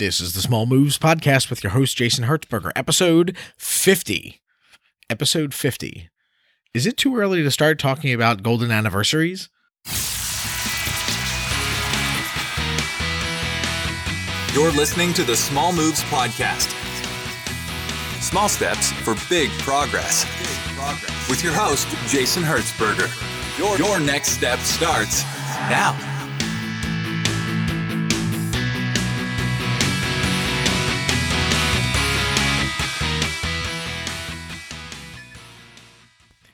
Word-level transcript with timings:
This 0.00 0.18
is 0.18 0.32
the 0.32 0.40
Small 0.40 0.64
Moves 0.64 0.98
Podcast 0.98 1.50
with 1.50 1.62
your 1.62 1.72
host, 1.72 1.94
Jason 1.94 2.24
Hertzberger, 2.24 2.72
episode 2.74 3.36
50. 3.58 4.40
Episode 5.10 5.52
50. 5.52 6.08
Is 6.72 6.86
it 6.86 6.96
too 6.96 7.18
early 7.18 7.42
to 7.42 7.50
start 7.50 7.78
talking 7.78 8.14
about 8.14 8.42
golden 8.42 8.70
anniversaries? 8.70 9.50
You're 14.54 14.72
listening 14.72 15.12
to 15.12 15.22
the 15.22 15.36
Small 15.36 15.70
Moves 15.70 16.02
Podcast. 16.04 16.70
Small 18.22 18.48
steps 18.48 18.92
for 18.92 19.14
big 19.28 19.50
progress. 19.58 20.24
With 21.28 21.44
your 21.44 21.52
host, 21.52 21.86
Jason 22.10 22.42
Hertzberger. 22.42 23.10
Your, 23.78 24.00
next 24.00 24.28
step 24.28 24.60
starts 24.60 25.24
now. 25.68 26.09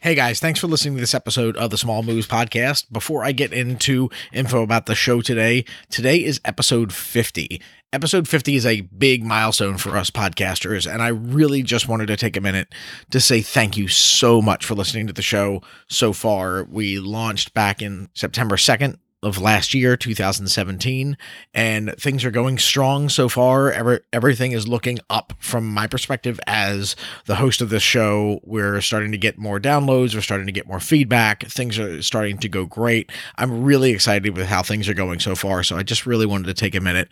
Hey 0.06 0.14
guys, 0.14 0.38
thanks 0.38 0.60
for 0.60 0.68
listening 0.68 0.94
to 0.94 1.00
this 1.00 1.16
episode 1.16 1.56
of 1.56 1.70
the 1.70 1.76
Small 1.76 2.04
Moves 2.04 2.28
Podcast. 2.28 2.92
Before 2.92 3.24
I 3.24 3.32
get 3.32 3.52
into 3.52 4.08
info 4.32 4.62
about 4.62 4.86
the 4.86 4.94
show 4.94 5.20
today, 5.20 5.64
today 5.90 6.22
is 6.22 6.40
episode 6.44 6.92
50. 6.92 7.60
Episode 7.92 8.28
50 8.28 8.54
is 8.54 8.64
a 8.64 8.82
big 8.82 9.24
milestone 9.24 9.78
for 9.78 9.96
us 9.96 10.10
podcasters, 10.10 10.88
and 10.88 11.02
I 11.02 11.08
really 11.08 11.64
just 11.64 11.88
wanted 11.88 12.06
to 12.06 12.16
take 12.16 12.36
a 12.36 12.40
minute 12.40 12.72
to 13.10 13.18
say 13.18 13.40
thank 13.40 13.76
you 13.76 13.88
so 13.88 14.40
much 14.40 14.64
for 14.64 14.76
listening 14.76 15.08
to 15.08 15.12
the 15.12 15.22
show 15.22 15.60
so 15.88 16.12
far. 16.12 16.62
We 16.62 17.00
launched 17.00 17.52
back 17.52 17.82
in 17.82 18.08
September 18.14 18.54
2nd 18.54 18.98
of 19.22 19.40
last 19.40 19.74
year, 19.74 19.96
2017, 19.96 21.16
and 21.54 21.94
things 21.98 22.24
are 22.24 22.30
going 22.30 22.58
strong 22.58 23.08
so 23.08 23.28
far. 23.28 23.72
Every, 23.72 24.00
everything 24.12 24.52
is 24.52 24.68
looking 24.68 24.98
up 25.08 25.32
from 25.38 25.66
my 25.66 25.86
perspective 25.86 26.38
as 26.46 26.96
the 27.24 27.36
host 27.36 27.60
of 27.60 27.70
this 27.70 27.82
show. 27.82 28.40
We're 28.44 28.80
starting 28.80 29.12
to 29.12 29.18
get 29.18 29.38
more 29.38 29.58
downloads, 29.58 30.14
we're 30.14 30.20
starting 30.20 30.46
to 30.46 30.52
get 30.52 30.68
more 30.68 30.80
feedback. 30.80 31.46
Things 31.46 31.78
are 31.78 32.02
starting 32.02 32.38
to 32.38 32.48
go 32.48 32.66
great. 32.66 33.10
I'm 33.36 33.64
really 33.64 33.90
excited 33.90 34.36
with 34.36 34.46
how 34.46 34.62
things 34.62 34.88
are 34.88 34.94
going 34.94 35.20
so 35.20 35.34
far. 35.34 35.62
So 35.62 35.76
I 35.76 35.82
just 35.82 36.06
really 36.06 36.26
wanted 36.26 36.46
to 36.46 36.54
take 36.54 36.74
a 36.74 36.80
minute 36.80 37.08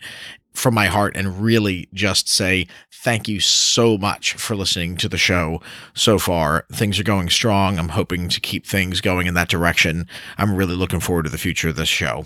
from 0.55 0.73
my 0.73 0.87
heart 0.87 1.15
and 1.15 1.41
really 1.41 1.87
just 1.93 2.27
say 2.29 2.67
thank 2.91 3.27
you 3.27 3.39
so 3.39 3.97
much 3.97 4.33
for 4.33 4.55
listening 4.55 4.97
to 4.97 5.07
the 5.07 5.17
show 5.17 5.61
so 5.93 6.17
far. 6.17 6.65
Things 6.71 6.99
are 6.99 7.03
going 7.03 7.29
strong. 7.29 7.77
I'm 7.77 7.89
hoping 7.89 8.29
to 8.29 8.41
keep 8.41 8.65
things 8.65 8.99
going 8.99 9.27
in 9.27 9.35
that 9.35 9.49
direction. 9.49 10.07
I'm 10.37 10.55
really 10.55 10.75
looking 10.75 10.99
forward 10.99 11.23
to 11.23 11.29
the 11.29 11.37
future 11.37 11.69
of 11.69 11.75
this 11.75 11.89
show. 11.89 12.25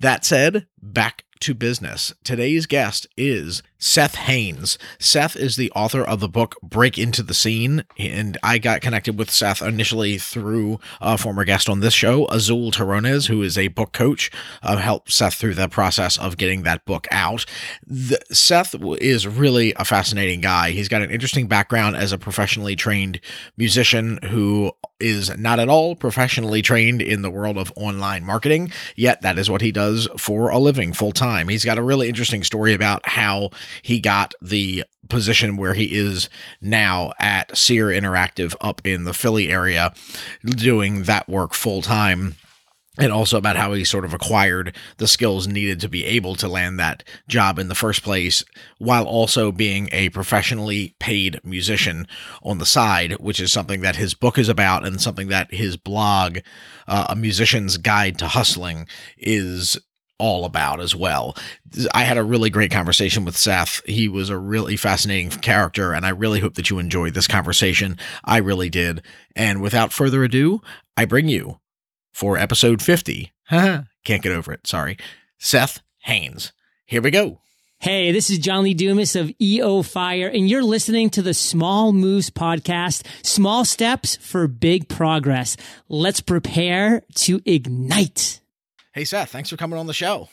That 0.00 0.24
said, 0.24 0.66
back 0.82 1.24
to 1.40 1.54
business. 1.54 2.12
Today's 2.24 2.66
guest 2.66 3.06
is 3.16 3.62
Seth 3.78 4.16
Hanes. 4.16 4.76
Seth 4.98 5.36
is 5.36 5.56
the 5.56 5.70
author 5.70 6.02
of 6.02 6.18
the 6.18 6.28
book 6.28 6.56
Break 6.62 6.98
Into 6.98 7.22
the 7.22 7.34
Scene, 7.34 7.84
and 7.96 8.36
I 8.42 8.58
got 8.58 8.80
connected 8.80 9.16
with 9.16 9.30
Seth 9.30 9.62
initially 9.62 10.18
through 10.18 10.80
a 11.00 11.16
former 11.16 11.44
guest 11.44 11.68
on 11.68 11.80
this 11.80 11.94
show, 11.94 12.26
Azul 12.26 12.72
Terronez, 12.72 13.28
who 13.28 13.42
is 13.42 13.56
a 13.56 13.68
book 13.68 13.92
coach, 13.92 14.30
uh, 14.62 14.76
helped 14.78 15.12
Seth 15.12 15.34
through 15.34 15.54
the 15.54 15.68
process 15.68 16.18
of 16.18 16.36
getting 16.36 16.62
that 16.64 16.84
book 16.84 17.06
out. 17.12 17.46
The, 17.86 18.18
Seth 18.32 18.74
is 19.00 19.28
really 19.28 19.72
a 19.74 19.84
fascinating 19.84 20.40
guy. 20.40 20.70
He's 20.70 20.88
got 20.88 21.02
an 21.02 21.10
interesting 21.10 21.46
background 21.46 21.96
as 21.96 22.12
a 22.12 22.18
professionally 22.18 22.74
trained 22.74 23.20
musician 23.56 24.18
who 24.24 24.72
is 24.98 25.36
not 25.38 25.60
at 25.60 25.68
all 25.68 25.94
professionally 25.94 26.62
trained 26.62 27.00
in 27.00 27.22
the 27.22 27.30
world 27.30 27.56
of 27.56 27.72
online 27.76 28.24
marketing, 28.24 28.72
yet 28.96 29.22
that 29.22 29.38
is 29.38 29.48
what 29.48 29.60
he 29.60 29.70
does 29.70 30.08
for 30.16 30.48
a 30.48 30.58
living 30.58 30.92
full 30.92 31.12
time. 31.12 31.27
He's 31.48 31.64
got 31.64 31.78
a 31.78 31.82
really 31.82 32.08
interesting 32.08 32.42
story 32.42 32.74
about 32.74 33.06
how 33.06 33.50
he 33.82 34.00
got 34.00 34.34
the 34.40 34.84
position 35.08 35.56
where 35.56 35.74
he 35.74 35.96
is 35.96 36.28
now 36.60 37.12
at 37.18 37.56
Seer 37.56 37.88
Interactive 37.88 38.54
up 38.60 38.80
in 38.84 39.04
the 39.04 39.14
Philly 39.14 39.48
area, 39.48 39.92
doing 40.44 41.04
that 41.04 41.28
work 41.28 41.54
full 41.54 41.82
time 41.82 42.36
and 42.98 43.12
also 43.12 43.38
about 43.38 43.56
how 43.56 43.72
he 43.72 43.84
sort 43.84 44.04
of 44.04 44.12
acquired 44.12 44.74
the 44.96 45.06
skills 45.06 45.46
needed 45.46 45.80
to 45.80 45.88
be 45.88 46.04
able 46.04 46.34
to 46.34 46.48
land 46.48 46.78
that 46.78 47.04
job 47.28 47.58
in 47.58 47.68
the 47.68 47.74
first 47.74 48.02
place 48.02 48.44
while 48.78 49.06
also 49.06 49.52
being 49.52 49.88
a 49.92 50.08
professionally 50.10 50.94
paid 50.98 51.40
musician 51.44 52.06
on 52.42 52.58
the 52.58 52.66
side 52.66 53.12
which 53.14 53.40
is 53.40 53.52
something 53.52 53.80
that 53.80 53.96
his 53.96 54.14
book 54.14 54.36
is 54.36 54.48
about 54.48 54.84
and 54.84 55.00
something 55.00 55.28
that 55.28 55.54
his 55.54 55.76
blog 55.76 56.38
uh, 56.88 57.06
a 57.08 57.16
musician's 57.16 57.78
guide 57.78 58.18
to 58.18 58.26
hustling 58.26 58.86
is 59.16 59.78
all 60.18 60.44
about 60.44 60.80
as 60.80 60.94
well. 60.94 61.36
I 61.94 62.04
had 62.04 62.18
a 62.18 62.24
really 62.24 62.50
great 62.50 62.70
conversation 62.70 63.24
with 63.24 63.36
Seth. 63.36 63.80
He 63.86 64.08
was 64.08 64.30
a 64.30 64.38
really 64.38 64.76
fascinating 64.76 65.30
character, 65.30 65.92
and 65.92 66.04
I 66.04 66.10
really 66.10 66.40
hope 66.40 66.54
that 66.54 66.70
you 66.70 66.78
enjoyed 66.78 67.14
this 67.14 67.28
conversation. 67.28 67.96
I 68.24 68.38
really 68.38 68.68
did. 68.68 69.02
And 69.36 69.62
without 69.62 69.92
further 69.92 70.24
ado, 70.24 70.60
I 70.96 71.04
bring 71.04 71.28
you 71.28 71.60
for 72.12 72.36
episode 72.36 72.82
50. 72.82 73.32
Can't 73.50 73.86
get 74.04 74.32
over 74.32 74.52
it. 74.52 74.66
Sorry. 74.66 74.98
Seth 75.38 75.80
Hanes. 76.00 76.52
Here 76.84 77.02
we 77.02 77.10
go. 77.10 77.40
Hey, 77.80 78.10
this 78.10 78.28
is 78.28 78.38
John 78.38 78.64
Lee 78.64 78.74
Dumas 78.74 79.14
of 79.14 79.30
EO 79.40 79.82
Fire, 79.82 80.26
and 80.26 80.50
you're 80.50 80.64
listening 80.64 81.10
to 81.10 81.22
the 81.22 81.32
Small 81.32 81.92
Moves 81.92 82.28
podcast, 82.28 83.06
Small 83.22 83.64
Steps 83.64 84.16
for 84.16 84.48
Big 84.48 84.88
Progress. 84.88 85.56
Let's 85.88 86.20
prepare 86.20 87.02
to 87.14 87.40
ignite. 87.44 88.40
Hey, 88.98 89.04
Seth, 89.04 89.30
thanks 89.30 89.48
for 89.48 89.56
coming 89.56 89.78
on 89.78 89.86
the 89.86 89.94
show. 89.94 90.28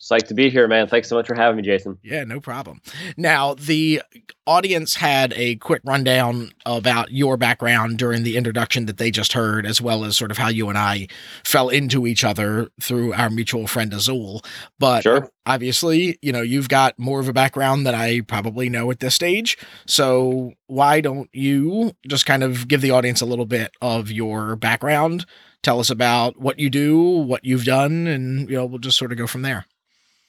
Psyched 0.00 0.28
to 0.28 0.34
be 0.34 0.48
here, 0.48 0.68
man. 0.68 0.86
Thanks 0.86 1.08
so 1.08 1.16
much 1.16 1.26
for 1.26 1.34
having 1.34 1.56
me, 1.56 1.62
Jason. 1.64 1.98
Yeah, 2.04 2.22
no 2.22 2.38
problem. 2.38 2.80
Now, 3.16 3.54
the 3.54 4.00
audience 4.46 4.94
had 4.94 5.32
a 5.34 5.56
quick 5.56 5.82
rundown 5.84 6.52
about 6.64 7.10
your 7.10 7.36
background 7.36 7.98
during 7.98 8.22
the 8.22 8.36
introduction 8.36 8.86
that 8.86 8.98
they 8.98 9.10
just 9.10 9.32
heard, 9.32 9.66
as 9.66 9.80
well 9.80 10.04
as 10.04 10.16
sort 10.16 10.30
of 10.30 10.38
how 10.38 10.46
you 10.46 10.68
and 10.68 10.78
I 10.78 11.08
fell 11.44 11.68
into 11.68 12.06
each 12.06 12.22
other 12.22 12.68
through 12.80 13.12
our 13.12 13.28
mutual 13.28 13.66
friend 13.66 13.92
Azul. 13.92 14.42
But 14.78 15.02
sure. 15.02 15.28
obviously, 15.44 16.16
you 16.22 16.30
know, 16.30 16.42
you've 16.42 16.68
got 16.68 16.96
more 16.96 17.18
of 17.18 17.26
a 17.26 17.32
background 17.32 17.88
than 17.88 17.96
I 17.96 18.20
probably 18.20 18.68
know 18.68 18.88
at 18.92 19.00
this 19.00 19.16
stage. 19.16 19.58
So 19.88 20.52
why 20.68 21.00
don't 21.00 21.28
you 21.32 21.90
just 22.06 22.24
kind 22.24 22.44
of 22.44 22.68
give 22.68 22.82
the 22.82 22.92
audience 22.92 23.20
a 23.20 23.26
little 23.26 23.46
bit 23.46 23.72
of 23.82 24.12
your 24.12 24.54
background? 24.54 25.26
Tell 25.62 25.80
us 25.80 25.90
about 25.90 26.38
what 26.38 26.58
you 26.58 26.70
do, 26.70 27.00
what 27.00 27.44
you've 27.44 27.64
done, 27.64 28.06
and 28.06 28.48
you 28.48 28.56
know, 28.56 28.66
we'll 28.66 28.78
just 28.78 28.96
sort 28.98 29.12
of 29.12 29.18
go 29.18 29.26
from 29.26 29.42
there. 29.42 29.66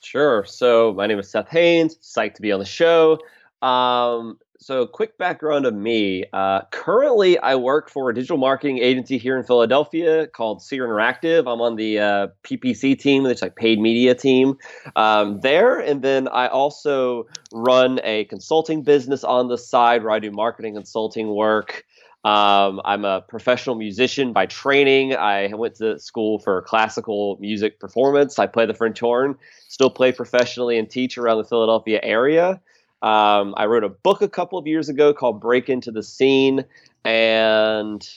Sure. 0.04 0.44
So 0.46 0.94
my 0.94 1.08
name 1.08 1.20
is 1.20 1.30
Seth 1.30 1.50
Hanes. 1.50 1.96
Psyched 1.98 2.36
to 2.36 2.42
be 2.42 2.52
on 2.52 2.60
the 2.60 2.66
show. 2.66 3.20
Um, 3.62 4.40
so 4.62 4.86
quick 4.86 5.18
background 5.18 5.66
of 5.66 5.74
me. 5.74 6.26
Uh, 6.34 6.62
currently, 6.72 7.38
I 7.40 7.56
work 7.56 7.90
for 7.90 8.12
a 8.12 8.14
digital 8.14 8.38
marketing 8.38 8.78
agency 8.78 9.18
here 9.18 9.36
in 9.36 9.44
Philadelphia 9.44 10.28
called 10.28 10.62
Seer 10.62 10.88
Interactive. 10.88 11.52
I'm 11.52 11.62
on 11.62 11.78
the 11.78 12.00
uh, 12.00 12.28
PPC 12.44 12.98
team, 13.00 13.26
it's 13.26 13.42
like 13.42 13.56
paid 13.56 13.80
media 13.80 14.14
team 14.14 14.60
um, 14.96 15.40
there, 15.42 15.80
and 15.80 16.04
then 16.04 16.28
I 16.28 16.48
also 16.48 17.28
run 17.52 18.00
a 18.04 18.26
consulting 18.26 18.84
business 18.84 19.24
on 19.24 19.48
the 19.48 19.58
side 19.58 20.04
where 20.04 20.12
I 20.12 20.20
do 20.20 20.30
marketing 20.30 20.76
consulting 20.76 21.30
work. 21.30 21.84
Um, 22.24 22.82
I'm 22.86 23.04
a 23.04 23.22
professional 23.22 23.76
musician 23.76 24.32
by 24.32 24.46
training. 24.46 25.16
I 25.16 25.54
went 25.54 25.76
to 25.76 25.98
school 25.98 26.38
for 26.38 26.62
classical 26.62 27.38
music 27.40 27.80
performance. 27.80 28.38
I 28.38 28.46
play 28.46 28.68
the 28.68 28.76
French 28.76 29.00
horn, 29.00 29.38
still 29.68 29.90
play 29.90 30.12
professionally 30.12 30.78
and 30.78 30.88
teach 30.88 31.18
around 31.18 31.40
the 31.40 31.46
Philadelphia 31.46 32.00
area. 32.04 32.62
Um, 33.02 33.56
I 33.58 33.66
wrote 33.66 33.84
a 33.84 33.90
book 33.90 34.22
a 34.22 34.30
couple 34.30 34.60
of 34.60 34.68
years 34.68 34.88
ago 34.88 35.14
called 35.14 35.42
Break 35.42 35.70
Into 35.70 35.92
the 35.92 36.04
Scene, 36.04 36.64
and 37.04 38.08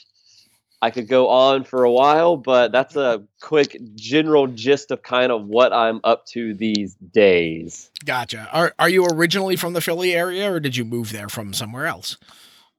I 0.83 0.91
could 0.91 1.07
go 1.07 1.29
on 1.29 1.63
for 1.63 1.83
a 1.83 1.91
while, 1.91 2.37
but 2.37 2.71
that's 2.71 2.95
a 2.95 3.23
quick 3.41 3.75
general 3.95 4.45
gist 4.45 4.91
of 4.91 5.01
kind 5.01 5.31
of 5.31 5.47
what 5.47 5.73
I'm 5.73 5.99
up 6.03 6.27
to 6.27 6.53
these 6.53 6.93
days. 6.93 7.89
Gotcha. 8.05 8.47
Are 8.53 8.75
are 8.77 8.89
you 8.89 9.07
originally 9.07 9.55
from 9.55 9.73
the 9.73 9.81
Philly 9.81 10.13
area, 10.13 10.51
or 10.51 10.59
did 10.59 10.77
you 10.77 10.85
move 10.85 11.11
there 11.11 11.29
from 11.29 11.55
somewhere 11.55 11.87
else? 11.87 12.17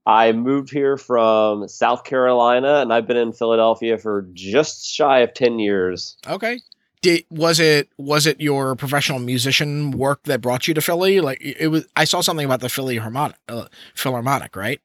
I 0.06 0.32
moved 0.32 0.70
here 0.70 0.96
from 0.96 1.66
South 1.66 2.04
Carolina, 2.04 2.80
and 2.80 2.92
I've 2.92 3.06
been 3.06 3.16
in 3.16 3.32
Philadelphia 3.32 3.98
for 3.98 4.26
just 4.32 4.86
shy 4.86 5.20
of 5.20 5.34
ten 5.34 5.58
years. 5.58 6.16
Okay. 6.26 6.60
Did 7.02 7.24
was 7.30 7.60
it 7.60 7.88
was 7.98 8.26
it 8.26 8.40
your 8.40 8.74
professional 8.76 9.18
musician 9.18 9.90
work 9.90 10.22
that 10.24 10.40
brought 10.40 10.68
you 10.68 10.74
to 10.74 10.80
Philly? 10.80 11.20
Like 11.20 11.38
it 11.40 11.68
was. 11.68 11.86
I 11.96 12.04
saw 12.04 12.20
something 12.20 12.46
about 12.46 12.60
the 12.60 12.68
Philly 12.68 12.96
Harmonic, 12.96 13.36
uh, 13.48 13.66
Philharmonic, 13.94 14.56
right? 14.56 14.80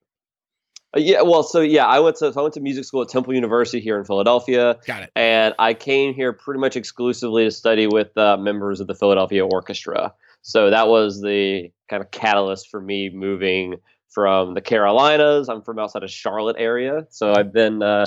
Uh, 0.95 0.99
yeah, 0.99 1.21
well, 1.21 1.43
so 1.43 1.61
yeah, 1.61 1.85
I 1.85 1.99
went 1.99 2.17
to 2.17 2.33
so 2.33 2.39
I 2.39 2.43
went 2.43 2.55
to 2.55 2.59
music 2.59 2.85
school 2.85 3.01
at 3.01 3.09
Temple 3.09 3.33
University 3.33 3.79
here 3.79 3.97
in 3.97 4.05
Philadelphia. 4.05 4.77
Got 4.85 5.03
it. 5.03 5.11
And 5.15 5.53
I 5.57 5.73
came 5.73 6.13
here 6.13 6.33
pretty 6.33 6.59
much 6.59 6.75
exclusively 6.75 7.45
to 7.45 7.51
study 7.51 7.87
with 7.87 8.15
uh, 8.17 8.37
members 8.37 8.79
of 8.79 8.87
the 8.87 8.95
Philadelphia 8.95 9.45
Orchestra. 9.45 10.13
So 10.41 10.69
that 10.69 10.87
was 10.87 11.21
the 11.21 11.71
kind 11.89 12.01
of 12.01 12.11
catalyst 12.11 12.69
for 12.69 12.81
me 12.81 13.09
moving 13.09 13.75
from 14.11 14.53
the 14.53 14.61
Carolinas. 14.61 15.49
I'm 15.49 15.61
from 15.61 15.79
outside 15.79 16.03
of 16.03 16.11
Charlotte 16.11 16.57
area, 16.59 17.07
so 17.09 17.33
I've 17.33 17.51
been 17.51 17.81
uh, 17.81 18.05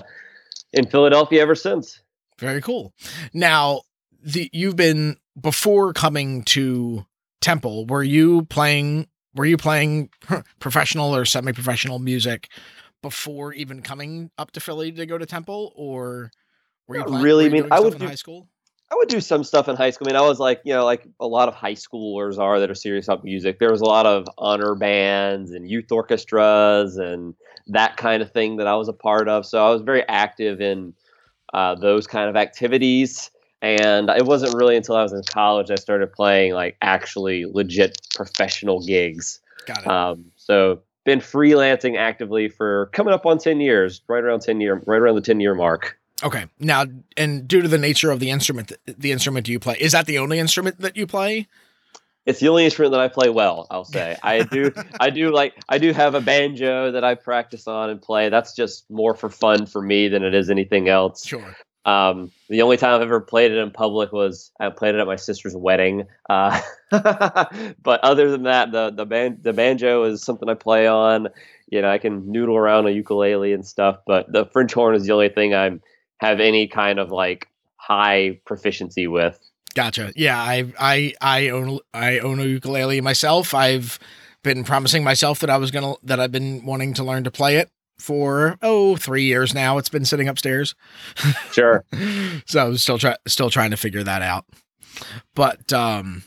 in 0.73 0.87
Philadelphia 0.87 1.43
ever 1.43 1.55
since. 1.55 2.01
Very 2.39 2.61
cool. 2.61 2.93
Now, 3.33 3.83
the 4.23 4.51
you've 4.53 4.77
been 4.77 5.17
before 5.41 5.93
coming 5.93 6.43
to 6.45 7.06
Temple, 7.41 7.87
were 7.87 8.03
you 8.03 8.43
playing 8.47 9.09
were 9.35 9.45
you 9.45 9.56
playing 9.56 10.11
professional 10.61 11.15
or 11.15 11.25
semi-professional 11.25 11.99
music 11.99 12.49
before 13.03 13.53
even 13.53 13.83
coming 13.83 14.31
up 14.39 14.51
to 14.53 14.61
Philly 14.61 14.93
to 14.93 15.06
go 15.06 15.19
to 15.19 15.27
Temple 15.27 15.73
or 15.77 16.31
were 16.87 16.97
you 16.97 17.05
playing, 17.05 17.23
really. 17.23 17.49
were 17.49 17.56
you 17.56 17.62
I 17.62 17.65
mean, 17.65 17.73
I 17.73 17.81
would 17.81 17.95
in 17.95 17.99
do- 18.01 18.06
high 18.06 18.15
school? 18.15 18.49
I 18.94 18.96
would 18.96 19.08
do 19.08 19.20
some 19.20 19.43
stuff 19.43 19.69
in 19.69 19.75
high 19.75 19.91
school. 19.91 20.06
I 20.06 20.12
mean, 20.12 20.23
I 20.23 20.26
was 20.29 20.38
like, 20.38 20.61
you 20.64 20.73
know, 20.73 20.85
like 20.85 21.05
a 21.19 21.26
lot 21.26 21.49
of 21.49 21.55
high 21.55 21.75
schoolers 21.75 22.38
are 22.38 22.61
that 22.61 22.70
are 22.70 22.76
serious 22.76 23.08
about 23.08 23.25
music. 23.25 23.58
There 23.58 23.73
was 23.73 23.81
a 23.81 23.87
lot 23.87 24.06
of 24.06 24.29
honor 24.38 24.76
bands 24.76 25.50
and 25.50 25.69
youth 25.69 25.91
orchestras 25.91 26.96
and 26.96 27.35
that 27.67 27.96
kind 27.96 28.23
of 28.23 28.31
thing 28.31 28.58
that 28.58 28.69
I 28.69 28.76
was 28.76 28.87
a 28.87 28.93
part 28.93 29.29
of. 29.29 29.46
So 29.46 29.67
I 29.67 29.70
was 29.70 29.82
very 29.82 30.06
active 30.06 30.61
in 30.61 30.94
uh, 31.52 31.75
those 31.75 32.06
kind 32.06 32.31
of 32.31 32.37
activities. 32.37 33.32
And 33.61 34.11
it 34.11 34.26
wasn't 34.26 34.55
really 34.55 34.76
until 34.76 34.94
I 34.94 35.02
was 35.02 35.12
in 35.12 35.23
college 35.25 35.73
I 35.73 35.75
started 35.75 36.12
playing 36.12 36.52
like 36.52 36.76
actually 36.81 37.46
legit 37.46 37.99
professional 38.14 38.81
gigs. 38.81 39.41
Got 39.67 39.79
it. 39.79 39.87
Um, 39.88 40.26
so 40.37 40.82
been 41.05 41.19
freelancing 41.19 41.99
actively 41.99 42.49
for 42.49 42.91
coming 42.93 43.12
up 43.12 43.26
on 43.26 43.38
10 43.38 43.61
years, 43.61 44.02
right 44.06 44.23
around 44.23 44.43
10 44.43 44.61
year, 44.61 44.81
right 44.87 45.00
around 45.00 45.17
the 45.17 45.20
10 45.20 45.41
year 45.41 45.56
mark. 45.56 45.99
Okay. 46.23 46.47
Now, 46.59 46.85
and 47.17 47.49
due 47.49 47.63
to 47.63 47.69
the 47.69 47.79
nature 47.79 48.11
of 48.11 48.21
the 48.21 48.31
instrument, 48.31 48.73
the 48.87 49.13
instrument 49.13 49.47
do 49.47 49.53
you 49.53 49.59
play, 49.59 49.77
is 49.81 49.93
that 49.93 50.07
the 50.07 50.19
only 50.19 50.39
instrument 50.39 50.81
that 50.81 50.97
you 50.97 51.07
play? 51.07 51.49
It's 52.27 52.41
the 52.41 52.49
only 52.49 52.65
instrument 52.65 52.93
that 52.93 53.01
I 53.01 53.09
play 53.09 53.29
well. 53.29 53.67
I'll 53.71 53.85
say 53.85 54.17
I 54.23 54.45
do. 54.45 54.73
I 55.01 55.11
do 55.11 55.31
like. 55.31 55.55
I 55.69 55.79
do 55.79 55.93
have 55.93 56.15
a 56.15 56.21
banjo 56.21 56.91
that 56.93 57.05
I 57.05 57.15
practice 57.15 57.67
on 57.67 57.91
and 57.91 58.01
play. 58.01 58.29
That's 58.29 58.55
just 58.55 58.91
more 58.91 59.15
for 59.15 59.29
fun 59.29 59.67
for 59.67 59.83
me 59.83 60.09
than 60.09 60.23
it 60.23 60.35
is 60.35 60.49
anything 60.49 60.89
else. 60.89 61.27
Sure. 61.27 61.55
Um, 61.85 62.33
the 62.49 62.63
only 62.63 62.79
time 62.79 62.95
I've 62.95 63.03
ever 63.03 63.21
played 63.21 63.53
it 63.53 63.59
in 63.59 63.71
public 63.71 64.11
was 64.11 64.51
I 64.59 64.71
played 64.71 64.95
it 64.95 65.01
at 65.01 65.07
my 65.07 65.17
sister's 65.17 65.55
wedding. 65.55 66.05
Uh, 66.31 66.59
but 66.91 68.01
other 68.03 68.31
than 68.31 68.45
that, 68.45 68.73
the 68.73 68.91
the 68.91 69.05
ban- 69.05 69.39
the 69.43 69.53
banjo 69.53 70.05
is 70.05 70.23
something 70.23 70.49
I 70.49 70.55
play 70.55 70.87
on. 70.87 71.29
You 71.69 71.83
know, 71.83 71.91
I 71.91 71.99
can 71.99 72.31
noodle 72.31 72.57
around 72.57 72.87
a 72.87 72.91
ukulele 72.91 73.53
and 73.53 73.67
stuff. 73.67 73.99
But 74.07 74.33
the 74.33 74.47
French 74.47 74.73
horn 74.73 74.95
is 74.95 75.05
the 75.05 75.13
only 75.13 75.29
thing 75.29 75.55
I 75.55 75.79
have 76.21 76.41
any 76.41 76.69
kind 76.69 76.99
of 76.99 77.11
like 77.11 77.49
high 77.77 78.41
proficiency 78.47 79.07
with. 79.07 79.39
Gotcha. 79.75 80.13
Yeah, 80.15 80.39
I 80.39 80.73
I 80.79 81.15
I 81.21 81.49
own 81.49 81.81
I 81.93 82.21
own 82.21 82.39
a 82.41 82.45
ukulele 82.45 83.01
myself. 83.01 83.55
I've 83.55 83.99
been 84.43 84.63
promising 84.65 85.03
myself 85.03 85.41
that 85.41 85.51
I 85.51 85.57
was 85.57 85.71
gonna 85.71 85.95
that 86.05 86.21
I've 86.21 86.33
been 86.33 86.65
wanting 86.65 86.95
to 86.95 87.05
learn 87.05 87.25
to 87.25 87.31
play 87.31 87.57
it 87.57 87.71
for 87.99 88.57
oh 88.63 88.97
three 88.97 89.25
years 89.25 89.55
now. 89.55 89.79
It's 89.79 89.89
been 89.89 90.05
sitting 90.05 90.29
upstairs, 90.29 90.75
Sure. 91.53 91.85
so 92.47 92.67
I'm 92.67 92.77
still 92.77 92.99
try 92.99 93.17
still 93.27 93.51
trying 93.51 93.71
to 93.73 93.77
figure 93.77 94.05
that 94.05 94.23
out. 94.23 94.45
But 95.35 95.73
um, 95.73 96.23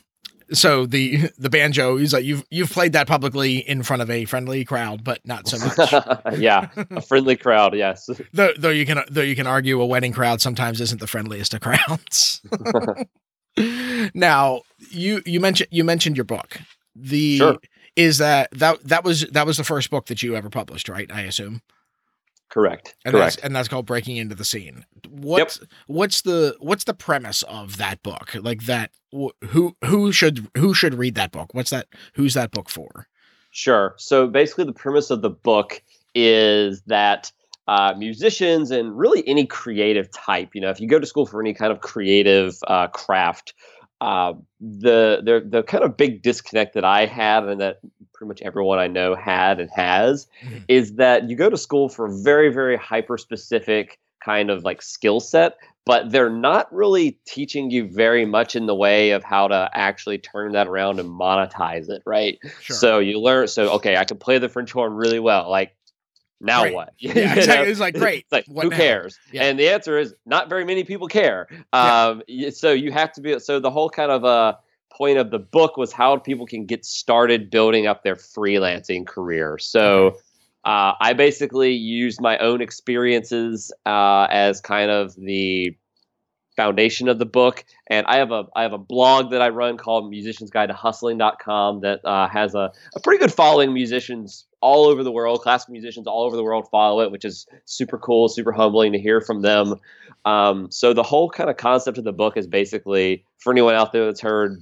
so 0.54 0.86
the 0.86 1.30
the 1.38 1.50
banjo 1.50 1.98
is 1.98 2.14
like 2.14 2.24
you've 2.26 2.44
you've 2.50 2.72
played 2.72 2.94
that 2.94 3.08
publicly 3.08 3.58
in 3.58 3.84
front 3.84 4.02
of 4.02 4.10
a 4.10 4.26
friendly 4.26 4.64
crowd, 4.66 5.04
but 5.04 5.20
not 5.26 5.48
so 5.48 5.58
much. 5.66 5.92
yeah, 6.40 6.70
a 6.92 7.02
friendly 7.02 7.36
crowd. 7.36 7.76
Yes. 7.76 8.10
though 8.34 8.52
though 8.58 8.70
you 8.70 8.86
can 8.86 9.04
though 9.10 9.22
you 9.22 9.36
can 9.36 9.48
argue 9.48 9.82
a 9.82 9.86
wedding 9.86 10.14
crowd 10.14 10.42
sometimes 10.42 10.82
isn't 10.82 11.00
the 11.00 11.08
friendliest 11.08 11.54
of 11.54 11.62
crowds. 11.62 12.42
now 14.14 14.62
you 14.92 15.22
you 15.26 15.40
mentioned 15.40 15.70
you 15.72 15.84
mentioned 15.84 16.18
your 16.18 16.26
book. 16.26 16.60
The 16.96 17.38
Sure. 17.38 17.58
is 17.96 18.18
that 18.20 18.50
that 18.52 18.84
that 18.84 19.04
was 19.04 19.22
that 19.32 19.46
was 19.46 19.58
the 19.58 19.64
first 19.64 19.90
book 19.90 20.08
that 20.08 20.24
you 20.24 20.36
ever 20.36 20.50
published, 20.50 20.90
right? 20.90 21.12
I 21.12 21.22
assume. 21.22 21.62
Correct. 22.50 22.96
And 23.04 23.14
Correct. 23.14 23.36
that's 23.36 23.46
and 23.46 23.56
that's 23.56 23.68
called 23.68 23.86
Breaking 23.86 24.18
into 24.18 24.36
the 24.36 24.46
Scene. 24.46 24.86
What's 25.10 25.60
what's 25.88 26.22
the 26.22 26.56
what's 26.60 26.86
the 26.86 26.94
premise 26.94 27.44
of 27.44 27.78
that 27.78 28.02
book? 28.04 28.36
Like 28.36 28.66
that 28.66 28.92
wh- 29.14 29.36
who 29.48 29.76
who 29.84 30.12
should 30.12 30.48
who 30.56 30.74
should 30.74 30.94
read 30.96 31.16
that 31.16 31.32
book? 31.32 31.54
What's 31.54 31.72
that 31.72 31.88
who's 32.14 32.36
that 32.36 32.52
book 32.52 32.70
for? 32.70 33.08
Sure. 33.52 33.96
So 33.98 34.28
basically, 34.28 34.66
the 34.66 34.74
premise 34.74 35.10
of 35.10 35.22
the 35.22 35.30
book 35.30 35.82
is 36.16 36.82
that 36.84 37.32
uh, 37.68 37.94
musicians 37.98 38.72
and 38.72 38.98
really 38.98 39.28
any 39.28 39.46
creative 39.46 40.10
type, 40.12 40.50
you 40.54 40.62
know, 40.62 40.70
if 40.70 40.80
you 40.80 40.88
go 40.88 41.00
to 41.00 41.06
school 41.06 41.26
for 41.26 41.42
any 41.42 41.54
kind 41.54 41.72
of 41.72 41.82
creative 41.82 42.56
uh, 42.68 42.88
craft, 42.88 43.54
uh, 44.02 44.34
the 44.60 45.22
the 45.24 45.44
the 45.50 45.64
kind 45.64 45.84
of 45.84 45.98
big 45.98 46.22
disconnect 46.22 46.74
that 46.76 46.86
I 46.86 47.06
had 47.06 47.44
and 47.46 47.60
that 47.62 47.80
pretty 48.14 48.28
much 48.28 48.42
everyone 48.42 48.80
I 48.80 48.88
know 48.88 49.16
had 49.16 49.60
and 49.60 49.70
has 49.76 50.28
Mhm. 50.44 50.64
is 50.68 50.96
that 50.96 51.30
you 51.30 51.36
go 51.36 51.50
to 51.50 51.58
school 51.58 51.90
for 51.90 52.06
a 52.08 52.12
very 52.24 52.52
very 52.54 52.76
hyper 52.78 53.18
specific 53.18 54.00
kind 54.24 54.50
of 54.50 54.64
like 54.64 54.82
skill 54.82 55.20
set 55.20 55.58
but 55.86 56.12
they're 56.12 56.30
not 56.30 56.68
really 56.74 57.18
teaching 57.26 57.72
you 57.72 57.88
very 57.88 58.26
much 58.26 58.56
in 58.58 58.66
the 58.66 58.76
way 58.76 59.12
of 59.12 59.24
how 59.24 59.48
to 59.48 59.70
actually 59.74 60.18
turn 60.18 60.52
that 60.52 60.68
around 60.68 61.00
and 61.00 61.10
monetize 61.10 61.90
it 61.90 62.02
right 62.06 62.38
Sure. 62.60 62.76
so 62.76 63.00
you 63.00 63.20
learn. 63.22 63.48
So 63.48 63.70
okay, 63.74 63.96
I 63.96 64.04
can 64.04 64.18
play 64.18 64.38
the 64.38 64.50
French 64.50 64.72
horn 64.74 64.94
really 64.94 65.20
well. 65.20 65.50
Like 65.50 65.77
now 66.40 66.62
Great. 66.64 66.74
what? 66.74 66.94
Yeah, 67.00 67.36
exactly. 67.36 67.72
It's 67.72 67.80
like 67.80 67.96
great. 68.00 68.24
It's 68.24 68.32
like 68.32 68.46
What 68.48 68.64
who 68.66 68.70
now? 68.70 68.78
cares? 68.78 69.20
Yeah. 69.32 69.44
And 69.46 69.60
the 69.60 69.70
answer 69.70 69.98
is 69.98 70.14
not 70.26 70.50
very 70.50 70.66
many 70.66 70.84
people 70.84 71.08
care. 71.08 71.48
Um, 71.74 72.22
y- 72.30 72.50
so 72.50 72.72
you 72.72 72.92
have 72.92 73.12
to 73.14 73.22
be. 73.22 73.40
So 73.40 73.60
the 73.60 73.72
whole 73.72 73.90
kind 73.90 74.12
of 74.12 74.24
uh, 74.26 74.56
point 74.92 75.18
of 75.18 75.32
the 75.32 75.40
book 75.40 75.78
was 75.78 75.92
how 75.92 76.18
people 76.18 76.46
can 76.46 76.66
get 76.66 76.86
started 76.86 77.50
building 77.50 77.88
up 77.88 78.04
their 78.04 78.16
freelancing 78.16 79.06
career. 79.06 79.58
So. 79.58 80.18
Uh, 80.66 80.92
I 81.00 81.14
basically 81.14 81.72
used 81.72 82.20
my 82.20 82.38
own 82.40 82.60
experiences 82.60 83.72
uh, 83.86 84.28
as 84.30 84.60
kind 84.60 84.92
of 84.92 85.16
the 85.16 85.78
foundation 86.58 87.08
of 87.08 87.20
the 87.20 87.26
book 87.26 87.64
and 87.86 88.06
i 88.08 88.18
have 88.18 88.32
a 88.32 88.46
i 88.56 88.64
have 88.64 88.74
a 88.74 88.78
blog 88.80 89.30
that 89.30 89.44
i 89.44 89.48
run 89.50 89.78
called 89.78 90.10
musicians 90.10 90.50
guide 90.50 90.66
to 90.66 90.74
hustling.com 90.74 91.82
that 91.82 92.00
uh, 92.04 92.28
has 92.28 92.56
a, 92.56 92.72
a 92.96 93.00
pretty 93.02 93.20
good 93.20 93.32
following 93.32 93.72
musicians 93.74 94.46
all 94.68 94.86
over 94.86 95.02
the 95.02 95.12
world. 95.12 95.42
Classical 95.42 95.72
musicians 95.72 96.08
all 96.08 96.24
over 96.24 96.36
the 96.36 96.44
world 96.44 96.68
follow 96.70 97.00
it 97.02 97.12
which 97.12 97.24
is 97.24 97.48
super 97.66 97.98
cool 97.98 98.28
super 98.28 98.52
humbling 98.52 98.92
to 98.92 99.00
hear 99.00 99.22
from 99.22 99.42
them. 99.42 99.76
Um, 100.26 100.70
so 100.72 100.94
the 100.94 101.04
whole 101.04 101.30
kind 101.30 101.50
of 101.50 101.56
concept 101.56 101.98
of 101.98 102.04
the 102.04 102.12
book 102.12 102.36
is 102.36 102.48
basically 102.48 103.24
for 103.40 103.54
anyone 103.54 103.76
out 103.76 103.94
there 103.94 104.06
that's 104.06 104.20
heard 104.20 104.62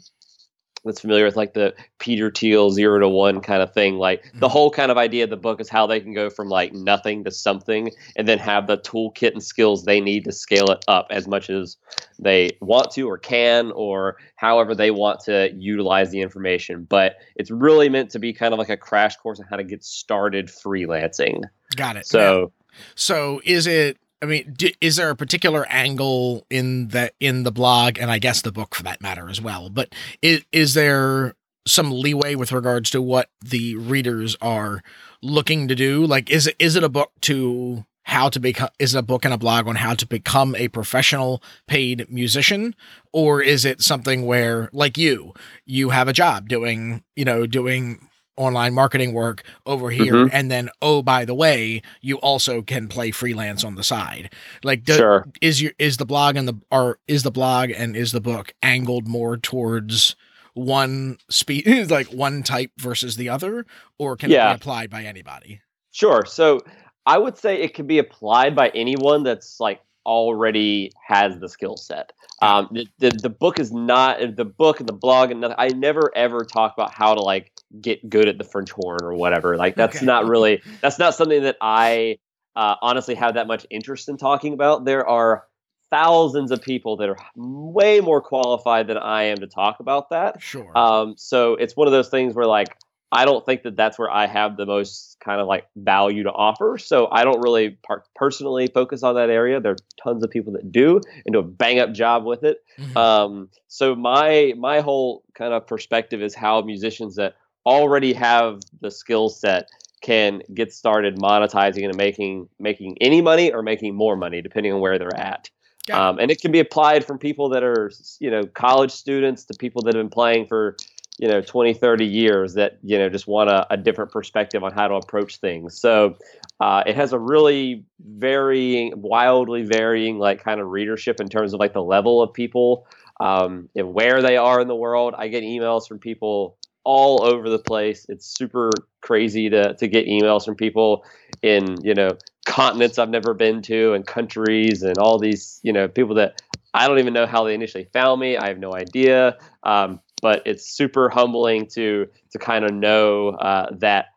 that's 0.85 1.01
familiar 1.01 1.25
with 1.25 1.35
like 1.35 1.53
the 1.53 1.73
Peter 1.99 2.31
Thiel 2.31 2.69
zero 2.71 2.99
to 2.99 3.09
one 3.09 3.41
kind 3.41 3.61
of 3.61 3.73
thing. 3.73 3.97
Like 3.97 4.23
the 4.35 4.47
Mhm. 4.47 4.51
whole 4.51 4.69
kind 4.71 4.91
of 4.91 4.97
idea 4.97 5.23
of 5.23 5.29
the 5.29 5.37
book 5.37 5.59
is 5.59 5.67
how 5.67 5.87
they 5.87 5.99
can 5.99 6.13
go 6.13 6.29
from 6.29 6.47
like 6.47 6.73
nothing 6.73 7.23
to 7.23 7.31
something 7.31 7.91
and 8.15 8.27
then 8.27 8.37
have 8.37 8.67
the 8.67 8.77
toolkit 8.77 9.33
and 9.33 9.43
skills 9.43 9.83
they 9.83 9.99
need 9.99 10.23
to 10.25 10.31
scale 10.31 10.69
it 10.71 10.85
up 10.87 11.07
as 11.09 11.27
much 11.27 11.49
as 11.49 11.77
they 12.19 12.51
want 12.61 12.91
to 12.91 13.09
or 13.09 13.17
can 13.17 13.71
or 13.71 14.17
however 14.35 14.75
they 14.75 14.91
want 14.91 15.19
to 15.21 15.51
utilize 15.57 16.11
the 16.11 16.21
information. 16.21 16.85
But 16.87 17.15
it's 17.35 17.49
really 17.51 17.89
meant 17.89 18.11
to 18.11 18.19
be 18.19 18.31
kind 18.31 18.53
of 18.53 18.59
like 18.59 18.69
a 18.69 18.77
crash 18.77 19.15
course 19.17 19.39
on 19.39 19.47
how 19.49 19.55
to 19.57 19.63
get 19.63 19.83
started 19.83 20.47
freelancing. 20.47 21.41
Got 21.75 21.97
it. 21.97 22.05
So 22.05 22.51
So 22.95 23.41
is 23.43 23.67
it? 23.67 23.97
I 24.25 24.27
mean, 24.27 24.55
is 24.81 24.95
there 24.95 25.11
a 25.11 25.15
particular 25.15 25.67
angle 25.69 26.47
in 26.49 26.87
the 26.87 27.11
in 27.19 27.43
the 27.43 27.51
blog, 27.51 27.99
and 27.99 28.09
I 28.09 28.17
guess 28.17 28.41
the 28.41 28.51
book 28.51 28.73
for 28.73 28.81
that 28.81 28.99
matter 28.99 29.29
as 29.29 29.39
well? 29.39 29.69
But 29.69 29.93
is 30.23 30.43
is 30.51 30.73
there 30.73 31.35
some 31.67 31.91
leeway 31.91 32.33
with 32.33 32.51
regards 32.51 32.89
to 32.91 33.03
what 33.03 33.29
the 33.43 33.75
readers 33.75 34.35
are 34.41 34.81
looking 35.21 35.67
to 35.67 35.75
do? 35.75 36.07
Like, 36.07 36.31
is 36.31 36.47
it 36.47 36.55
is 36.57 36.75
it 36.75 36.83
a 36.83 36.89
book 36.89 37.11
to 37.21 37.85
how 38.01 38.29
to 38.29 38.39
become? 38.39 38.69
Is 38.79 38.95
it 38.95 38.99
a 38.99 39.03
book 39.03 39.25
and 39.25 39.33
a 39.33 39.37
blog 39.37 39.67
on 39.67 39.75
how 39.75 39.93
to 39.93 40.07
become 40.07 40.55
a 40.55 40.69
professional 40.69 41.43
paid 41.67 42.09
musician, 42.09 42.73
or 43.13 43.43
is 43.43 43.63
it 43.63 43.83
something 43.83 44.25
where, 44.25 44.69
like 44.73 44.97
you, 44.97 45.35
you 45.67 45.91
have 45.91 46.07
a 46.07 46.13
job 46.13 46.49
doing, 46.49 47.03
you 47.15 47.25
know, 47.25 47.45
doing 47.45 48.09
online 48.37 48.73
marketing 48.73 49.13
work 49.13 49.43
over 49.65 49.89
here 49.91 50.13
Mhm. 50.13 50.29
and 50.33 50.51
then 50.51 50.69
oh 50.81 51.01
by 51.01 51.25
the 51.25 51.33
way 51.33 51.81
you 52.01 52.17
also 52.17 52.61
can 52.61 52.87
play 52.87 53.11
freelance 53.11 53.63
on 53.63 53.75
the 53.75 53.83
side 53.83 54.33
like 54.63 54.83
do, 54.83 54.95
sure. 54.95 55.25
is 55.41 55.61
your 55.61 55.71
is 55.79 55.97
the 55.97 56.05
blog 56.05 56.35
and 56.35 56.47
the 56.47 56.55
or 56.71 56.99
is 57.07 57.23
the 57.23 57.31
blog 57.31 57.69
and 57.69 57.95
is 57.95 58.11
the 58.11 58.21
book 58.21 58.53
angled 58.61 59.07
more 59.07 59.37
towards 59.37 60.15
one 60.53 61.17
speed 61.29 61.65
like 61.89 62.07
one 62.07 62.43
type 62.43 62.71
versus 62.77 63.15
the 63.15 63.29
other 63.29 63.65
or 63.97 64.15
can 64.15 64.29
it 64.31 64.33
be 64.33 64.55
applied 64.55 64.89
by 64.89 65.03
anybody 65.03 65.61
Sure. 65.95 66.25
So 66.25 66.59
I 67.05 67.17
would 67.17 67.37
say 67.37 67.61
it 67.61 67.73
can 67.73 67.87
be 67.87 67.99
applied 67.99 68.53
by 68.53 68.67
anyone 68.75 69.23
that's 69.23 69.61
like 69.61 69.79
already 70.05 70.91
has 71.07 71.39
the 71.39 71.47
skill 71.47 71.77
set. 71.77 72.11
Um, 72.41 72.67
the, 72.69 72.85
the 72.99 73.11
the 73.11 73.29
book 73.29 73.59
is 73.61 73.71
not 73.71 74.19
the 74.35 74.43
book 74.43 74.81
and 74.81 74.89
the 74.89 74.93
blog 74.93 75.31
and 75.31 75.39
nothing, 75.39 75.55
I 75.57 75.69
never 75.69 76.11
ever 76.13 76.43
talk 76.43 76.73
about 76.73 76.93
how 76.93 77.15
to 77.15 77.21
like 77.21 77.53
get 77.81 78.09
good 78.09 78.27
at 78.27 78.37
the 78.37 78.43
French 78.43 78.71
horn 78.71 78.99
or 79.03 79.13
whatever. 79.13 79.57
Like 79.57 79.75
that's 79.75 79.97
Okay. 79.97 80.05
not 80.05 80.25
really 80.27 80.61
that's 80.81 80.99
not 80.99 81.15
something 81.15 81.43
that 81.43 81.57
I 81.61 82.17
uh, 82.55 82.75
honestly 82.81 83.15
have 83.15 83.33
that 83.35 83.47
much 83.47 83.65
interest 83.69 84.09
in 84.09 84.17
talking 84.17 84.53
about. 84.53 84.85
There 84.85 85.07
are 85.07 85.45
thousands 85.91 86.51
of 86.51 86.61
people 86.61 86.97
that 86.97 87.09
are 87.09 87.17
way 87.35 87.99
more 88.01 88.21
qualified 88.21 88.87
than 88.87 88.97
I 88.97 89.23
am 89.23 89.37
to 89.37 89.47
talk 89.47 89.79
about 89.79 90.09
that. 90.09 90.41
sure 90.41 90.75
Um, 90.75 91.15
so 91.17 91.55
it's 91.55 91.75
one 91.75 91.87
of 91.87 91.91
those 91.93 92.09
things 92.09 92.33
where 92.33 92.47
like 92.47 92.75
I 93.11 93.23
don't 93.23 93.45
think 93.45 93.63
that 93.63 93.77
that's 93.77 93.97
where 93.97 94.11
I 94.11 94.25
have 94.27 94.57
the 94.57 94.65
most 94.65 95.17
kind 95.23 95.39
of 95.39 95.47
like 95.47 95.67
value 95.75 96.23
to 96.23 96.31
offer. 96.31 96.77
So 96.77 97.07
I 97.09 97.23
don't 97.23 97.39
really 97.39 97.77
par- 97.87 98.03
personally 98.15 98.67
focus 98.67 99.03
on 99.03 99.15
that 99.15 99.29
area. 99.29 99.61
There 99.61 99.73
are 99.73 99.77
tons 100.03 100.23
of 100.23 100.31
people 100.31 100.53
that 100.53 100.69
do 100.71 100.99
and 101.25 101.31
do 101.33 101.39
a 101.39 101.43
bang 101.43 101.79
up 101.79 101.93
job 101.93 102.25
with 102.25 102.43
it. 102.43 102.57
Mm-hmm. 102.77 102.97
Um, 102.97 103.49
so 103.67 103.95
my 103.95 104.53
my 104.57 104.81
whole 104.81 105.23
kind 105.33 105.53
of 105.53 105.65
perspective 105.65 106.21
is 106.21 106.35
how 106.35 106.61
musicians 106.61 107.15
that 107.15 107.35
already 107.65 108.13
have 108.13 108.61
the 108.81 108.91
skill 108.91 109.29
set 109.29 109.69
can 110.01 110.41
get 110.53 110.71
started 110.71 111.17
monetizing 111.17 111.83
and 111.85 111.95
making 111.95 112.47
making 112.59 112.97
any 113.01 113.21
money 113.21 113.51
or 113.51 113.63
making 113.63 113.95
more 113.95 114.15
money 114.15 114.41
depending 114.41 114.71
on 114.71 114.79
where 114.79 114.99
they're 114.99 115.15
at. 115.15 115.49
Um, 115.91 116.17
and 116.19 116.31
it 116.31 116.41
can 116.41 116.51
be 116.51 116.59
applied 116.59 117.05
from 117.05 117.19
people 117.19 117.49
that 117.49 117.63
are 117.63 117.91
you 118.19 118.29
know 118.29 118.43
college 118.43 118.91
students 118.91 119.45
to 119.45 119.53
people 119.57 119.81
that 119.83 119.95
have 119.95 120.03
been 120.03 120.09
playing 120.09 120.47
for 120.47 120.75
you 121.17 121.27
know 121.27 121.41
20 121.41 121.73
30 121.73 122.05
years 122.05 122.53
that 122.55 122.77
you 122.83 122.97
know 122.97 123.09
just 123.09 123.27
want 123.27 123.49
a, 123.49 123.71
a 123.73 123.77
different 123.77 124.11
perspective 124.11 124.63
on 124.63 124.71
how 124.71 124.87
to 124.87 124.95
approach 124.95 125.37
things. 125.37 125.79
So 125.79 126.17
uh, 126.59 126.83
it 126.85 126.95
has 126.95 127.13
a 127.13 127.19
really 127.19 127.83
varying 127.99 128.93
wildly 128.95 129.63
varying 129.63 130.19
like 130.19 130.43
kind 130.43 130.59
of 130.59 130.67
readership 130.67 131.19
in 131.19 131.29
terms 131.29 131.53
of 131.53 131.59
like 131.59 131.73
the 131.73 131.83
level 131.83 132.21
of 132.21 132.33
people 132.33 132.87
um, 133.19 133.69
and 133.75 133.93
where 133.93 134.21
they 134.21 134.37
are 134.37 134.59
in 134.59 134.67
the 134.67 134.75
world. 134.75 135.13
I 135.17 135.29
get 135.29 135.43
emails 135.43 135.87
from 135.87 135.99
people 135.99 136.57
all 136.85 137.23
over 137.23 137.49
the 137.49 137.59
place 137.59 138.05
it's 138.09 138.25
super 138.25 138.69
crazy 139.01 139.49
to, 139.49 139.73
to 139.75 139.87
get 139.87 140.07
emails 140.07 140.45
from 140.45 140.55
people 140.55 141.03
in 141.41 141.75
you 141.83 141.93
know 141.93 142.09
continents 142.45 142.97
i've 142.99 143.09
never 143.09 143.33
been 143.33 143.61
to 143.61 143.93
and 143.93 144.05
countries 144.05 144.83
and 144.83 144.97
all 144.99 145.19
these 145.19 145.59
you 145.63 145.73
know 145.73 145.87
people 145.87 146.15
that 146.15 146.41
I 146.75 146.89
don't 146.89 146.99
even 146.99 147.13
know 147.13 147.25
how 147.25 147.45
they 147.45 147.53
initially 147.53 147.87
found 147.93 148.19
me. 148.19 148.35
I 148.35 148.49
have 148.49 148.59
no 148.59 148.75
idea. 148.75 149.37
Um, 149.63 150.01
but 150.21 150.41
it's 150.45 150.69
super 150.69 151.09
humbling 151.09 151.67
to 151.67 152.07
to 152.31 152.39
kind 152.39 152.65
of 152.65 152.73
know 152.73 153.29
uh, 153.29 153.67
that 153.79 154.07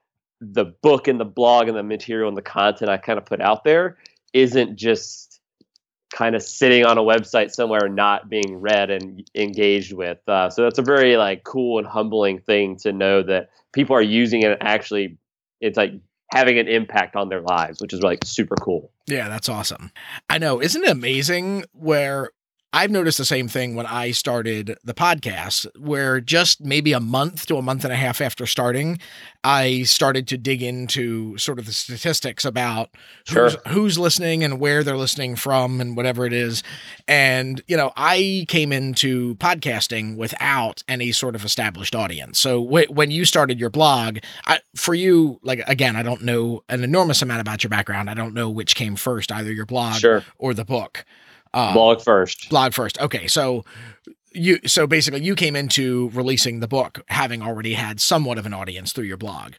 the 0.40 0.64
book 0.64 1.06
and 1.06 1.20
the 1.20 1.24
blog 1.24 1.68
and 1.68 1.76
the 1.76 1.82
material 1.82 2.28
and 2.28 2.36
the 2.36 2.42
content 2.42 2.90
I 2.90 2.96
kind 2.96 3.18
of 3.18 3.26
put 3.26 3.40
out 3.40 3.62
there 3.62 3.98
isn't 4.32 4.76
just 4.76 5.27
kind 6.12 6.34
of 6.34 6.42
sitting 6.42 6.84
on 6.84 6.98
a 6.98 7.02
website 7.02 7.50
somewhere 7.50 7.88
not 7.88 8.28
being 8.28 8.60
read 8.60 8.90
and 8.90 9.28
engaged 9.34 9.92
with. 9.92 10.18
Uh, 10.28 10.48
so 10.50 10.62
that's 10.62 10.78
a 10.78 10.82
very 10.82 11.16
like 11.16 11.44
cool 11.44 11.78
and 11.78 11.86
humbling 11.86 12.40
thing 12.40 12.76
to 12.76 12.92
know 12.92 13.22
that 13.22 13.50
people 13.72 13.94
are 13.94 14.02
using 14.02 14.42
it 14.42 14.52
and 14.52 14.62
actually 14.62 15.18
it's 15.60 15.76
like 15.76 15.92
having 16.32 16.58
an 16.58 16.68
impact 16.68 17.16
on 17.16 17.28
their 17.28 17.40
lives, 17.40 17.80
which 17.80 17.92
is 17.92 18.00
like 18.02 18.20
super 18.24 18.56
cool. 18.56 18.90
Yeah, 19.06 19.28
that's 19.28 19.48
awesome. 19.48 19.90
I 20.28 20.38
know. 20.38 20.60
Isn't 20.60 20.84
it 20.84 20.90
amazing 20.90 21.64
where 21.72 22.30
I've 22.70 22.90
noticed 22.90 23.16
the 23.16 23.24
same 23.24 23.48
thing 23.48 23.74
when 23.76 23.86
I 23.86 24.10
started 24.10 24.76
the 24.84 24.92
podcast, 24.92 25.66
where 25.78 26.20
just 26.20 26.60
maybe 26.60 26.92
a 26.92 27.00
month 27.00 27.46
to 27.46 27.56
a 27.56 27.62
month 27.62 27.82
and 27.82 27.92
a 27.92 27.96
half 27.96 28.20
after 28.20 28.44
starting, 28.44 28.98
I 29.42 29.84
started 29.84 30.28
to 30.28 30.36
dig 30.36 30.62
into 30.62 31.38
sort 31.38 31.58
of 31.58 31.64
the 31.64 31.72
statistics 31.72 32.44
about 32.44 32.90
sure. 33.24 33.44
who's, 33.44 33.56
who's 33.68 33.98
listening 33.98 34.44
and 34.44 34.60
where 34.60 34.84
they're 34.84 34.98
listening 34.98 35.34
from 35.34 35.80
and 35.80 35.96
whatever 35.96 36.26
it 36.26 36.34
is. 36.34 36.62
And, 37.06 37.62
you 37.68 37.76
know, 37.76 37.90
I 37.96 38.44
came 38.48 38.70
into 38.70 39.36
podcasting 39.36 40.18
without 40.18 40.82
any 40.88 41.10
sort 41.10 41.34
of 41.34 41.46
established 41.46 41.94
audience. 41.94 42.38
So 42.38 42.62
w- 42.62 42.88
when 42.90 43.10
you 43.10 43.24
started 43.24 43.58
your 43.58 43.70
blog, 43.70 44.18
I, 44.44 44.60
for 44.76 44.92
you, 44.92 45.40
like, 45.42 45.66
again, 45.66 45.96
I 45.96 46.02
don't 46.02 46.22
know 46.22 46.64
an 46.68 46.84
enormous 46.84 47.22
amount 47.22 47.40
about 47.40 47.64
your 47.64 47.70
background. 47.70 48.10
I 48.10 48.14
don't 48.14 48.34
know 48.34 48.50
which 48.50 48.74
came 48.74 48.94
first, 48.94 49.32
either 49.32 49.52
your 49.52 49.66
blog 49.66 49.94
sure. 49.94 50.22
or 50.36 50.52
the 50.52 50.66
book. 50.66 51.06
Uh, 51.54 51.72
blog 51.72 52.02
first. 52.02 52.48
Blog 52.50 52.72
first. 52.72 53.00
Okay, 53.00 53.26
so 53.26 53.64
you 54.32 54.58
so 54.66 54.86
basically 54.86 55.22
you 55.22 55.34
came 55.34 55.56
into 55.56 56.10
releasing 56.10 56.60
the 56.60 56.68
book 56.68 57.04
having 57.08 57.42
already 57.42 57.74
had 57.74 58.00
somewhat 58.00 58.38
of 58.38 58.46
an 58.46 58.54
audience 58.54 58.92
through 58.92 59.04
your 59.04 59.16
blog. 59.16 59.54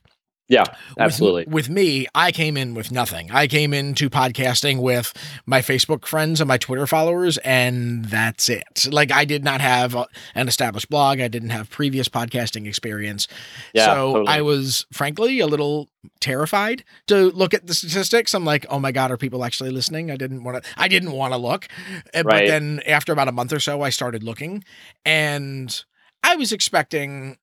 Yeah, 0.50 0.63
absolutely. 0.98 1.44
With, 1.46 1.53
with, 1.53 1.70
me, 1.70 2.08
I 2.15 2.32
came 2.32 2.58
in 2.58 2.74
with 2.74 2.91
nothing. 2.91 3.29
I 3.32 3.46
came 3.46 3.72
into 3.72 4.10
podcasting 4.10 4.82
with 4.82 5.13
my 5.46 5.62
Facebook 5.62 6.06
friends 6.06 6.41
and 6.41 6.48
my 6.48 6.58
Twitter 6.58 6.88
followers, 6.88 7.38
and 7.39 8.06
that's 8.06 8.50
it. 8.50 8.88
Like, 8.89 9.12
I 9.12 9.25
did 9.25 9.44
not 9.44 9.62
have 9.62 9.96
an 10.34 10.48
established 10.48 10.89
blog. 10.89 11.20
I 11.20 11.27
didn't 11.27 11.51
have 11.51 11.70
previous 11.70 12.10
podcasting 12.10 12.68
experience. 12.68 13.27
Yeah, 13.74 13.86
so 13.86 14.13
totally. 14.13 14.27
I 14.27 14.41
was, 14.41 14.88
frankly, 14.91 15.39
a 15.39 15.46
little 15.46 15.88
terrified 16.20 16.84
to 17.08 17.29
look 17.32 17.53
at 17.53 17.68
the 17.68 17.75
statistics. 17.75 18.34
I'm 18.34 18.46
like, 18.46 18.65
oh 18.72 18.79
my 18.79 18.91
God, 18.91 19.12
are 19.12 19.18
people 19.18 19.46
actually 19.46 19.70
listening? 19.70 20.10
I 20.10 20.15
didn't 20.15 20.44
want 20.44 20.63
to, 20.63 20.70
I 20.77 20.88
didn't 20.88 21.12
want 21.12 21.32
to 21.34 21.38
look. 21.38 21.68
Eh, 22.13 22.24
right. 22.24 22.25
But 22.25 22.48
then 22.48 22.82
after 22.88 23.13
about 23.13 23.27
a 23.27 23.32
month 23.32 23.53
or 23.53 23.60
so, 23.60 23.84
I 23.84 23.91
started 23.91 24.24
looking 24.24 24.63
and 25.06 25.84
I 26.24 26.36
was 26.36 26.51
expecting 26.51 27.38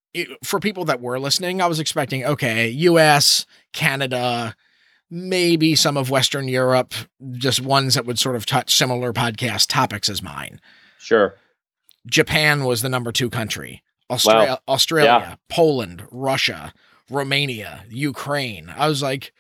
for 0.45 0.61
people 0.61 0.85
that 0.87 1.01
were 1.01 1.19
listening, 1.19 1.61
I 1.61 1.67
was 1.67 1.81
expecting 1.81 2.25
okay, 2.25 2.69
US, 2.69 3.47
Canada, 3.73 4.55
maybe 5.11 5.75
some 5.75 5.97
of 5.97 6.11
Western 6.11 6.49
Europe, 6.49 6.95
just 7.33 7.61
ones 7.61 7.95
that 7.95 8.07
would 8.07 8.19
sort 8.19 8.37
of 8.37 8.47
touch 8.47 8.75
similar 8.75 9.13
podcast 9.13 9.69
topics 9.69 10.09
as 10.09 10.23
mine. 10.23 10.61
Sure. 10.99 11.35
Japan 12.07 12.65
was 12.65 12.83
the 12.83 12.89
number 12.89 13.13
two 13.13 13.31
country. 13.31 13.83
Australia, 14.11 14.51
wow. 14.51 14.75
Australia, 14.75 15.19
yeah. 15.21 15.35
Poland, 15.49 16.07
Russia, 16.11 16.73
Romania, 17.11 17.85
Ukraine. 17.89 18.73
I 18.77 18.89
was 18.89 19.03
like, 19.03 19.33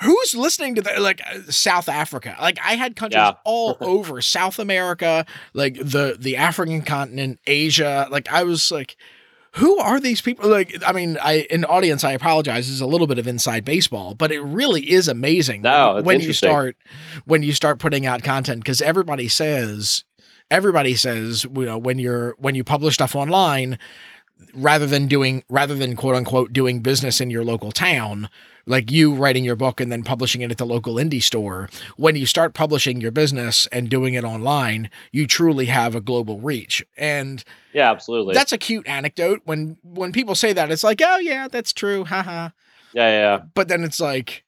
who's 0.00 0.34
listening 0.34 0.76
to 0.76 0.82
that? 0.82 1.00
Like 1.00 1.20
uh, 1.26 1.50
South 1.50 1.88
Africa. 1.88 2.36
Like 2.40 2.58
I 2.64 2.74
had 2.76 2.96
countries 2.96 3.18
yeah. 3.18 3.34
all 3.44 3.76
over 3.80 4.20
South 4.20 4.58
America, 4.58 5.26
like 5.52 5.74
the 5.74 6.16
the 6.18 6.36
African 6.36 6.82
continent, 6.82 7.40
Asia. 7.46 8.06
Like 8.10 8.30
I 8.32 8.44
was 8.44 8.70
like, 8.70 8.96
who 9.54 9.78
are 9.78 10.00
these 10.00 10.20
people? 10.20 10.50
Like, 10.50 10.76
I 10.84 10.92
mean, 10.92 11.16
I 11.22 11.46
in 11.50 11.64
audience, 11.64 12.02
I 12.02 12.12
apologize. 12.12 12.68
Is 12.68 12.80
a 12.80 12.86
little 12.86 13.06
bit 13.06 13.18
of 13.18 13.26
inside 13.26 13.64
baseball, 13.64 14.14
but 14.14 14.32
it 14.32 14.40
really 14.40 14.90
is 14.90 15.06
amazing 15.06 15.62
no, 15.62 16.00
when 16.02 16.20
you 16.20 16.32
start 16.32 16.76
when 17.24 17.42
you 17.42 17.52
start 17.52 17.78
putting 17.78 18.04
out 18.04 18.22
content 18.22 18.60
because 18.60 18.82
everybody 18.82 19.28
says 19.28 20.04
everybody 20.50 20.94
says 20.94 21.44
you 21.44 21.64
know 21.64 21.78
when 21.78 21.98
you're 21.98 22.34
when 22.38 22.54
you 22.54 22.64
publish 22.64 22.94
stuff 22.94 23.14
online 23.14 23.78
rather 24.54 24.86
than 24.86 25.06
doing 25.06 25.44
rather 25.48 25.74
than 25.74 25.94
quote 25.94 26.16
unquote 26.16 26.52
doing 26.52 26.80
business 26.80 27.20
in 27.20 27.30
your 27.30 27.44
local 27.44 27.70
town 27.70 28.28
like 28.66 28.90
you 28.90 29.14
writing 29.14 29.44
your 29.44 29.56
book 29.56 29.80
and 29.80 29.90
then 29.90 30.02
publishing 30.02 30.40
it 30.40 30.50
at 30.50 30.58
the 30.58 30.66
local 30.66 30.94
indie 30.94 31.22
store, 31.22 31.68
when 31.96 32.16
you 32.16 32.26
start 32.26 32.54
publishing 32.54 33.00
your 33.00 33.10
business 33.10 33.66
and 33.72 33.88
doing 33.88 34.14
it 34.14 34.24
online, 34.24 34.90
you 35.12 35.26
truly 35.26 35.66
have 35.66 35.94
a 35.94 36.00
global 36.00 36.40
reach. 36.40 36.84
And 36.96 37.44
yeah, 37.72 37.90
absolutely. 37.90 38.34
That's 38.34 38.52
a 38.52 38.58
cute 38.58 38.86
anecdote. 38.86 39.42
When 39.44 39.76
when 39.82 40.12
people 40.12 40.34
say 40.34 40.52
that, 40.52 40.70
it's 40.70 40.84
like, 40.84 41.00
oh 41.04 41.18
yeah, 41.18 41.48
that's 41.48 41.72
true. 41.72 42.04
Haha. 42.04 42.50
Yeah, 42.92 43.10
yeah. 43.10 43.42
But 43.54 43.68
then 43.68 43.82
it's 43.84 44.00
like 44.00 44.44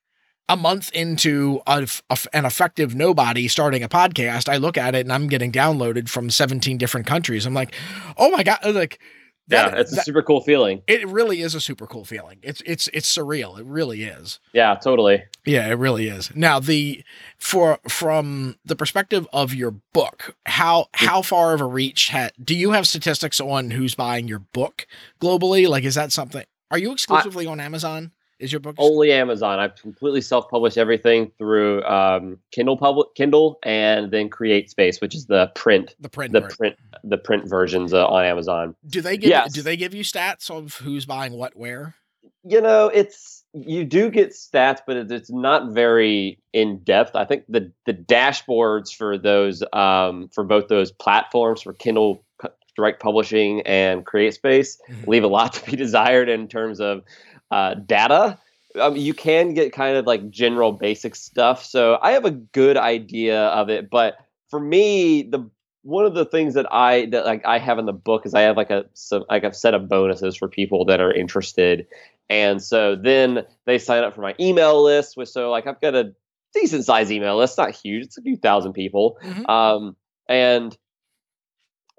a 0.49 0.57
month 0.57 0.93
into 0.93 1.61
a, 1.67 1.89
a, 2.09 2.19
an 2.33 2.45
effective 2.45 2.95
nobody 2.95 3.49
starting 3.49 3.83
a 3.83 3.89
podcast, 3.89 4.49
I 4.49 4.59
look 4.59 4.79
at 4.79 4.95
it 4.95 5.01
and 5.01 5.13
I'm 5.13 5.27
getting 5.27 5.51
downloaded 5.51 6.09
from 6.09 6.31
17 6.31 6.79
different 6.79 7.07
countries. 7.07 7.47
I'm 7.47 7.55
like, 7.55 7.75
oh 8.17 8.31
my 8.31 8.43
god, 8.43 8.61
like 8.65 9.01
that, 9.49 9.73
yeah, 9.73 9.81
it's 9.81 9.93
that, 9.93 10.01
a 10.01 10.05
super 10.05 10.23
cool 10.23 10.41
feeling. 10.41 10.83
It 10.87 11.07
really 11.07 11.41
is 11.41 11.55
a 11.55 11.61
super 11.61 11.87
cool 11.87 12.05
feeling. 12.05 12.39
It's 12.43 12.63
it's 12.67 12.89
it's 12.93 13.15
surreal. 13.15 13.59
It 13.59 13.67
really 13.67 14.03
is. 14.03 14.41
Yeah, 14.53 14.75
totally. 14.75 15.25
Yeah, 15.45 15.69
it 15.69 15.75
really 15.75 16.09
is. 16.09 16.35
Now 16.35 16.59
the 16.59 17.05
for 17.39 17.79
from 17.89 18.57
the 18.65 18.77
perspective 18.77 19.29
of 19.33 19.55
your 19.55 19.73
book, 19.93 20.37
how 20.47 20.89
hmm. 20.95 21.07
how 21.07 21.23
far 21.23 21.55
of 21.55 21.61
a 21.61 21.67
reach 21.67 22.11
ha, 22.11 22.31
do 22.43 22.57
you 22.57 22.73
have 22.73 22.89
statistics 22.89 23.41
on 23.41 23.71
who's 23.71 23.95
buying 23.95 24.27
your 24.27 24.41
book 24.41 24.87
globally? 25.21 25.69
Like, 25.69 25.85
is 25.85 25.95
that 25.95 26.13
something? 26.13 26.45
Are 26.71 26.79
you 26.79 26.93
exclusively 26.93 27.47
I, 27.47 27.51
on 27.53 27.61
Amazon? 27.61 28.13
Is 28.39 28.53
your 28.53 28.61
book 28.61 28.77
only 28.79 29.13
Amazon? 29.13 29.59
I've 29.59 29.77
completely 29.77 30.21
self-published 30.21 30.77
everything 30.77 31.33
through 31.39 31.83
um, 31.85 32.39
Kindle 32.51 32.77
public 32.77 33.15
Kindle 33.15 33.59
and 33.63 34.11
then 34.11 34.29
CreateSpace, 34.29 35.01
which 35.01 35.15
is 35.15 35.27
the 35.27 35.51
print 35.55 35.95
the 36.01 36.11
print 36.11 36.33
the 36.33 36.41
version. 36.41 36.57
print 36.57 36.77
the 37.03 37.19
print 37.19 37.49
versions 37.49 37.95
uh, 37.95 38.07
on 38.07 38.25
Amazon. 38.25 38.75
Do 38.87 39.01
they 39.01 39.17
give 39.17 39.31
yes. 39.31 39.53
do 39.53 39.63
they 39.63 39.77
give 39.77 39.95
you 39.95 40.05
stats 40.05 40.51
of 40.51 40.75
who's 40.75 41.07
buying 41.07 41.33
what 41.33 41.57
where? 41.57 41.95
You 42.45 42.61
know, 42.61 42.89
it's 42.89 43.45
you 43.55 43.85
do 43.85 44.11
get 44.11 44.31
stats, 44.33 44.81
but 44.87 44.97
it's 45.11 45.31
not 45.31 45.73
very 45.73 46.39
in 46.53 46.81
depth. 46.81 47.17
I 47.17 47.25
think 47.25 47.45
the 47.49 47.73
the 47.87 47.95
dashboards 47.95 48.95
for 48.95 49.17
those 49.17 49.63
um, 49.73 50.29
for 50.29 50.45
both 50.45 50.69
those 50.69 50.93
platforms 50.93 51.63
for 51.63 51.73
Kindle 51.73 52.23
Direct 52.77 53.01
Publishing 53.01 53.63
and 53.63 54.05
CreateSpace 54.05 54.77
mm-hmm. 54.89 55.11
leave 55.11 55.25
a 55.25 55.29
lot 55.29 55.55
to 55.55 55.71
be 55.71 55.77
desired 55.77 56.29
in 56.29 56.47
terms 56.47 56.81
of 56.81 57.03
uh, 57.51 57.75
data. 57.75 58.39
Um, 58.79 58.97
you 58.97 59.15
can 59.15 59.55
get 59.55 59.73
kind 59.73 59.97
of 59.97 60.07
like 60.07 60.29
general 60.31 60.73
basic 60.73 61.15
stuff. 61.17 61.65
So 61.65 61.99
I 62.01 62.13
have 62.13 62.25
a 62.25 62.31
good 62.31 62.77
idea 62.77 63.47
of 63.47 63.71
it, 63.71 63.89
but 63.89 64.17
for 64.51 64.61
me, 64.61 65.23
the 65.23 65.49
one 65.87 66.05
of 66.05 66.15
the 66.15 66.25
things 66.25 66.55
that 66.55 66.67
I 66.73 67.07
that 67.07 67.25
like 67.25 67.47
I 67.47 67.59
have 67.59 67.79
in 67.79 67.87
the 67.87 67.93
book 67.93 68.27
is 68.27 68.35
I 68.35 68.43
have 68.43 68.57
like 68.57 68.71
a 68.71 68.87
some, 68.95 69.25
like 69.31 69.45
a 69.45 69.55
set 69.55 69.73
of 69.73 69.89
bonuses 69.89 70.37
for 70.37 70.49
people 70.49 70.85
that 70.87 71.01
are 71.01 71.13
interested, 71.13 71.87
and 72.29 72.61
so 72.61 72.97
then 72.97 73.47
they 73.67 73.79
sign 73.79 74.03
up 74.03 74.15
for 74.15 74.21
my 74.21 74.35
email 74.41 74.83
list. 74.83 75.17
Which 75.17 75.29
so 75.29 75.51
like 75.51 75.67
I've 75.67 75.81
got 75.81 75.95
a 75.95 76.13
decent 76.53 76.85
size 76.85 77.13
email 77.13 77.39
list, 77.39 77.57
not 77.57 77.71
huge, 77.71 78.07
it's 78.07 78.19
a 78.19 78.23
few 78.23 78.37
thousand 78.37 78.73
people, 78.73 79.19
mm-hmm. 79.23 79.47
um, 79.49 79.97
and 80.29 80.77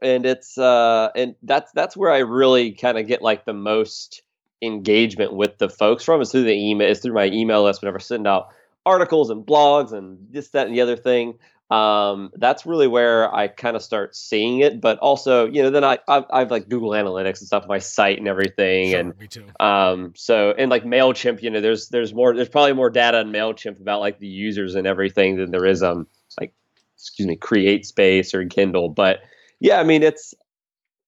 and 0.02 0.26
it's 0.26 0.58
uh 0.58 1.10
and 1.16 1.36
that's 1.44 1.72
that's 1.72 1.96
where 1.96 2.12
I 2.12 2.20
really 2.20 2.74
kind 2.74 2.98
of 2.98 3.08
get 3.08 3.22
like 3.22 3.46
the 3.46 3.54
most 3.54 4.22
engagement 4.62 5.34
with 5.34 5.58
the 5.58 5.70
folks 5.70 6.04
from 6.04 6.22
is 6.22 6.32
through 6.32 6.44
the 6.44 6.54
email, 6.54 6.90
it's 6.90 7.02
through 7.02 7.14
my 7.14 7.26
email 7.26 7.64
list 7.64 7.82
whenever 7.82 7.98
I 7.98 8.02
send 8.02 8.28
out 8.28 8.50
articles 8.86 9.30
and 9.30 9.46
blogs 9.46 9.92
and 9.94 10.18
this, 10.32 10.50
that, 10.50 10.68
and 10.68 10.76
the 10.76 10.82
other 10.82 10.98
thing. 10.98 11.38
Um, 11.70 12.32
that's 12.36 12.66
really 12.66 12.88
where 12.88 13.34
I 13.34 13.50
kind 13.50 13.76
of 13.76 13.82
start 13.82 14.16
seeing 14.16 14.60
it. 14.60 14.80
But 14.80 15.00
also, 15.00 15.48
you 15.48 15.62
know, 15.62 15.70
then 15.70 15.84
I 15.84 16.00
I've, 16.08 16.24
I've 16.32 16.52
like 16.52 16.70
Google 16.70 16.92
Analytics 16.92 17.40
and 17.40 17.48
stuff, 17.48 17.66
my 17.68 17.80
site 17.80 18.18
and 18.20 18.28
everything, 18.28 18.92
Sure, 18.92 19.00
and 19.02 19.20
me 19.20 19.28
too. 19.28 19.44
um, 19.60 20.14
so 20.16 20.54
and 20.58 20.72
like 20.72 20.86
Mailchimp, 20.86 21.44
you 21.44 21.50
know, 21.50 21.60
there's 21.60 21.90
there's 21.90 22.14
more 22.14 22.34
there's 22.34 22.48
probably 22.48 22.72
more 22.72 22.90
data 22.90 23.20
on 23.20 23.34
Mailchimp 23.34 23.82
about 23.82 24.00
like 24.00 24.20
the 24.20 24.28
users 24.28 24.76
and 24.76 24.88
everything 24.88 25.36
than 25.36 25.52
there 25.52 25.66
is 25.66 25.84
um 25.84 26.08
like 26.40 26.54
excuse 26.96 27.28
me 27.28 27.36
Create 27.36 27.86
Space 27.86 28.34
or 28.34 28.46
Kindle. 28.46 28.88
But 28.88 29.20
yeah, 29.60 29.78
I 29.80 29.84
mean 29.84 30.04
it's 30.04 30.34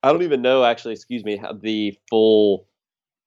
I 0.04 0.12
don't 0.12 0.24
even 0.24 0.42
know 0.42 0.66
actually, 0.66 0.94
excuse 0.94 1.24
me, 1.24 1.38
how 1.38 1.54
the 1.54 1.98
full 2.10 2.68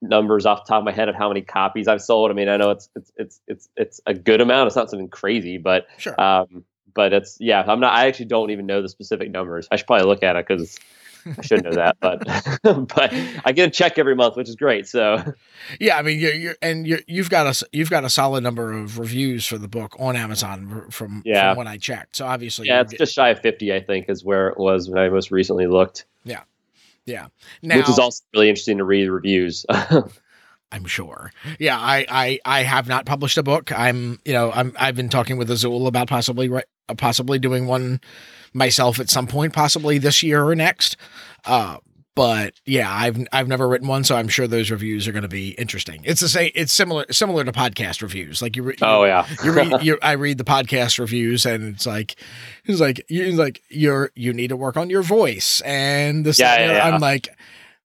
numbers 0.02 0.44
off 0.46 0.64
the 0.64 0.68
top 0.68 0.80
of 0.80 0.84
my 0.84 0.92
head 0.92 1.08
of 1.08 1.14
how 1.14 1.28
many 1.28 1.40
copies 1.40 1.88
I've 1.88 2.02
sold. 2.02 2.30
I 2.30 2.34
mean, 2.34 2.48
I 2.48 2.56
know 2.58 2.70
it's 2.70 2.88
it's 2.96 3.12
it's 3.16 3.40
it's 3.46 3.68
it's 3.76 4.00
a 4.06 4.12
good 4.14 4.40
amount. 4.40 4.66
It's 4.66 4.76
not 4.76 4.90
something 4.90 5.08
crazy, 5.08 5.58
but 5.58 5.86
Sure. 5.96 6.20
um, 6.20 6.64
but 6.94 7.12
it's 7.12 7.38
yeah. 7.40 7.64
I'm 7.66 7.80
not. 7.80 7.92
I 7.94 8.06
actually 8.08 8.26
don't 8.26 8.50
even 8.50 8.66
know 8.66 8.82
the 8.82 8.88
specific 8.88 9.30
numbers. 9.30 9.68
I 9.70 9.76
should 9.76 9.86
probably 9.86 10.06
look 10.06 10.22
at 10.22 10.36
it 10.36 10.46
because 10.46 10.78
I 11.38 11.40
should 11.42 11.62
know 11.64 11.70
that. 11.72 11.96
But 12.00 12.24
but 12.64 13.14
I 13.44 13.52
get 13.52 13.68
a 13.68 13.70
check 13.70 13.96
every 13.98 14.14
month, 14.16 14.36
which 14.36 14.48
is 14.48 14.56
great. 14.56 14.88
So 14.88 15.22
Yeah, 15.80 15.96
I 15.96 16.02
mean, 16.02 16.18
you're, 16.18 16.34
you're 16.34 16.56
and 16.60 16.86
you're, 16.86 16.98
you've 17.06 17.30
got 17.30 17.46
a 17.62 17.66
you've 17.72 17.90
got 17.90 18.04
a 18.04 18.10
solid 18.10 18.42
number 18.42 18.72
of 18.72 18.98
reviews 18.98 19.46
for 19.46 19.56
the 19.56 19.68
book 19.68 19.94
on 20.00 20.16
Amazon 20.16 20.86
from 20.90 21.22
Yeah. 21.24 21.52
from 21.52 21.58
when 21.58 21.66
I 21.68 21.78
checked. 21.78 22.16
So 22.16 22.26
obviously, 22.26 22.66
yeah, 22.66 22.80
it's 22.80 22.90
get- 22.90 22.98
just 22.98 23.14
shy 23.14 23.28
of 23.30 23.38
50. 23.40 23.72
I 23.72 23.80
think 23.80 24.10
is 24.10 24.24
where 24.24 24.48
it 24.48 24.58
was 24.58 24.90
when 24.90 24.98
I 24.98 25.08
most 25.08 25.30
recently 25.30 25.66
looked, 25.68 26.04
yeah. 26.24 26.40
Now, 27.62 27.76
which 27.78 27.88
is 27.88 27.98
also 27.98 28.22
really 28.34 28.48
interesting 28.48 28.78
to 28.78 28.84
read 28.84 29.08
reviews. 29.08 29.66
I'm 30.72 30.86
sure. 30.86 31.32
Yeah, 31.58 31.78
I, 31.78 32.06
I 32.08 32.40
I 32.44 32.62
have 32.62 32.88
not 32.88 33.04
published 33.04 33.36
a 33.36 33.42
book. 33.42 33.70
I'm 33.78 34.18
you 34.24 34.32
know 34.32 34.50
I'm 34.52 34.74
I've 34.78 34.96
been 34.96 35.10
talking 35.10 35.36
with 35.36 35.50
Azul 35.50 35.86
about 35.86 36.08
possibly 36.08 36.50
uh, 36.52 36.94
possibly 36.96 37.38
doing 37.38 37.66
one 37.66 38.00
myself 38.54 38.98
at 38.98 39.10
some 39.10 39.26
point, 39.26 39.52
possibly 39.52 39.98
this 39.98 40.22
year 40.22 40.44
or 40.44 40.54
next. 40.54 40.96
Uh, 41.44 41.76
but 42.14 42.54
yeah, 42.66 42.92
I've 42.92 43.26
I've 43.32 43.48
never 43.48 43.68
written 43.68 43.88
one, 43.88 44.04
so 44.04 44.16
I'm 44.16 44.28
sure 44.28 44.46
those 44.46 44.70
reviews 44.70 45.08
are 45.08 45.12
going 45.12 45.22
to 45.22 45.28
be 45.28 45.50
interesting. 45.50 46.02
It's 46.04 46.20
the 46.20 46.28
same. 46.28 46.50
It's 46.54 46.72
similar 46.72 47.06
similar 47.10 47.44
to 47.44 47.52
podcast 47.52 48.02
reviews. 48.02 48.42
Like 48.42 48.56
you, 48.56 48.62
re- 48.62 48.76
oh 48.82 49.04
yeah, 49.04 49.26
you 49.42 49.52
read 49.52 49.82
you, 49.82 49.98
I 50.02 50.12
read 50.12 50.38
the 50.38 50.44
podcast 50.44 50.98
reviews 50.98 51.46
and 51.46 51.74
it's 51.74 51.86
like 51.86 52.16
it's 52.64 52.80
like 52.80 53.04
you 53.08 53.32
like 53.32 53.62
you're 53.70 54.10
you 54.14 54.32
need 54.32 54.48
to 54.48 54.56
work 54.56 54.76
on 54.76 54.90
your 54.90 55.02
voice 55.02 55.62
and 55.62 56.24
this 56.24 56.38
Yeah, 56.38 56.56
that, 56.56 56.60
and 56.60 56.70
the 56.70 56.74
yeah, 56.74 56.88
yeah. 56.88 56.94
I'm 56.94 57.00
like 57.00 57.28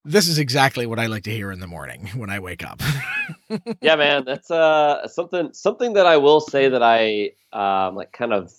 this 0.04 0.28
is 0.28 0.38
exactly 0.38 0.86
what 0.86 0.98
I 0.98 1.06
like 1.06 1.24
to 1.24 1.30
hear 1.30 1.50
in 1.50 1.60
the 1.60 1.66
morning 1.66 2.08
when 2.14 2.30
I 2.30 2.38
wake 2.38 2.64
up. 2.64 2.80
yeah, 3.80 3.96
man, 3.96 4.24
that's 4.24 4.50
uh 4.50 5.08
something 5.08 5.52
something 5.52 5.94
that 5.94 6.06
I 6.06 6.18
will 6.18 6.40
say 6.40 6.68
that 6.68 6.82
I 6.82 7.32
um 7.52 7.96
like 7.96 8.12
kind 8.12 8.34
of 8.34 8.52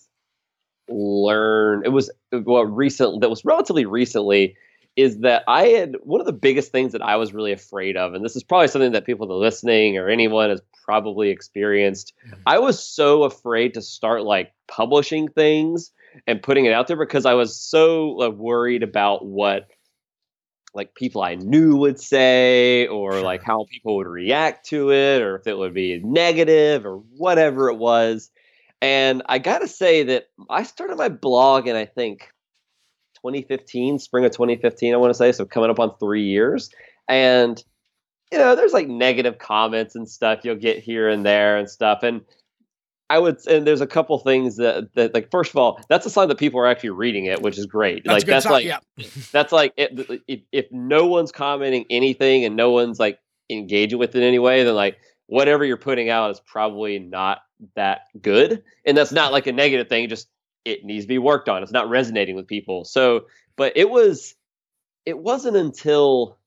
learned. 0.88 1.86
It 1.86 1.90
was 1.90 2.10
what 2.32 2.62
recent 2.64 3.22
that 3.22 3.30
was 3.30 3.46
relatively 3.46 3.86
recently 3.86 4.58
is 5.00 5.20
that 5.20 5.44
I 5.48 5.68
had 5.68 5.96
one 6.04 6.20
of 6.20 6.26
the 6.26 6.34
biggest 6.34 6.72
things 6.74 6.92
that 6.92 7.02
I 7.02 7.16
was 7.16 7.34
really 7.34 7.54
afraid 7.54 7.96
of, 7.96 8.14
and 8.14 8.24
this 8.24 8.36
is 8.36 8.44
probably 8.44 8.68
something 8.68 8.92
that 8.92 9.06
people 9.06 9.28
that 9.28 9.34
are 9.34 9.38
listening 9.38 9.98
or 9.98 10.10
anyone 10.10 10.50
has 10.50 10.62
probably 10.84 11.30
experienced. 11.30 12.14
I 12.46 12.60
was 12.60 12.86
so 12.86 13.24
afraid 13.24 13.76
to 13.76 13.82
start 13.82 14.24
like 14.24 14.52
publishing 14.68 15.30
things 15.30 15.92
and 16.28 16.44
putting 16.44 16.66
it 16.66 16.74
out 16.74 16.88
there 16.88 16.98
because 16.98 17.26
I 17.26 17.36
was 17.36 17.56
so 17.56 18.10
like, 18.10 18.34
worried 18.34 18.84
about 18.84 19.26
what 19.26 19.68
like 20.74 20.94
people 20.96 21.22
I 21.22 21.36
knew 21.36 21.78
would 21.78 22.00
say 22.00 22.88
or 22.88 23.14
Sure. 23.14 23.22
like 23.24 23.42
how 23.42 23.66
people 23.72 23.96
would 23.98 24.08
react 24.08 24.68
to 24.68 24.92
it 24.92 25.22
or 25.22 25.38
if 25.38 25.48
it 25.48 25.58
would 25.58 25.74
be 25.74 26.02
negative 26.04 26.86
or 26.86 26.98
whatever 27.18 27.70
it 27.70 27.78
was. 27.78 28.30
And 28.82 29.24
I 29.28 29.40
got 29.40 29.60
to 29.60 29.68
say 29.68 30.04
that 30.04 30.28
I 30.50 30.64
started 30.64 30.98
my 30.98 31.10
blog 31.10 31.68
and 31.68 31.78
I 31.78 31.86
think 31.86 32.30
2015, 33.24 34.00
spring 34.00 34.26
of 34.26 34.32
2015 34.32 34.94
I 34.94 34.98
want 34.98 35.12
to 35.12 35.18
say, 35.18 35.32
so 35.32 35.46
coming 35.46 35.70
up 35.70 35.80
on 35.80 35.96
3 36.00 36.24
years. 36.24 36.70
And 37.08 37.64
you 38.32 38.38
know, 38.38 38.56
there's 38.56 38.74
like 38.74 38.88
negative 38.88 39.40
comments 39.40 39.96
and 39.96 40.08
stuff 40.08 40.42
you'll 40.44 40.56
get 40.56 40.78
here 40.78 41.10
and 41.10 41.26
there 41.26 41.58
and 41.58 41.70
stuff 41.70 42.04
and 42.04 42.22
I 43.12 43.18
would, 43.18 43.40
and 43.48 43.66
there's 43.66 43.82
a 43.82 43.88
couple 43.88 44.20
things 44.20 44.58
that, 44.58 44.94
that, 44.94 45.16
like, 45.16 45.32
first 45.32 45.50
of 45.50 45.58
all, 45.58 45.82
that's 45.90 46.06
a 46.06 46.12
sign 46.12 46.28
that 46.28 46.38
people 46.38 46.60
are 46.60 46.68
actually 46.68 46.92
reading 46.92 47.26
it, 47.26 47.42
which 47.42 47.58
is 47.58 47.66
great. 47.66 48.04
That's 48.06 48.14
like, 48.14 48.26
that's 48.26 48.44
sign, 48.44 48.52
like, 48.54 48.66
yeah. 48.66 48.80
that's 49.32 49.52
like 49.52 49.74
it, 49.78 50.22
if, 50.28 50.42
if 50.52 50.72
no 50.72 51.08
one's 51.08 51.32
commenting 51.32 51.86
anything 51.90 52.46
and 52.46 52.56
no 52.56 52.70
one's 52.70 53.00
like 53.00 53.20
engaging 53.50 53.98
with 53.98 54.16
it 54.16 54.24
anyway 54.24 54.64
then 54.64 54.76
like 54.76 55.00
whatever 55.26 55.66
you're 55.66 55.78
putting 55.78 56.10
out 56.10 56.32
is 56.32 56.40
probably 56.40 57.00
not 57.00 57.40
that 57.76 58.02
good 58.22 58.64
and 58.86 58.96
that's 58.96 59.12
not 59.12 59.32
like 59.32 59.48
a 59.48 59.52
negative 59.52 59.90
thing 59.90 60.08
just 60.08 60.28
it 60.66 60.84
needs 60.84 61.06
to 61.06 61.08
be 61.08 61.18
worked 61.18 61.50
on 61.50 61.64
it's 61.64 61.72
not 61.72 61.90
resonating 61.90 62.36
with 62.36 62.48
people 62.48 62.86
so 62.86 63.26
but 63.56 63.74
it 63.76 63.90
was 63.90 64.36
it 65.06 65.18
wasn't 65.18 65.56
until 65.56 66.38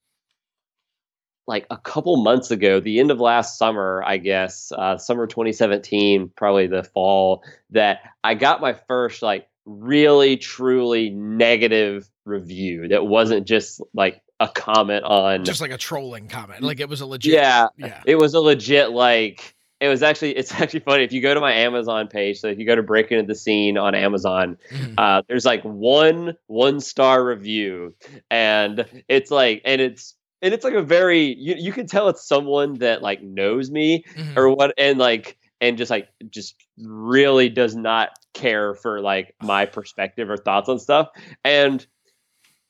like 1.46 1.66
a 1.70 1.77
couple 1.77 2.16
months 2.22 2.51
ago 2.51 2.81
the 2.81 3.01
end 3.01 3.11
of 3.11 3.20
last 3.20 3.59
summer 3.59 4.03
i 4.07 4.16
guess 4.16 4.72
uh, 4.77 4.96
summer 4.96 5.27
2017 5.27 6.31
probably 6.37 6.66
the 6.66 6.83
fall 6.83 7.42
that 7.70 8.01
i 8.22 8.35
got 8.35 8.61
my 8.61 8.72
first 8.72 9.22
like 9.22 9.48
really 9.64 10.37
truly 10.37 11.11
negative 11.11 12.09
review 12.25 12.88
that 12.88 13.07
wasn't 13.07 13.46
just 13.46 13.81
like 13.94 14.22
a 14.42 14.48
comment 14.48 15.05
on 15.05 15.44
Just 15.44 15.61
like 15.61 15.70
a 15.70 15.79
trolling 15.79 16.27
comment. 16.27 16.62
Like 16.62 16.81
it 16.81 16.88
was 16.88 17.01
a 17.01 17.07
legit 17.07 17.33
yeah 17.33 17.68
yeah. 17.77 18.03
it 18.05 18.16
was 18.16 18.35
a 18.35 18.40
legit 18.40 18.90
like 18.90 19.55
it 19.83 19.88
was 19.88 20.03
actually 20.03 20.37
it's 20.37 20.53
actually 20.61 20.81
funny 20.81 21.03
if 21.03 21.12
you 21.12 21.21
go 21.21 21.35
to 21.35 21.40
my 21.40 21.53
amazon 21.53 22.07
page 22.07 22.38
so 22.40 22.47
if 22.49 22.59
you 22.59 22.64
go 22.64 22.77
to 22.77 22.83
breaking 22.83 23.18
into 23.18 23.27
the 23.29 23.35
scene 23.38 23.77
on 23.77 23.95
amazon 23.95 24.57
Mhm. 24.71 24.95
uh, 24.97 25.23
there's 25.29 25.45
like 25.45 25.62
one 25.64 26.35
one 26.47 26.81
star 26.81 27.25
review 27.25 27.95
and 28.31 28.87
it's 29.09 29.31
like 29.31 29.61
and 29.64 29.81
it's 29.81 30.14
and 30.40 30.55
it's 30.55 30.64
like 30.64 30.75
a 30.75 30.83
very 30.83 31.35
you, 31.35 31.55
you 31.59 31.73
can 31.73 31.87
tell 31.87 32.09
it's 32.09 32.27
someone 32.27 32.75
that 32.79 33.03
like 33.03 33.23
knows 33.23 33.71
me 33.71 34.05
Mhm. 34.16 34.37
or 34.37 34.49
what 34.55 34.73
and 34.79 34.99
like 34.99 35.37
and 35.61 35.77
just 35.79 35.90
like 35.90 36.09
just 36.31 36.55
really 36.79 37.49
does 37.49 37.75
not 37.77 38.11
care 38.35 38.75
for 38.75 39.01
like 39.01 39.35
my 39.42 39.66
perspective 39.77 40.31
or 40.31 40.37
thoughts 40.37 40.68
on 40.68 40.79
stuff 40.79 41.09
and 41.45 41.87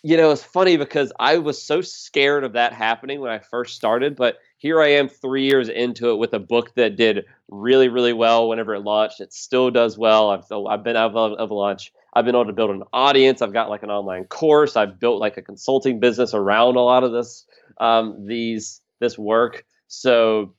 you 0.02 0.16
know 0.16 0.30
it's 0.32 0.42
funny 0.42 0.76
because 0.76 1.12
i 1.20 1.38
was 1.38 1.62
so 1.62 1.80
scared 1.80 2.42
of 2.44 2.54
that 2.54 2.72
happening 2.72 3.20
when 3.20 3.30
i 3.30 3.38
first 3.38 3.76
started 3.76 4.16
but 4.16 4.36
here 4.62 4.80
i 4.80 4.86
am 4.86 5.08
three 5.08 5.44
years 5.44 5.68
into 5.68 6.10
it 6.12 6.16
with 6.16 6.32
a 6.34 6.38
book 6.38 6.72
that 6.76 6.96
did 6.96 7.24
really 7.48 7.88
really 7.88 8.12
well 8.12 8.48
whenever 8.48 8.74
it 8.74 8.80
launched. 8.80 9.20
It 9.20 9.32
still 9.32 9.70
does 9.72 9.98
well. 9.98 10.30
I've, 10.30 10.44
I've 10.50 10.84
been 10.84 10.96
out 10.96 11.14
of, 11.14 11.32
of 11.32 11.50
launch 11.50 11.92
i've 12.14 12.24
been 12.24 12.34
able 12.34 12.46
to 12.46 12.52
build 12.52 12.70
an 12.70 12.84
audience. 12.92 13.42
I've 13.42 13.52
got 13.52 13.70
like 13.70 13.82
an 13.82 13.90
online 13.90 14.24
course. 14.24 14.76
I've 14.76 15.00
built 15.00 15.20
like 15.20 15.36
a 15.36 15.42
consulting 15.42 15.98
business 15.98 16.32
around 16.32 16.76
a 16.76 16.80
lot 16.80 17.02
of 17.02 17.12
this 17.12 17.44
um, 17.78 18.26
these 18.26 18.80
this 19.00 19.18
work. 19.18 19.64
So 19.88 20.54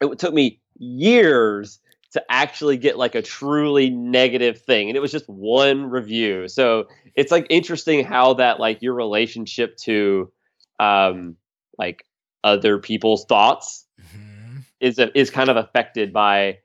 it 0.00 0.18
took 0.18 0.34
me 0.34 0.60
years 0.76 1.78
to 2.12 2.24
actually 2.28 2.76
get 2.76 2.98
like 2.98 3.14
a 3.14 3.22
truly 3.22 3.90
negative 3.90 4.60
thing 4.60 4.88
and 4.88 4.96
it 4.96 5.00
was 5.00 5.12
just 5.12 5.28
one 5.28 5.84
review. 5.84 6.48
So 6.48 6.88
it's 7.14 7.30
like 7.30 7.46
interesting 7.48 8.04
how 8.04 8.34
that 8.34 8.58
like 8.58 8.82
your 8.82 8.94
relationship 8.94 9.76
to 9.78 10.32
um 10.80 11.36
like 11.78 12.04
other 12.44 12.78
people's 12.78 13.24
thoughts 13.24 13.86
Mhm. 14.00 14.64
is 14.80 15.00
is 15.14 15.30
kind 15.30 15.50
of 15.50 15.56
affected 15.56 16.12
by 16.12 16.58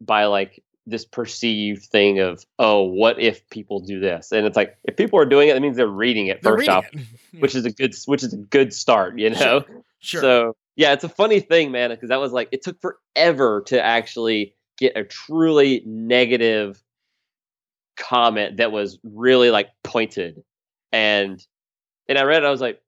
by 0.00 0.24
like 0.24 0.62
this 0.88 1.04
perceived 1.04 1.84
thing 1.84 2.18
of 2.20 2.44
oh 2.58 2.82
what 2.82 3.20
if 3.20 3.48
people 3.50 3.80
do 3.80 3.98
this 4.00 4.30
and 4.32 4.46
it's 4.46 4.56
like 4.56 4.76
if 4.84 4.96
people 4.96 5.18
are 5.18 5.24
doing 5.24 5.48
it 5.48 5.54
that 5.54 5.60
means 5.60 5.76
they're 5.76 5.86
reading 5.86 6.26
it 6.28 6.42
They're 6.42 6.52
first 6.52 6.60
reading 6.60 6.74
off 6.74 6.86
it. 6.92 7.00
which 7.40 7.54
is 7.54 7.64
a 7.64 7.70
good 7.72 7.94
which 8.06 8.22
is 8.22 8.32
a 8.32 8.36
good 8.36 8.72
start 8.72 9.18
you 9.18 9.30
know 9.30 9.64
Sure. 10.00 10.20
so 10.20 10.56
yeah, 10.76 10.92
it's 10.92 11.04
a 11.04 11.08
funny 11.08 11.40
thing, 11.40 11.70
man, 11.72 11.88
because 11.88 12.10
that 12.10 12.20
was 12.20 12.32
like 12.32 12.48
it 12.52 12.62
took 12.62 12.76
forever 12.82 13.62
to 13.68 13.82
actually 13.82 14.54
get 14.78 14.94
a 14.94 15.04
truly 15.04 15.82
negative 15.86 16.82
comment 17.96 18.58
that 18.58 18.72
was 18.72 18.98
really 19.02 19.50
like 19.50 19.68
pointed, 19.82 20.42
and 20.92 21.44
and 22.08 22.18
I 22.18 22.24
read 22.24 22.42
it, 22.42 22.46
I 22.46 22.50
was 22.50 22.60
like, 22.60 22.80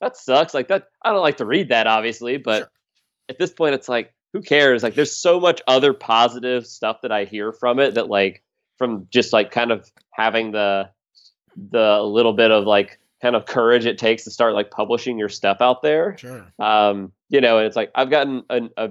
that 0.00 0.16
sucks. 0.16 0.54
Like 0.54 0.68
that, 0.68 0.88
I 1.02 1.10
don't 1.12 1.22
like 1.22 1.38
to 1.38 1.46
read 1.46 1.68
that, 1.70 1.86
obviously, 1.86 2.36
but 2.36 2.58
Sure. 2.58 2.70
at 3.30 3.38
this 3.38 3.52
point, 3.52 3.74
it's 3.74 3.88
like, 3.88 4.12
who 4.32 4.42
cares? 4.42 4.82
Like, 4.82 4.94
there's 4.94 5.16
so 5.16 5.38
much 5.40 5.62
other 5.68 5.92
positive 5.92 6.66
stuff 6.66 7.02
that 7.02 7.12
I 7.12 7.24
hear 7.24 7.52
from 7.52 7.78
it 7.78 7.94
that 7.94 8.08
like 8.08 8.42
from 8.78 9.06
just 9.10 9.32
like 9.32 9.50
kind 9.52 9.70
of 9.70 9.88
having 10.10 10.50
the 10.52 10.90
the 11.70 12.02
little 12.02 12.32
bit 12.32 12.50
of 12.50 12.64
like 12.64 12.98
kind 13.22 13.36
of 13.36 13.46
courage 13.46 13.86
it 13.86 13.96
takes 13.96 14.24
to 14.24 14.30
start 14.32 14.54
like 14.54 14.72
publishing 14.72 15.16
your 15.18 15.28
stuff 15.28 15.58
out 15.60 15.82
there 15.82 16.16
Sure. 16.18 16.44
um, 16.58 17.12
you 17.28 17.40
know, 17.40 17.58
and 17.58 17.66
it's 17.68 17.76
like 17.76 17.92
I've 17.94 18.10
gotten 18.10 18.42
a, 18.50 18.62
a 18.76 18.90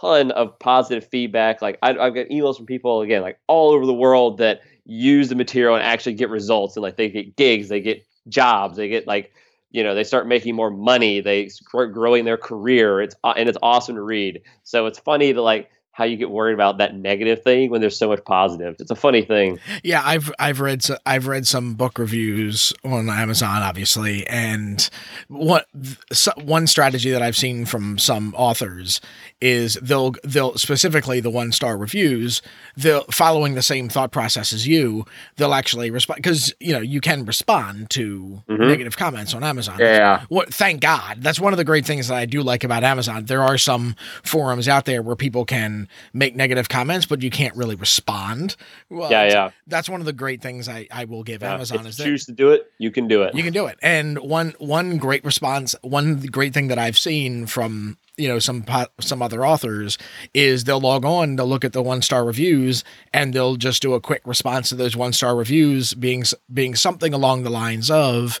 ton 0.00 0.30
of 0.32 0.58
positive 0.58 1.08
feedback. 1.08 1.62
Like 1.62 1.78
I, 1.82 1.90
I've 1.90 2.14
got 2.14 2.26
emails 2.28 2.56
from 2.56 2.66
people 2.66 3.00
again, 3.00 3.22
like 3.22 3.38
all 3.46 3.70
over 3.70 3.86
the 3.86 3.94
world 3.94 4.38
that 4.38 4.60
use 4.84 5.28
the 5.28 5.34
material 5.34 5.74
and 5.74 5.82
actually 5.84 6.14
get 6.14 6.30
results, 6.30 6.76
and 6.76 6.82
like 6.82 6.96
they 6.96 7.08
get 7.08 7.36
gigs, 7.36 7.68
they 7.68 7.80
get 7.80 8.04
jobs, 8.28 8.76
they 8.76 8.88
get 8.88 9.06
like 9.06 9.32
you 9.70 9.82
know 9.84 9.94
they 9.94 10.04
start 10.04 10.26
making 10.26 10.54
more 10.54 10.70
money 10.70 11.20
they 11.20 11.48
start 11.48 11.92
growing 11.92 12.24
their 12.24 12.36
career. 12.38 13.00
It's 13.02 13.14
uh, 13.24 13.34
and 13.36 13.48
it's 13.48 13.58
awesome 13.62 13.96
to 13.96 14.02
read. 14.02 14.42
So 14.62 14.86
it's 14.86 14.98
funny 14.98 15.32
to 15.32 15.42
like 15.42 15.70
how 15.98 16.04
you 16.04 16.16
get 16.16 16.30
worried 16.30 16.54
about 16.54 16.78
that 16.78 16.94
negative 16.94 17.42
thing 17.42 17.70
when 17.70 17.80
there's 17.80 17.98
so 17.98 18.06
much 18.06 18.24
positive. 18.24 18.76
It's 18.78 18.92
a 18.92 18.94
funny 18.94 19.22
thing. 19.22 19.58
Yeah, 19.82 20.00
I've 20.04 20.32
I've 20.38 20.60
read 20.60 20.86
I've 21.04 21.26
read 21.26 21.44
some 21.44 21.74
book 21.74 21.98
reviews 21.98 22.72
on 22.84 23.10
Amazon, 23.10 23.62
obviously, 23.62 24.24
and 24.28 24.88
what 25.26 25.66
one 26.36 26.68
strategy 26.68 27.10
that 27.10 27.20
I've 27.20 27.36
seen 27.36 27.66
from 27.66 27.98
some 27.98 28.32
authors 28.36 29.00
is 29.40 29.74
they'll 29.82 30.14
they'll 30.22 30.56
specifically 30.56 31.18
the 31.18 31.30
one 31.30 31.50
star 31.50 31.76
reviews 31.76 32.42
they'll 32.76 33.04
following 33.10 33.54
the 33.54 33.62
same 33.62 33.88
thought 33.88 34.12
process 34.12 34.52
as 34.52 34.66
you 34.66 35.04
they'll 35.36 35.54
actually 35.54 35.90
respond 35.90 36.16
because 36.16 36.54
you 36.60 36.72
know 36.72 36.80
you 36.80 37.00
can 37.00 37.24
respond 37.24 37.90
to 37.90 38.40
mm-hmm. 38.48 38.68
negative 38.68 38.96
comments 38.96 39.34
on 39.34 39.42
Amazon. 39.42 39.78
Yeah. 39.80 40.24
What? 40.28 40.54
Thank 40.54 40.80
God. 40.80 41.22
That's 41.22 41.40
one 41.40 41.52
of 41.52 41.56
the 41.56 41.64
great 41.64 41.84
things 41.84 42.06
that 42.06 42.16
I 42.16 42.24
do 42.24 42.42
like 42.42 42.62
about 42.62 42.84
Amazon. 42.84 43.24
There 43.24 43.42
are 43.42 43.58
some 43.58 43.96
forums 44.22 44.68
out 44.68 44.84
there 44.84 45.02
where 45.02 45.16
people 45.16 45.44
can 45.44 45.87
make 46.12 46.36
negative 46.36 46.68
comments, 46.68 47.06
but 47.06 47.22
you 47.22 47.30
can't 47.30 47.56
really 47.56 47.74
respond. 47.74 48.56
Well, 48.88 49.10
yeah, 49.10 49.24
yeah. 49.24 49.50
That's 49.66 49.88
one 49.88 50.00
of 50.00 50.06
the 50.06 50.12
great 50.12 50.42
things 50.42 50.68
I, 50.68 50.86
I 50.90 51.04
will 51.04 51.22
give 51.22 51.42
yeah, 51.42 51.54
Amazon. 51.54 51.80
If 51.80 51.86
is 51.86 51.98
you 51.98 52.04
choose 52.06 52.26
to 52.26 52.32
do 52.32 52.50
it, 52.50 52.70
you 52.78 52.90
can 52.90 53.08
do 53.08 53.22
it. 53.22 53.34
You 53.34 53.42
can 53.42 53.52
do 53.52 53.66
it. 53.66 53.78
And 53.82 54.18
one 54.18 54.54
one 54.58 54.98
great 54.98 55.24
response, 55.24 55.74
one 55.82 56.20
great 56.20 56.54
thing 56.54 56.68
that 56.68 56.78
I've 56.78 56.98
seen 56.98 57.46
from 57.46 57.96
you 58.16 58.28
know 58.28 58.38
some 58.38 58.64
some 59.00 59.22
other 59.22 59.46
authors 59.46 59.96
is 60.34 60.64
they'll 60.64 60.80
log 60.80 61.04
on, 61.04 61.36
they'll 61.36 61.46
look 61.46 61.64
at 61.64 61.72
the 61.72 61.82
one 61.82 62.02
star 62.02 62.24
reviews, 62.24 62.84
and 63.12 63.32
they'll 63.32 63.56
just 63.56 63.80
do 63.82 63.94
a 63.94 64.00
quick 64.00 64.22
response 64.24 64.68
to 64.68 64.74
those 64.74 64.96
one 64.96 65.12
star 65.12 65.36
reviews, 65.36 65.94
being 65.94 66.24
being 66.52 66.74
something 66.74 67.14
along 67.14 67.44
the 67.44 67.50
lines 67.50 67.90
of 67.90 68.40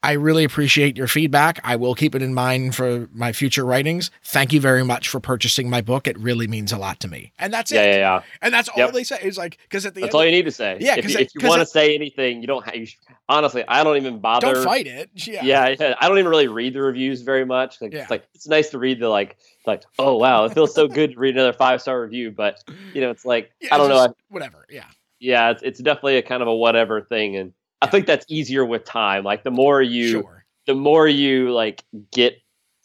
I 0.00 0.12
really 0.12 0.44
appreciate 0.44 0.96
your 0.96 1.08
feedback. 1.08 1.60
I 1.64 1.74
will 1.74 1.96
keep 1.96 2.14
it 2.14 2.22
in 2.22 2.32
mind 2.32 2.76
for 2.76 3.08
my 3.12 3.32
future 3.32 3.64
writings. 3.64 4.12
Thank 4.22 4.52
you 4.52 4.60
very 4.60 4.84
much 4.84 5.08
for 5.08 5.18
purchasing 5.18 5.68
my 5.68 5.80
book. 5.80 6.06
It 6.06 6.16
really 6.18 6.46
means 6.46 6.70
a 6.70 6.78
lot 6.78 7.00
to 7.00 7.08
me. 7.08 7.32
And 7.36 7.52
that's 7.52 7.72
yeah, 7.72 7.82
it. 7.82 7.86
Yeah, 7.86 7.96
yeah. 7.96 8.22
And 8.40 8.54
that's 8.54 8.68
all 8.68 8.92
they 8.92 9.02
say. 9.02 9.18
It's 9.22 9.36
like 9.36 9.58
because 9.62 9.84
at 9.86 9.96
the 9.96 10.02
that's 10.02 10.14
all 10.14 10.24
you 10.24 10.30
need 10.30 10.44
to 10.44 10.52
say. 10.52 10.78
Yeah, 10.80 10.96
if, 10.96 11.10
you, 11.10 11.18
if 11.18 11.30
you 11.34 11.48
want 11.48 11.60
to 11.60 11.66
say 11.66 11.96
anything, 11.96 12.40
you 12.40 12.46
don't. 12.46 12.64
Have, 12.64 12.76
you 12.76 12.86
should, 12.86 13.00
honestly, 13.28 13.64
I 13.66 13.82
don't 13.82 13.96
even 13.96 14.20
bother. 14.20 14.54
Don't 14.54 14.64
fight 14.64 14.86
it. 14.86 15.10
Yeah. 15.14 15.42
yeah. 15.42 15.74
yeah, 15.80 15.94
I 16.00 16.08
don't 16.08 16.18
even 16.18 16.30
really 16.30 16.48
read 16.48 16.74
the 16.74 16.82
reviews 16.82 17.22
very 17.22 17.44
much. 17.44 17.80
Like, 17.80 17.92
yeah. 17.92 18.02
It's 18.02 18.10
like 18.10 18.24
it's 18.34 18.46
nice 18.46 18.70
to 18.70 18.78
read 18.78 19.00
the 19.00 19.08
like 19.08 19.36
like 19.66 19.82
oh 19.98 20.16
wow, 20.16 20.44
it 20.44 20.54
feels 20.54 20.74
so 20.74 20.86
good 20.86 21.14
to 21.14 21.18
read 21.18 21.34
another 21.34 21.52
five 21.52 21.82
star 21.82 22.00
review. 22.00 22.30
But 22.30 22.62
you 22.94 23.00
know, 23.00 23.10
it's 23.10 23.24
like 23.24 23.50
yeah, 23.60 23.74
I 23.74 23.78
don't 23.78 23.88
know. 23.88 24.14
Whatever. 24.28 24.64
Yeah. 24.70 24.84
Yeah, 25.20 25.50
it's, 25.50 25.62
it's 25.64 25.80
definitely 25.80 26.18
a 26.18 26.22
kind 26.22 26.42
of 26.42 26.48
a 26.48 26.54
whatever 26.54 27.00
thing, 27.00 27.34
and 27.34 27.52
I 27.80 27.86
think 27.86 28.06
that's 28.06 28.26
easier 28.28 28.64
with 28.64 28.84
time. 28.84 29.24
Like 29.24 29.44
the 29.44 29.50
more 29.50 29.80
you. 29.80 30.10
Sure 30.10 30.38
the 30.68 30.74
more 30.74 31.08
you 31.08 31.50
like 31.50 31.82
get 32.12 32.36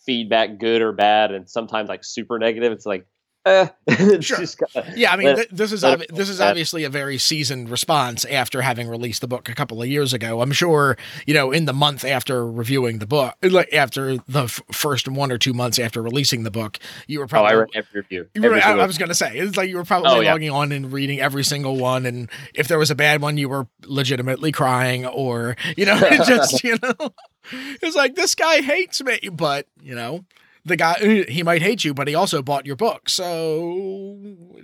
feedback, 0.06 0.58
good 0.58 0.82
or 0.82 0.93
bad, 0.93 1.32
and 1.32 1.47
sometimes 1.49 1.89
like 1.89 2.03
super 2.03 2.39
negative, 2.39 2.71
it's 2.71 2.86
like 2.86 3.06
Eh, 3.45 3.67
sure. 4.21 4.38
Kinda, 4.38 4.93
yeah, 4.95 5.12
I 5.12 5.17
mean, 5.17 5.36
th- 5.36 5.49
this 5.51 5.73
is 5.73 5.84
ob- 5.84 6.08
this 6.08 6.29
is 6.29 6.39
obviously 6.39 6.86
a 6.86 6.89
very 6.89 7.17
seasoned 7.17 7.69
response 7.69 8.23
after 8.23 8.62
having 8.62 8.88
released 8.88 9.19
the 9.19 9.27
book 9.27 9.49
a 9.49 9.53
couple 9.53 9.82
of 9.82 9.89
years 9.89 10.13
ago. 10.13 10.41
I'm 10.41 10.53
sure 10.53 10.97
you 11.27 11.34
know 11.34 11.51
in 11.51 11.65
the 11.65 11.73
month 11.73 12.06
after 12.06 12.49
reviewing 12.49 12.99
the 12.99 13.06
book, 13.06 13.36
like 13.41 13.73
after 13.73 14.17
the 14.29 14.43
f- 14.43 14.62
first 14.71 15.10
one 15.10 15.29
or 15.29 15.38
two 15.38 15.53
months 15.53 15.77
after 15.77 16.01
releasing 16.01 16.43
the 16.43 16.51
book, 16.51 16.79
you 17.06 17.19
were 17.19 17.27
probably. 17.27 17.51
Oh, 17.51 17.56
I 17.56 17.60
read 17.60 17.69
every 17.75 18.01
review. 18.01 18.29
Every 18.34 18.49
were, 18.49 18.56
I, 18.56 18.79
I, 18.79 18.86
was 18.86 18.97
going 18.97 19.10
to 19.10 19.15
say 19.15 19.38
it's 19.38 19.58
like 19.58 19.67
you 19.67 19.75
were 19.75 19.84
probably 19.84 20.12
oh, 20.12 20.19
yeah. 20.21 20.32
logging 20.32 20.49
on 20.49 20.71
and 20.71 20.93
reading 20.93 21.19
every 21.19 21.43
single 21.43 21.75
one, 21.75 22.06
and 22.06 22.29
if 22.53 22.69
there 22.69 22.79
was 22.79 22.91
a 22.91 22.95
bad 22.95 23.21
one, 23.21 23.36
you 23.36 23.49
were 23.49 23.67
legitimately 23.86 24.53
crying, 24.53 25.06
or 25.06 25.58
you 25.75 25.86
know, 25.86 25.99
just 26.25 26.63
you 26.63 26.77
know, 26.82 26.93
it's 27.82 27.95
like 27.95 28.15
this 28.15 28.36
guy 28.36 28.62
hates 28.62 29.03
me, 29.03 29.19
but 29.34 29.67
you 29.82 29.95
know 29.95 30.23
the 30.65 30.76
guy 30.76 31.26
he 31.28 31.43
might 31.43 31.62
hate 31.62 31.84
you, 31.84 31.93
but 31.93 32.08
he 32.08 32.15
also 32.15 32.41
bought 32.41 32.65
your 32.65 32.76
book. 32.76 33.10
So 33.10 34.17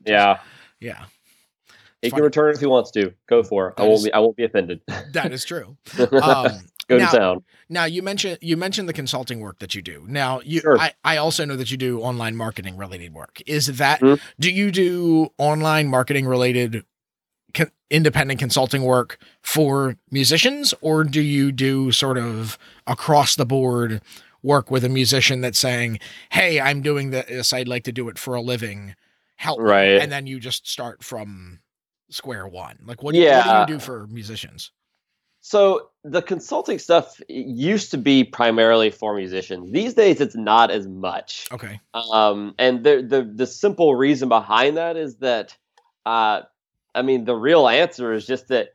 yeah, 0.05 0.39
yeah. 0.79 1.05
He 2.01 2.11
can 2.11 2.23
return 2.23 2.53
if 2.53 2.61
he 2.61 2.65
wants 2.65 2.91
to. 2.91 3.13
Go 3.27 3.43
for 3.43 3.69
it. 3.69 3.77
That 3.77 3.83
I 3.83 3.85
won't 3.87 3.99
is, 3.99 4.05
be. 4.05 4.13
I 4.13 4.19
won't 4.19 4.37
be 4.37 4.45
offended. 4.45 4.81
That 5.13 5.31
is 5.31 5.43
true. 5.43 5.77
Um, 6.11 6.51
Go 6.89 6.97
now, 6.97 7.11
to 7.11 7.17
town. 7.17 7.43
Now 7.69 7.85
you 7.85 8.01
mentioned 8.01 8.39
you 8.41 8.57
mentioned 8.57 8.89
the 8.89 8.93
consulting 8.93 9.41
work 9.41 9.59
that 9.59 9.75
you 9.75 9.81
do. 9.83 10.05
Now 10.07 10.41
you, 10.43 10.61
sure. 10.61 10.79
I, 10.79 10.93
I 11.03 11.17
also 11.17 11.45
know 11.45 11.55
that 11.55 11.69
you 11.69 11.77
do 11.77 12.01
online 12.01 12.35
marketing 12.35 12.77
related 12.77 13.13
work. 13.13 13.43
Is 13.45 13.67
that 13.77 14.01
mm-hmm. 14.01 14.15
do 14.39 14.51
you 14.51 14.71
do 14.71 15.29
online 15.37 15.87
marketing 15.87 16.25
related 16.25 16.83
con- 17.53 17.71
independent 17.91 18.39
consulting 18.39 18.83
work 18.83 19.19
for 19.43 19.97
musicians, 20.09 20.73
or 20.81 21.03
do 21.03 21.21
you 21.21 21.51
do 21.51 21.91
sort 21.91 22.17
of 22.17 22.57
across 22.87 23.35
the 23.35 23.45
board? 23.45 24.01
Work 24.41 24.71
with 24.71 24.83
a 24.83 24.89
musician 24.89 25.41
that's 25.41 25.59
saying, 25.59 25.99
"Hey, 26.31 26.59
I'm 26.59 26.81
doing 26.81 27.11
this. 27.11 27.53
I'd 27.53 27.67
like 27.67 27.83
to 27.85 27.91
do 27.91 28.09
it 28.09 28.17
for 28.17 28.35
a 28.35 28.41
living. 28.41 28.95
Help!" 29.35 29.59
Right, 29.59 30.01
and 30.01 30.11
then 30.11 30.27
you 30.27 30.39
just 30.39 30.67
start 30.67 31.03
from 31.03 31.59
square 32.09 32.47
one. 32.47 32.79
Like, 32.85 33.03
what 33.03 33.13
do, 33.13 33.19
yeah. 33.19 33.59
what 33.59 33.67
do 33.67 33.73
you 33.73 33.79
do 33.79 33.83
for 33.83 34.07
musicians? 34.07 34.71
So 35.41 35.89
the 36.03 36.21
consulting 36.21 36.79
stuff 36.79 37.21
used 37.29 37.91
to 37.91 37.97
be 37.97 38.23
primarily 38.23 38.89
for 38.89 39.15
musicians. 39.15 39.71
These 39.71 39.93
days, 39.93 40.19
it's 40.19 40.35
not 40.35 40.69
as 40.69 40.87
much. 40.87 41.47
Okay. 41.51 41.79
Um, 41.93 42.55
and 42.59 42.83
the 42.83 43.01
the 43.01 43.23
the 43.23 43.47
simple 43.47 43.95
reason 43.95 44.27
behind 44.27 44.77
that 44.77 44.97
is 44.97 45.17
that, 45.17 45.55
uh, 46.05 46.41
I 46.93 47.01
mean, 47.01 47.23
the 47.23 47.35
real 47.35 47.67
answer 47.67 48.13
is 48.13 48.27
just 48.27 48.49
that 48.49 48.73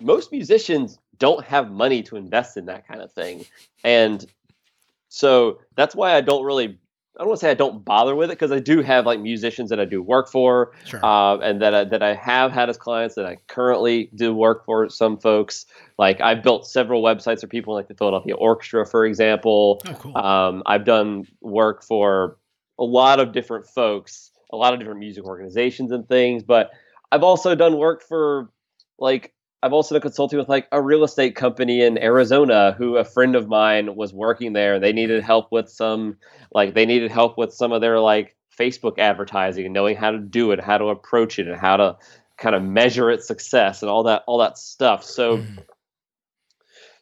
most 0.00 0.32
musicians 0.32 0.98
don't 1.22 1.44
have 1.44 1.70
money 1.70 2.02
to 2.02 2.16
invest 2.16 2.56
in 2.56 2.66
that 2.66 2.84
kind 2.88 3.00
of 3.00 3.12
thing. 3.12 3.44
And 3.84 4.26
so 5.08 5.60
that's 5.76 5.94
why 5.94 6.16
I 6.16 6.20
don't 6.20 6.44
really 6.44 6.80
I 7.14 7.20
don't 7.20 7.28
want 7.28 7.40
to 7.40 7.46
say 7.46 7.50
I 7.52 7.54
don't 7.54 7.84
bother 7.84 8.16
with 8.16 8.30
it 8.30 8.34
because 8.34 8.50
I 8.50 8.58
do 8.58 8.82
have 8.82 9.06
like 9.06 9.20
musicians 9.20 9.70
that 9.70 9.78
I 9.78 9.84
do 9.84 10.02
work 10.02 10.28
for, 10.28 10.72
sure. 10.84 11.04
uh, 11.04 11.36
and 11.36 11.62
that 11.62 11.74
I, 11.74 11.84
that 11.84 12.02
I 12.02 12.14
have 12.14 12.50
had 12.50 12.68
as 12.70 12.76
clients 12.76 13.14
that 13.14 13.24
I 13.26 13.36
currently 13.46 14.10
do 14.16 14.34
work 14.34 14.64
for. 14.64 14.88
Some 14.88 15.16
folks 15.18 15.66
like 15.96 16.20
I've 16.20 16.42
built 16.42 16.66
several 16.66 17.04
websites 17.04 17.42
for 17.42 17.46
people 17.46 17.72
like 17.72 17.86
the 17.86 17.94
Philadelphia 17.94 18.34
Orchestra, 18.34 18.84
for 18.84 19.06
example. 19.06 19.80
Oh, 19.86 19.94
cool. 19.94 20.18
um, 20.18 20.62
I've 20.66 20.84
done 20.84 21.28
work 21.40 21.84
for 21.84 22.38
a 22.80 22.84
lot 22.84 23.20
of 23.20 23.32
different 23.32 23.66
folks, 23.68 24.32
a 24.50 24.56
lot 24.56 24.72
of 24.72 24.80
different 24.80 24.98
music 24.98 25.24
organizations 25.24 25.92
and 25.92 26.08
things. 26.08 26.42
But 26.42 26.70
I've 27.12 27.22
also 27.22 27.54
done 27.54 27.76
work 27.76 28.02
for 28.02 28.50
like 28.98 29.32
I've 29.62 29.72
also 29.72 29.94
done 29.94 30.02
consulting 30.02 30.38
with 30.38 30.48
like 30.48 30.66
a 30.72 30.82
real 30.82 31.04
estate 31.04 31.36
company 31.36 31.82
in 31.82 31.96
Arizona 31.96 32.74
who 32.76 32.96
a 32.96 33.04
friend 33.04 33.36
of 33.36 33.48
mine 33.48 33.94
was 33.94 34.12
working 34.12 34.52
there. 34.54 34.80
They 34.80 34.92
needed 34.92 35.22
help 35.22 35.52
with 35.52 35.68
some 35.68 36.16
like 36.52 36.74
they 36.74 36.84
needed 36.84 37.12
help 37.12 37.38
with 37.38 37.52
some 37.52 37.70
of 37.72 37.80
their 37.80 38.00
like 38.00 38.36
Facebook 38.58 38.98
advertising 38.98 39.64
and 39.64 39.72
knowing 39.72 39.96
how 39.96 40.10
to 40.10 40.18
do 40.18 40.50
it, 40.50 40.60
how 40.60 40.78
to 40.78 40.86
approach 40.86 41.38
it, 41.38 41.46
and 41.46 41.56
how 41.56 41.76
to 41.76 41.96
kind 42.36 42.56
of 42.56 42.62
measure 42.62 43.10
its 43.10 43.26
success 43.28 43.82
and 43.82 43.90
all 43.90 44.02
that 44.04 44.24
all 44.26 44.38
that 44.38 44.58
stuff. 44.58 45.04
So 45.04 45.38
mm. 45.38 45.58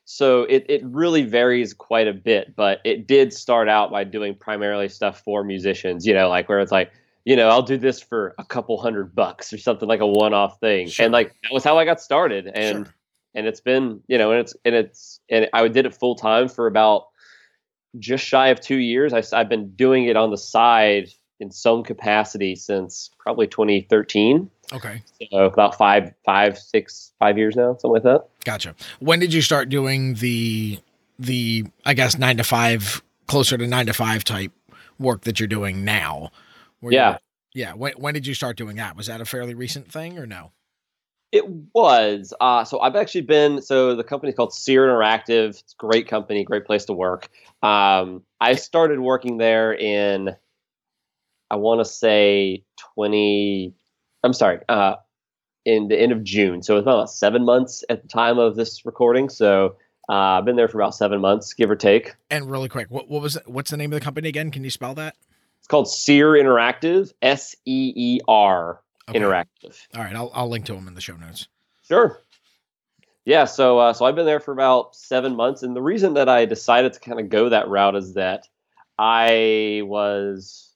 so 0.04 0.42
it, 0.42 0.66
it 0.68 0.82
really 0.84 1.22
varies 1.22 1.72
quite 1.72 2.08
a 2.08 2.12
bit, 2.12 2.54
but 2.54 2.80
it 2.84 3.06
did 3.06 3.32
start 3.32 3.70
out 3.70 3.90
by 3.90 4.04
doing 4.04 4.34
primarily 4.34 4.90
stuff 4.90 5.20
for 5.20 5.42
musicians, 5.42 6.06
you 6.06 6.12
know, 6.12 6.28
like 6.28 6.48
where 6.50 6.60
it's 6.60 6.72
like 6.72 6.92
you 7.24 7.37
know, 7.37 7.48
I'll 7.48 7.62
do 7.62 7.76
this 7.76 8.00
for 8.00 8.35
a 8.38 8.44
couple 8.44 8.80
hundred 8.80 9.14
bucks 9.14 9.52
or 9.52 9.59
something 9.59 9.88
like 9.88 10.00
a 10.00 10.06
one-off 10.06 10.59
thing. 10.61 10.88
Sure. 10.88 11.04
And 11.04 11.12
like 11.12 11.35
that 11.42 11.52
was 11.52 11.64
how 11.64 11.78
I 11.78 11.85
got 11.85 12.00
started. 12.00 12.46
And 12.46 12.87
sure. 12.87 12.94
and 13.35 13.46
it's 13.46 13.61
been, 13.61 14.00
you 14.09 14.18
know, 14.18 14.30
and 14.33 14.40
it's 14.40 14.54
and 14.64 14.74
it's 14.74 15.20
and 15.30 15.48
I 15.52 15.66
did 15.68 15.87
it 15.87 15.94
full 15.94 16.14
time 16.14 16.48
for 16.48 16.66
about 16.66 17.09
just 17.98 18.24
shy 18.24 18.48
of 18.48 18.61
two 18.61 18.76
years. 18.76 19.12
I, 19.12 19.22
I've 19.38 19.48
been 19.48 19.70
doing 19.70 20.06
it 20.06 20.16
on 20.16 20.30
the 20.30 20.38
side 20.38 21.11
in 21.40 21.50
some 21.50 21.83
capacity 21.83 22.54
since 22.54 23.11
probably 23.18 23.46
2013. 23.46 24.50
Okay. 24.72 25.02
So 25.33 25.44
about 25.44 25.76
five, 25.76 26.12
five, 26.24 26.59
six, 26.59 27.12
five 27.18 27.37
years 27.38 27.56
now, 27.56 27.72
something 27.72 27.92
like 27.92 28.02
that. 28.04 28.26
Gotcha. 28.44 28.74
When 29.00 29.18
did 29.18 29.35
you 29.35 29.42
start 29.42 29.68
doing 29.68 30.14
the 30.14 30.78
the 31.18 31.66
I 31.85 31.94
guess 31.94 32.16
nine 32.16 32.37
to 32.37 32.44
five, 32.44 33.02
closer 33.26 33.59
to 33.59 33.66
nine 33.66 33.87
to 33.87 33.92
five 33.92 34.24
type 34.24 34.52
work 34.98 35.22
that 35.22 35.40
you're 35.40 35.48
doing 35.48 35.85
now? 35.85 36.30
Yeah. 36.82 37.18
yeah. 37.54 37.74
When, 37.74 37.92
when 37.94 38.14
did 38.14 38.26
you 38.26 38.34
start 38.34 38.56
doing 38.56 38.76
that? 38.76 38.96
Was 38.96 39.06
that 39.06 39.20
a 39.20 39.24
fairly 39.24 39.54
recent 39.54 39.90
thing 39.90 40.18
or 40.18 40.26
no? 40.26 40.52
It 41.32 41.44
was. 41.74 42.34
Uh, 42.40 42.64
so 42.64 42.80
I've 42.80 42.96
actually 42.96 43.20
been. 43.20 43.62
So 43.62 43.94
the 43.94 44.02
company's 44.02 44.34
called 44.34 44.52
Seer 44.52 44.86
Interactive. 44.86 45.50
It's 45.50 45.74
a 45.74 45.76
great 45.78 46.08
company, 46.08 46.42
great 46.44 46.64
place 46.64 46.86
to 46.86 46.92
work. 46.92 47.28
Um, 47.62 48.22
I 48.40 48.54
started 48.54 48.98
working 48.98 49.38
there 49.38 49.72
in, 49.72 50.34
I 51.48 51.56
want 51.56 51.80
to 51.80 51.84
say 51.84 52.64
twenty. 52.76 53.74
I'm 54.24 54.32
sorry, 54.32 54.60
uh, 54.68 54.96
in 55.64 55.88
the 55.88 56.00
end 56.00 56.10
of 56.10 56.24
June. 56.24 56.62
So 56.62 56.76
it's 56.76 56.82
about 56.82 57.10
seven 57.10 57.44
months 57.44 57.84
at 57.88 58.02
the 58.02 58.08
time 58.08 58.38
of 58.38 58.56
this 58.56 58.84
recording. 58.84 59.28
So 59.28 59.76
uh, 60.08 60.12
I've 60.12 60.44
been 60.44 60.56
there 60.56 60.68
for 60.68 60.80
about 60.80 60.96
seven 60.96 61.20
months, 61.20 61.54
give 61.54 61.70
or 61.70 61.76
take. 61.76 62.16
And 62.28 62.50
really 62.50 62.68
quick, 62.68 62.90
what, 62.90 63.08
what 63.08 63.22
was 63.22 63.38
what's 63.46 63.70
the 63.70 63.76
name 63.76 63.92
of 63.92 64.00
the 64.00 64.04
company 64.04 64.28
again? 64.28 64.50
Can 64.50 64.64
you 64.64 64.70
spell 64.70 64.94
that? 64.94 65.14
Called 65.68 65.88
Seer 65.88 66.32
Interactive, 66.32 67.12
S 67.22 67.54
E 67.64 67.92
E 67.94 68.20
R 68.28 68.80
Interactive. 69.08 69.76
All 69.94 70.02
right, 70.02 70.14
I'll 70.14 70.30
I'll 70.34 70.48
link 70.48 70.66
to 70.66 70.74
them 70.74 70.88
in 70.88 70.94
the 70.94 71.00
show 71.00 71.16
notes. 71.16 71.48
Sure. 71.86 72.20
Yeah, 73.24 73.44
so 73.44 73.78
uh, 73.78 73.92
so 73.92 74.04
I've 74.04 74.14
been 74.14 74.26
there 74.26 74.40
for 74.40 74.52
about 74.52 74.94
seven 74.96 75.36
months, 75.36 75.62
and 75.62 75.76
the 75.76 75.82
reason 75.82 76.14
that 76.14 76.28
I 76.28 76.46
decided 76.46 76.92
to 76.94 77.00
kind 77.00 77.20
of 77.20 77.28
go 77.28 77.48
that 77.48 77.68
route 77.68 77.96
is 77.96 78.14
that 78.14 78.48
I 78.98 79.82
was 79.84 80.70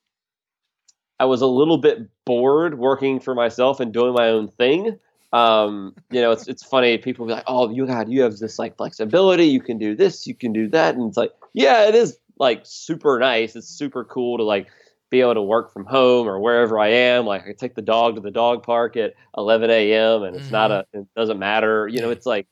I 1.18 1.24
was 1.24 1.40
a 1.40 1.46
little 1.46 1.78
bit 1.78 2.08
bored 2.24 2.78
working 2.78 3.20
for 3.20 3.34
myself 3.34 3.80
and 3.80 3.92
doing 3.92 4.14
my 4.14 4.28
own 4.28 4.48
thing. 4.48 4.98
Um, 5.32 5.94
you 6.10 6.20
know, 6.20 6.32
it's 6.32 6.46
it's 6.46 6.62
funny. 6.62 6.96
People 6.98 7.26
be 7.26 7.32
like, 7.32 7.44
"Oh, 7.46 7.70
you 7.70 7.86
got 7.86 8.08
you 8.08 8.22
have 8.22 8.36
this 8.38 8.58
like 8.58 8.76
flexibility. 8.76 9.46
You 9.46 9.60
can 9.60 9.78
do 9.78 9.96
this. 9.96 10.26
You 10.26 10.34
can 10.34 10.52
do 10.52 10.68
that." 10.68 10.94
And 10.94 11.08
it's 11.08 11.16
like, 11.16 11.32
yeah, 11.54 11.88
it 11.88 11.94
is 11.94 12.18
like 12.38 12.62
super 12.64 13.18
nice. 13.18 13.56
It's 13.56 13.68
super 13.68 14.04
cool 14.04 14.38
to 14.38 14.44
like 14.44 14.68
be 15.10 15.20
able 15.20 15.34
to 15.34 15.42
work 15.42 15.72
from 15.72 15.84
home 15.84 16.26
or 16.26 16.40
wherever 16.40 16.78
I 16.78 16.88
am. 16.88 17.26
Like 17.26 17.46
I 17.46 17.52
take 17.52 17.74
the 17.74 17.82
dog 17.82 18.16
to 18.16 18.20
the 18.20 18.30
dog 18.30 18.62
park 18.62 18.96
at 18.96 19.14
11 19.36 19.70
a.m. 19.70 20.22
and 20.22 20.36
it's 20.36 20.46
mm-hmm. 20.46 20.52
not 20.52 20.70
a 20.70 20.86
it 20.92 21.06
doesn't 21.16 21.38
matter. 21.38 21.88
You 21.88 22.00
know, 22.00 22.10
it's 22.10 22.26
like 22.26 22.46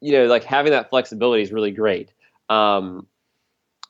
you 0.00 0.12
know 0.12 0.26
like 0.26 0.44
having 0.44 0.72
that 0.72 0.90
flexibility 0.90 1.42
is 1.42 1.52
really 1.52 1.70
great. 1.70 2.12
Um, 2.48 3.06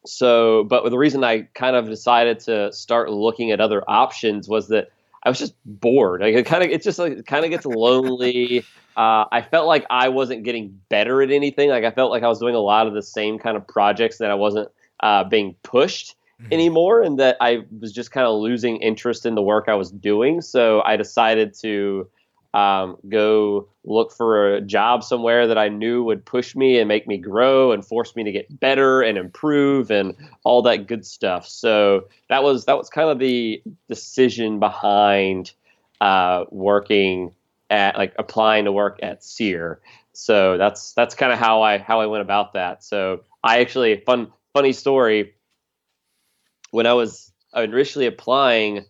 so, 0.05 0.65
but 0.65 0.89
the 0.91 0.99
reason 0.99 1.23
I 1.23 1.43
kind 1.55 1.77
of 1.77 1.87
decided 1.87 2.41
to 2.41 2.73
start 2.73 3.11
looking 3.11 3.53
at 3.53 3.61
other 3.61 3.83
options 3.89 4.49
was 4.49 4.69
that 4.69 4.89
I 5.23 5.29
was 5.29 5.39
just 5.39 5.55
bored. 5.65 6.21
Like 6.21 6.35
it 6.35 6.45
kind 6.47 6.65
of, 6.65 6.71
it 6.71 6.83
just 6.83 6.99
like 6.99 7.13
it 7.13 7.27
kind 7.27 7.45
of 7.45 7.51
gets 7.51 7.67
lonely. 7.67 8.65
Uh, 8.95 9.25
I 9.33 9.41
felt 9.41 9.67
like 9.67 9.87
I 9.89 10.11
wasn't 10.11 10.43
getting 10.43 10.79
better 10.91 11.23
at 11.23 11.31
anything. 11.31 11.71
Like 11.71 11.83
I 11.83 11.91
felt 11.91 12.11
like 12.11 12.23
I 12.23 12.29
was 12.29 12.39
doing 12.39 12.55
a 12.55 12.61
lot 12.61 12.87
of 12.87 12.93
the 12.93 13.01
same 13.01 13.39
kind 13.39 13.57
of 13.57 13.67
projects 13.67 14.19
that 14.19 14.31
I 14.31 14.35
wasn't 14.35 14.69
uh, 15.03 15.25
being 15.25 15.55
pushed 15.63 16.15
mm-hmm. 16.41 16.53
anymore, 16.53 17.03
and 17.03 17.19
that 17.19 17.37
I 17.41 17.65
was 17.81 17.93
just 17.93 18.11
kind 18.11 18.27
of 18.27 18.39
losing 18.39 18.77
interest 18.79 19.27
in 19.27 19.35
the 19.35 19.43
work 19.43 19.67
I 19.69 19.75
was 19.75 19.91
doing. 19.91 20.41
So 20.41 20.83
I 20.85 20.97
decided 20.97 21.55
to 21.61 22.09
um, 22.55 22.99
go 23.09 23.69
look 23.85 24.13
for 24.13 24.55
a 24.55 24.61
job 24.61 25.03
somewhere 25.03 25.47
that 25.47 25.57
I 25.57 25.69
knew 25.69 26.05
would 26.05 26.25
push 26.25 26.55
me 26.55 26.79
and 26.79 26.87
make 26.87 27.07
me 27.07 27.17
grow 27.17 27.73
and 27.73 27.85
force 27.85 28.15
me 28.15 28.25
to 28.25 28.33
get 28.33 28.61
better 28.61 29.01
and 29.01 29.17
improve 29.17 29.91
and 29.91 30.15
all 30.45 30.63
that 30.63 30.87
good 30.87 31.07
stuff. 31.07 31.49
So 31.49 32.09
that 32.29 32.43
was 32.43 32.67
that 32.67 32.77
was 32.77 32.91
kind 32.91 33.09
of 33.09 33.19
the 33.19 33.63
decision 33.89 34.61
behind 34.61 35.53
uh, 36.01 36.45
working 36.51 37.33
at 37.71 37.97
like 37.97 38.15
applying 38.19 38.67
to 38.67 38.73
work 38.73 38.99
at 39.03 39.25
Seer. 39.25 39.81
So 40.13 40.59
that's 40.59 40.93
that's 40.93 41.15
kind 41.15 41.33
of 41.33 41.39
how 41.39 41.63
I 41.63 41.79
how 41.79 42.01
I 42.01 42.07
went 42.07 42.23
about 42.23 42.53
that. 42.53 42.85
So 42.85 43.25
I 43.43 43.61
actually 43.61 43.97
fun 44.05 44.31
funny 44.55 44.73
story. 44.73 45.35
When 46.71 46.87
I 46.87 46.95
was 46.95 47.33
initially 47.55 48.07
applying, 48.07 48.85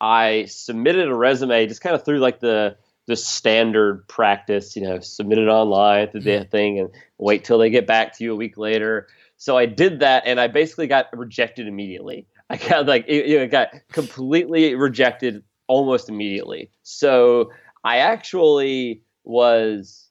I 0.00 0.46
submitted 0.46 1.08
a 1.08 1.14
resume 1.14 1.66
just 1.66 1.80
kind 1.80 1.94
of 1.94 2.04
through 2.04 2.18
like 2.18 2.40
the 2.40 2.76
the 3.06 3.16
standard 3.16 4.06
practice, 4.06 4.76
you 4.76 4.82
know, 4.82 5.00
submit 5.00 5.38
it 5.38 5.48
online 5.48 6.08
through 6.08 6.20
the 6.20 6.30
mm-hmm. 6.30 6.50
thing 6.50 6.78
and 6.78 6.88
wait 7.18 7.44
till 7.44 7.58
they 7.58 7.68
get 7.68 7.86
back 7.86 8.16
to 8.16 8.24
you 8.24 8.32
a 8.32 8.36
week 8.36 8.56
later. 8.56 9.08
So 9.38 9.58
I 9.58 9.66
did 9.66 10.00
that 10.00 10.22
and 10.24 10.38
I 10.38 10.46
basically 10.46 10.86
got 10.86 11.06
rejected 11.12 11.66
immediately. 11.66 12.26
I 12.48 12.58
got 12.58 12.86
like 12.86 13.04
it, 13.08 13.26
you 13.26 13.38
know, 13.38 13.48
got 13.48 13.70
completely 13.90 14.74
rejected 14.74 15.42
almost 15.66 16.08
immediately. 16.08 16.70
So 16.82 17.50
I 17.82 17.98
actually 17.98 19.02
was 19.24 20.08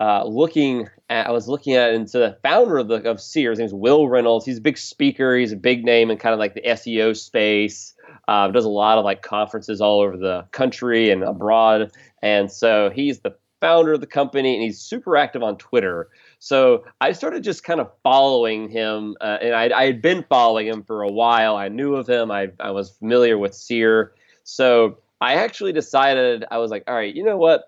uh, 0.00 0.24
looking 0.24 0.88
at 1.10 1.26
I 1.26 1.30
was 1.30 1.46
looking 1.46 1.74
at 1.74 1.92
into 1.92 2.18
the 2.18 2.38
founder 2.42 2.78
of 2.78 2.88
the 2.88 3.08
of 3.08 3.20
Seer. 3.20 3.50
His 3.50 3.58
name's 3.58 3.74
Will 3.74 4.08
Reynolds. 4.08 4.46
He's 4.46 4.58
a 4.58 4.62
big 4.62 4.78
speaker. 4.78 5.36
He's 5.36 5.52
a 5.52 5.56
big 5.56 5.84
name 5.84 6.10
in 6.10 6.16
kind 6.16 6.32
of 6.32 6.38
like 6.38 6.54
the 6.54 6.62
SEO 6.62 7.16
space. 7.16 7.94
Uh, 8.26 8.48
does 8.48 8.64
a 8.64 8.70
lot 8.70 8.96
of 8.96 9.04
like 9.04 9.22
conferences 9.22 9.80
all 9.80 10.00
over 10.00 10.16
the 10.16 10.46
country 10.52 11.10
and 11.10 11.22
abroad. 11.22 11.92
And 12.22 12.50
so 12.50 12.90
he's 12.90 13.20
the 13.20 13.36
founder 13.60 13.92
of 13.92 14.00
the 14.00 14.06
company 14.06 14.54
and 14.54 14.62
he's 14.62 14.80
super 14.80 15.16
active 15.16 15.42
on 15.42 15.58
Twitter. 15.58 16.08
So 16.38 16.84
I 17.00 17.12
started 17.12 17.44
just 17.44 17.64
kind 17.64 17.80
of 17.80 17.90
following 18.02 18.70
him, 18.70 19.16
uh, 19.20 19.38
and 19.42 19.54
I, 19.54 19.78
I, 19.78 19.84
had 19.84 20.00
been 20.00 20.24
following 20.28 20.66
him 20.66 20.82
for 20.82 21.02
a 21.02 21.10
while. 21.10 21.56
I 21.56 21.68
knew 21.68 21.94
of 21.96 22.08
him. 22.08 22.30
I, 22.30 22.48
I 22.58 22.70
was 22.70 22.90
familiar 22.90 23.36
with 23.36 23.54
Seer. 23.54 24.14
So 24.44 24.98
I 25.20 25.34
actually 25.34 25.72
decided 25.72 26.46
I 26.50 26.56
was 26.56 26.70
like, 26.70 26.84
all 26.88 26.94
right, 26.94 27.14
you 27.14 27.22
know 27.22 27.36
what? 27.36 27.64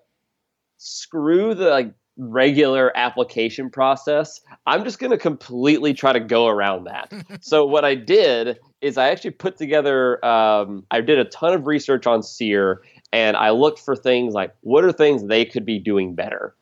Screw 0.77 1.53
the 1.53 1.69
like 1.69 1.93
regular 2.17 2.95
application 2.95 3.69
process. 3.69 4.41
I'm 4.65 4.83
just 4.83 4.99
going 4.99 5.11
to 5.11 5.17
completely 5.17 5.93
try 5.93 6.13
to 6.13 6.19
go 6.19 6.47
around 6.47 6.85
that. 6.85 7.11
so 7.41 7.65
what 7.65 7.85
I 7.85 7.95
did 7.95 8.59
is 8.81 8.97
I 8.97 9.09
actually 9.09 9.31
put 9.31 9.57
together. 9.57 10.23
Um, 10.23 10.85
I 10.91 11.01
did 11.01 11.19
a 11.19 11.25
ton 11.25 11.53
of 11.53 11.67
research 11.67 12.05
on 12.07 12.23
Seer, 12.23 12.81
and 13.11 13.35
I 13.35 13.51
looked 13.51 13.79
for 13.79 13.95
things 13.95 14.33
like 14.33 14.53
what 14.61 14.83
are 14.83 14.91
things 14.91 15.25
they 15.25 15.45
could 15.45 15.65
be 15.65 15.79
doing 15.79 16.15
better 16.15 16.55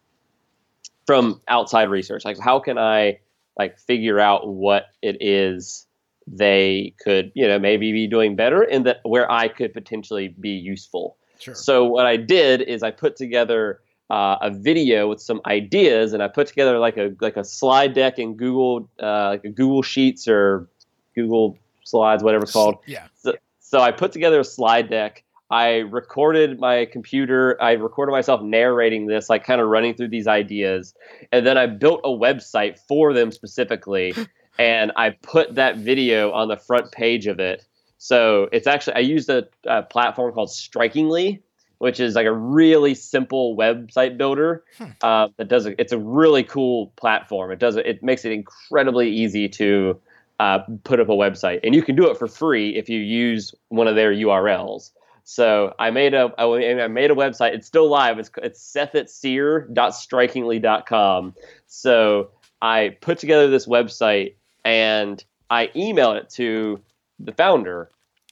from 1.06 1.42
outside 1.48 1.90
research. 1.90 2.24
Like 2.24 2.40
how 2.40 2.60
can 2.60 2.78
I 2.78 3.20
like 3.58 3.78
figure 3.80 4.20
out 4.20 4.48
what 4.48 4.86
it 5.02 5.18
is 5.22 5.86
they 6.28 6.94
could 7.04 7.32
you 7.36 7.48
know 7.48 7.60
maybe 7.60 7.92
be 7.92 8.08
doing 8.08 8.36
better 8.36 8.62
and 8.62 8.86
that 8.86 9.00
where 9.04 9.30
I 9.30 9.48
could 9.48 9.74
potentially 9.74 10.30
be 10.40 10.52
useful. 10.52 11.18
Sure. 11.40 11.56
So 11.56 11.86
what 11.86 12.06
I 12.06 12.18
did 12.18 12.62
is 12.62 12.84
I 12.84 12.92
put 12.92 13.16
together 13.16 13.82
uh, 14.12 14.38
a 14.42 14.52
video 14.52 15.08
with 15.08 15.22
some 15.22 15.40
ideas, 15.46 16.12
and 16.12 16.22
I 16.22 16.28
put 16.28 16.46
together 16.46 16.78
like 16.80 16.98
a 16.98 17.16
like 17.22 17.38
a 17.38 17.46
slide 17.46 17.94
deck 17.94 18.20
in 18.20 18.36
Google 18.36 18.90
uh, 19.02 19.30
like 19.30 19.46
a 19.46 19.50
Google 19.50 19.82
Sheets 19.82 20.28
or 20.28 20.68
Google 21.16 21.58
Slides, 21.86 22.22
whatever 22.22 22.44
it's 22.44 22.52
called. 22.52 22.76
Yeah. 22.86 23.08
So, 23.16 23.36
so 23.62 23.80
I 23.80 23.92
put 23.94 24.12
together 24.12 24.42
a 24.42 24.44
slide 24.44 24.90
deck. 24.90 25.24
I 25.50 25.78
recorded 25.78 26.60
my 26.60 26.86
computer. 26.92 27.58
I 27.62 27.72
recorded 27.74 28.12
myself 28.12 28.42
narrating 28.42 29.08
this, 29.08 29.30
like 29.30 29.46
kind 29.46 29.62
of 29.62 29.68
running 29.70 29.94
through 29.94 30.10
these 30.10 30.28
ideas, 30.28 30.94
and 31.32 31.48
then 31.48 31.58
I 31.58 31.68
built 31.68 32.02
a 32.04 32.10
website 32.10 32.80
for 32.80 33.14
them 33.14 33.32
specifically, 33.32 34.14
and 34.60 34.92
I 34.98 35.12
put 35.22 35.56
that 35.56 35.78
video 35.78 36.34
on 36.34 36.50
the 36.50 36.58
front 36.58 36.92
page 36.92 37.28
of 37.28 37.40
it. 37.40 37.66
So 37.98 38.50
it's 38.52 38.68
actually 38.68 38.96
I 38.96 39.00
used 39.00 39.30
a, 39.30 39.48
a 39.66 39.84
platform 39.84 40.34
called 40.34 40.52
Strikingly, 40.52 41.42
which 41.82 42.00
is 42.00 42.14
like 42.14 42.28
a 42.28 42.32
really 42.32 42.94
simple 42.94 43.58
website 43.58 44.16
builder 44.16 44.64
hmm. 44.78 44.86
uh, 45.02 45.30
that 45.38 45.48
does 45.48 45.66
it. 45.66 45.74
It's 45.80 45.92
a 45.92 45.98
really 45.98 46.44
cool 46.44 46.94
platform. 46.96 47.52
It 47.52 47.58
does 47.58 47.76
it. 47.76 47.88
It 47.88 48.04
makes 48.04 48.24
it 48.24 48.32
incredibly 48.32 49.10
easy 49.10 49.50
to 49.50 50.00
uh, 50.40 50.60
put 50.84 51.00
up 51.00 51.10
a 51.10 51.14
website, 51.14 51.62
and 51.64 51.74
you 51.74 51.82
can 51.82 51.96
do 51.96 52.12
it 52.12 52.20
for 52.20 52.28
free 52.28 52.76
if 52.76 52.88
you 52.88 53.00
use 53.00 53.56
one 53.70 53.88
of 53.88 53.96
their 53.96 54.14
URLs. 54.14 54.92
So 55.24 55.74
I 55.80 55.90
made 55.90 56.14
a 56.14 56.32
I 56.38 56.88
made 56.88 57.10
a 57.10 57.16
website. 57.16 57.56
It's 57.56 57.66
still 57.66 57.90
live. 57.90 58.20
It's 58.20 58.30
it's 58.38 58.62
sethatseer.strikingly.com. 58.76 61.34
So 61.66 62.30
I 62.62 62.96
put 63.02 63.18
together 63.18 63.50
this 63.50 63.66
website 63.66 64.36
and 64.64 65.26
I 65.50 65.72
emailed 65.76 66.18
it 66.18 66.30
to 66.36 66.80
the 67.18 67.32
founder 67.32 67.90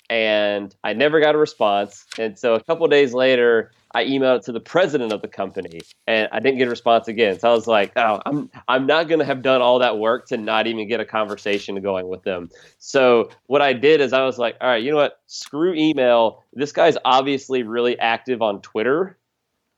and 0.10 0.76
I 0.84 0.94
never 0.94 1.20
got 1.20 1.36
a 1.36 1.38
response. 1.38 2.06
And 2.18 2.38
so 2.38 2.56
a 2.56 2.64
couple 2.64 2.88
days 2.88 3.14
later, 3.14 3.72
I 3.94 4.06
emailed 4.06 4.40
it 4.40 4.44
to 4.46 4.52
the 4.52 4.60
president 4.60 5.14
of 5.14 5.22
the 5.22 5.28
company, 5.28 5.82
and 6.08 6.28
I 6.32 6.40
didn't 6.40 6.58
get 6.58 6.68
a 6.68 6.72
response 6.72 7.08
again. 7.08 7.40
So 7.40 7.50
I 7.50 7.54
was 7.54 7.68
like, 7.68 7.92
"Oh, 7.96 8.22
I'm 8.26 8.50
I'm 8.68 8.86
not 8.86 9.08
going 9.08 9.20
to 9.20 9.26
have 9.26 9.42
done 9.42 9.62
all 9.62 9.80
that 9.80 9.98
work 9.98 10.28
to 10.28 10.38
not 10.38 10.68
even 10.68 10.88
get 10.88 11.00
a 11.00 11.06
conversation 11.06 11.80
going 11.82 12.08
with 12.08 12.24
them." 12.24 12.50
So 12.78 13.30
what 13.48 13.62
I 13.62 13.74
did 13.74 14.02
is 14.02 14.14
I 14.14 14.26
was 14.26 14.38
like, 14.38 14.58
"All 14.62 14.68
right, 14.68 14.82
you 14.84 14.92
know 14.92 14.98
what? 14.98 15.20
Screw 15.28 15.74
email. 15.74 16.44
This 16.54 16.72
guy's 16.72 16.98
obviously 17.04 17.64
really 17.64 17.98
active 17.98 18.42
on 18.42 18.62
Twitter." 18.62 19.18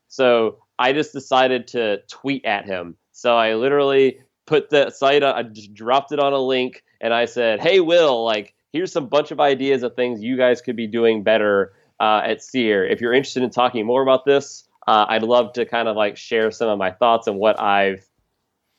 So 0.08 0.58
I 0.78 0.92
just 0.92 1.12
decided 1.12 1.68
to 1.68 1.98
tweet 2.10 2.44
at 2.44 2.66
him. 2.66 2.96
So 3.12 3.36
I 3.36 3.54
literally 3.54 4.20
put 4.46 4.68
the 4.68 4.90
site, 4.90 5.22
on, 5.22 5.34
I 5.34 5.42
just 5.42 5.72
dropped 5.72 6.12
it 6.12 6.18
on 6.18 6.32
a 6.32 6.38
link, 6.38 6.82
and 7.00 7.14
I 7.14 7.26
said, 7.26 7.60
"Hey, 7.60 7.80
Will, 7.80 8.24
like." 8.24 8.54
Here's 8.72 8.92
some 8.92 9.06
bunch 9.06 9.30
of 9.30 9.40
ideas 9.40 9.82
of 9.82 9.94
things 9.94 10.22
you 10.22 10.36
guys 10.36 10.60
could 10.60 10.76
be 10.76 10.86
doing 10.86 11.22
better 11.22 11.72
uh, 12.00 12.22
at 12.24 12.42
Seer. 12.42 12.84
If 12.84 13.00
you're 13.00 13.12
interested 13.12 13.42
in 13.42 13.50
talking 13.50 13.86
more 13.86 14.02
about 14.02 14.24
this, 14.24 14.66
uh, 14.86 15.06
I'd 15.08 15.22
love 15.22 15.52
to 15.54 15.66
kind 15.66 15.88
of 15.88 15.96
like 15.96 16.16
share 16.16 16.50
some 16.50 16.68
of 16.68 16.78
my 16.78 16.90
thoughts 16.90 17.26
and 17.26 17.38
what 17.38 17.60
I've, 17.60 18.04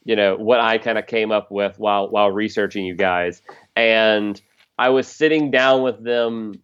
you 0.03 0.15
know, 0.15 0.35
what 0.35 0.59
I 0.59 0.77
kind 0.77 0.97
of 0.97 1.07
came 1.07 1.31
up 1.31 1.51
with 1.51 1.79
while 1.79 2.09
while 2.09 2.29
researching 2.31 2.85
you 2.85 2.95
guys. 2.95 3.41
And 3.75 4.41
I 4.77 4.89
was 4.89 5.07
sitting 5.07 5.51
down 5.51 5.83
with 5.83 6.03
them 6.03 6.55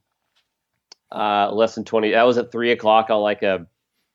uh, 1.11 1.51
less 1.51 1.75
than 1.75 1.85
twenty. 1.85 2.11
That 2.11 2.23
was 2.23 2.37
at 2.37 2.51
three 2.51 2.71
o'clock 2.71 3.09
on 3.09 3.21
like 3.21 3.43
a 3.43 3.67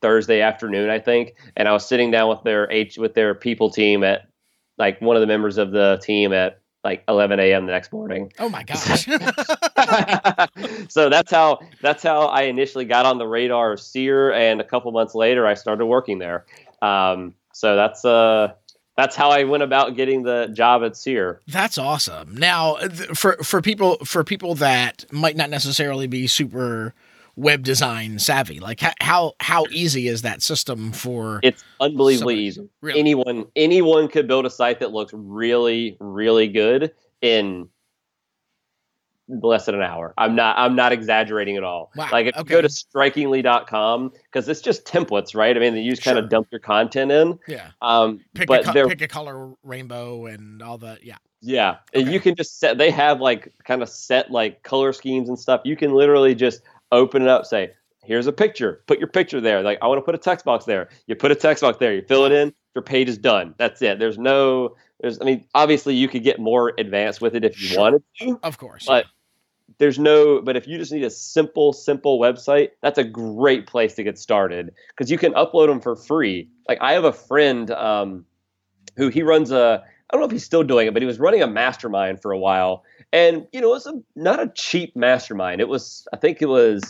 Thursday 0.03 0.43
afternoon, 0.43 0.91
I 0.91 0.99
think. 0.99 1.37
And 1.57 1.67
I 1.67 1.73
was 1.73 1.87
sitting 1.87 2.11
down 2.11 2.29
with 2.29 2.43
their 2.43 2.71
H 2.71 2.99
with 2.99 3.15
their 3.15 3.35
people 3.35 3.71
team 3.71 4.05
at 4.05 4.29
like 4.77 5.01
one 5.01 5.17
of 5.17 5.21
the 5.21 5.27
members 5.27 5.57
of 5.57 5.71
the 5.71 5.99
team 6.03 6.35
at 6.35 6.61
like 6.85 7.03
11 7.09 7.41
a.m. 7.41 7.67
the 7.67 7.73
next 7.73 7.93
morning. 7.93 8.33
Oh 8.39 8.49
my 8.49 8.63
gosh! 8.63 9.07
so 10.89 11.09
that's 11.09 11.31
how 11.31 11.59
that's 11.81 12.03
how 12.03 12.27
I 12.27 12.43
initially 12.43 12.85
got 12.85 13.07
on 13.07 13.19
the 13.19 13.27
radar 13.27 13.73
of 13.73 13.81
Seer, 13.81 14.33
and 14.33 14.61
a 14.61 14.65
couple 14.65 14.93
months 14.93 15.15
later, 15.15 15.47
I 15.47 15.55
started 15.55 15.87
working 15.87 16.19
there. 16.19 16.45
Um, 16.83 17.35
so 17.53 17.75
that's 17.75 18.05
uh 18.05 18.53
that's 18.97 19.17
how 19.17 19.31
I 19.31 19.45
went 19.45 19.63
about 19.63 19.97
getting 19.97 20.23
the 20.23 20.49
job 20.53 20.85
at 20.85 20.97
Seer. 20.97 21.41
That's 21.49 21.79
awesome. 21.79 22.37
Now, 22.37 22.77
for 23.15 23.37
for 23.43 23.61
people 23.61 23.97
for 24.05 24.23
people 24.23 24.55
that 24.57 25.07
might 25.11 25.37
not 25.37 25.51
necessarily 25.51 26.07
be 26.07 26.27
super 26.27 26.95
web 27.37 27.63
design 27.63 28.19
savvy. 28.19 28.61
Like 28.61 28.81
how 29.01 29.33
how, 29.41 29.65
easy 29.71 30.09
is 30.09 30.23
that 30.23 30.43
system 30.43 30.93
for? 30.93 31.41
It's 31.43 31.65
unbelievably 31.81 32.17
Somebody- 32.35 32.41
easy. 32.47 32.69
Really? 32.81 33.01
Anyone 33.01 33.45
anyone 33.57 34.09
could 34.09 34.27
build 34.29 34.47
a 34.47 34.51
site 34.51 34.81
that 34.81 34.93
looks 34.93 35.13
really 35.15 35.97
really 36.01 36.49
good 36.49 36.93
in 37.21 37.69
less 39.27 39.65
than 39.67 39.75
an 39.75 39.81
hour. 39.83 40.13
I'm 40.19 40.35
not 40.37 40.59
I'm 40.59 40.77
not 40.77 40.93
exaggerating 40.93 41.57
at 41.57 41.65
all. 41.65 41.91
Wow, 41.97 42.09
Like 42.13 42.27
if 42.27 42.37
okay. 42.37 42.43
you 42.55 42.57
go 42.59 42.61
to 42.63 42.69
strikingly.com 42.69 44.11
because 44.25 44.47
it's 44.49 44.61
just 44.61 44.85
templates, 44.85 45.35
right? 45.35 45.57
I 45.57 45.61
mean, 45.61 45.75
you 45.77 45.91
just 45.91 46.03
kind 46.03 46.19
of 46.19 46.29
dump 46.29 46.49
your 46.53 46.59
content 46.61 47.11
in. 47.11 47.39
yeah, 47.49 47.69
Um, 47.81 48.21
pick 48.35 48.49
but 48.49 48.69
a 48.69 48.73
co- 48.73 48.89
pick 48.89 49.01
a 49.01 49.09
color 49.09 49.53
rainbow 49.63 50.27
and 50.27 50.63
all 50.63 50.77
the 50.77 50.99
Yeah, 51.03 51.17
Yeah, 51.41 51.77
and 51.95 52.03
Okay. 52.05 52.13
you 52.13 52.21
can 52.21 52.35
just 52.35 52.59
set. 52.61 52.77
They 52.77 52.91
have 52.91 53.19
like 53.23 53.55
kind 53.65 53.83
of 53.83 53.89
set 53.89 54.31
like 54.31 54.63
color 54.63 54.93
schemes 54.93 55.31
and 55.31 55.39
stuff. 55.39 55.63
You 55.65 55.75
can 55.77 55.95
literally 55.95 56.35
just 56.35 56.61
open 56.95 57.23
it 57.23 57.29
up, 57.29 57.45
say, 57.47 57.73
"Here's 58.05 58.27
a 58.27 58.33
picture. 58.33 58.83
Put 58.87 58.99
your 58.99 59.09
picture 59.09 59.41
there." 59.41 59.63
Like, 59.63 59.79
I 59.83 59.87
want 59.87 59.99
to 59.99 60.03
put 60.03 60.15
a 60.15 60.19
text 60.19 60.45
box 60.45 60.65
there. 60.65 60.89
You 61.07 61.15
put 61.17 61.31
a 61.31 61.35
text 61.35 61.63
box 61.63 61.79
there. 61.79 61.95
You 61.95 62.03
fill 62.03 62.25
it 62.25 62.33
in. 62.33 62.53
Your 62.75 62.83
page 62.83 63.09
is 63.09 63.19
done. 63.19 63.55
That's 63.59 63.81
it. 63.83 63.99
There's 63.99 64.19
no. 64.19 64.77
There's. 65.01 65.21
I 65.21 65.25
mean, 65.25 65.47
obviously, 65.55 65.95
you 65.95 66.09
could 66.09 66.23
get 66.25 66.39
more 66.41 66.73
advanced 66.79 67.21
with 67.21 67.35
it 67.35 67.45
if 67.45 67.61
you 67.61 67.69
Sure. 67.69 67.81
wanted 67.81 68.03
to, 68.21 68.39
of 68.43 68.59
course. 68.59 68.87
but 68.87 69.07
there's 69.79 69.99
no. 69.99 70.41
But 70.43 70.57
if 70.57 70.67
you 70.67 70.77
just 70.79 70.93
need 70.93 71.05
a 71.05 71.11
simple, 71.11 71.73
simple 71.73 72.19
website, 72.21 72.71
that's 72.83 72.99
a 72.99 73.05
great 73.05 73.67
place 73.67 73.95
to 73.95 74.03
get 74.03 74.19
started 74.19 74.73
because 74.89 75.11
you 75.11 75.19
can 75.19 75.33
upload 75.35 75.69
them 75.69 75.81
for 75.81 75.95
free. 75.97 76.49
Like, 76.69 76.79
I 76.81 76.93
have 76.93 77.05
a 77.05 77.13
friend 77.13 77.71
um, 77.71 78.25
who 78.97 79.09
he 79.09 79.23
runs 79.23 79.51
a. 79.51 79.83
I 80.11 80.17
don't 80.17 80.21
know 80.21 80.27
if 80.27 80.33
he's 80.33 80.45
still 80.45 80.63
doing 80.63 80.87
it, 80.87 80.93
but 80.95 81.03
he 81.03 81.07
was 81.07 81.19
running 81.19 81.43
a 81.43 81.47
mastermind 81.47 82.21
for 82.23 82.31
a 82.31 82.39
while, 82.39 82.85
and 83.15 83.47
you 83.53 83.61
know, 83.61 83.69
it 83.69 83.71
was 83.71 83.87
a, 83.87 83.95
not 84.15 84.41
a 84.41 84.53
cheap 84.55 84.95
mastermind. 84.97 85.61
It 85.61 85.69
was, 85.69 86.07
I 86.13 86.17
think, 86.17 86.43
it 86.43 86.49
was, 86.49 86.83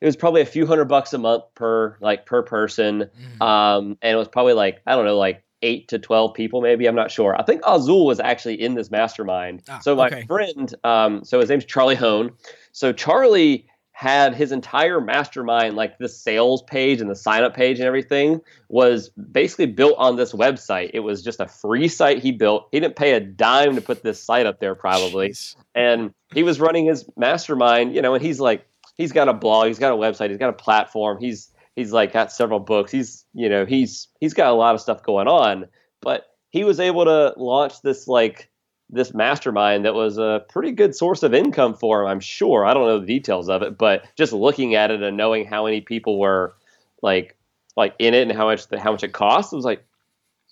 it 0.00 0.04
was 0.04 0.16
probably 0.16 0.42
a 0.42 0.46
few 0.46 0.66
hundred 0.66 0.86
bucks 0.86 1.12
a 1.14 1.18
month 1.18 1.44
per 1.54 1.96
like 2.00 2.26
per 2.26 2.42
person, 2.42 3.08
Mhm. 3.40 3.42
um, 3.42 3.96
and 4.02 4.12
it 4.12 4.16
was 4.16 4.28
probably 4.28 4.52
like 4.52 4.82
I 4.86 4.94
don't 4.94 5.06
know, 5.06 5.16
like 5.16 5.42
eight 5.62 5.88
to 5.88 5.98
twelve 5.98 6.34
people, 6.34 6.60
maybe. 6.60 6.86
I'm 6.86 6.94
not 6.94 7.10
sure. 7.10 7.34
I 7.40 7.42
think 7.44 7.62
Azul 7.66 8.04
was 8.04 8.20
actually 8.20 8.60
in 8.60 8.74
this 8.74 8.90
mastermind. 8.90 9.62
Ah, 9.70 9.78
so 9.78 9.96
my 9.96 10.08
okay. 10.08 10.26
friend, 10.26 10.74
um, 10.84 11.24
so 11.24 11.40
his 11.40 11.48
name's 11.48 11.64
Charlie 11.64 11.96
Hoehn. 11.96 12.30
So 12.72 12.92
Charlie 12.92 13.66
had 13.96 14.34
his 14.34 14.52
entire 14.52 15.00
mastermind, 15.00 15.74
like 15.74 15.96
the 15.96 16.08
sales 16.08 16.62
page 16.62 17.00
and 17.00 17.08
the 17.08 17.16
sign 17.16 17.42
up 17.42 17.54
page 17.54 17.78
and 17.78 17.86
everything, 17.86 18.42
was 18.68 19.08
basically 19.10 19.64
built 19.64 19.94
on 19.96 20.16
this 20.16 20.34
website. 20.34 20.90
It 20.92 21.00
was 21.00 21.22
just 21.22 21.40
a 21.40 21.48
free 21.48 21.88
site 21.88 22.18
he 22.18 22.30
built. 22.30 22.68
He 22.72 22.78
didn't 22.78 22.96
pay 22.96 23.14
a 23.14 23.20
dime 23.20 23.74
to 23.74 23.80
put 23.80 24.02
this 24.02 24.22
site 24.22 24.44
up 24.44 24.60
there, 24.60 24.74
probably 24.74 25.30
Jeez. 25.30 25.56
and 25.74 26.12
he 26.34 26.42
was 26.42 26.60
running 26.60 26.86
his 26.86 27.08
mastermind 27.16 27.94
you 27.94 28.02
know 28.02 28.14
and 28.14 28.22
he's 28.22 28.40
like 28.40 28.66
he's 28.96 29.12
got 29.12 29.28
a 29.28 29.32
blog 29.32 29.68
he's 29.68 29.78
got 29.78 29.92
a 29.92 29.96
website 29.96 30.28
he's 30.28 30.38
got 30.38 30.50
a 30.50 30.54
platform 30.54 31.18
he's 31.20 31.50
he's 31.74 31.92
like 31.92 32.12
got 32.12 32.32
several 32.32 32.60
books 32.60 32.90
he's 32.90 33.24
you 33.34 33.48
know 33.48 33.64
he's 33.64 34.08
he's 34.20 34.34
got 34.34 34.50
a 34.50 34.54
lot 34.54 34.74
of 34.74 34.80
stuff 34.80 35.02
going 35.02 35.28
on 35.28 35.66
but 36.00 36.26
he 36.50 36.64
was 36.64 36.80
able 36.80 37.04
to 37.04 37.34
launch 37.36 37.80
this 37.82 38.08
like 38.08 38.50
this 38.90 39.12
mastermind 39.12 39.84
that 39.84 39.94
was 39.94 40.16
a 40.18 40.44
pretty 40.48 40.70
good 40.72 40.94
source 40.94 41.22
of 41.22 41.34
income 41.34 41.74
for 41.74 42.02
him 42.02 42.08
i'm 42.08 42.20
sure 42.20 42.64
i 42.64 42.72
don't 42.72 42.86
know 42.86 43.00
the 43.00 43.06
details 43.06 43.48
of 43.48 43.62
it 43.62 43.76
but 43.76 44.04
just 44.16 44.32
looking 44.32 44.74
at 44.74 44.90
it 44.90 45.02
and 45.02 45.16
knowing 45.16 45.44
how 45.44 45.64
many 45.64 45.80
people 45.80 46.18
were 46.18 46.54
like 47.02 47.36
like 47.76 47.94
in 47.98 48.14
it 48.14 48.22
and 48.28 48.32
how 48.32 48.44
much 48.46 48.68
the, 48.68 48.78
how 48.78 48.92
much 48.92 49.02
it 49.02 49.12
cost 49.12 49.52
it 49.52 49.56
was 49.56 49.64
like 49.64 49.84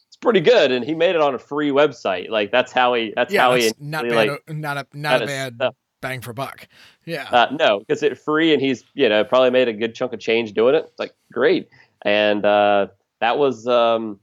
it's 0.09 0.17
pretty 0.17 0.41
good 0.41 0.71
and 0.73 0.85
he 0.85 0.95
made 0.95 1.15
it 1.15 1.21
on 1.21 1.35
a 1.35 1.39
free 1.39 1.71
website 1.71 2.29
like 2.29 2.51
that's 2.51 2.73
how 2.73 2.95
he 2.95 3.13
that's 3.17 3.33
Yeah, 3.33 3.43
how 3.43 3.55
he 3.55 3.71
not 3.79 4.05
bad. 4.09 4.29
like, 4.29 4.49
not 4.49 4.77
a 4.79 4.87
not 4.95 5.23
a 5.23 5.27
bad 5.27 5.55
stuff. 5.57 5.75
bang 6.01 6.21
for 6.21 6.33
buck. 6.33 6.69
Yeah. 7.05 7.27
Uh, 7.31 7.49
no, 7.59 7.79
because 7.81 8.03
it's 8.03 8.21
free 8.23 8.53
and 8.53 8.61
he's 8.63 8.85
you 8.95 9.09
know 9.09 9.25
probably 9.25 9.51
made 9.51 9.69
a 9.69 9.73
good 9.73 9.95
chunk 9.95 10.13
of 10.13 10.21
change 10.21 10.53
doing 10.53 10.75
it. 10.75 10.85
It's 10.91 10.99
like 10.99 11.15
great, 11.33 11.69
and 12.03 12.45
uh, 12.45 12.89
that 13.21 13.39
was 13.39 13.67
um, 13.67 14.21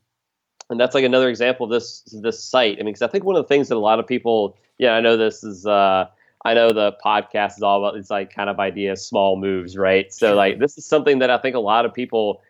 and 0.71 0.79
that's 0.79 0.95
like 0.95 1.03
another 1.03 1.29
example 1.29 1.65
of 1.65 1.71
this 1.71 2.01
this 2.12 2.43
site. 2.43 2.77
I 2.79 2.84
mean, 2.84 2.93
because 2.93 3.01
I 3.03 3.07
think 3.07 3.23
one 3.23 3.36
of 3.36 3.43
the 3.43 3.47
things 3.47 3.67
that 3.69 3.75
a 3.75 3.79
lot 3.79 3.99
of 3.99 4.07
people, 4.07 4.57
yeah, 4.77 4.93
I 4.93 5.01
know 5.01 5.17
this 5.17 5.43
is. 5.43 5.65
Uh, 5.65 6.07
I 6.43 6.55
know 6.55 6.73
the 6.73 6.93
podcast 7.05 7.57
is 7.57 7.62
all 7.62 7.86
about 7.86 7.93
these 7.93 8.10
like 8.10 8.34
kind 8.34 8.49
of 8.49 8.60
ideas, 8.60 9.05
small 9.05 9.38
moves, 9.38 9.77
right? 9.77 10.12
So 10.12 10.34
like 10.34 10.57
this 10.57 10.75
is 10.75 10.88
something 10.88 11.19
that 11.19 11.29
I 11.29 11.38
think 11.38 11.55
a 11.55 11.60
lot 11.60 11.86
of 11.86 11.93
people 11.93 12.41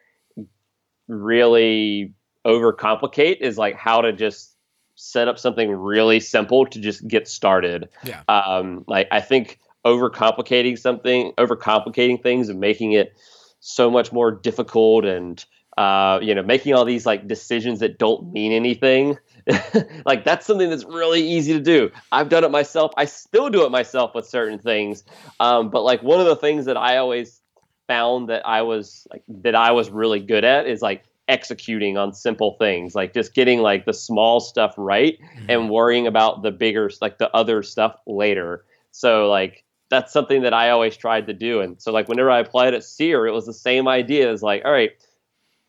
really 1.10 2.13
overcomplicate 2.45 3.41
is 3.41 3.57
like 3.57 3.75
how 3.75 4.01
to 4.01 4.13
just 4.13 4.55
set 4.95 5.27
up 5.27 5.38
something 5.38 5.71
really 5.71 6.19
simple 6.19 6.65
to 6.67 6.79
just 6.79 7.05
get 7.07 7.27
started. 7.27 7.89
Yeah. 8.03 8.21
Um, 8.29 8.86
like 8.88 9.07
I 9.12 9.19
think 9.19 9.60
overcomplicating 9.86 10.77
something, 10.79 11.34
overcomplicating 11.38 12.21
things, 12.21 12.49
and 12.49 12.60
making 12.60 12.93
it 12.93 13.13
so 13.60 13.91
much 13.91 14.12
more 14.12 14.31
difficult, 14.31 15.05
and 15.05 15.43
uh, 15.77 16.19
you 16.21 16.36
know, 16.36 16.43
making 16.43 16.73
all 16.73 16.86
these 16.86 17.05
like 17.05 17.27
decisions 17.27 17.79
that 17.79 17.97
don't 17.97 18.31
mean 18.34 18.51
anything. 18.51 19.17
like 20.05 20.23
that's 20.23 20.45
something 20.45 20.69
that's 20.69 20.84
really 20.86 21.21
easy 21.21 21.53
to 21.53 21.60
do. 21.60 21.89
I've 22.12 22.29
done 22.29 22.43
it 22.43 22.51
myself. 22.51 22.91
I 22.97 23.05
still 23.05 23.49
do 23.49 23.65
it 23.65 23.71
myself 23.71 24.13
with 24.13 24.27
certain 24.27 24.60
things. 24.60 25.03
Um, 25.39 25.69
but 25.69 25.84
like 25.84 26.03
one 26.03 26.19
of 26.19 26.27
the 26.27 26.36
things 26.36 26.65
that 26.65 26.77
I 26.77 26.97
always 26.97 27.41
found 27.88 28.29
that 28.29 28.45
I 28.45 28.62
was 28.62 29.07
like 29.12 29.23
that 29.27 29.55
I 29.55 29.71
was 29.71 29.89
really 29.89 30.19
good 30.19 30.43
at 30.43 30.67
is 30.67 30.81
like 30.81 31.03
executing 31.27 31.97
on 31.97 32.13
simple 32.13 32.55
things, 32.60 32.93
like 32.93 33.13
just 33.13 33.34
getting 33.34 33.60
like 33.60 33.86
the 33.86 33.93
small 33.93 34.39
stuff 34.39 34.73
right 34.77 35.17
and 35.49 35.69
worrying 35.69 36.05
about 36.05 36.43
the 36.43 36.51
bigger 36.51 36.89
like 37.01 37.17
the 37.17 37.34
other 37.36 37.63
stuff 37.63 37.95
later. 38.05 38.65
So 38.91 39.29
like 39.29 39.63
that's 39.89 40.13
something 40.13 40.41
that 40.43 40.53
I 40.53 40.69
always 40.69 40.95
tried 40.97 41.27
to 41.27 41.34
do. 41.34 41.62
And 41.62 41.81
so 41.81 41.91
like 41.91 42.07
whenever 42.07 42.29
I 42.29 42.39
applied 42.39 42.73
at 42.73 42.84
Seer, 42.84 43.25
it 43.27 43.31
was 43.31 43.45
the 43.45 43.53
same 43.53 43.88
idea 43.88 44.31
as 44.31 44.41
like, 44.41 44.63
all 44.65 44.71
right, 44.71 44.91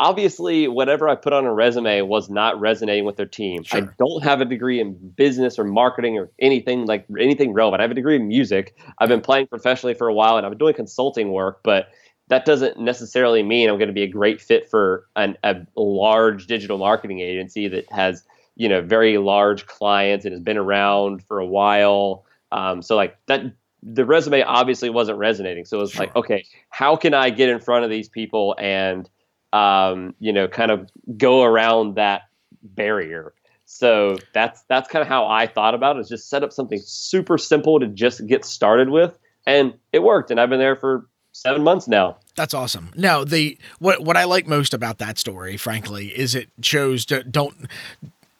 obviously 0.02 0.66
whatever 0.66 1.08
I 1.08 1.14
put 1.14 1.32
on 1.32 1.44
a 1.44 1.54
resume 1.54 2.02
was 2.02 2.28
not 2.28 2.58
resonating 2.58 3.04
with 3.04 3.16
their 3.16 3.26
team. 3.26 3.62
I 3.72 3.82
don't 3.98 4.24
have 4.24 4.40
a 4.40 4.44
degree 4.44 4.80
in 4.80 4.94
business 5.16 5.60
or 5.60 5.64
marketing 5.64 6.18
or 6.18 6.28
anything 6.40 6.86
like 6.86 7.06
anything 7.20 7.52
relevant. 7.52 7.80
I 7.80 7.84
have 7.84 7.92
a 7.92 7.94
degree 7.94 8.16
in 8.16 8.26
music. 8.26 8.76
I've 8.98 9.08
been 9.08 9.20
playing 9.20 9.46
professionally 9.46 9.94
for 9.94 10.08
a 10.08 10.12
while 10.12 10.36
and 10.36 10.44
I've 10.44 10.50
been 10.50 10.58
doing 10.58 10.74
consulting 10.74 11.30
work, 11.30 11.60
but 11.62 11.86
that 12.28 12.44
doesn't 12.44 12.80
necessarily 12.80 13.44
mean 13.44 13.68
I'm 13.68 13.78
going 13.78 13.90
to 13.90 13.94
be 13.94 14.02
a 14.02 14.08
great 14.08 14.40
fit 14.40 14.68
for 14.68 15.06
an, 15.14 15.36
a 15.44 15.54
large 15.76 16.48
digital 16.48 16.78
marketing 16.78 17.20
agency 17.20 17.68
that 17.68 17.90
has 17.92 18.24
you 18.56 18.68
know 18.68 18.82
very 18.82 19.18
large 19.18 19.66
clients 19.66 20.24
and 20.24 20.32
has 20.32 20.42
been 20.42 20.58
around 20.58 21.22
for 21.22 21.38
a 21.38 21.46
while. 21.46 22.24
Um, 22.50 22.82
so 22.82 22.96
like 22.96 23.16
that, 23.26 23.54
the 23.84 24.04
resume 24.04 24.42
obviously 24.42 24.90
wasn't 24.90 25.18
resonating. 25.18 25.64
So 25.64 25.78
it 25.78 25.80
was 25.80 25.96
like, 25.96 26.14
okay, 26.16 26.44
how 26.70 26.96
can 26.96 27.14
I 27.14 27.30
get 27.30 27.48
in 27.48 27.60
front 27.60 27.84
of 27.84 27.90
these 27.90 28.08
people 28.08 28.56
and 28.58 29.08
um, 29.52 30.14
you 30.18 30.32
know 30.32 30.48
kind 30.48 30.70
of 30.70 30.90
go 31.16 31.42
around 31.42 31.96
that 31.96 32.22
barrier? 32.62 33.34
So 33.64 34.18
that's 34.34 34.62
that's 34.68 34.88
kind 34.88 35.02
of 35.02 35.08
how 35.08 35.26
I 35.26 35.46
thought 35.46 35.74
about 35.74 35.96
it. 35.96 36.00
Is 36.00 36.08
just 36.08 36.28
set 36.28 36.42
up 36.42 36.52
something 36.52 36.80
super 36.84 37.38
simple 37.38 37.80
to 37.80 37.86
just 37.86 38.26
get 38.26 38.44
started 38.44 38.90
with, 38.90 39.16
and 39.46 39.74
it 39.92 40.02
worked. 40.02 40.30
And 40.30 40.40
I've 40.40 40.50
been 40.50 40.58
there 40.58 40.76
for 40.76 41.06
seven 41.32 41.62
months 41.62 41.88
now. 41.88 42.16
That's 42.36 42.54
awesome. 42.54 42.90
Now 42.94 43.24
the 43.24 43.58
what 43.78 44.02
what 44.02 44.16
I 44.16 44.24
like 44.24 44.46
most 44.46 44.72
about 44.72 44.98
that 44.98 45.18
story, 45.18 45.56
frankly, 45.56 46.08
is 46.08 46.34
it 46.34 46.48
shows 46.60 47.04
to, 47.06 47.24
don't, 47.24 47.54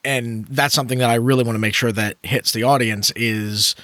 and 0.05 0.47
that's 0.47 0.75
something 0.75 0.99
that 0.99 1.11
I 1.11 1.17
really 1.17 1.45
want 1.45 1.55
to 1.57 1.61
make 1.61 1.75
sure 1.75 1.93
that 1.93 2.17
hits 2.23 2.53
the 2.53 2.63
audience 2.63 3.13
is 3.17 3.75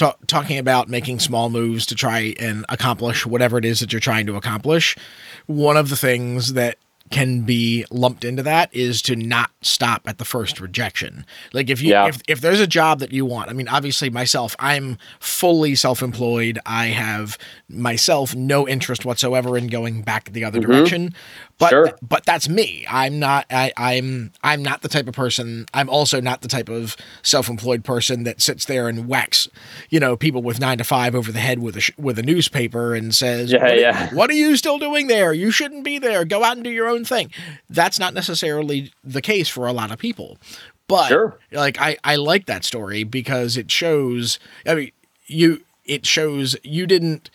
ta- 0.00 0.16
talking 0.26 0.58
about 0.58 0.88
making 0.88 1.20
small 1.20 1.50
moves 1.50 1.86
to 1.86 1.94
try 1.94 2.34
and 2.40 2.64
accomplish 2.68 3.26
whatever 3.26 3.58
it 3.58 3.64
is 3.64 3.80
that 3.80 3.92
you're 3.92 4.00
trying 4.00 4.26
to 4.26 4.36
accomplish. 4.36 4.96
One 5.46 5.76
of 5.76 5.90
the 5.90 5.96
things 5.96 6.54
that 6.54 6.78
can 7.10 7.40
be 7.40 7.84
lumped 7.90 8.24
into 8.24 8.42
that 8.42 8.72
is 8.72 9.02
to 9.02 9.16
not 9.16 9.50
stop 9.62 10.02
at 10.06 10.18
the 10.18 10.24
first 10.24 10.60
rejection. 10.60 11.26
Like 11.52 11.68
if 11.68 11.82
you 11.82 11.90
Yeah. 11.90 12.06
if 12.06 12.20
if 12.28 12.40
there's 12.40 12.60
a 12.60 12.68
job 12.68 13.00
that 13.00 13.12
you 13.12 13.26
want, 13.26 13.50
I 13.50 13.52
mean 13.52 13.68
obviously 13.68 14.10
myself, 14.10 14.54
I'm 14.60 14.96
fully 15.18 15.74
self-employed. 15.74 16.60
I 16.64 16.86
have 16.86 17.36
myself 17.68 18.34
no 18.34 18.66
interest 18.68 19.04
whatsoever 19.04 19.58
in 19.58 19.66
going 19.66 20.02
back 20.02 20.32
the 20.32 20.44
other 20.44 20.60
mm-hmm. 20.60 20.70
direction. 20.70 21.14
But 21.60 21.68
Sure. 21.68 21.92
but 22.02 22.24
that's 22.24 22.48
me. 22.48 22.84
I'm 22.88 23.18
not 23.20 23.46
I 23.50 23.70
I'm 23.76 24.32
I'm 24.42 24.62
not 24.62 24.80
the 24.82 24.88
type 24.88 25.06
of 25.06 25.14
person 25.14 25.66
I'm 25.74 25.88
also 25.90 26.20
not 26.20 26.40
the 26.40 26.48
type 26.48 26.68
of 26.70 26.96
self-employed 27.22 27.84
person 27.84 28.24
that 28.24 28.40
sits 28.42 28.64
there 28.64 28.88
and 28.88 29.06
whacks, 29.06 29.46
you 29.90 30.00
know, 30.00 30.16
people 30.16 30.42
with 30.42 30.58
9 30.58 30.78
to 30.78 30.84
5 30.84 31.14
over 31.14 31.30
the 31.30 31.38
head 31.38 31.58
with 31.60 31.76
a 31.76 31.80
sh- 31.80 31.90
with 31.98 32.18
a 32.18 32.22
newspaper 32.22 32.94
and 32.94 33.14
says, 33.14 33.52
Yeah, 33.52 33.62
what, 33.62 33.78
yeah. 33.78 34.14
what 34.14 34.30
are 34.30 34.34
you 34.34 34.56
still 34.56 34.78
doing 34.78 35.06
there? 35.06 35.32
You 35.34 35.50
shouldn't 35.50 35.84
be 35.84 35.98
there. 35.98 36.24
Go 36.24 36.42
out 36.42 36.56
and 36.56 36.64
do 36.64 36.70
your 36.70 36.88
own 36.88 37.04
thing. 37.04 37.30
That's 37.68 37.98
not 37.98 38.14
necessarily 38.14 38.90
the 39.04 39.20
case 39.22 39.48
for 39.48 39.66
a 39.66 39.72
lot 39.74 39.90
of 39.92 39.98
people. 39.98 40.38
But 40.88 41.08
Sure. 41.08 41.38
like 41.52 41.80
I 41.80 41.98
I 42.02 42.16
like 42.16 42.46
that 42.46 42.64
story 42.64 43.04
because 43.04 43.56
it 43.58 43.70
shows 43.70 44.38
I 44.66 44.74
mean 44.74 44.92
you 45.26 45.60
it 45.84 46.06
shows 46.06 46.56
you 46.64 46.86
didn't 46.86 47.28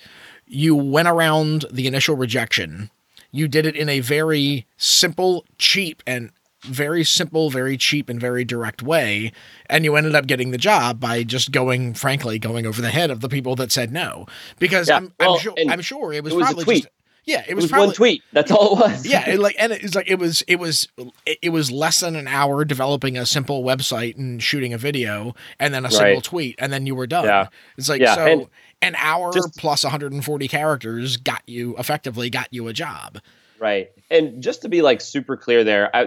you 0.47 0.75
went 0.75 1.07
around 1.07 1.65
the 1.71 1.85
initial 1.87 2.15
rejection. 2.15 2.89
You 3.35 3.47
did 3.47 3.65
it 3.65 3.75
in 3.75 3.89
a 3.89 3.99
very 3.99 4.65
simple, 4.77 5.45
cheap 5.57 6.01
and 6.07 6.31
very 6.63 7.03
simple, 7.03 7.49
very 7.49 7.77
cheap, 7.77 8.09
and 8.09 8.19
very 8.19 8.43
direct 8.43 8.81
way. 8.81 9.31
And 9.69 9.83
you 9.85 9.95
ended 9.95 10.15
up 10.15 10.25
getting 10.25 10.51
the 10.51 10.57
job 10.57 10.99
by 10.99 11.23
just 11.23 11.51
going, 11.51 11.93
frankly, 11.93 12.39
going 12.39 12.65
over 12.65 12.81
the 12.81 12.89
head 12.89 13.11
of 13.11 13.21
the 13.21 13.29
people 13.29 13.55
that 13.57 13.71
said 13.71 13.91
no. 13.91 14.25
Because 14.57 14.87
Yeah, 14.89 14.97
I'm, 14.97 15.13
well, 15.19 15.33
I'm 15.33 15.39
sure 15.39 15.53
I'm 15.69 15.81
sure 15.81 16.13
it 16.13 16.23
was, 16.23 16.33
it 16.33 16.35
was 16.37 16.45
probably 16.45 16.63
tweet. 16.63 16.83
just 16.83 16.89
yeah, 17.27 17.41
it 17.41 17.49
It 17.49 17.55
was, 17.55 17.63
was 17.63 17.71
probably 17.71 17.87
one 17.87 17.95
tweet. 17.95 18.23
That's 18.33 18.51
all 18.51 18.77
it 18.77 18.91
was. 18.91 19.05
yeah, 19.07 19.27
it 19.29 19.39
like 19.39 19.55
and 19.57 19.71
it 19.73 19.81
was 19.81 19.95
like 19.95 20.07
it 20.09 20.19
was 20.19 20.43
it 20.47 20.57
was 20.57 20.87
it, 21.25 21.49
was 21.49 21.71
less 21.71 21.99
than 22.01 22.15
an 22.15 22.27
hour 22.27 22.63
developing 22.65 23.17
a 23.17 23.25
simple 23.25 23.63
website 23.63 24.15
and 24.15 24.41
shooting 24.41 24.73
a 24.73 24.77
video 24.77 25.33
and 25.59 25.73
then 25.73 25.85
a 25.85 25.91
single 25.91 26.21
tweet 26.21 26.55
and 26.59 26.71
then 26.71 26.85
you 26.85 26.93
were 26.95 27.07
done. 27.07 27.25
Yeah. 27.25 27.47
It's 27.77 27.89
like 27.89 27.99
Yeah, 28.01 28.15
so 28.15 28.25
and 28.25 28.47
an 28.85 28.95
hour 28.97 29.31
just- 29.33 29.57
plus 29.57 29.83
140 29.83 30.47
characters 30.47 31.17
got 31.17 31.41
you 31.47 31.75
effectively 31.77 32.29
got 32.29 32.47
you 32.51 32.67
a 32.67 32.73
job. 32.73 33.19
Right. 33.59 33.89
And 34.11 34.43
just 34.43 34.61
to 34.63 34.69
be 34.69 34.81
like 34.81 34.99
super 35.01 35.37
clear 35.37 35.63
there, 35.63 35.95
I, 35.95 36.05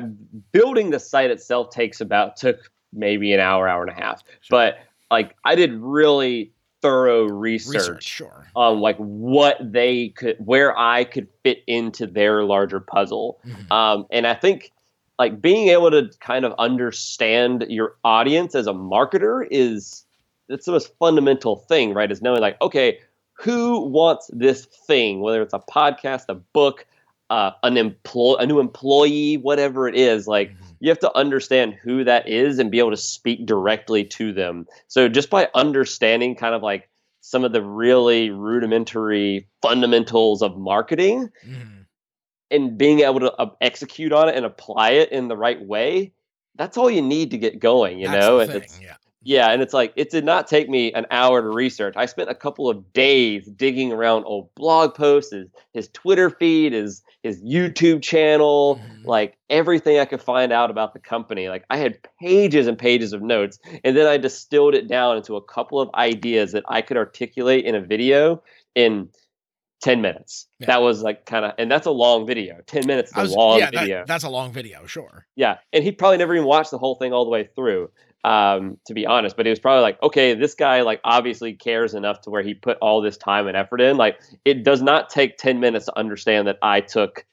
building 0.53 0.91
the 0.91 1.01
site 1.01 1.31
itself 1.31 1.71
takes 1.71 2.01
about 2.01 2.37
took 2.37 2.71
maybe 2.93 3.33
an 3.33 3.41
hour, 3.41 3.67
hour 3.69 3.83
and 3.83 3.91
a 3.91 3.95
half. 4.01 4.23
But 4.51 4.79
like 5.11 5.35
I 5.45 5.55
did 5.55 5.73
really 5.73 6.53
thorough 6.83 7.25
research, 7.25 7.75
Research, 7.75 8.05
sure. 8.05 8.47
on 8.55 8.79
like 8.81 8.97
what 8.99 9.57
they 9.61 10.11
could 10.11 10.37
where 10.39 10.79
I 10.79 11.05
could 11.05 11.27
fit 11.43 11.65
into 11.67 12.07
their 12.07 12.45
larger 12.45 12.79
puzzle. 12.81 13.41
Mhm. 13.47 13.71
Um, 13.73 14.07
and 14.13 14.27
I 14.27 14.35
think 14.35 14.71
like 15.19 15.41
being 15.43 15.69
able 15.71 15.91
to 15.91 16.11
kind 16.21 16.45
of 16.45 16.55
understand 16.59 17.67
your 17.69 17.97
audience 18.05 18.55
as 18.55 18.67
a 18.69 18.73
marketer 18.73 19.47
is 19.51 20.05
it's 20.49 20.67
the 20.67 20.73
most 20.73 20.97
fundamental 20.99 21.57
thing, 21.57 21.95
right? 21.95 22.11
Is 22.11 22.23
knowing 22.23 22.41
like, 22.41 22.61
okay, 22.61 22.99
who 23.35 23.81
wants 23.81 24.31
this 24.33 24.65
thing, 24.65 25.21
whether 25.21 25.43
it's 25.43 25.55
a 25.55 25.61
podcast, 25.61 26.25
a 26.29 26.35
book, 26.35 26.87
uh, 27.31 27.53
an 27.63 27.77
employ 27.77 28.35
a 28.37 28.47
new 28.47 28.59
employee, 28.59 29.37
whatever 29.37 29.87
it 29.87 29.95
is, 29.95 30.27
like 30.27 30.51
Mhm. 30.51 30.77
you 30.81 30.89
have 30.89 30.99
to 31.01 31.17
understand 31.17 31.75
who 31.75 32.05
that 32.05 32.29
is 32.29 32.59
and 32.59 32.71
be 32.71 32.79
able 32.79 32.91
to 32.91 32.97
speak 32.97 33.45
directly 33.47 34.05
to 34.05 34.33
them. 34.33 34.67
So 34.87 35.09
just 35.09 35.29
by 35.31 35.49
understanding 35.55 36.35
kind 36.35 36.55
of 36.55 36.63
like 36.63 36.89
some 37.21 37.45
of 37.45 37.53
the 37.53 37.63
really 37.63 38.31
rudimentary 38.31 39.47
fundamentals 39.61 40.41
of 40.41 40.57
marketing 40.57 41.29
Mhm. 41.47 41.85
and 42.51 42.79
being 42.79 43.01
able 43.01 43.21
to 43.21 43.33
uh, 43.35 43.51
execute 43.61 44.13
on 44.13 44.29
it 44.31 44.35
and 44.37 44.47
apply 44.47 44.91
it 44.93 45.13
in 45.13 45.29
the 45.29 45.37
right 45.37 45.61
way, 45.61 46.13
that's 46.57 46.79
all 46.79 46.91
you 46.91 47.03
need 47.03 47.31
to 47.33 47.39
get 47.39 47.59
going, 47.61 47.99
you 47.99 48.09
That's 48.09 48.27
know? 48.27 48.47
thing, 48.47 48.57
it's, 48.57 48.81
yeah. 48.83 48.95
Yeah, 49.23 49.51
and 49.51 49.61
it's 49.63 49.75
like 49.75 49.93
it 49.97 50.11
did 50.11 50.25
not 50.25 50.47
take 50.47 50.69
me 50.69 50.93
an 50.93 51.07
hour 51.11 51.43
to 51.43 51.49
research. 51.49 51.95
I 51.97 52.07
spent 52.07 52.31
a 52.31 52.35
couple 52.35 52.69
of 52.71 52.93
days 52.93 53.47
digging 53.47 53.93
around 53.93 54.25
old 54.25 54.55
blog 54.55 54.95
posts, 54.95 55.33
his, 55.33 55.49
his 55.73 55.89
Twitter 55.89 56.31
feed, 56.31 56.73
his 56.73 57.03
his 57.25 57.43
YouTube 57.43 58.01
channel, 58.03 58.77
Mhm. 58.81 59.05
like 59.07 59.37
everything 59.51 59.99
I 59.99 60.05
could 60.05 60.23
find 60.23 60.53
out 60.53 60.71
about 60.71 60.93
the 60.93 61.01
company. 61.01 61.49
Like 61.49 61.65
I 61.69 61.77
had 61.79 61.99
pages 62.21 62.67
and 62.69 62.79
pages 62.79 63.13
of 63.13 63.23
notes, 63.23 63.59
and 63.85 63.97
then 63.97 64.07
I 64.07 64.17
distilled 64.19 64.75
it 64.75 64.87
down 64.89 65.17
into 65.17 65.37
a 65.37 65.43
couple 65.43 65.81
of 65.81 65.91
ideas 65.95 66.53
that 66.53 66.63
I 66.69 66.81
could 66.81 66.97
articulate 66.97 67.65
in 67.65 67.75
a 67.75 67.81
video 67.81 68.43
in 68.77 69.09
10 69.81 70.01
minutes. 70.01 70.47
Yeah. 70.59 70.67
That 70.69 70.83
was 70.83 71.03
like 71.03 71.25
kind 71.27 71.45
of 71.45 71.53
and 71.59 71.71
that's 71.71 71.87
a 71.87 71.91
long 71.93 72.27
video. 72.27 72.61
10 72.67 72.87
minutes 72.87 73.11
is 73.11 73.17
a 73.17 73.21
was- 73.23 73.35
long 73.35 73.59
yeah, 73.59 73.71
that- 73.73 73.81
video. 73.81 74.05
that's 74.07 74.25
a 74.25 74.29
long 74.31 74.53
video, 74.53 74.87
sure. 74.87 75.27
Yeah, 75.37 75.59
and 75.73 75.83
he 75.85 75.91
probably 75.93 76.19
never 76.19 76.35
even 76.35 76.47
watched 76.47 76.71
the 76.71 76.79
whole 76.79 76.95
thing 76.97 77.13
all 77.13 77.25
the 77.25 77.31
way 77.31 77.49
through, 77.57 77.91
um, 78.25 78.79
to 78.87 78.95
be 78.95 79.07
honest. 79.07 79.37
But 79.37 79.47
he 79.47 79.51
was 79.51 79.59
probably 79.59 79.83
like, 79.83 80.03
okay, 80.03 80.35
this 80.35 80.55
guy 80.55 80.83
like 80.83 81.01
obviously 81.05 81.55
cares 81.55 81.95
enough 81.95 82.21
to 82.23 82.31
where 82.31 82.43
he 82.43 82.55
put 82.55 82.79
all 82.79 83.01
this 83.01 83.17
time 83.17 83.47
and 83.47 83.57
effort 83.57 83.81
in. 83.81 83.97
Like, 83.97 84.21
it 84.45 84.65
does 84.65 84.83
not 84.83 85.11
take 85.11 85.37
ten 85.37 85.61
minutes 85.61 85.87
to 85.87 85.99
understand 85.99 86.49
that 86.49 86.59
I 86.63 86.81
took 86.81 87.25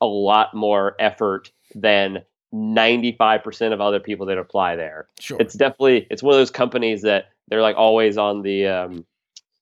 a 0.00 0.06
lot 0.06 0.54
more 0.54 0.96
effort 0.98 1.52
than 1.74 2.24
ninety 2.52 3.12
five 3.12 3.42
percent 3.44 3.74
of 3.74 3.80
other 3.80 4.00
people 4.00 4.26
that 4.26 4.38
apply 4.38 4.76
there. 4.76 5.08
Sure. 5.20 5.38
It's 5.40 5.54
definitely 5.54 6.06
it's 6.10 6.22
one 6.22 6.34
of 6.34 6.40
those 6.40 6.50
companies 6.50 7.02
that 7.02 7.26
they're 7.48 7.62
like 7.62 7.76
always 7.76 8.16
on 8.16 8.42
the 8.42 8.66
um, 8.66 9.04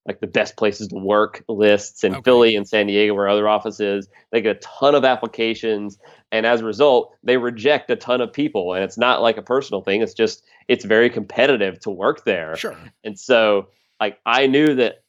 like 0.08 0.20
the 0.20 0.26
best 0.26 0.56
places 0.56 0.88
to 0.88 0.96
work 0.96 1.44
lists 1.48 2.02
in 2.02 2.12
Okay. 2.14 2.22
Philly 2.24 2.56
and 2.56 2.66
San 2.66 2.86
Diego 2.88 3.14
where 3.14 3.28
other 3.28 3.46
offices. 3.48 4.08
They 4.32 4.40
get 4.40 4.56
a 4.56 4.60
ton 4.60 4.94
of 4.96 5.04
applications 5.04 5.98
and 6.32 6.44
as 6.46 6.62
a 6.62 6.64
result, 6.64 7.14
they 7.22 7.36
reject 7.36 7.90
a 7.90 7.96
ton 7.96 8.20
of 8.20 8.32
people 8.32 8.72
and 8.72 8.82
it's 8.82 8.98
not 8.98 9.22
like 9.22 9.36
a 9.36 9.42
personal 9.42 9.82
thing. 9.82 10.02
It's 10.02 10.14
just 10.14 10.42
it's 10.66 10.84
very 10.84 11.10
competitive 11.10 11.78
to 11.80 11.90
work 11.90 12.24
there. 12.24 12.56
sure. 12.56 12.76
And 13.04 13.18
so 13.18 13.68
like 14.00 14.18
I 14.26 14.46
knew 14.46 14.74
that 14.76 15.04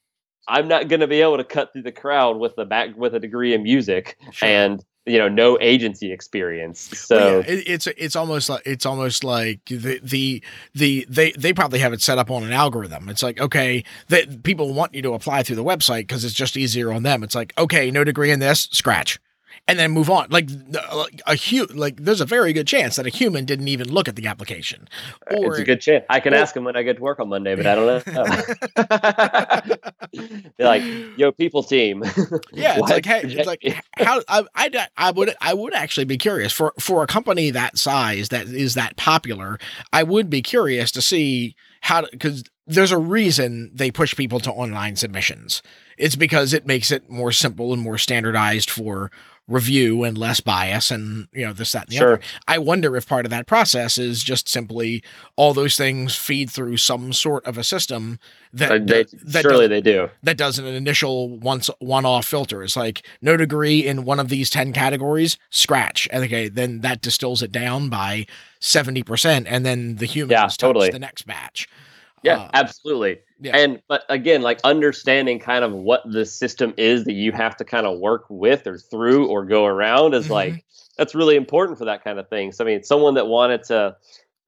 I'm 0.48 0.68
not 0.68 0.88
going 0.88 1.00
to 1.02 1.08
be 1.08 1.22
able 1.22 1.38
to 1.38 1.44
cut 1.44 1.72
through 1.72 1.84
the 1.84 1.92
crowd 1.92 2.38
with 2.38 2.58
a 2.58 2.66
back 2.66 2.98
with 2.98 3.16
a 3.16 3.20
degree 3.20 3.54
in 3.54 3.64
music 3.64 4.18
Sure. 4.32 4.50
and 4.50 4.84
you 5.06 5.18
know 5.18 5.28
no 5.28 5.58
agency 5.60 6.12
experience. 6.12 6.80
So 6.80 7.18
yeah, 7.18 7.54
it, 7.54 7.64
it's 7.68 7.88
it's 7.88 8.16
almost 8.16 8.50
like 8.50 8.62
it's 8.66 8.86
almost 8.86 9.24
like 9.24 9.66
the 9.66 10.00
the 10.04 10.44
the 10.74 11.06
they 11.10 11.32
they 11.32 11.54
probably 11.54 11.80
have 11.80 11.94
it 11.94 12.02
set 12.02 12.18
up 12.18 12.30
on 12.30 12.44
an 12.44 12.52
algorithm. 12.52 13.10
It's 13.10 13.24
like 13.24 13.40
okay, 13.40 13.84
that 14.08 14.44
people 14.44 14.74
want 14.74 14.94
you 14.94 15.02
to 15.02 15.14
apply 15.14 15.44
through 15.44 15.56
the 15.56 15.64
website 15.64 16.02
because 16.02 16.24
it's 16.24 16.34
just 16.34 16.58
easier 16.58 16.92
on 16.92 17.04
them. 17.04 17.24
It's 17.24 17.36
like 17.36 17.54
okay, 17.58 17.92
no 17.92 18.04
degree 18.04 18.32
in 18.32 18.40
this, 18.40 18.70
scratch, 18.72 19.20
and 19.70 19.78
then 19.78 19.92
move 19.92 20.10
on. 20.10 20.28
Like 20.30 20.50
uh, 20.52 20.98
like 20.98 21.22
a 21.28 21.36
hu 21.36 21.66
like 21.68 21.98
there's 21.98 22.22
a 22.22 22.26
very 22.26 22.54
good 22.54 22.66
chance 22.68 22.96
that 22.96 23.06
a 23.06 23.10
human 23.10 23.46
didn't 23.46 23.68
even 23.68 23.90
look 23.90 24.08
at 24.08 24.16
the 24.16 24.26
application, 24.26 24.88
or 25.32 25.52
it's 25.52 25.60
a 25.60 25.64
good 25.64 25.82
chance. 25.82 26.06
I 26.10 26.20
can 26.20 26.34
or- 26.34 26.38
ask 26.38 26.56
him 26.56 26.64
when 26.64 26.76
I 26.76 26.82
get 26.82 26.98
to 26.98 27.02
work 27.04 27.20
on 27.20 27.30
Monday, 27.30 27.56
but 27.56 27.68
I 27.68 27.76
don't 27.76 28.08
know. 28.08 28.20
Be 30.58 30.64
like, 30.64 30.84
yo, 31.18 31.32
people 31.32 31.64
team. 31.64 32.04
Yeah, 32.52 32.80
it's 32.80 32.90
like 32.90 33.06
hey, 33.06 33.22
it's 33.24 33.48
like 33.48 33.62
how 33.98 34.22
I, 34.28 34.44
I 34.56 34.88
I 34.98 35.12
would 35.12 35.34
I 35.40 35.54
would 35.54 35.74
actually 35.74 36.06
be 36.06 36.18
curious 36.18 36.52
for 36.52 36.74
for 36.80 37.04
a 37.04 37.08
company 37.08 37.52
that 37.52 37.78
size 37.78 38.30
that 38.30 38.48
is 38.48 38.74
that 38.74 38.98
popular. 38.98 39.60
I 39.94 40.04
would 40.04 40.30
be 40.30 40.42
curious 40.42 40.92
to 40.92 41.02
see 41.02 41.56
how 41.82 42.06
because 42.12 42.44
there's 42.68 42.92
a 42.92 42.98
reason 42.98 43.72
they 43.74 43.92
push 43.92 44.16
people 44.16 44.40
to 44.42 44.52
online 44.52 44.96
submissions. 44.96 45.62
It's 45.98 46.16
because 46.16 46.54
it 46.54 46.66
makes 46.66 46.92
it 46.92 47.10
more 47.10 47.32
simple 47.32 47.74
and 47.74 47.82
more 47.82 47.98
standardized 47.98 48.70
for 48.70 49.12
review 49.50 50.04
and 50.04 50.18
less 50.18 50.40
bias 50.40 50.92
and 50.92 51.28
you 51.34 51.46
know 51.46 51.52
this 51.54 51.72
that 51.74 51.84
and 51.88 51.92
the 51.92 51.98
Sure. 51.98 52.14
other. 52.14 52.22
I 52.48 52.58
wonder 52.60 52.96
if 52.96 53.08
part 53.08 53.26
of 53.26 53.30
that 53.32 53.48
process 53.48 53.98
is 53.98 54.24
just 54.24 54.48
simply 54.48 55.04
all 55.36 55.54
those 55.54 55.76
things 55.76 56.16
feed 56.16 56.50
through 56.50 56.78
some 56.78 57.12
sort 57.12 57.46
of 57.46 57.58
a 57.58 57.64
system 57.64 58.20
that 58.54 58.72
Uh, 58.72 58.80
they, 58.82 59.06
that 59.24 59.42
surely 59.42 59.68
does- 59.68 59.70
they 59.70 59.82
do. 59.82 60.10
that 60.24 60.38
does 60.38 60.60
an 60.60 60.66
initial 60.66 61.38
once 61.40 61.70
one 61.80 62.06
off 62.06 62.26
filter. 62.26 62.64
It's 62.64 62.78
like 62.78 63.06
no 63.22 63.36
degree 63.38 63.86
in 63.86 64.06
one 64.06 64.20
of 64.20 64.30
these 64.30 64.50
10 64.50 64.72
categories, 64.72 65.38
scratch. 65.50 66.08
And 66.12 66.24
okay, 66.24 66.48
then 66.48 66.82
that 66.82 67.02
distills 67.02 67.42
it 67.42 67.52
down 67.52 67.90
by 67.90 68.26
70%. 68.62 69.46
And 69.48 69.66
then 69.66 69.96
the 69.98 70.06
humans 70.06 70.32
Yeah, 70.32 70.42
touch 70.44 70.58
totally. 70.58 70.90
the 70.90 71.00
next 71.00 71.26
batch. 71.28 71.68
Yeah, 72.24 72.38
Uh, 72.42 72.50
absolutely. 72.54 73.20
Yeah. 73.40 73.58
And 73.58 73.82
but 73.88 74.04
again, 74.10 74.42
like 74.42 74.60
understanding 74.64 75.40
kind 75.40 75.64
of 75.64 75.72
what 75.74 76.02
the 76.12 76.26
system 76.26 76.74
is 76.78 77.06
that 77.06 77.14
you 77.14 77.32
have 77.32 77.56
to 77.58 77.66
kind 77.66 77.86
of 77.88 78.00
work 78.00 78.26
with 78.30 78.68
or 78.68 78.78
through 78.78 79.28
or 79.28 79.46
go 79.46 79.66
around 79.66 80.14
is 80.14 80.28
Mhm. 80.28 80.32
like 80.32 80.66
that's 80.98 81.16
really 81.16 81.36
important 81.36 81.78
for 81.78 81.86
that 81.86 82.04
kind 82.04 82.20
of 82.20 82.28
thing. 82.30 82.52
So 82.52 82.64
I 82.64 82.68
mean, 82.68 82.84
someone 82.84 83.14
that 83.14 83.28
wanted 83.28 83.64
to, 83.66 83.96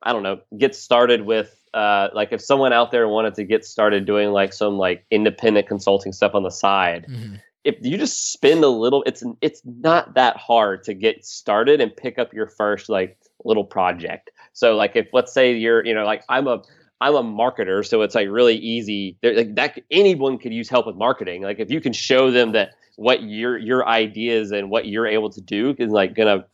I 0.04 0.12
don't 0.14 0.24
know, 0.24 0.40
get 0.58 0.76
started 0.76 1.26
with. 1.26 1.58
Uh, 1.74 2.10
like 2.14 2.34
if 2.34 2.42
someone 2.42 2.74
out 2.74 2.92
there 2.92 3.08
wanted 3.08 3.34
to 3.34 3.46
get 3.46 3.64
started 3.64 4.04
doing 4.06 4.32
like 4.32 4.52
some 4.52 4.78
like 4.78 5.06
independent 5.10 5.68
consulting 5.68 6.12
stuff 6.12 6.36
on 6.36 6.44
the 6.44 6.50
side, 6.50 7.06
Mhm. 7.08 7.40
if 7.64 7.76
you 7.82 7.98
just 7.98 8.34
spend 8.34 8.62
a 8.64 8.68
little 8.68 9.04
it's 9.06 9.24
it's 9.40 9.62
not 9.64 10.14
that 10.16 10.36
hard 10.36 10.84
to 10.84 10.94
get 10.94 11.24
started 11.24 11.80
and 11.80 11.96
pick 11.96 12.20
up 12.20 12.34
your 12.34 12.48
first 12.48 12.90
like 12.90 13.18
little 13.46 13.64
project 13.64 14.32
so 14.54 14.76
like 14.76 14.96
if 14.96 15.08
let's 15.14 15.32
say 15.32 15.54
you're 15.54 15.86
you 15.86 15.94
know 15.94 16.04
like 16.04 16.24
i'm 16.28 16.48
a 16.48 16.60
i'm 17.02 17.16
a 17.16 17.24
marketer 17.24 17.86
so 17.86 18.02
it's 18.04 18.16
like 18.16 18.30
really 18.30 18.56
easy. 18.56 19.18
There 19.22 19.36
like 19.36 19.56
that 19.56 19.80
anyone 19.90 20.38
could 20.38 20.54
use 20.54 20.70
help 20.70 20.86
with 20.86 20.96
marketing. 20.96 21.42
Like 21.42 21.60
if 21.60 21.70
you 21.72 21.82
can 21.82 21.94
show 21.94 22.32
them 22.32 22.54
that 22.54 22.76
what 22.96 23.24
your 23.24 23.58
your 23.58 23.88
ideas 23.88 24.52
and 24.52 24.70
what 24.70 24.86
you're 24.86 25.08
able 25.08 25.32
to 25.32 25.42
do 25.42 25.76
is 25.78 25.92
like 25.92 26.16
gonna 26.16 26.46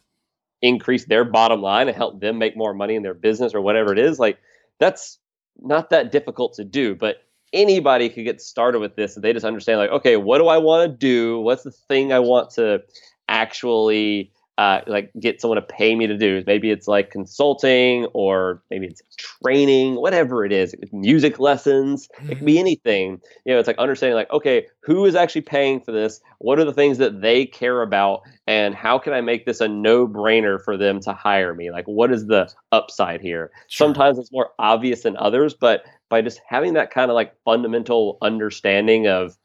increase 0.62 1.06
their 1.06 1.26
bottom 1.26 1.62
line 1.62 1.88
and 1.88 1.96
help 1.96 2.20
them 2.20 2.38
make 2.38 2.58
more 2.58 2.74
money 2.74 2.96
in 2.96 3.04
their 3.04 3.14
business 3.14 3.54
or 3.54 3.62
whatever 3.62 3.92
it 3.92 4.00
is 4.00 4.18
like 4.18 4.40
that's 4.80 5.20
not 5.60 5.90
that 5.90 6.12
difficult 6.12 6.54
to 6.54 6.64
do. 6.64 6.96
But 6.96 7.18
anybody 7.54 8.10
could 8.10 8.24
get 8.24 8.42
started 8.42 8.80
with 8.80 8.96
this 8.96 9.18
if 9.18 9.24
they 9.24 9.34
just 9.34 9.46
understand 9.46 9.80
like 9.80 9.90
okay 9.90 10.18
what 10.18 10.38
do 10.40 10.48
i 10.48 10.58
want 10.58 10.90
to 10.90 10.98
do? 10.98 11.40
What's 11.42 11.64
the 11.64 11.72
thing 11.72 12.14
i 12.14 12.20
want 12.20 12.52
to 12.52 12.82
actually 13.28 14.32
uh, 14.58 14.82
like 14.88 15.12
get 15.20 15.40
someone 15.40 15.58
to 15.58 15.62
pay 15.62 15.96
me 15.96 16.08
to 16.08 16.18
do. 16.18 16.44
Maybe 16.48 16.72
it's 16.72 16.88
like 16.88 17.12
consulting 17.12 18.06
or 18.14 18.64
maybe 18.72 18.88
it's 18.88 19.02
training 19.18 19.96
whatever 19.96 20.44
it 20.46 20.52
is 20.52 20.74
music 20.92 21.40
lessons. 21.40 22.10
It 22.28 22.38
Mm-hmm. 22.38 22.38
can 22.38 22.46
be 22.46 22.60
anything. 22.60 23.22
You 23.46 23.54
know 23.54 23.60
it's 23.60 23.68
like 23.68 23.78
understanding 23.78 24.16
like 24.16 24.32
okay 24.32 24.68
who 24.82 25.06
is 25.06 25.16
actually 25.16 25.42
paying 25.42 25.82
for 25.82 25.92
this? 25.92 26.20
What 26.40 26.60
are 26.60 26.66
the 26.66 26.74
things 26.74 26.98
that 27.00 27.22
they 27.22 27.46
care 27.46 27.82
about? 27.82 28.22
And 28.48 28.74
how 28.76 28.98
can 29.00 29.14
i 29.14 29.22
make 29.22 29.46
this 29.46 29.62
a 29.62 29.68
no-brainer 29.68 30.62
for 30.64 30.78
them 30.78 31.00
to 31.02 31.14
hire 31.14 31.54
me? 31.54 31.72
Like 31.72 31.86
what 31.86 32.12
is 32.12 32.28
the 32.28 32.50
upside 32.72 33.22
here? 33.22 33.52
Sure. 33.68 33.88
sometimes 33.88 34.18
it's 34.20 34.32
more 34.32 34.52
obvious 34.60 35.04
than 35.04 35.18
others 35.18 35.54
but 35.54 35.84
by 36.10 36.22
just 36.22 36.40
having 36.48 36.74
that 36.74 36.92
kind 36.92 37.12
of 37.12 37.16
like 37.16 37.34
fundamental 37.44 38.18
understanding 38.22 39.08
of 39.08 39.38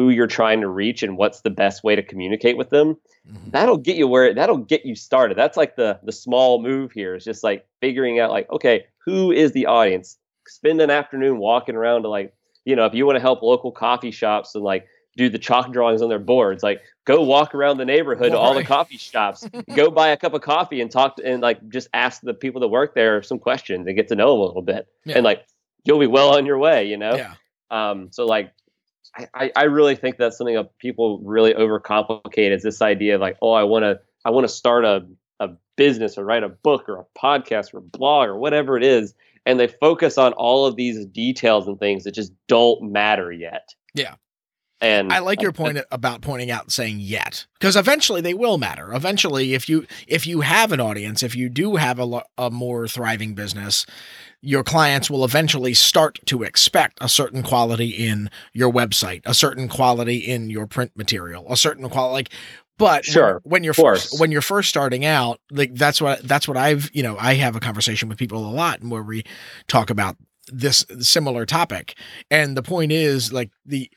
who 0.00 0.08
you're 0.08 0.26
trying 0.26 0.62
to 0.62 0.68
reach 0.68 1.02
and 1.02 1.18
what's 1.18 1.42
the 1.42 1.50
best 1.50 1.84
way 1.84 1.94
to 1.94 2.02
communicate 2.02 2.56
with 2.56 2.70
them 2.70 2.96
Mhm. 3.28 3.50
that'll 3.52 3.76
get 3.76 3.96
you 3.96 4.08
where 4.08 4.32
that'll 4.32 4.56
get 4.56 4.86
you 4.86 4.94
started 4.94 5.36
that's 5.36 5.58
like 5.58 5.76
the 5.76 6.00
the 6.02 6.12
small 6.12 6.62
move 6.62 6.90
here 6.92 7.14
is 7.14 7.22
just 7.22 7.44
like 7.44 7.66
figuring 7.82 8.18
out 8.18 8.30
like 8.30 8.50
okay 8.50 8.86
who 9.04 9.30
is 9.30 9.52
the 9.52 9.66
audience 9.66 10.16
spend 10.48 10.80
an 10.80 10.88
afternoon 10.90 11.36
walking 11.36 11.76
around 11.76 12.02
to 12.04 12.08
like 12.08 12.32
you 12.64 12.74
know 12.74 12.86
if 12.86 12.94
you 12.94 13.04
want 13.04 13.16
to 13.16 13.20
help 13.20 13.42
local 13.42 13.70
coffee 13.72 14.10
shops 14.10 14.54
and 14.54 14.64
like 14.64 14.86
do 15.18 15.28
the 15.28 15.38
chalk 15.38 15.70
drawings 15.70 16.00
on 16.00 16.08
their 16.08 16.18
boards 16.18 16.62
like 16.62 16.80
go 17.04 17.20
walk 17.22 17.54
around 17.54 17.76
the 17.76 17.84
neighborhood 17.84 18.32
to 18.32 18.38
all 18.38 18.54
the 18.54 18.64
coffee 18.64 18.96
shops 18.96 19.46
go 19.76 19.90
buy 19.90 20.08
a 20.08 20.16
cup 20.16 20.32
of 20.32 20.40
coffee 20.40 20.80
and 20.80 20.90
talk 20.90 21.16
to, 21.16 21.22
and 21.26 21.42
like 21.42 21.58
just 21.68 21.88
ask 21.92 22.22
the 22.22 22.32
people 22.32 22.58
that 22.62 22.68
work 22.68 22.94
there 22.94 23.22
some 23.22 23.38
questions 23.38 23.86
and 23.86 23.96
get 23.96 24.08
to 24.08 24.14
know 24.16 24.30
them 24.32 24.40
a 24.40 24.44
little 24.46 24.62
bit 24.62 24.88
Yeah. 25.04 25.16
and 25.16 25.24
like 25.24 25.44
you'll 25.84 25.98
be 25.98 26.06
well 26.06 26.34
on 26.38 26.46
your 26.46 26.56
way 26.58 26.86
you 26.88 26.96
know 26.96 27.16
Yeah. 27.16 27.34
um, 27.70 28.08
so 28.12 28.24
like, 28.24 28.50
I, 29.16 29.50
I, 29.56 29.64
really 29.64 29.96
think 29.96 30.16
that's 30.16 30.38
something 30.38 30.54
that 30.54 30.78
people 30.78 31.18
really 31.24 31.52
overcomplicate 31.52 32.52
is 32.52 32.62
this 32.62 32.80
idea 32.80 33.16
of 33.16 33.20
like, 33.20 33.36
oh, 33.42 33.52
I 33.52 33.64
want 33.64 33.82
to, 33.82 34.00
I 34.24 34.30
want 34.30 34.44
to 34.46 34.52
start 34.52 34.84
a, 34.84 35.06
a 35.40 35.50
business 35.76 36.16
or 36.16 36.24
write 36.24 36.42
a 36.42 36.48
book 36.48 36.88
or 36.88 36.98
a 36.98 37.18
podcast 37.18 37.74
or 37.74 37.78
a 37.78 37.82
blog 37.82 38.28
or 38.28 38.38
whatever 38.38 38.76
it 38.76 38.84
is. 38.84 39.14
And 39.46 39.58
they 39.58 39.66
focus 39.66 40.18
on 40.18 40.32
all 40.34 40.66
of 40.66 40.76
these 40.76 41.04
details 41.06 41.66
and 41.66 41.78
things 41.78 42.04
that 42.04 42.14
just 42.14 42.32
don't 42.46 42.92
matter 42.92 43.32
yet. 43.32 43.74
Yeah. 43.94 44.14
And 44.80 45.12
I 45.12 45.18
like 45.18 45.42
your 45.42 45.52
point 45.52 45.78
about 45.90 46.22
pointing 46.22 46.50
out 46.50 46.72
saying 46.72 47.00
yet 47.00 47.46
because 47.58 47.76
eventually 47.76 48.20
they 48.22 48.32
will 48.32 48.56
matter. 48.56 48.94
Eventually, 48.94 49.52
if 49.52 49.68
you 49.68 49.86
if 50.06 50.26
you 50.26 50.40
have 50.40 50.72
an 50.72 50.80
audience, 50.80 51.22
if 51.22 51.36
you 51.36 51.50
do 51.50 51.76
have 51.76 51.98
a, 51.98 52.22
a 52.38 52.50
more 52.50 52.88
thriving 52.88 53.34
business, 53.34 53.84
your 54.40 54.64
clients 54.64 55.10
will 55.10 55.24
eventually 55.24 55.74
start 55.74 56.18
to 56.26 56.42
expect 56.42 56.98
a 57.00 57.08
certain 57.08 57.42
quality 57.42 57.90
in 57.90 58.30
your 58.54 58.72
website, 58.72 59.20
a 59.26 59.34
certain 59.34 59.68
quality 59.68 60.16
in 60.16 60.48
your 60.48 60.66
print 60.66 60.92
material, 60.96 61.44
a 61.50 61.56
certain 61.56 61.88
quality. 61.90 62.14
Like, 62.14 62.30
but 62.78 63.04
Sure, 63.04 63.42
when, 63.44 63.62
you're 63.62 63.74
first 63.74 64.18
when 64.18 64.30
you're 64.32 64.40
first 64.40 64.70
starting 64.70 65.04
out, 65.04 65.38
like 65.50 65.74
that's 65.74 66.00
what 66.00 66.22
that's 66.26 66.48
what 66.48 66.56
I've 66.56 66.90
you 66.94 67.02
know 67.02 67.18
I 67.18 67.34
have 67.34 67.54
a 67.54 67.60
conversation 67.60 68.08
with 68.08 68.16
people 68.16 68.48
a 68.48 68.48
lot 68.50 68.82
where 68.82 69.02
we 69.02 69.24
talk 69.68 69.90
about 69.90 70.16
this 70.46 70.86
similar 71.00 71.44
topic, 71.44 71.94
and 72.30 72.56
the 72.56 72.62
point 72.62 72.92
is 72.92 73.34
like 73.34 73.50
the 73.66 73.90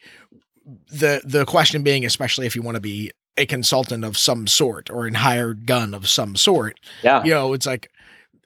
the 0.90 1.22
the 1.26 1.46
question 1.46 1.84
being 1.84 2.06
especially 2.06 2.46
if 2.46 2.56
you 2.56 2.62
want 2.62 2.76
to 2.76 2.82
be 2.82 3.12
a 3.38 3.46
consultant 3.46 4.06
of 4.06 4.18
some 4.18 4.46
sort 4.48 4.90
or 4.90 5.08
in 5.08 5.16
hired 5.16 5.66
gun 5.66 5.94
of 5.94 6.08
some 6.08 6.36
sort 6.36 6.80
yeah, 7.04 7.24
you 7.24 7.32
know 7.32 7.54
it's 7.54 7.66
like 7.66 7.90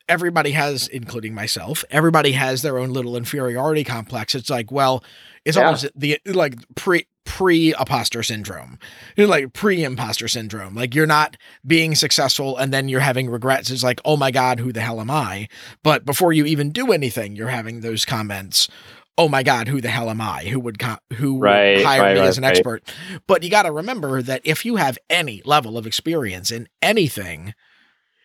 everybody 0.10 0.52
has 0.52 0.88
including 0.88 1.34
myself 1.34 1.84
everybody 1.92 2.32
has 2.32 2.62
their 2.62 2.78
own 2.78 2.92
little 2.92 3.18
inferiority 3.18 3.84
complex. 3.84 4.34
It's 4.36 4.50
like 4.50 4.72
well 4.72 5.04
it's 5.46 5.58
Yeah. 5.58 5.66
almost 5.66 5.88
the 5.96 6.20
like 6.26 6.56
pre 6.76 7.06
pre 7.26 7.74
imposter 7.78 8.24
syndrome 8.24 8.80
you 9.18 9.26
know, 9.26 9.30
like 9.30 9.52
pre 9.52 9.84
imposter 9.84 10.30
syndrome. 10.30 10.76
Like 10.76 10.96
you're 10.96 11.06
not 11.06 11.36
being 11.66 11.94
successful 11.94 12.56
and 12.56 12.72
then 12.72 12.88
you're 12.88 13.02
having 13.02 13.30
regrets. 13.30 13.70
It's 13.70 13.84
like 13.84 14.00
oh 14.06 14.16
my 14.16 14.32
god 14.32 14.60
who 14.62 14.72
the 14.72 14.80
hell 14.82 15.02
am 15.02 15.12
i? 15.12 15.50
But 15.84 16.06
before 16.06 16.32
you 16.32 16.46
even 16.46 16.72
do 16.72 16.94
anything 16.94 17.36
you're 17.36 17.50
having 17.50 17.82
those 17.82 18.06
comments 18.06 18.70
oh 19.18 19.28
my 19.28 19.44
god 19.44 19.68
who 19.68 19.82
the 19.82 19.90
hell 19.90 20.10
am 20.10 20.22
i? 20.22 20.46
Who 20.46 20.60
would 20.60 20.80
co- 20.80 20.98
who 21.14 21.36
would 21.36 21.42
Right, 21.42 21.84
hire 21.84 22.02
right, 22.02 22.14
me 22.14 22.20
right, 22.20 22.28
as 22.28 22.38
an 22.38 22.44
expert? 22.44 22.84
But 23.28 23.44
you 23.44 23.50
got 23.50 23.64
to 23.64 23.72
remember 23.72 24.22
that 24.22 24.42
if 24.44 24.66
you 24.66 24.76
have 24.78 24.98
any 25.10 25.42
level 25.46 25.78
of 25.78 25.88
experience 25.88 26.52
in 26.52 26.68
anything 26.82 27.54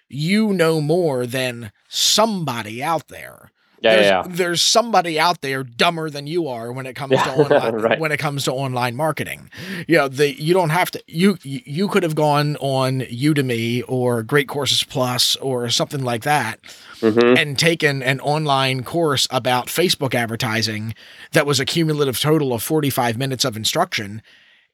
you 0.08 0.52
know 0.52 0.80
more 0.80 1.26
than 1.26 1.72
somebody 1.88 2.82
out 2.82 3.08
there 3.08 3.50
yeah, 3.82 3.94
there's, 3.94 4.06
yeah, 4.06 4.24
there's 4.28 4.62
somebody 4.62 5.18
out 5.18 5.40
there 5.40 5.64
dumber 5.64 6.08
than 6.08 6.26
you 6.26 6.46
are 6.46 6.72
when 6.72 6.86
it 6.86 6.94
comes 6.94 7.12
to 7.22 7.30
online 7.36 7.74
right. 7.82 7.98
when 7.98 8.12
it 8.12 8.18
comes 8.18 8.44
to 8.44 8.52
online 8.52 8.96
marketing. 8.96 9.50
You 9.88 9.98
know, 9.98 10.08
the 10.08 10.40
you 10.40 10.54
don't 10.54 10.70
have 10.70 10.90
to 10.92 11.02
you 11.06 11.36
you 11.42 11.88
could 11.88 12.02
have 12.02 12.14
gone 12.14 12.56
on 12.56 13.00
Udemy 13.00 13.82
or 13.88 14.22
Great 14.22 14.48
Courses 14.48 14.84
Plus 14.84 15.36
or 15.36 15.68
something 15.68 16.02
like 16.02 16.22
that 16.22 16.60
hmm 17.00 17.34
and 17.36 17.58
taken 17.58 18.02
an 18.02 18.20
online 18.20 18.84
course 18.84 19.26
about 19.30 19.66
Facebook 19.66 20.14
advertising 20.14 20.94
that 21.32 21.46
was 21.46 21.58
a 21.58 21.64
cumulative 21.64 22.20
total 22.20 22.52
of 22.52 22.62
45 22.62 23.16
minutes 23.16 23.44
of 23.44 23.56
instruction. 23.56 24.22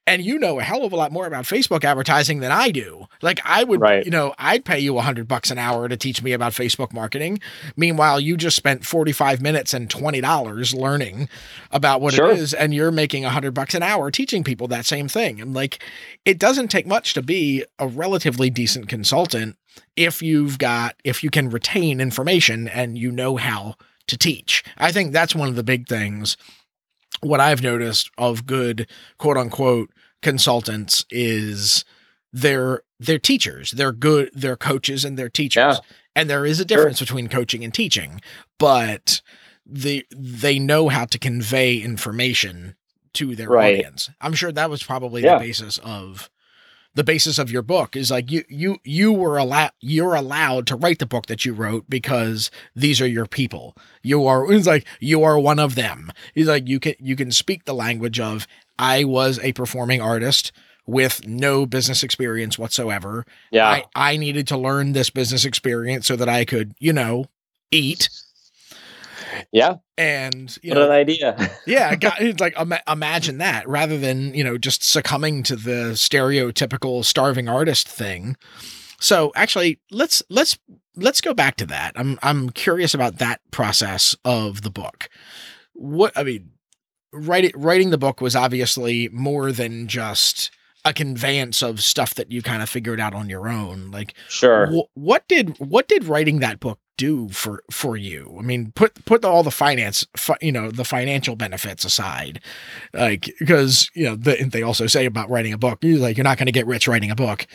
And 0.09 0.25
you 0.25 0.39
know 0.39 0.59
a 0.59 0.63
hell 0.63 0.85
of 0.85 0.93
a 0.93 0.97
lot 0.97 1.13
more 1.13 1.27
about 1.27 1.45
Facebook 1.45 1.85
advertising 1.85 2.41
than 2.41 2.51
I 2.51 2.71
do. 2.71 3.07
Like 3.23 3.41
I 3.45 3.63
would, 3.65 3.81
Right. 3.81 4.05
you 4.05 4.11
know, 4.11 4.35
I'd 4.39 4.65
pay 4.65 4.79
you 4.79 4.97
a 4.99 5.03
hundred 5.03 5.29
bucks 5.29 5.51
an 5.51 5.59
hour 5.59 5.89
to 5.89 5.97
teach 5.97 6.23
me 6.23 6.33
about 6.33 6.53
Facebook 6.53 6.93
marketing. 6.93 7.41
Meanwhile, 7.77 8.21
you 8.21 8.37
just 8.37 8.57
spent 8.57 8.87
45 8.87 9.41
minutes 9.43 9.75
and 9.75 9.89
$20 9.89 10.75
learning 10.75 11.29
about 11.71 12.01
what 12.01 12.15
Sure. 12.15 12.31
it 12.31 12.39
is. 12.39 12.55
And 12.55 12.73
you're 12.75 12.91
making 12.91 13.25
a 13.25 13.31
hundred 13.31 13.53
bucks 13.53 13.75
an 13.75 13.83
hour 13.83 14.11
teaching 14.11 14.43
people 14.45 14.67
that 14.69 14.87
same 14.87 15.09
thing. 15.09 15.41
And 15.41 15.53
like, 15.55 15.79
it 16.25 16.39
doesn't 16.39 16.69
take 16.69 16.87
much 16.87 17.13
to 17.15 17.23
be 17.23 17.65
a 17.79 17.87
relatively 17.87 18.51
decent 18.51 18.89
consultant 18.89 19.57
if 19.95 20.23
you've 20.23 20.59
got 20.59 20.97
if 21.05 21.23
you 21.23 21.31
can 21.31 21.51
retain 21.51 22.01
information 22.01 22.67
and 22.67 22.97
you 22.97 23.13
know 23.13 23.37
how 23.37 23.75
to 24.07 24.17
teach. 24.17 24.65
I 24.79 24.91
think 24.91 25.13
that's 25.13 25.35
one 25.35 25.49
of 25.49 25.55
the 25.57 25.63
big 25.63 25.87
things 25.87 26.37
what 27.21 27.41
I've 27.41 27.63
noticed 27.63 28.11
of 28.19 28.47
good 28.47 28.89
quote 29.19 29.37
unquote 29.37 29.91
consultants 30.23 31.05
is 31.11 31.85
they're 32.33 32.83
they're 33.01 33.19
teachers. 33.19 33.71
They're 33.73 33.93
good 33.93 34.31
they're 34.35 34.57
coaches 34.57 35.05
and 35.05 35.19
they're 35.19 35.29
teachers. 35.29 35.77
Yeah. 35.77 35.95
And 36.17 36.29
there 36.29 36.45
is 36.45 36.59
a 36.59 36.65
difference 36.65 36.99
between 36.99 37.29
coaching 37.29 37.63
and 37.65 37.73
teaching, 37.73 38.21
but 38.59 39.23
the 39.65 40.05
they 40.15 40.59
know 40.59 40.89
how 40.89 41.05
to 41.07 41.19
convey 41.19 41.77
information 41.79 42.75
to 43.15 43.35
their 43.37 43.49
Right. 43.49 43.77
audience. 43.77 44.11
I'm 44.21 44.35
sure 44.35 44.51
that 44.53 44.71
was 44.71 44.83
probably 44.83 45.23
Yeah. 45.23 45.35
the 45.39 45.45
basis 45.45 45.79
of 45.79 46.29
the 46.99 47.05
basis 47.05 47.39
of 47.39 47.49
your 47.49 47.63
book 47.63 47.95
is 47.95 48.11
like 48.11 48.29
you 48.29 48.45
you 48.49 48.77
you 48.83 49.13
were 49.13 49.39
allowed 49.39 49.71
you're 49.81 50.17
allowed 50.17 50.67
to 50.67 50.75
write 50.75 50.99
the 50.99 51.07
book 51.07 51.27
that 51.27 51.45
you 51.45 51.53
wrote 51.53 51.89
because 51.89 52.51
these 52.75 53.01
are 53.01 53.07
your 53.07 53.25
people. 53.25 53.77
You 54.03 54.27
are 54.27 54.53
it's 54.53 54.67
like 54.67 54.85
you 54.99 55.23
are 55.23 55.39
one 55.39 55.61
of 55.61 55.77
them. 55.77 56.11
He's 56.35 56.49
like 56.49 56.67
you 56.67 56.81
can 56.81 56.95
you 56.99 57.15
can 57.15 57.31
speak 57.31 57.67
the 57.67 57.73
language 57.73 58.19
of 58.19 58.49
I 58.81 59.05
was 59.05 59.39
a 59.39 59.53
performing 59.53 60.01
artist 60.01 60.51
with 60.87 61.25
no 61.25 61.67
business 61.67 62.03
experience 62.03 62.59
whatsoever. 62.59 63.25
yeah. 63.53 63.69
I, 63.69 63.85
I 63.95 64.17
needed 64.17 64.49
to 64.49 64.59
learn 64.59 64.93
this 64.93 65.11
business 65.11 65.45
experience 65.45 66.07
so 66.07 66.17
that 66.17 66.29
I 66.29 66.45
could, 66.45 66.75
you 66.81 66.93
know, 66.93 67.27
eat 67.71 68.09
yeah, 69.53 69.77
and 69.97 70.57
you 70.63 70.71
what 70.71 70.77
know 70.77 70.87
an 70.87 70.91
idea. 70.91 71.51
yeah, 71.67 71.95
got, 71.97 72.21
it's 72.21 72.41
like 72.41 72.59
ima- 72.59 72.83
imagine 72.89 73.39
that 73.39 73.69
rather 73.69 73.99
than 73.99 74.35
you 74.35 74.45
know 74.45 74.59
just 74.59 74.83
succumbing 74.83 75.43
to 75.45 75.57
the 75.57 75.93
stereotypical 75.93 77.05
starving 77.05 77.49
artist 77.49 77.89
thing. 77.89 78.37
So 79.01 79.33
actually, 79.35 79.81
let's 79.91 80.23
let's 80.29 80.59
let's 80.97 81.21
go 81.21 81.35
back 81.35 81.57
to 81.57 81.67
that. 81.67 81.93
I'm 81.97 82.19
I'm 82.23 82.51
curious 82.51 82.95
about 82.95 83.19
that 83.19 83.41
process 83.51 84.17
of 84.25 84.63
the 84.63 84.71
book. 84.71 85.09
What 85.75 86.13
I 86.17 86.25
mean, 86.25 86.51
writing 87.13 87.53
writing 87.55 87.91
the 87.91 87.99
book 87.99 88.21
was 88.21 88.35
obviously 88.35 89.09
more 89.11 89.53
than 89.53 89.87
just 89.89 90.51
a 90.89 90.93
conveyance 90.93 91.63
of 91.63 91.83
stuff 91.83 92.15
that 92.15 92.33
you 92.33 92.41
kind 92.41 92.63
of 92.63 92.69
figured 92.69 92.99
out 92.99 93.15
on 93.15 93.29
your 93.29 93.49
own. 93.49 93.91
Like 93.91 94.15
sure. 94.29 94.67
Wh- 94.69 94.97
what 94.97 95.29
did 95.29 95.59
what 95.59 95.87
did 95.87 96.05
writing 96.05 96.41
that 96.41 96.61
book 96.61 96.81
do 96.97 97.29
for 97.29 97.63
for 97.71 97.97
you? 97.97 98.37
I 98.39 98.43
mean, 98.43 98.73
put 98.73 99.05
put 99.05 99.25
all 99.25 99.43
the 99.43 99.51
finance, 99.51 100.07
fi- 100.17 100.39
you 100.41 100.51
know, 100.51 100.71
the 100.71 100.85
financial 100.85 101.37
benefits 101.37 101.85
aside, 101.85 102.41
like 102.95 103.31
because 103.39 103.91
you 103.95 104.05
know 104.05 104.17
the, 104.17 104.49
they 104.51 104.63
also 104.63 104.87
say 104.87 105.05
about 105.05 105.29
writing 105.31 105.53
a 105.53 105.59
book, 105.59 105.79
you're 105.83 105.99
like 105.99 106.17
you're 106.17 106.25
not 106.25 106.39
going 106.39 106.47
to 106.47 106.53
get 106.53 106.67
rich 106.67 106.89
writing 106.89 107.11
a 107.11 107.17
book. 107.17 107.47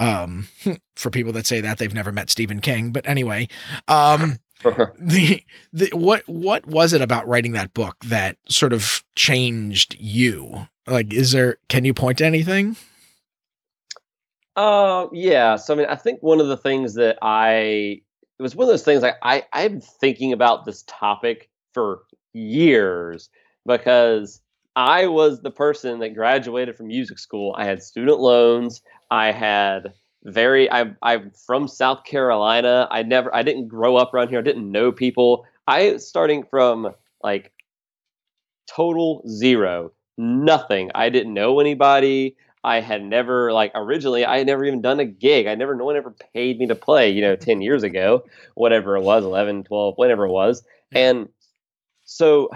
Um, 0.00 0.46
for 0.96 1.10
people 1.10 1.32
that 1.32 1.46
say 1.46 1.60
that 1.60 1.78
they've 1.78 1.92
never 1.92 2.12
met 2.12 2.30
Stephen 2.30 2.60
King, 2.60 2.92
but 2.92 3.08
anyway, 3.08 3.48
um, 3.88 4.38
the 4.98 5.42
the 5.72 5.90
what 5.92 6.28
what 6.28 6.66
was 6.66 6.92
it 6.92 7.00
about 7.00 7.28
writing 7.28 7.52
that 7.52 7.74
book 7.74 7.96
that 8.04 8.36
sort 8.48 8.72
of 8.72 9.04
changed 9.14 9.96
you? 9.98 10.68
Like, 10.86 11.12
is 11.12 11.32
there? 11.32 11.58
Can 11.68 11.84
you 11.84 11.94
point 11.94 12.18
to 12.18 12.26
anything? 12.26 12.76
Uh, 14.56 15.06
yeah. 15.12 15.56
So 15.56 15.74
I 15.74 15.76
mean, 15.76 15.86
I 15.86 15.94
think 15.94 16.20
one 16.22 16.40
of 16.40 16.48
the 16.48 16.56
things 16.56 16.94
that 16.94 17.18
I 17.22 18.02
it 18.38 18.42
was 18.42 18.56
one 18.56 18.64
of 18.64 18.70
those 18.70 18.84
things 18.84 19.02
like 19.02 19.16
I 19.22 19.44
I've 19.52 19.72
been 19.72 19.80
thinking 19.80 20.32
about 20.32 20.64
this 20.64 20.84
topic 20.86 21.48
for 21.72 22.02
years 22.32 23.28
because 23.66 24.40
I 24.74 25.06
was 25.06 25.40
the 25.40 25.50
person 25.50 26.00
that 26.00 26.14
graduated 26.14 26.76
from 26.76 26.88
music 26.88 27.18
school. 27.18 27.54
I 27.56 27.64
had 27.64 27.82
student 27.82 28.18
loans. 28.18 28.82
I 29.10 29.32
had 29.32 29.92
very 30.28 30.70
I 30.70 30.92
I'm 31.02 31.30
from 31.46 31.68
South 31.68 32.04
Carolina. 32.04 32.88
I 32.90 33.02
never 33.02 33.34
I 33.34 33.42
didn't 33.42 33.68
grow 33.68 33.96
up 33.96 34.14
around 34.14 34.28
here. 34.28 34.38
I 34.38 34.42
didn't 34.42 34.70
know 34.70 34.92
people. 34.92 35.46
I 35.66 35.96
starting 35.98 36.44
from 36.44 36.94
like 37.22 37.52
total 38.68 39.22
zero, 39.28 39.92
nothing. 40.16 40.90
I 40.94 41.08
didn't 41.08 41.34
know 41.34 41.60
anybody. 41.60 42.36
I 42.64 42.80
had 42.80 43.02
never 43.02 43.52
like 43.52 43.72
originally 43.74 44.24
I 44.24 44.38
had 44.38 44.46
never 44.46 44.64
even 44.64 44.82
done 44.82 45.00
a 45.00 45.04
gig. 45.04 45.46
I 45.46 45.54
never 45.54 45.74
no 45.74 45.84
one 45.84 45.96
ever 45.96 46.14
paid 46.34 46.58
me 46.58 46.66
to 46.66 46.74
play, 46.74 47.10
you 47.10 47.20
know, 47.20 47.36
10 47.36 47.60
years 47.60 47.82
ago, 47.82 48.24
whatever 48.54 48.96
it 48.96 49.02
was, 49.02 49.24
11, 49.24 49.64
12, 49.64 49.94
whatever 49.96 50.26
it 50.26 50.32
was. 50.32 50.64
And 50.92 51.28
so 52.04 52.50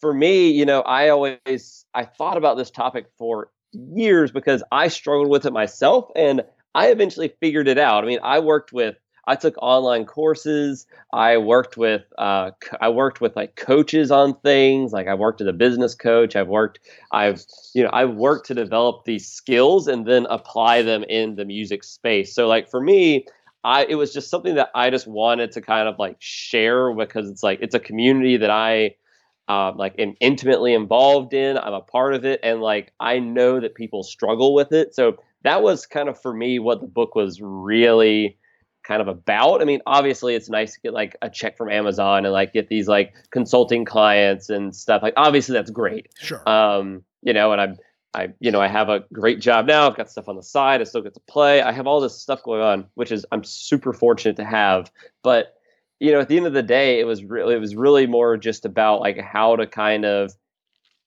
for 0.00 0.12
me, 0.12 0.50
you 0.50 0.66
know, 0.66 0.80
I 0.82 1.08
always 1.08 1.86
I 1.94 2.04
thought 2.04 2.36
about 2.36 2.56
this 2.56 2.70
topic 2.70 3.06
for 3.16 3.50
years 3.72 4.30
because 4.30 4.62
I 4.72 4.88
struggled 4.88 5.28
with 5.28 5.46
it 5.46 5.52
myself 5.52 6.10
and 6.16 6.42
I 6.74 6.88
eventually 6.88 7.28
figured 7.40 7.68
it 7.68 7.78
out. 7.78 8.04
I 8.04 8.06
mean, 8.06 8.20
I 8.22 8.40
worked 8.40 8.72
with 8.72 8.96
I 9.26 9.36
took 9.36 9.54
online 9.58 10.04
courses. 10.04 10.86
I 11.12 11.38
worked 11.38 11.76
with 11.76 12.02
uh, 12.18 12.50
I 12.80 12.90
worked 12.90 13.20
with 13.20 13.36
like 13.36 13.56
coaches 13.56 14.10
on 14.10 14.38
things. 14.40 14.92
Like 14.92 15.06
I 15.06 15.14
worked 15.14 15.40
as 15.40 15.46
a 15.46 15.52
business 15.52 15.94
coach. 15.94 16.36
I've 16.36 16.48
worked 16.48 16.80
I've 17.12 17.42
you 17.74 17.82
know 17.82 17.90
I've 17.92 18.14
worked 18.14 18.46
to 18.48 18.54
develop 18.54 19.04
these 19.04 19.26
skills 19.26 19.88
and 19.88 20.06
then 20.06 20.26
apply 20.28 20.82
them 20.82 21.04
in 21.04 21.36
the 21.36 21.44
music 21.44 21.84
space. 21.84 22.34
So 22.34 22.46
like 22.48 22.68
for 22.70 22.80
me, 22.80 23.26
I 23.62 23.86
it 23.86 23.94
was 23.94 24.12
just 24.12 24.30
something 24.30 24.56
that 24.56 24.70
I 24.74 24.90
just 24.90 25.06
wanted 25.06 25.52
to 25.52 25.62
kind 25.62 25.88
of 25.88 25.98
like 25.98 26.16
share 26.18 26.92
because 26.92 27.30
it's 27.30 27.42
like 27.42 27.60
it's 27.62 27.74
a 27.74 27.80
community 27.80 28.36
that 28.38 28.50
I 28.50 28.96
um, 29.48 29.76
like 29.76 29.94
am 29.98 30.14
intimately 30.20 30.74
involved 30.74 31.34
in. 31.34 31.56
I'm 31.56 31.72
a 31.72 31.80
part 31.80 32.14
of 32.14 32.24
it, 32.24 32.40
and 32.42 32.60
like 32.60 32.92
I 33.00 33.18
know 33.20 33.60
that 33.60 33.74
people 33.74 34.02
struggle 34.02 34.54
with 34.54 34.72
it. 34.72 34.94
So 34.94 35.16
that 35.44 35.62
was 35.62 35.86
kind 35.86 36.08
of 36.08 36.20
for 36.20 36.34
me 36.34 36.58
what 36.58 36.80
the 36.80 36.86
book 36.86 37.14
was 37.14 37.40
really 37.40 38.38
kind 38.82 39.00
of 39.00 39.08
about. 39.08 39.62
I 39.62 39.64
mean, 39.64 39.80
obviously 39.86 40.34
it's 40.34 40.50
nice 40.50 40.74
to 40.74 40.80
get 40.80 40.92
like 40.92 41.16
a 41.22 41.30
check 41.30 41.56
from 41.56 41.70
Amazon 41.70 42.24
and 42.24 42.32
like 42.32 42.52
get 42.52 42.68
these 42.68 42.88
like 42.88 43.14
consulting 43.30 43.84
clients 43.84 44.50
and 44.50 44.74
stuff. 44.74 45.02
Like 45.02 45.14
obviously 45.16 45.54
that's 45.54 45.70
great. 45.70 46.08
Sure. 46.18 46.46
Um, 46.48 47.02
you 47.22 47.32
know, 47.32 47.52
and 47.52 47.60
I'm 47.60 47.76
I 48.14 48.28
you 48.40 48.50
know, 48.50 48.60
I 48.60 48.68
have 48.68 48.88
a 48.88 49.04
great 49.12 49.40
job 49.40 49.66
now. 49.66 49.86
I've 49.88 49.96
got 49.96 50.10
stuff 50.10 50.28
on 50.28 50.36
the 50.36 50.42
side. 50.42 50.80
I 50.80 50.84
still 50.84 51.02
get 51.02 51.14
to 51.14 51.20
play. 51.28 51.62
I 51.62 51.72
have 51.72 51.86
all 51.86 52.00
this 52.00 52.20
stuff 52.20 52.42
going 52.42 52.62
on, 52.62 52.86
which 52.94 53.10
is 53.10 53.26
I'm 53.32 53.44
super 53.44 53.92
fortunate 53.92 54.36
to 54.36 54.44
have. 54.44 54.90
But 55.22 55.54
you 56.00 56.12
know, 56.12 56.20
at 56.20 56.28
the 56.28 56.36
end 56.36 56.46
of 56.46 56.52
the 56.52 56.62
day, 56.62 57.00
it 57.00 57.04
was 57.04 57.24
really 57.24 57.54
it 57.54 57.60
was 57.60 57.74
really 57.74 58.06
more 58.06 58.36
just 58.36 58.64
about 58.64 59.00
like 59.00 59.18
how 59.18 59.56
to 59.56 59.66
kind 59.66 60.04
of 60.04 60.32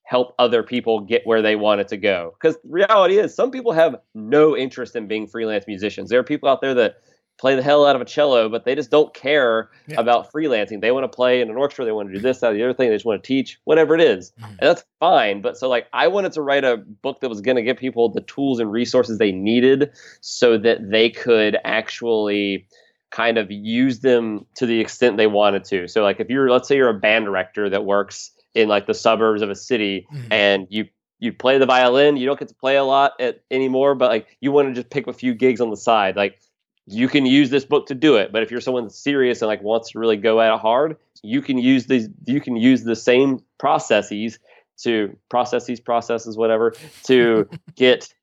help 0.08 0.34
other 0.40 0.64
people 0.64 1.02
get 1.02 1.22
where 1.28 1.42
they 1.42 1.58
wanted 1.58 1.86
to 1.90 1.98
go. 1.98 2.34
Because 2.40 2.58
reality 2.64 3.18
is, 3.20 3.36
some 3.36 3.52
people 3.52 3.74
have 3.74 3.98
no 4.16 4.56
interest 4.56 4.96
in 4.96 5.06
being 5.06 5.28
freelance 5.28 5.68
musicians. 5.68 6.10
There 6.10 6.18
are 6.20 6.24
people 6.24 6.48
out 6.48 6.62
there 6.62 6.74
that 6.76 6.96
play 7.38 7.56
the 7.56 7.62
hell 7.62 7.86
out 7.86 7.94
of 7.94 8.02
a 8.02 8.06
cello, 8.06 8.48
but 8.48 8.64
they 8.64 8.74
just 8.74 8.90
don't 8.90 9.14
care 9.14 9.70
Yeah. 9.90 10.00
about 10.00 10.32
freelancing. 10.32 10.80
They 10.80 10.92
want 10.92 11.04
to 11.04 11.14
play 11.14 11.42
in 11.42 11.50
an 11.50 11.58
orchestra, 11.58 11.84
they 11.84 11.92
want 11.92 12.08
to 12.08 12.16
do 12.16 12.22
this, 12.22 12.40
that, 12.40 12.54
the 12.54 12.64
other 12.64 12.74
thing, 12.74 12.88
they 12.90 12.96
just 12.96 13.06
want 13.06 13.22
to 13.22 13.28
teach, 13.28 13.60
whatever 13.66 13.96
it 13.96 14.02
is. 14.02 14.32
Mhm. 14.42 14.48
And 14.48 14.60
that's 14.62 14.86
fine. 15.02 15.42
But 15.42 15.58
so 15.58 15.68
like 15.68 15.88
I 15.92 16.08
wanted 16.08 16.32
to 16.32 16.42
write 16.42 16.64
a 16.64 16.78
book 16.78 17.20
that 17.20 17.28
was 17.28 17.42
gonna 17.42 17.62
give 17.62 17.76
people 17.76 18.08
the 18.08 18.22
tools 18.22 18.62
and 18.62 18.72
resources 18.72 19.18
they 19.18 19.34
needed 19.34 19.92
so 20.22 20.58
that 20.58 20.90
they 20.90 21.10
could 21.10 21.58
actually 21.66 22.66
kind 23.12 23.38
of 23.38 23.52
use 23.52 24.00
them 24.00 24.46
to 24.56 24.66
the 24.66 24.80
extent 24.80 25.18
they 25.18 25.28
wanted 25.28 25.66
to. 25.66 25.88
So 25.90 26.02
like 26.04 26.22
if 26.22 26.30
you're 26.30 26.50
let's 26.50 26.68
say 26.70 26.78
you're 26.78 26.90
a 26.90 26.94
band 26.94 27.26
director 27.26 27.70
that 27.70 27.84
works 27.86 28.32
in 28.58 28.68
like 28.68 28.88
the 28.88 28.94
suburbs 28.94 29.42
of 29.42 29.50
a 29.50 29.56
city 29.56 30.08
Mhm. 30.12 30.28
and 30.32 30.68
you 30.70 30.86
you 31.20 31.34
play 31.34 31.58
the 31.58 31.66
violin, 31.66 32.16
you 32.16 32.28
don't 32.28 32.38
get 32.38 32.48
to 32.48 32.54
play 32.54 32.76
a 32.76 32.84
lot 32.84 33.14
at, 33.20 33.42
anymore, 33.50 33.96
but 33.96 34.10
like 34.12 34.28
you 34.40 34.52
want 34.52 34.68
to 34.68 34.74
just 34.76 34.92
pick 34.92 35.08
a 35.08 35.14
few 35.14 35.34
gigs 35.34 35.60
on 35.62 35.72
the 35.72 35.78
side. 35.78 36.16
Like 36.16 36.38
you 36.86 37.08
can 37.08 37.26
use 37.26 37.50
this 37.50 37.66
book 37.66 37.88
to 37.88 37.96
do 37.96 38.18
it. 38.18 38.32
But 38.32 38.44
if 38.44 38.52
you're 38.52 38.62
someone 38.62 38.90
serious 38.92 39.42
and 39.42 39.48
like 39.48 39.64
wants 39.64 39.92
to 39.92 40.00
really 40.00 40.18
go 40.18 40.40
at 40.42 40.54
it 40.54 40.60
hard, 40.60 40.98
you 41.24 41.42
can 41.42 41.58
use 41.58 41.86
these 41.88 42.08
you 42.26 42.40
can 42.42 42.56
use 42.56 42.84
the 42.84 42.96
same 42.96 43.40
processes 43.58 44.38
to 44.84 45.16
process 45.30 45.66
these 45.66 45.80
processes, 45.80 46.38
whatever, 46.38 46.74
to 47.06 47.50
get 47.76 48.14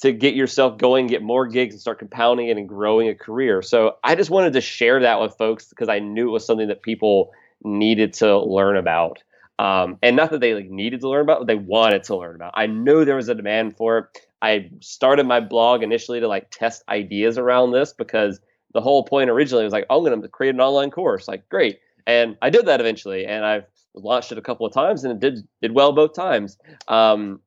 to 0.00 0.10
get 0.10 0.34
yourself 0.34 0.78
going, 0.78 1.06
get 1.06 1.22
more 1.22 1.46
gigs 1.46 1.74
and 1.74 1.80
start 1.80 1.98
compounding 1.98 2.48
it 2.48 2.56
and 2.56 2.68
growing 2.68 3.08
a 3.08 3.14
career. 3.14 3.62
So 3.62 3.96
I 4.02 4.14
just 4.16 4.30
wanted 4.30 4.54
to 4.54 4.60
share 4.60 5.00
that 5.00 5.20
with 5.20 5.36
folks 5.36 5.68
because 5.68 5.88
I 5.88 5.98
knew 6.00 6.28
it 6.28 6.32
was 6.32 6.44
something 6.46 6.68
that 6.68 6.82
people 6.82 7.30
needed 7.62 8.14
to 8.14 8.38
learn 8.38 8.76
about. 8.76 9.22
Um, 9.62 9.98
and 10.02 10.16
not 10.16 10.30
that 10.30 10.40
they 10.40 10.54
like 10.54 10.68
needed 10.68 11.02
to 11.02 11.08
learn 11.08 11.22
about, 11.22 11.38
but 11.38 11.46
they 11.46 11.54
wanted 11.54 12.02
to 12.04 12.16
learn 12.16 12.34
about. 12.34 12.52
I 12.56 12.66
know 12.66 13.04
there 13.04 13.14
was 13.14 13.28
a 13.28 13.34
demand 13.34 13.76
for 13.76 13.98
it. 13.98 14.18
I 14.42 14.70
started 14.80 15.24
my 15.24 15.38
blog 15.38 15.84
initially 15.84 16.18
to 16.18 16.26
like 16.26 16.50
test 16.50 16.82
ideas 16.88 17.38
around 17.38 17.70
this 17.70 17.92
because 17.92 18.40
the 18.74 18.80
whole 18.80 19.04
point 19.04 19.30
originally 19.30 19.62
was 19.62 19.72
like, 19.72 19.86
oh, 19.88 19.98
I'm 19.98 20.04
going 20.04 20.20
to 20.20 20.28
create 20.28 20.54
an 20.54 20.60
online 20.60 20.90
course. 20.90 21.28
Like, 21.28 21.48
great. 21.48 21.78
And 22.08 22.36
I 22.42 22.50
did 22.50 22.66
that 22.66 22.80
eventually, 22.80 23.24
and 23.24 23.44
I've 23.44 23.66
launched 23.94 24.32
it 24.32 24.38
a 24.38 24.42
couple 24.42 24.66
of 24.66 24.72
times, 24.72 25.04
and 25.04 25.12
it 25.12 25.20
did 25.20 25.46
did 25.60 25.72
well 25.72 25.92
both 25.92 26.12
times. 26.12 26.58
Um, 26.88 27.38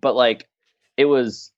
but 0.00 0.16
like, 0.16 0.48
it 0.96 1.04
was 1.04 1.52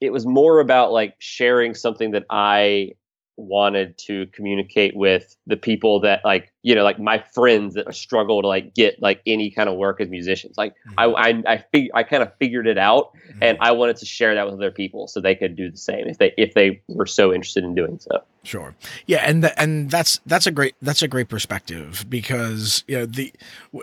it 0.00 0.10
was 0.10 0.26
more 0.26 0.58
about 0.58 0.90
like 0.90 1.14
sharing 1.20 1.74
something 1.74 2.10
that 2.10 2.24
I 2.30 2.94
wanted 3.36 3.96
to 3.98 4.26
communicate 4.32 4.96
with 4.96 5.36
the 5.46 5.56
people 5.56 6.00
that 6.00 6.24
like 6.24 6.52
you 6.66 6.74
know 6.74 6.82
like 6.82 6.98
my 6.98 7.22
friends 7.32 7.74
that 7.74 7.94
struggle 7.94 8.42
to 8.42 8.48
like 8.48 8.74
get 8.74 9.00
like 9.00 9.22
any 9.24 9.52
kind 9.52 9.68
of 9.68 9.76
work 9.76 10.00
as 10.00 10.08
musicians 10.08 10.58
like 10.58 10.74
I 10.98 11.06
mm-hmm. 11.06 11.46
I 11.46 11.52
I, 11.52 11.64
fig- 11.70 11.90
I 11.94 12.02
kind 12.02 12.24
of 12.24 12.32
figured 12.40 12.66
it 12.66 12.76
out 12.76 13.14
mm-hmm. 13.14 13.40
and 13.40 13.58
I 13.60 13.70
wanted 13.70 13.98
to 13.98 14.04
share 14.04 14.34
that 14.34 14.46
with 14.46 14.54
other 14.54 14.72
people 14.72 15.06
so 15.06 15.20
they 15.20 15.36
could 15.36 15.54
do 15.54 15.70
the 15.70 15.76
same 15.76 16.08
if 16.08 16.18
they 16.18 16.34
if 16.36 16.54
they 16.54 16.82
were 16.88 17.06
so 17.06 17.32
interested 17.32 17.62
in 17.62 17.76
doing 17.76 18.00
so 18.00 18.20
Sure. 18.46 18.76
Yeah, 19.06 19.22
and 19.24 19.42
th- 19.42 19.54
and 19.56 19.90
that's 19.90 20.20
that's 20.24 20.46
a 20.46 20.52
great 20.52 20.76
that's 20.80 21.02
a 21.02 21.08
great 21.08 21.28
perspective 21.28 22.06
because 22.08 22.84
you 22.86 22.98
know 22.98 23.06
the 23.06 23.32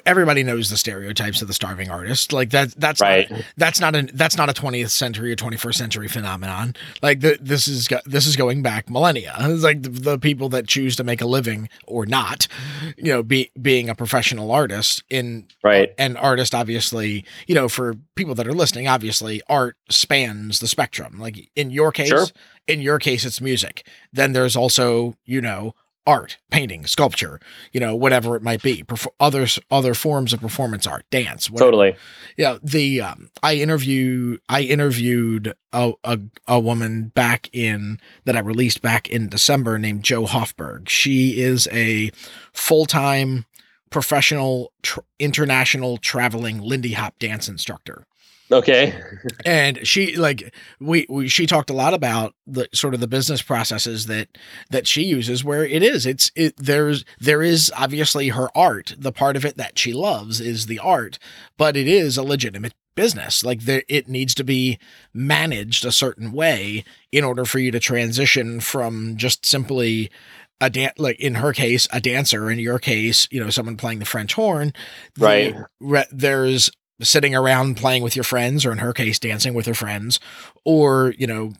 everybody 0.05 0.41
knows 0.41 0.69
the 0.69 0.77
stereotypes 0.77 1.41
of 1.41 1.49
the 1.49 1.53
starving 1.53 1.89
artist. 1.89 2.31
Like 2.31 2.51
that 2.51 2.71
that's 2.77 3.01
Right. 3.01 3.29
not, 3.29 3.41
that's 3.57 3.81
not 3.81 3.93
a 3.93 4.03
that's 4.13 4.37
not 4.37 4.49
a 4.49 4.53
20th 4.53 4.91
century 4.91 5.33
or 5.33 5.35
21st 5.35 5.75
century 5.75 6.07
phenomenon. 6.07 6.75
Like 7.01 7.19
the, 7.19 7.37
this 7.41 7.67
is 7.67 7.89
this 8.05 8.25
is 8.25 8.37
going 8.37 8.63
back 8.63 8.89
millennia. 8.89 9.35
It's 9.53 9.63
like 9.63 9.83
the, 9.83 9.89
the 9.89 10.17
people 10.17 10.49
that 10.49 10.67
choose 10.67 10.95
to 10.95 11.03
make 11.03 11.21
a 11.21 11.27
living 11.27 11.69
or 11.85 12.05
not, 12.05 12.47
you 12.97 13.11
know, 13.11 13.23
be 13.23 13.51
being 13.61 13.89
a 13.89 13.95
professional 13.95 14.51
artist 14.51 15.03
in 15.09 15.47
right. 15.63 15.93
and 15.97 16.17
artist 16.17 16.53
obviously 16.55 17.25
you 17.47 17.55
know 17.55 17.67
for 17.69 17.95
people 18.15 18.35
that 18.35 18.47
are 18.47 18.53
listening 18.53 18.87
obviously 18.87 19.41
art 19.49 19.75
spans 19.89 20.59
the 20.59 20.67
spectrum. 20.67 21.19
Like 21.19 21.49
in 21.55 21.71
your 21.71 21.91
case 21.91 22.09
Sure. 22.09 22.25
in 22.67 22.81
your 22.81 22.99
case 22.99 23.25
it's 23.25 23.41
music. 23.41 23.85
Then 24.11 24.33
there's 24.33 24.55
also 24.55 25.15
you 25.25 25.41
know 25.41 25.75
art 26.05 26.37
painting 26.51 26.85
sculpture 26.85 27.39
you 27.71 27.79
know 27.79 27.95
whatever 27.95 28.35
it 28.35 28.41
might 28.43 28.61
be 28.61 28.83
Perf- 28.83 29.07
others 29.19 29.57
other 29.71 29.93
forms 29.93 30.33
of 30.33 30.41
performance 30.41 30.85
art 30.85 31.05
dance 31.09 31.49
whatever. 31.49 31.67
totally. 31.71 31.95
Yeah 32.37 32.57
the 32.61 33.01
um, 33.01 33.29
i 33.41 33.55
interview 33.55 34.37
i 34.49 34.61
interviewed 34.61 35.53
a, 35.71 35.93
a 36.03 36.19
a 36.47 36.59
woman 36.59 37.11
back 37.15 37.49
in 37.53 37.99
that 38.25 38.35
i 38.35 38.39
released 38.39 38.81
back 38.81 39.09
in 39.09 39.29
december 39.29 39.79
named 39.79 40.03
jo 40.03 40.25
hoffberg 40.25 40.89
she 40.89 41.39
is 41.41 41.67
a 41.71 42.11
full-time 42.51 43.45
professional 43.89 44.73
tr- 44.81 44.99
international 45.19 45.97
traveling 45.97 46.59
lindy 46.59 46.93
hop 46.93 47.17
dance 47.19 47.47
instructor 47.47 48.05
okay. 48.51 48.93
And 49.45 49.85
she 49.87 50.15
like 50.15 50.53
we, 50.79 51.05
we 51.09 51.27
she 51.27 51.45
talked 51.45 51.69
a 51.69 51.73
lot 51.73 51.93
about 51.93 52.33
the 52.47 52.67
sort 52.73 52.93
of 52.93 52.99
the 52.99 53.07
business 53.07 53.41
processes 53.41 54.05
that 54.07 54.27
that 54.69 54.87
she 54.87 55.03
uses 55.03 55.43
where 55.43 55.65
it 55.65 55.81
is. 55.83 56.05
It's 56.05 56.31
it 56.35 56.55
there's 56.57 57.03
there 57.19 57.41
is 57.41 57.71
obviously 57.75 58.29
her 58.29 58.49
art. 58.55 58.95
The 58.97 59.11
part 59.11 59.35
of 59.35 59.45
it 59.45 59.57
that 59.57 59.77
she 59.79 59.93
loves 59.93 60.39
is 60.41 60.65
the 60.65 60.79
art 60.79 61.19
but 61.57 61.75
it 61.77 61.87
is 61.87 62.17
a 62.17 62.23
legitimate 62.23 62.73
business. 62.95 63.43
Like 63.43 63.61
there 63.61 63.83
it 63.87 64.07
needs 64.07 64.35
to 64.35 64.43
be 64.43 64.77
managed 65.13 65.85
a 65.85 65.91
certain 65.91 66.31
way 66.31 66.83
in 67.11 67.23
order 67.23 67.45
for 67.45 67.59
you 67.59 67.71
to 67.71 67.79
transition 67.79 68.59
from 68.59 69.15
just 69.17 69.45
simply 69.45 70.09
a 70.61 70.69
dan- 70.69 70.91
like 70.97 71.19
in 71.19 71.35
her 71.35 71.53
case 71.53 71.87
a 71.91 71.99
dancer. 72.01 72.49
In 72.51 72.59
your 72.59 72.79
case 72.79 73.27
you 73.31 73.39
know 73.43 73.49
someone 73.49 73.77
playing 73.77 73.99
the 73.99 74.05
french 74.05 74.33
horn. 74.33 74.73
The- 75.15 75.25
Right. 75.25 75.55
re- 75.79 76.05
there's 76.11 76.69
sitting 77.03 77.35
around 77.35 77.77
playing 77.77 78.03
with 78.03 78.15
your 78.15 78.23
friends 78.23 78.65
or 78.65 78.71
in 78.71 78.79
her 78.79 78.93
case 78.93 79.19
dancing 79.19 79.53
with 79.53 79.65
her 79.65 79.73
friends 79.73 80.19
or 80.63 81.13
you 81.17 81.27
know 81.27 81.53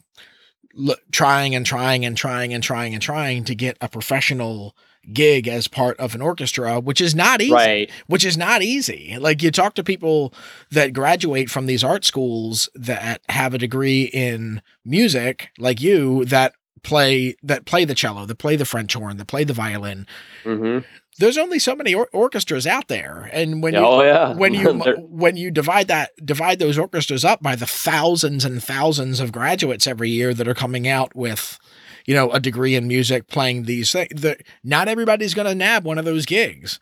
l- 0.88 0.96
trying 1.12 1.54
and 1.56 1.66
trying 1.66 2.06
and 2.06 2.18
trying 2.18 2.54
and 2.54 2.64
trying 2.64 2.94
and 2.94 3.02
trying 3.04 3.44
to 3.44 3.56
get 3.56 3.78
a 3.82 3.88
professional 3.90 4.76
gig 5.12 5.50
as 5.50 5.68
part 5.68 6.00
of 6.00 6.16
an 6.16 6.22
orchestra 6.22 6.80
which 6.80 7.02
is 7.02 7.14
not 7.14 7.42
easy 7.42 7.52
right 7.54 7.92
which 8.08 8.24
is 8.24 8.38
not 8.38 8.62
easy. 8.62 9.18
Like 9.20 9.44
you 9.44 9.52
talk 9.52 9.76
to 9.76 9.84
people 9.84 10.34
that 10.72 10.94
graduate 10.94 11.50
from 11.50 11.66
these 11.66 11.84
art 11.84 12.06
schools 12.06 12.70
that 12.74 13.22
have 13.30 13.54
a 13.54 13.58
degree 13.58 14.04
in 14.04 14.62
music, 14.86 15.50
like 15.58 15.82
you, 15.82 16.26
that 16.26 16.54
play 16.84 17.36
that 17.44 17.66
play 17.66 17.86
the 17.86 17.96
cello, 17.96 18.26
that 18.26 18.38
play 18.38 18.56
the 18.56 18.66
French 18.66 18.94
horn, 18.94 19.18
that 19.18 19.28
play 19.28 19.44
the 19.44 19.54
violin. 19.54 20.06
hmm 20.44 20.80
There's 21.20 21.38
only 21.38 21.60
so 21.60 21.76
many 21.76 21.94
or- 21.94 22.10
orchestras 22.12 22.68
out 22.68 22.88
there, 22.88 23.30
and 23.32 23.64
when 23.64 23.74
you 23.74 23.80
oh 23.80 24.04
yeah. 24.04 24.34
when 24.34 24.54
you 24.54 24.74
when 25.00 25.38
you 25.38 25.52
divide 25.52 25.88
that 25.88 26.12
divide 26.26 26.60
those 26.60 26.78
orchestras 26.78 27.24
up 27.24 27.42
by 27.42 27.56
the 27.56 27.66
thousands 27.68 28.46
and 28.46 28.62
thousands 28.64 29.20
of 29.20 29.32
graduates 29.32 29.88
every 29.88 30.10
year 30.10 30.34
that 30.34 30.48
are 30.48 30.54
coming 30.54 30.88
out 30.88 31.16
with 31.16 31.58
you 32.06 32.14
know 32.14 32.30
a 32.32 32.40
degree 32.40 32.76
in 32.76 32.88
music 32.88 33.28
playing 33.28 33.64
these 33.64 33.92
things 33.92 34.10
the, 34.22 34.38
not 34.64 34.88
everybody's 34.88 35.34
going 35.34 35.48
to 35.48 35.56
nab 35.56 35.86
one 35.86 35.98
of 35.98 36.06
those 36.06 36.26
gigs. 36.26 36.80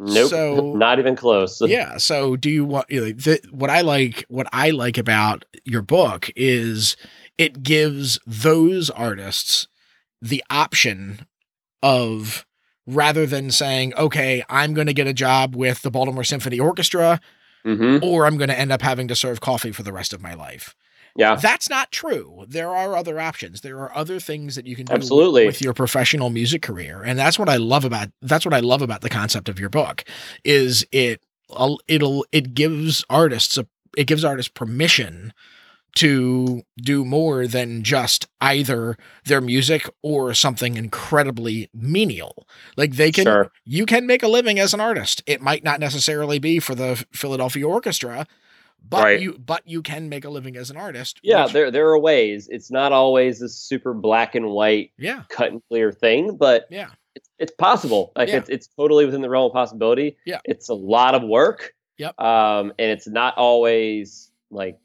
Nope. 0.00 0.30
So- 0.30 0.74
not 0.76 0.98
even 1.00 1.16
close. 1.16 1.60
Yeah 1.66 1.96
so 1.96 2.36
do 2.36 2.50
you 2.50 2.64
want 2.64 2.86
you 2.90 3.00
know, 3.00 3.12
the, 3.12 3.40
what 3.50 3.68
i 3.70 3.80
like 3.80 4.24
what 4.28 4.46
i 4.52 4.70
like 4.70 4.96
about 4.98 5.44
your 5.64 5.82
book 5.82 6.30
is 6.36 6.96
it 7.38 7.62
gives 7.62 8.18
those 8.26 8.90
artists 8.90 9.68
the 10.20 10.44
option 10.50 11.26
of 11.82 12.44
rather 12.86 13.26
than 13.26 13.50
saying, 13.50 13.94
okay, 13.94 14.42
I'm 14.48 14.74
going 14.74 14.86
to 14.88 14.94
get 14.94 15.06
a 15.06 15.12
job 15.12 15.54
with 15.54 15.82
the 15.82 15.90
Baltimore 15.90 16.24
Symphony 16.24 16.58
Orchestra 16.58 17.20
hmm 17.64 17.98
or 18.02 18.24
I'm 18.24 18.36
going 18.36 18.48
to 18.48 18.58
end 18.58 18.70
up 18.70 18.82
having 18.82 19.08
to 19.08 19.16
serve 19.16 19.40
coffee 19.40 19.72
for 19.72 19.82
the 19.82 19.92
rest 19.92 20.12
of 20.12 20.22
my 20.22 20.32
life. 20.32 20.76
Yeah. 21.16 21.34
That's 21.34 21.68
not 21.68 21.90
true. 21.90 22.44
There 22.46 22.70
are 22.70 22.96
other 22.96 23.18
options. 23.18 23.62
There 23.62 23.80
are 23.80 23.94
other 23.96 24.20
things 24.20 24.54
that 24.54 24.66
you 24.66 24.76
can 24.76 24.86
do 24.86 24.92
Absolutely. 24.92 25.46
with 25.46 25.60
your 25.60 25.74
professional 25.74 26.30
music 26.30 26.62
career. 26.62 27.02
And 27.02 27.18
that's 27.18 27.38
what 27.38 27.48
I 27.48 27.56
love 27.56 27.84
about 27.84 28.10
that's 28.22 28.44
what 28.44 28.54
I 28.54 28.60
love 28.60 28.82
about 28.82 29.00
the 29.00 29.08
concept 29.08 29.48
of 29.48 29.58
your 29.58 29.68
book 29.68 30.04
is 30.44 30.86
it 30.92 31.22
it'll 31.88 32.24
it 32.30 32.54
gives 32.54 33.04
artists 33.10 33.58
a 33.58 33.66
it 33.96 34.04
gives 34.04 34.24
artists 34.24 34.50
permission 34.52 35.32
to 35.96 36.62
do 36.76 37.04
more 37.04 37.46
than 37.46 37.82
just 37.82 38.26
either 38.40 38.96
their 39.24 39.40
music 39.40 39.88
or 40.02 40.34
something 40.34 40.76
incredibly 40.76 41.68
menial. 41.74 42.46
Like 42.76 42.92
they 42.92 43.10
can 43.10 43.24
Sure. 43.24 43.50
you 43.64 43.86
can 43.86 44.06
make 44.06 44.22
a 44.22 44.28
living 44.28 44.58
as 44.58 44.74
an 44.74 44.80
artist. 44.80 45.22
It 45.26 45.40
might 45.40 45.64
not 45.64 45.80
necessarily 45.80 46.38
be 46.38 46.58
for 46.60 46.74
the 46.74 47.04
Philadelphia 47.12 47.66
Orchestra, 47.66 48.26
but 48.88 49.02
Right. 49.02 49.20
you 49.20 49.38
but 49.38 49.62
you 49.66 49.82
can 49.82 50.08
make 50.08 50.24
a 50.24 50.30
living 50.30 50.56
as 50.56 50.70
an 50.70 50.76
artist. 50.76 51.18
Yeah, 51.22 51.44
which- 51.44 51.52
there 51.52 51.70
there 51.70 51.88
are 51.88 51.98
ways. 51.98 52.48
It's 52.50 52.70
not 52.70 52.92
always 52.92 53.40
this 53.40 53.56
super 53.56 53.92
black 53.94 54.34
and 54.34 54.46
white, 54.50 54.92
yeah, 54.98 55.22
cut 55.28 55.50
and 55.50 55.62
clear 55.68 55.90
thing, 55.90 56.36
but 56.36 56.66
yeah, 56.70 56.90
it's 57.16 57.28
it's 57.38 57.52
possible. 57.58 58.12
Like 58.14 58.28
Yeah. 58.28 58.36
it's 58.36 58.48
it's 58.50 58.66
totally 58.68 59.04
within 59.04 59.22
the 59.22 59.30
realm 59.30 59.46
of 59.46 59.52
possibility. 59.52 60.16
Yeah. 60.24 60.40
It's 60.44 60.68
a 60.68 60.74
lot 60.74 61.14
of 61.14 61.22
work. 61.24 61.74
Yep. 61.96 62.20
Um, 62.20 62.72
and 62.78 62.90
it's 62.92 63.08
not 63.08 63.36
always 63.36 64.30
like 64.52 64.78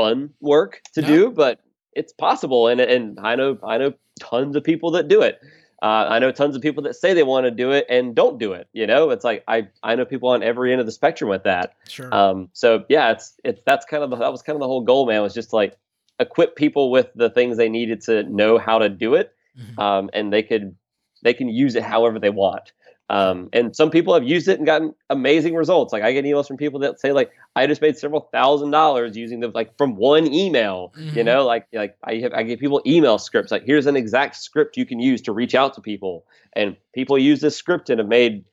fun 0.00 0.30
work 0.40 0.80
to 0.94 1.02
No. 1.02 1.06
do, 1.08 1.30
but 1.30 1.60
it's 1.94 2.12
possible. 2.12 2.68
And 2.68 2.80
and 2.80 3.18
I 3.20 3.36
know 3.36 3.58
I 3.64 3.78
know 3.78 3.92
tons 4.20 4.56
of 4.56 4.64
people 4.64 4.90
that 4.92 5.08
do 5.08 5.22
it. 5.22 5.38
Uh, 5.82 6.06
I 6.10 6.18
know 6.18 6.30
tons 6.30 6.54
of 6.56 6.60
people 6.62 6.82
that 6.82 6.94
say 6.94 7.14
they 7.14 7.22
want 7.22 7.44
to 7.46 7.50
do 7.50 7.70
it 7.70 7.86
and 7.88 8.14
don't 8.14 8.38
do 8.38 8.52
it. 8.52 8.68
You 8.74 8.86
know, 8.86 9.10
it's 9.10 9.24
like 9.24 9.42
I 9.48 9.68
I 9.82 9.94
know 9.94 10.04
people 10.04 10.28
on 10.28 10.42
every 10.42 10.72
end 10.72 10.80
of 10.80 10.86
the 10.86 10.92
spectrum 10.92 11.30
with 11.30 11.44
that. 11.44 11.74
sure. 11.88 12.14
Um, 12.14 12.48
so 12.52 12.84
yeah, 12.88 13.12
it's 13.12 13.34
it's 13.44 13.60
that's 13.66 13.86
kind 13.86 14.02
of 14.02 14.10
the, 14.10 14.16
that 14.16 14.30
was 14.30 14.42
kind 14.42 14.56
of 14.56 14.60
the 14.60 14.66
whole 14.66 14.82
goal, 14.82 15.06
man. 15.06 15.22
Was 15.22 15.34
just 15.34 15.52
like 15.52 15.76
equip 16.18 16.54
people 16.54 16.90
with 16.90 17.08
the 17.14 17.30
things 17.30 17.56
they 17.56 17.70
needed 17.70 18.02
to 18.02 18.22
know 18.24 18.58
how 18.58 18.78
to 18.78 18.88
do 18.90 19.14
it, 19.14 19.32
Mhm. 19.58 19.78
um, 19.82 20.10
and 20.12 20.30
they 20.32 20.42
could 20.42 20.76
they 21.22 21.32
can 21.34 21.48
use 21.48 21.74
it 21.76 21.82
however 21.82 22.18
they 22.18 22.30
want. 22.30 22.72
Um, 23.10 23.48
and 23.52 23.74
some 23.74 23.90
people 23.90 24.14
have 24.14 24.22
used 24.22 24.46
it 24.46 24.58
and 24.58 24.66
gotten 24.66 24.94
amazing 25.10 25.56
results. 25.56 25.92
Like 25.92 26.04
I 26.04 26.12
get 26.12 26.24
emails 26.24 26.46
from 26.46 26.56
people 26.56 26.78
that 26.80 27.00
say 27.00 27.10
like 27.12 27.32
I 27.56 27.66
just 27.66 27.82
made 27.82 27.98
several 27.98 28.28
thousand 28.32 28.70
dollars 28.70 29.16
using 29.16 29.40
the 29.40 29.48
like 29.48 29.76
from 29.76 29.96
one 29.96 30.32
email. 30.32 30.92
You 30.96 31.22
Mhm. 31.22 31.24
know, 31.24 31.44
like 31.44 31.66
like 31.72 31.96
I 32.04 32.14
have 32.18 32.32
I 32.32 32.44
give 32.44 32.60
people 32.60 32.80
email 32.86 33.18
scripts. 33.18 33.50
Like 33.50 33.64
here's 33.64 33.86
an 33.86 33.96
exact 33.96 34.36
script 34.36 34.76
you 34.76 34.86
can 34.86 35.00
use 35.00 35.20
to 35.22 35.32
reach 35.32 35.56
out 35.56 35.74
to 35.74 35.80
people, 35.80 36.24
and 36.52 36.76
people 36.94 37.18
use 37.18 37.40
this 37.40 37.56
script 37.56 37.90
and 37.90 37.98
have 37.98 38.08
made 38.08 38.44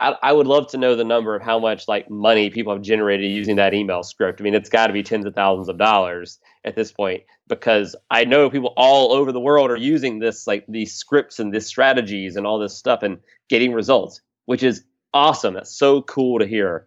I, 0.00 0.16
I 0.22 0.32
would 0.32 0.46
love 0.46 0.68
to 0.68 0.78
know 0.78 0.96
the 0.96 1.04
number 1.04 1.34
of 1.34 1.42
how 1.42 1.58
much 1.58 1.86
like 1.86 2.08
money 2.10 2.48
people 2.50 2.72
have 2.72 2.82
generated 2.82 3.30
using 3.30 3.56
that 3.56 3.74
email 3.74 4.02
script. 4.02 4.40
I 4.40 4.44
mean, 4.44 4.54
it's 4.54 4.68
got 4.70 4.86
to 4.86 4.92
be 4.92 5.02
tens 5.02 5.26
of 5.26 5.34
thousands 5.34 5.68
of 5.68 5.76
dollars 5.78 6.38
at 6.64 6.74
this 6.76 6.90
point 6.92 7.22
because 7.48 7.94
I 8.10 8.24
know 8.24 8.48
people 8.48 8.72
all 8.76 9.12
over 9.12 9.32
the 9.32 9.40
world 9.40 9.70
are 9.70 9.76
using 9.76 10.18
this 10.18 10.46
like 10.46 10.64
these 10.66 10.94
scripts 10.94 11.38
and 11.38 11.52
these 11.52 11.66
strategies 11.66 12.36
and 12.36 12.46
all 12.46 12.58
this 12.58 12.74
stuff 12.74 13.02
and 13.02 13.18
getting 13.48 13.72
results, 13.72 14.20
which 14.46 14.62
is 14.62 14.82
awesome. 15.12 15.54
That's 15.54 15.70
so 15.76 16.02
cool 16.02 16.38
to 16.38 16.46
hear 16.46 16.86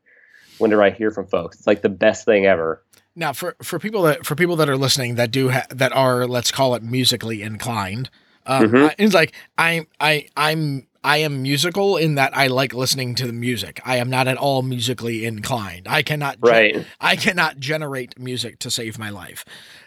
whenever 0.57 0.81
I 0.81 0.89
hear 0.89 1.11
from 1.11 1.27
folks. 1.27 1.57
It's 1.57 1.67
like 1.67 1.83
the 1.83 1.89
best 1.89 2.25
thing 2.25 2.45
ever. 2.47 2.83
Now, 3.15 3.33
for 3.33 3.55
for 3.61 3.77
people 3.79 4.01
that 4.03 4.25
for 4.25 4.35
people 4.35 4.55
that 4.57 4.67
are 4.67 4.77
listening 4.77 5.15
that 5.15 5.29
do 5.31 5.49
ha- 5.49 5.67
that 5.69 5.93
are 5.93 6.25
let's 6.27 6.51
call 6.51 6.73
it 6.75 6.81
musically 6.83 7.43
inclined, 7.43 8.09
um, 8.47 8.63
Mhm. 8.69 8.89
I- 8.89 8.95
it's 8.97 9.13
like 9.13 9.33
I 9.57 9.85
I 9.99 10.27
I'm 10.35 10.87
I 11.05 11.17
am 11.17 11.43
musical 11.43 11.97
in 11.97 12.15
that 12.15 12.35
I 12.35 12.47
like 12.47 12.73
listening 12.73 13.13
to 13.15 13.27
the 13.27 13.33
music. 13.33 13.79
I 13.85 13.97
am 13.97 14.09
not 14.09 14.27
at 14.27 14.37
all 14.37 14.63
musically 14.63 15.23
inclined. 15.23 15.87
I 15.87 16.01
cannot 16.01 16.37
Right. 16.39 16.85
I 16.99 17.15
cannot 17.15 17.59
generate 17.59 18.17
music 18.19 18.57
to 18.59 18.71
save 18.71 18.97
my 18.97 19.11
life 19.11 19.45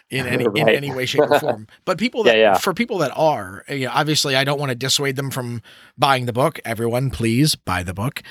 in 0.09 0.25
any 0.35 0.45
in 0.55 0.69
any 0.69 0.93
way, 0.93 1.05
shape, 1.05 1.29
or 1.29 1.39
form. 1.39 1.67
But 1.85 1.97
people 1.97 2.23
that 2.23 2.37
Yeah, 2.37 2.53
yeah. 2.53 2.57
for 2.57 2.73
people 2.73 2.99
that 2.99 3.11
are, 3.15 3.65
you 3.67 3.85
know, 3.85 3.91
obviously, 3.93 4.35
I 4.37 4.45
don't 4.45 4.59
want 4.59 4.69
to 4.69 4.75
dissuade 4.75 5.17
them 5.17 5.29
from 5.29 5.61
buying 5.97 6.25
the 6.25 6.33
book. 6.33 6.59
Everyone, 6.63 7.09
please 7.11 7.55
buy 7.55 7.83
the 7.83 7.93
book. 7.93 8.23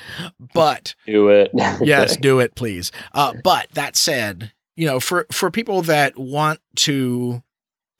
But 0.53 0.95
Do 1.05 1.29
it. 1.29 1.51
yes, 1.81 2.17
do 2.17 2.39
it, 2.39 2.55
please. 2.55 2.91
Uh, 3.13 3.33
but 3.43 3.67
that 3.73 3.95
said, 3.95 4.51
you 4.75 4.87
know, 4.87 4.99
for 4.99 5.27
for 5.31 5.51
people 5.51 5.83
that 5.83 6.17
want 6.17 6.59
to 6.87 7.43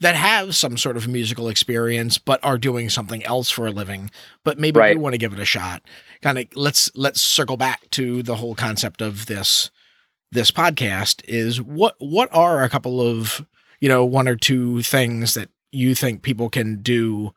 that 0.01 0.15
have 0.15 0.55
some 0.55 0.77
sort 0.77 0.95
of 0.97 1.07
musical 1.07 1.49
experience 1.49 2.17
but 2.17 2.43
are 2.43 2.57
doing 2.57 2.89
something 2.89 3.23
else 3.25 3.49
for 3.49 3.67
a 3.67 3.71
living, 3.71 4.09
but 4.43 4.57
maybe 4.57 4.79
Right. 4.79 4.93
do 4.93 4.99
want 4.99 5.13
to 5.13 5.17
give 5.17 5.33
it 5.33 5.39
a 5.39 5.45
shot. 5.45 5.81
Kind 6.21 6.37
of 6.37 6.45
let's 6.55 6.89
let's 6.95 7.21
circle 7.21 7.57
back 7.57 7.89
to 7.91 8.23
the 8.23 8.35
whole 8.35 8.55
concept 8.55 9.01
of 9.01 9.25
this 9.25 9.69
this 10.31 10.51
podcast 10.51 11.21
is 11.27 11.61
what 11.61 11.95
what 11.99 12.29
are 12.31 12.63
a 12.63 12.69
couple 12.69 13.01
of, 13.01 13.45
you 13.79 13.89
know, 13.89 14.05
one 14.05 14.27
or 14.27 14.35
two 14.35 14.81
things 14.83 15.33
that 15.33 15.49
you 15.71 15.95
think 15.95 16.21
people 16.21 16.49
can 16.49 16.81
do 16.81 17.33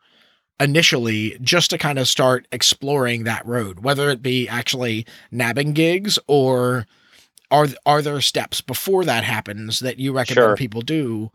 initially 0.59 1.37
just 1.41 1.69
to 1.71 1.77
kind 1.77 1.97
of 1.99 2.07
start 2.07 2.47
exploring 2.51 3.23
that 3.23 3.45
road, 3.45 3.79
whether 3.79 4.09
it 4.09 4.21
be 4.21 4.47
actually 4.47 5.05
nabbing 5.31 5.73
gigs 5.73 6.17
or 6.27 6.85
are 7.51 7.67
are 7.85 8.01
there 8.01 8.21
steps 8.21 8.61
before 8.61 9.03
that 9.05 9.23
happens 9.23 9.79
that 9.79 9.99
you 9.99 10.13
recommend 10.13 10.35
Sure. 10.49 10.55
people 10.55 10.81
do 10.81 11.31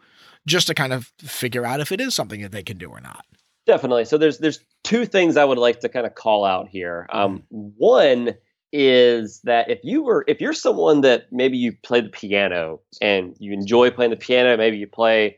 just 0.49 0.67
to 0.67 0.75
kind 0.75 0.93
of 0.93 1.13
figure 1.21 1.65
out 1.65 1.81
if 1.81 1.93
it 1.93 2.01
is 2.01 2.15
something 2.15 2.43
that 2.43 2.53
they 2.53 2.63
can 2.63 2.79
do 2.79 2.89
or 2.91 3.01
not. 3.01 3.25
Definitely. 3.67 4.07
So 4.07 4.19
there's 4.19 4.39
there's 4.39 4.61
two 4.83 5.05
things 5.05 5.37
I 5.37 5.45
would 5.45 5.59
like 5.59 5.81
to 5.81 5.89
kind 5.89 6.07
of 6.07 6.15
call 6.15 6.45
out 6.45 6.69
here. 6.69 7.07
Um, 7.11 7.43
one 7.51 8.35
is 8.73 9.41
that 9.45 9.71
if 9.71 9.79
you 9.83 10.03
were 10.03 10.25
if 10.27 10.41
you're 10.41 10.53
someone 10.55 11.03
that 11.03 11.27
maybe 11.31 11.59
you 11.59 11.73
play 11.83 12.01
the 12.01 12.09
piano 12.09 12.81
and 13.01 13.37
you 13.39 13.53
enjoy 13.53 13.91
playing 13.91 14.11
the 14.11 14.17
piano, 14.17 14.57
maybe 14.57 14.79
you 14.79 14.87
play, 14.87 15.37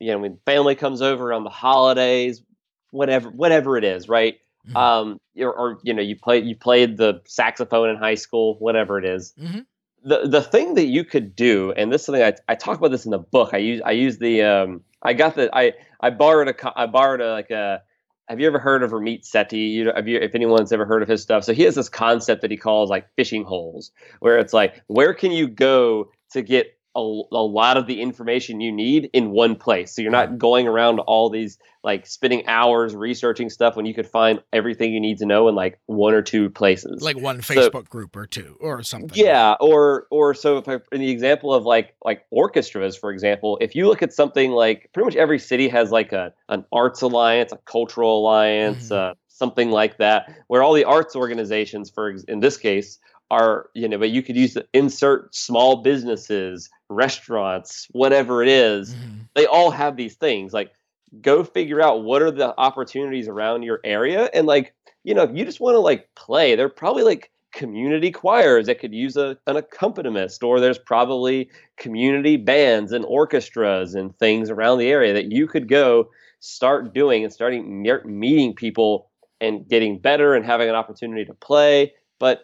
you 0.00 0.10
know, 0.10 0.18
when 0.18 0.38
family 0.46 0.74
comes 0.74 1.02
over 1.02 1.32
on 1.32 1.44
the 1.44 1.50
holidays, 1.50 2.42
whatever 2.90 3.28
whatever 3.30 3.76
it 3.76 3.84
is, 3.84 4.08
right? 4.08 4.38
Mhm. 4.68 4.76
Um, 4.76 5.20
or, 5.38 5.52
or 5.52 5.78
you 5.82 5.92
know, 5.94 6.02
you 6.02 6.16
play 6.16 6.38
you 6.40 6.56
played 6.56 6.96
the 6.96 7.20
saxophone 7.26 7.90
in 7.90 7.96
high 7.96 8.16
school, 8.16 8.56
whatever 8.60 8.98
it 8.98 9.04
is 9.04 9.34
Mhm. 9.38 9.66
The 10.04 10.28
the 10.28 10.42
thing 10.42 10.74
that 10.74 10.86
you 10.86 11.04
could 11.04 11.34
do, 11.34 11.72
and 11.76 11.92
this 11.92 12.02
is 12.02 12.06
something 12.06 12.22
I, 12.22 12.34
I 12.48 12.54
talk 12.54 12.78
about 12.78 12.90
this 12.90 13.04
in 13.04 13.10
the 13.10 13.18
book. 13.18 13.50
I 13.52 13.58
use 13.58 13.82
I 13.84 13.92
use 13.92 14.18
the 14.18 14.42
um 14.42 14.82
I 15.02 15.12
got 15.12 15.34
the 15.34 15.50
I 15.54 15.72
I 16.00 16.10
borrowed 16.10 16.48
a 16.48 16.78
I 16.78 16.86
borrowed 16.86 17.20
a 17.20 17.32
like 17.32 17.50
a 17.50 17.82
have 18.28 18.40
you 18.40 18.46
ever 18.46 18.58
heard 18.58 18.82
of 18.82 18.90
Ramit 18.90 19.28
Sethi? 19.28 19.72
You 19.72 19.84
know, 19.84 19.92
have 19.94 20.06
you 20.06 20.18
if 20.18 20.34
anyone's 20.34 20.72
ever 20.72 20.84
heard 20.84 21.02
of 21.02 21.08
his 21.08 21.22
stuff? 21.22 21.44
So 21.44 21.52
he 21.52 21.62
has 21.62 21.74
this 21.74 21.88
concept 21.88 22.42
that 22.42 22.50
he 22.50 22.56
calls 22.56 22.90
like 22.90 23.08
fishing 23.16 23.44
holes, 23.44 23.90
where 24.20 24.38
it's 24.38 24.52
like 24.52 24.82
where 24.86 25.14
can 25.14 25.32
you 25.32 25.48
go 25.48 26.10
to 26.32 26.42
get 26.42 26.77
a, 26.98 27.22
a 27.36 27.42
lot 27.42 27.76
of 27.76 27.86
the 27.86 28.00
information 28.02 28.60
you 28.60 28.72
need 28.72 29.10
in 29.12 29.30
one 29.30 29.56
place. 29.56 29.94
So 29.94 30.02
you're 30.02 30.10
not 30.10 30.38
going 30.38 30.66
around 30.66 30.98
all 31.00 31.30
these 31.30 31.58
like 31.84 32.06
spending 32.06 32.46
hours 32.46 32.94
researching 32.94 33.48
stuff 33.50 33.76
when 33.76 33.86
you 33.86 33.94
could 33.94 34.06
find 34.06 34.40
everything 34.52 34.92
you 34.92 35.00
need 35.00 35.18
to 35.18 35.26
know 35.26 35.48
in 35.48 35.54
like 35.54 35.78
one 35.86 36.12
or 36.12 36.22
two 36.22 36.50
places. 36.50 37.00
Like 37.02 37.16
one 37.18 37.40
So- 37.40 37.54
Facebook 37.54 37.88
group 37.88 38.16
or 38.16 38.26
two 38.26 38.56
or 38.60 38.82
something. 38.82 39.10
Yeah, 39.14 39.54
or 39.60 40.06
or 40.10 40.34
so 40.34 40.58
if 40.58 40.68
I, 40.68 40.78
in 40.92 41.00
the 41.00 41.10
example 41.10 41.54
of 41.54 41.64
like 41.64 41.94
like 42.04 42.24
orchestras, 42.30 42.96
for 42.96 43.10
example, 43.12 43.58
if 43.60 43.74
you 43.76 43.86
look 43.86 44.02
at 44.02 44.12
something 44.12 44.50
like 44.50 44.90
pretty 44.92 45.04
much 45.06 45.16
every 45.16 45.38
city 45.38 45.68
has 45.68 45.90
like 45.90 46.12
a 46.12 46.32
an 46.48 46.64
arts 46.72 47.00
alliance, 47.02 47.52
a 47.52 47.58
cultural 47.64 48.18
alliance, 48.20 48.88
Mhm. 48.90 49.10
uh, 49.10 49.14
something 49.28 49.70
like 49.70 49.98
that, 49.98 50.28
where 50.48 50.62
all 50.64 50.72
the 50.74 50.84
arts 50.84 51.14
organizations, 51.14 51.90
for 51.90 52.14
in 52.26 52.40
this 52.40 52.56
case, 52.56 52.98
are 53.30 53.68
you 53.74 53.88
know, 53.88 53.98
but 53.98 54.10
you 54.10 54.22
could 54.22 54.36
use 54.36 54.54
the 54.54 54.66
insert 54.72 55.34
small 55.34 55.76
businesses, 55.82 56.70
restaurants, 56.88 57.86
whatever 57.92 58.42
it 58.42 58.48
is, 58.48 58.94
Mhm. 58.94 59.28
they 59.34 59.46
all 59.46 59.70
have 59.70 59.96
these 59.96 60.16
things. 60.16 60.52
Like 60.52 60.72
go 61.20 61.42
figure 61.44 61.80
out 61.80 62.04
what 62.04 62.22
are 62.22 62.30
the 62.30 62.54
opportunities 62.58 63.28
around 63.28 63.62
your 63.62 63.80
area. 63.84 64.30
And 64.34 64.46
like 64.46 64.74
you 65.04 65.14
know 65.14 65.22
if 65.22 65.30
you 65.36 65.44
just 65.44 65.60
want 65.60 65.74
to 65.74 65.80
like 65.80 66.08
play 66.16 66.54
there 66.54 66.66
are 66.66 66.70
probably 66.70 67.02
like 67.02 67.30
community 67.54 68.10
choirs 68.10 68.66
that 68.66 68.78
could 68.78 68.92
use 68.92 69.16
a, 69.16 69.36
an 69.46 69.56
accompanist 69.56 70.42
or 70.42 70.60
there's 70.60 70.78
probably 70.78 71.48
community 71.78 72.36
bands 72.36 72.92
and 72.92 73.04
orchestras 73.06 73.94
and 73.94 74.16
things 74.18 74.50
around 74.50 74.78
the 74.78 74.88
area 74.90 75.14
that 75.14 75.32
you 75.32 75.46
could 75.46 75.66
go 75.66 76.10
start 76.40 76.92
doing 76.92 77.24
and 77.24 77.32
starting 77.32 77.82
meeting 78.04 78.54
people 78.54 79.10
and 79.40 79.66
getting 79.68 79.98
better 79.98 80.34
and 80.34 80.44
having 80.44 80.68
an 80.68 80.74
opportunity 80.74 81.24
to 81.24 81.34
play. 81.34 81.92
But 82.18 82.42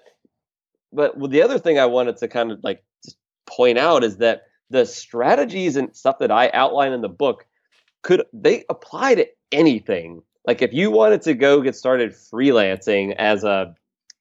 but 0.95 1.15
the 1.31 1.43
other 1.43 1.59
thing 1.59 1.79
i 1.79 1.87
wanted 1.87 2.17
to 2.17 2.29
kind 2.29 2.51
of 2.53 2.63
like 2.63 2.83
point 3.47 3.79
out 3.79 4.05
is 4.05 4.19
that 4.19 4.43
the 4.71 4.87
strategies 4.87 5.77
and 5.77 5.95
stuff 5.95 6.19
that 6.19 6.31
i 6.31 6.51
outline 6.53 6.93
in 6.93 7.01
the 7.03 7.09
book 7.09 7.47
could 8.03 8.25
they 8.33 8.65
apply 8.69 9.15
to 9.15 9.27
anything 9.53 10.23
like 10.47 10.63
if 10.63 10.73
you 10.73 10.91
wanted 10.91 11.23
to 11.23 11.35
go 11.35 11.61
get 11.61 11.77
started 11.77 12.13
freelancing 12.13 13.15
as 13.17 13.45
a 13.45 13.75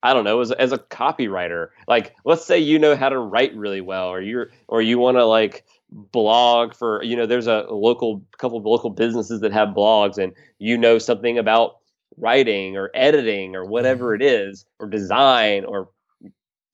i 0.04 0.14
don't 0.14 0.26
know 0.26 0.42
as, 0.42 0.52
as 0.52 0.72
a 0.72 0.78
copywriter 0.78 1.70
like 1.88 2.16
let's 2.26 2.46
say 2.46 2.60
you 2.60 2.78
know 2.80 2.96
how 2.96 3.10
to 3.10 3.18
write 3.18 3.56
really 3.56 3.82
well 3.82 4.10
or 4.10 4.22
you're 4.22 4.50
or 4.68 4.82
you 4.82 5.00
want 5.00 5.18
to 5.18 5.26
like 5.26 5.66
blog 5.92 6.74
for 6.76 7.04
you 7.04 7.16
know 7.16 7.26
there's 7.26 7.48
a 7.48 7.66
local 7.70 8.24
couple 8.38 8.58
of 8.58 8.66
local 8.66 8.90
businesses 8.90 9.42
that 9.42 9.54
have 9.54 9.70
blogs 9.70 10.18
and 10.18 10.34
you 10.60 10.78
know 10.78 10.98
something 10.98 11.38
about 11.38 11.78
writing 12.18 12.78
or 12.78 12.92
editing 12.94 13.56
or 13.56 13.64
whatever 13.66 14.12
Mhm. 14.12 14.16
it 14.16 14.22
is, 14.24 14.66
or 14.80 14.88
design 14.88 15.66
or 15.66 15.90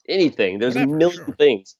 anything. 0.09 0.59
There's 0.59 0.75
a 0.75 0.85
million 0.85 1.25
sure. 1.25 1.35
things. 1.35 1.75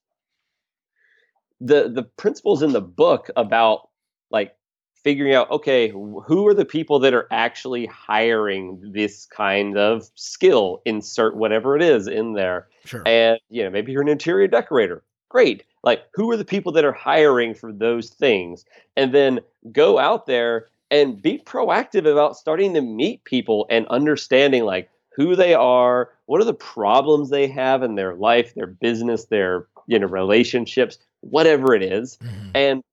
The 1.59 1.89
the 1.89 2.03
principles 2.03 2.61
in 2.61 2.71
the 2.71 2.81
book 2.81 3.29
about 3.35 3.89
like 4.31 4.55
figuring 5.03 5.33
out 5.33 5.49
okay 5.49 5.89
who 5.89 6.47
are 6.47 6.53
the 6.53 6.65
people 6.65 6.99
that 6.99 7.13
are 7.13 7.27
actually 7.31 7.85
hiring 7.85 8.91
this 8.93 9.25
kind 9.25 9.77
of 9.77 10.09
skill 10.15 10.81
insert 10.85 11.35
whatever 11.35 11.75
it 11.75 11.81
is 11.81 12.07
in 12.07 12.33
there 12.33 12.67
Sure. 12.85 13.03
and 13.05 13.39
you 13.49 13.63
know 13.63 13.69
maybe 13.69 13.91
you're 13.91 14.01
an 14.01 14.09
interior 14.09 14.47
decorator 14.47 15.03
great 15.29 15.63
like 15.83 16.03
who 16.13 16.29
are 16.31 16.37
the 16.37 16.45
people 16.45 16.71
that 16.73 16.83
are 16.83 16.91
hiring 16.91 17.53
for 17.53 17.71
those 17.71 18.09
things 18.09 18.65
and 18.97 19.13
then 19.13 19.39
go 19.71 19.99
out 19.99 20.25
there 20.25 20.67
and 20.91 21.21
be 21.21 21.37
proactive 21.37 22.09
about 22.11 22.35
starting 22.35 22.73
to 22.73 22.81
meet 22.81 23.23
people 23.23 23.67
and 23.69 23.87
understanding 23.87 24.63
like 24.63 24.89
who 25.15 25.35
they 25.35 25.53
are 25.53 26.09
what 26.25 26.39
are 26.41 26.45
the 26.45 26.53
problems 26.53 27.29
they 27.29 27.47
have 27.47 27.83
in 27.83 27.95
their 27.95 28.15
life 28.15 28.53
their 28.55 28.67
business 28.67 29.25
their 29.25 29.67
you 29.87 29.97
know 29.99 30.07
relationships 30.07 30.97
whatever 31.21 31.73
it 31.73 31.83
is 31.83 32.17
Mhm. 32.21 32.51
and 32.55 32.83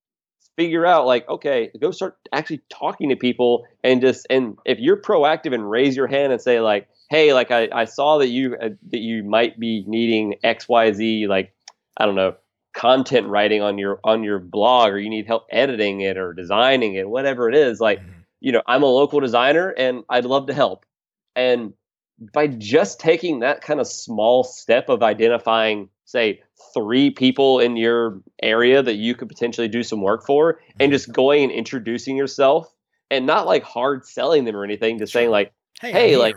figure 0.57 0.87
out 0.87 1.07
like 1.07 1.29
okay 1.29 1.71
go 1.81 1.91
start 1.91 2.17
actually 2.33 2.61
talking 2.71 3.11
to 3.11 3.17
people 3.17 3.67
and 3.85 4.01
just 4.01 4.27
and 4.31 4.57
if 4.65 4.79
you're 4.79 4.97
proactive 4.97 5.53
and 5.55 5.71
raise 5.71 5.95
your 5.97 6.07
hand 6.07 6.33
and 6.33 6.41
say 6.41 6.61
like 6.61 6.89
hey 7.11 7.35
like 7.35 7.51
i, 7.51 7.69
I 7.73 7.85
saw 7.85 8.19
that 8.19 8.29
you 8.29 8.57
uh, 8.57 8.71
that 8.91 9.01
you 9.01 9.23
might 9.23 9.61
be 9.61 9.85
needing 9.87 10.35
xyz 10.43 11.29
like 11.29 11.53
i 11.99 12.07
don't 12.07 12.15
know 12.15 12.35
content 12.73 13.27
writing 13.29 13.61
on 13.63 13.77
your 13.79 14.01
on 14.05 14.23
your 14.23 14.39
blog 14.39 14.91
or 14.93 14.99
you 14.99 15.09
need 15.11 15.27
help 15.27 15.47
editing 15.51 16.01
it 16.01 16.17
or 16.17 16.33
designing 16.33 16.95
it 16.95 17.09
whatever 17.09 17.49
it 17.49 17.55
is 17.55 17.81
like 17.81 18.01
Mhm. 18.01 18.13
you 18.41 18.53
know 18.53 18.63
i'm 18.67 18.83
a 18.83 18.87
local 18.87 19.21
designer 19.21 19.71
and 19.77 20.05
i'd 20.09 20.25
love 20.25 20.47
to 20.47 20.55
help 20.55 20.85
and 21.35 21.75
by 22.33 22.47
just 22.47 22.99
taking 22.99 23.41
that 23.41 23.61
kind 23.61 23.81
of 23.81 23.87
small 23.87 24.43
step 24.45 24.89
of 24.89 25.03
identifying 25.03 25.89
say 26.05 26.41
three 26.73 27.11
people 27.11 27.59
in 27.61 27.77
your 27.77 28.21
area 28.43 28.83
that 28.83 28.95
you 28.95 29.15
could 29.15 29.29
potentially 29.29 29.69
do 29.69 29.83
some 29.83 30.01
work 30.01 30.25
for 30.25 30.61
and 30.81 30.93
just 30.93 31.13
going 31.13 31.43
and 31.45 31.53
introducing 31.53 32.17
yourself 32.17 32.73
and 33.11 33.27
not 33.27 33.47
like 33.47 33.63
hard 33.63 34.07
selling 34.07 34.45
them 34.45 34.57
or 34.57 34.65
anything 34.65 34.99
just 34.99 35.13
saying 35.13 35.31
like 35.31 35.53
hey, 35.81 35.93
hey, 35.93 36.17
like- 36.17 36.37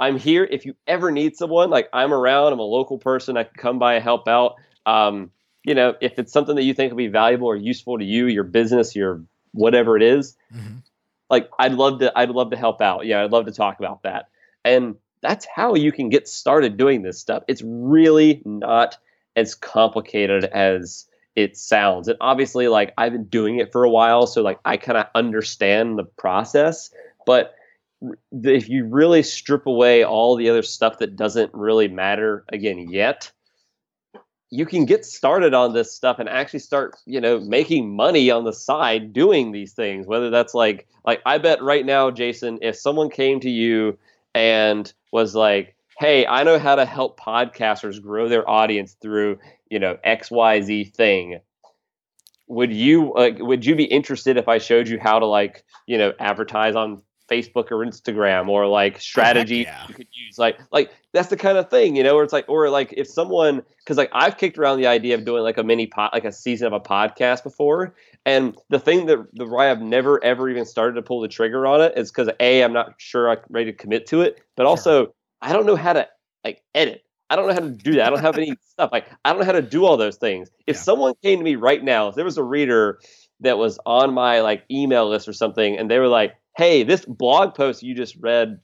i'm 0.00 0.18
here 0.18 0.44
if 0.50 0.64
you 0.64 0.74
ever 0.86 1.10
need 1.10 1.36
someone 1.36 1.68
like 1.68 1.88
i'm 1.92 2.12
around 2.14 2.52
i'm 2.52 2.58
a 2.58 2.62
local 2.62 2.96
person 2.98 3.36
i 3.36 3.44
can 3.44 3.54
come 3.56 3.78
by 3.78 3.94
and 3.94 4.02
help 4.02 4.26
out 4.28 4.54
um, 4.86 5.30
you 5.64 5.74
know 5.74 5.94
if 6.00 6.18
it's 6.18 6.32
something 6.32 6.56
that 6.56 6.62
you 6.64 6.72
think 6.74 6.90
will 6.90 6.96
be 6.96 7.08
valuable 7.08 7.46
or 7.46 7.56
useful 7.56 7.98
to 7.98 8.04
you 8.04 8.26
your 8.26 8.44
business 8.44 8.96
your 8.96 9.22
whatever 9.52 9.96
it 9.96 10.02
is 10.02 10.36
Mhm. 10.54 10.82
like 11.28 11.50
I'd 11.58 11.74
love 11.74 12.00
to 12.00 12.12
I'd 12.16 12.30
love 12.30 12.50
to 12.50 12.56
help 12.56 12.80
out. 12.80 13.04
Yeah, 13.06 13.22
I'd 13.24 13.32
love 13.32 13.46
to 13.46 13.52
talk 13.52 13.78
about 13.78 14.02
that. 14.02 14.28
And 14.64 14.96
that's 15.22 15.46
how 15.46 15.74
you 15.74 15.92
can 15.92 16.08
get 16.08 16.28
started 16.28 16.76
doing 16.76 17.02
this 17.02 17.18
stuff. 17.18 17.44
It's 17.48 17.62
really 17.64 18.42
not 18.44 18.98
as 19.36 19.54
complicated 19.54 20.44
as 20.44 21.06
it 21.36 21.56
sounds. 21.56 22.08
And 22.08 22.18
obviously 22.20 22.68
like 22.68 22.92
I've 22.98 23.12
been 23.12 23.24
doing 23.24 23.58
it 23.58 23.72
for 23.72 23.84
a 23.84 23.90
while, 23.90 24.26
so 24.26 24.42
like 24.42 24.58
I 24.64 24.76
kind 24.76 24.98
of 24.98 25.06
understand 25.14 25.98
the 25.98 26.04
process, 26.04 26.90
but 27.24 27.54
if 28.32 28.68
you 28.68 28.84
really 28.86 29.22
strip 29.22 29.66
away 29.66 30.04
all 30.04 30.36
the 30.36 30.50
other 30.50 30.62
stuff 30.62 30.98
that 30.98 31.16
doesn't 31.16 31.54
really 31.54 31.88
matter 31.88 32.44
again 32.52 32.90
yet, 32.90 33.30
you 34.50 34.66
can 34.66 34.84
get 34.84 35.06
started 35.06 35.54
on 35.54 35.72
this 35.72 35.90
stuff 35.92 36.18
and 36.18 36.28
actually 36.28 36.58
start, 36.58 36.96
you 37.06 37.20
know, 37.20 37.40
making 37.40 37.94
money 37.94 38.30
on 38.30 38.44
the 38.44 38.52
side 38.52 39.12
doing 39.12 39.52
these 39.52 39.72
things. 39.72 40.06
Whether 40.06 40.28
that's 40.28 40.52
like, 40.52 40.86
like 41.06 41.22
I 41.24 41.38
bet 41.38 41.62
right 41.62 41.86
now, 41.86 42.10
Jason, 42.10 42.58
if 42.60 42.76
someone 42.76 43.08
came 43.08 43.40
to 43.40 43.48
you 43.48 43.96
and 44.34 44.92
was 45.12 45.34
like, 45.34 45.76
"Hey, 45.98 46.26
I 46.26 46.42
know 46.44 46.58
how 46.58 46.74
to 46.76 46.86
help 46.86 47.20
podcasters 47.20 48.02
grow 48.02 48.28
their 48.28 48.48
audience 48.48 48.94
through, 49.00 49.38
you 49.70 49.78
know, 49.78 49.98
X 50.04 50.30
Y 50.30 50.60
Z 50.62 50.84
thing," 50.96 51.40
would 52.48 52.72
you 52.72 53.12
like? 53.14 53.38
Would 53.38 53.64
you 53.64 53.76
be 53.76 53.84
interested 53.84 54.36
if 54.36 54.48
I 54.48 54.58
showed 54.58 54.88
you 54.88 54.98
how 55.00 55.18
to 55.18 55.26
like, 55.26 55.64
you 55.86 55.98
know, 55.98 56.12
advertise 56.18 56.74
on 56.76 57.02
Facebook 57.32 57.70
or 57.70 57.78
Instagram 57.78 58.48
or 58.48 58.66
like 58.66 59.00
strategy 59.00 59.58
yeah. 59.58 59.86
you 59.88 59.94
could 59.94 60.08
use? 60.12 60.38
Like, 60.38 60.58
like 60.70 60.90
that's 61.12 61.28
the 61.28 61.36
kind 61.36 61.56
of 61.58 61.70
thing, 61.70 61.96
you 61.96 62.02
know, 62.02 62.14
where 62.14 62.24
it's 62.24 62.32
like, 62.32 62.48
or 62.48 62.68
like 62.70 62.92
if 62.96 63.06
someone, 63.06 63.62
because 63.78 63.96
like 63.96 64.10
I've 64.12 64.36
kicked 64.36 64.58
around 64.58 64.78
the 64.78 64.86
idea 64.86 65.14
of 65.14 65.24
doing 65.24 65.42
like 65.42 65.58
a 65.58 65.62
mini 65.62 65.86
pot, 65.86 66.12
like 66.12 66.24
a 66.24 66.32
season 66.32 66.66
of 66.66 66.72
a 66.72 66.80
podcast 66.80 67.42
before, 67.42 67.94
and 68.26 68.56
the 68.68 68.78
thing 68.78 69.06
that 69.06 69.18
the 69.32 69.46
why 69.46 69.70
I've 69.70 69.80
never 69.80 70.22
ever 70.22 70.48
even 70.48 70.64
started 70.64 70.94
to 70.94 71.02
pull 71.02 71.20
the 71.20 71.28
trigger 71.28 71.66
on 71.66 71.80
it 71.80 71.94
is 71.96 72.10
because 72.10 72.28
a 72.38 72.62
I'm 72.62 72.72
not 72.72 72.94
sure 72.98 73.30
I'm 73.30 73.38
ready 73.48 73.72
to 73.72 73.76
commit 73.76 74.06
to 74.08 74.20
it, 74.22 74.40
but 74.56 74.66
also 74.66 75.14
I 75.40 75.52
don't 75.52 75.66
know 75.66 75.76
how 75.76 75.92
to 75.94 76.08
like 76.44 76.62
edit. 76.74 77.04
I 77.30 77.36
don't 77.36 77.48
know 77.48 77.54
how 77.54 77.60
to 77.60 77.70
do 77.70 77.94
that. 77.94 78.06
I 78.06 78.10
don't 78.10 78.20
have 78.20 78.36
any 78.36 78.54
stuff. 78.62 78.90
Like 78.92 79.06
I 79.24 79.30
don't 79.30 79.40
know 79.40 79.46
how 79.46 79.52
to 79.52 79.62
do 79.62 79.84
all 79.86 79.96
those 79.96 80.16
things. 80.16 80.50
If 80.66 80.76
Yeah. 80.76 80.82
someone 80.82 81.14
came 81.22 81.38
to 81.38 81.44
me 81.44 81.56
right 81.56 81.82
now, 81.82 82.08
if 82.08 82.14
there 82.14 82.24
was 82.26 82.36
a 82.36 82.42
reader 82.42 82.98
that 83.40 83.58
was 83.58 83.78
on 83.86 84.12
my 84.14 84.40
like 84.40 84.64
email 84.70 85.08
list 85.08 85.26
or 85.28 85.32
something, 85.32 85.76
and 85.78 85.90
they 85.90 85.98
were 85.98 86.08
like, 86.08 86.34
"Hey, 86.56 86.82
this 86.82 87.04
blog 87.04 87.54
post 87.54 87.82
you 87.82 87.94
just 87.94 88.16
read 88.16 88.60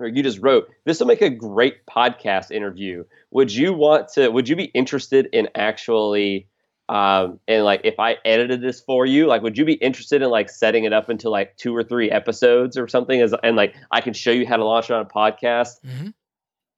or 0.00 0.06
you 0.06 0.22
just 0.22 0.38
wrote, 0.40 0.68
this 0.84 1.00
will 1.00 1.08
make 1.08 1.22
a 1.22 1.30
great 1.30 1.84
podcast 1.86 2.52
interview. 2.52 3.02
Would 3.32 3.52
you 3.52 3.72
want 3.72 4.08
to? 4.10 4.28
Would 4.28 4.48
you 4.48 4.56
be 4.56 4.66
interested 4.66 5.28
in 5.32 5.48
actually?" 5.54 6.48
Um, 6.88 7.38
and 7.46 7.64
like 7.64 7.82
if 7.84 7.98
I 7.98 8.16
edited 8.24 8.62
this 8.62 8.80
for 8.80 9.04
you, 9.04 9.26
like 9.26 9.42
would 9.42 9.58
you 9.58 9.66
be 9.66 9.74
interested 9.74 10.22
in 10.22 10.30
like 10.30 10.48
setting 10.48 10.84
it 10.84 10.92
up 10.94 11.10
into 11.10 11.28
like 11.28 11.54
two 11.58 11.76
or 11.76 11.82
three 11.84 12.10
episodes 12.10 12.78
or 12.78 12.88
something 12.88 13.20
as 13.20 13.34
and 13.42 13.56
like 13.56 13.74
I 13.90 14.00
can 14.00 14.14
show 14.14 14.30
you 14.30 14.46
how 14.46 14.56
to 14.56 14.64
launch 14.64 14.88
it 14.88 14.94
on 14.94 15.02
a 15.02 15.04
podcast? 15.04 15.80
Mhm. 15.84 16.14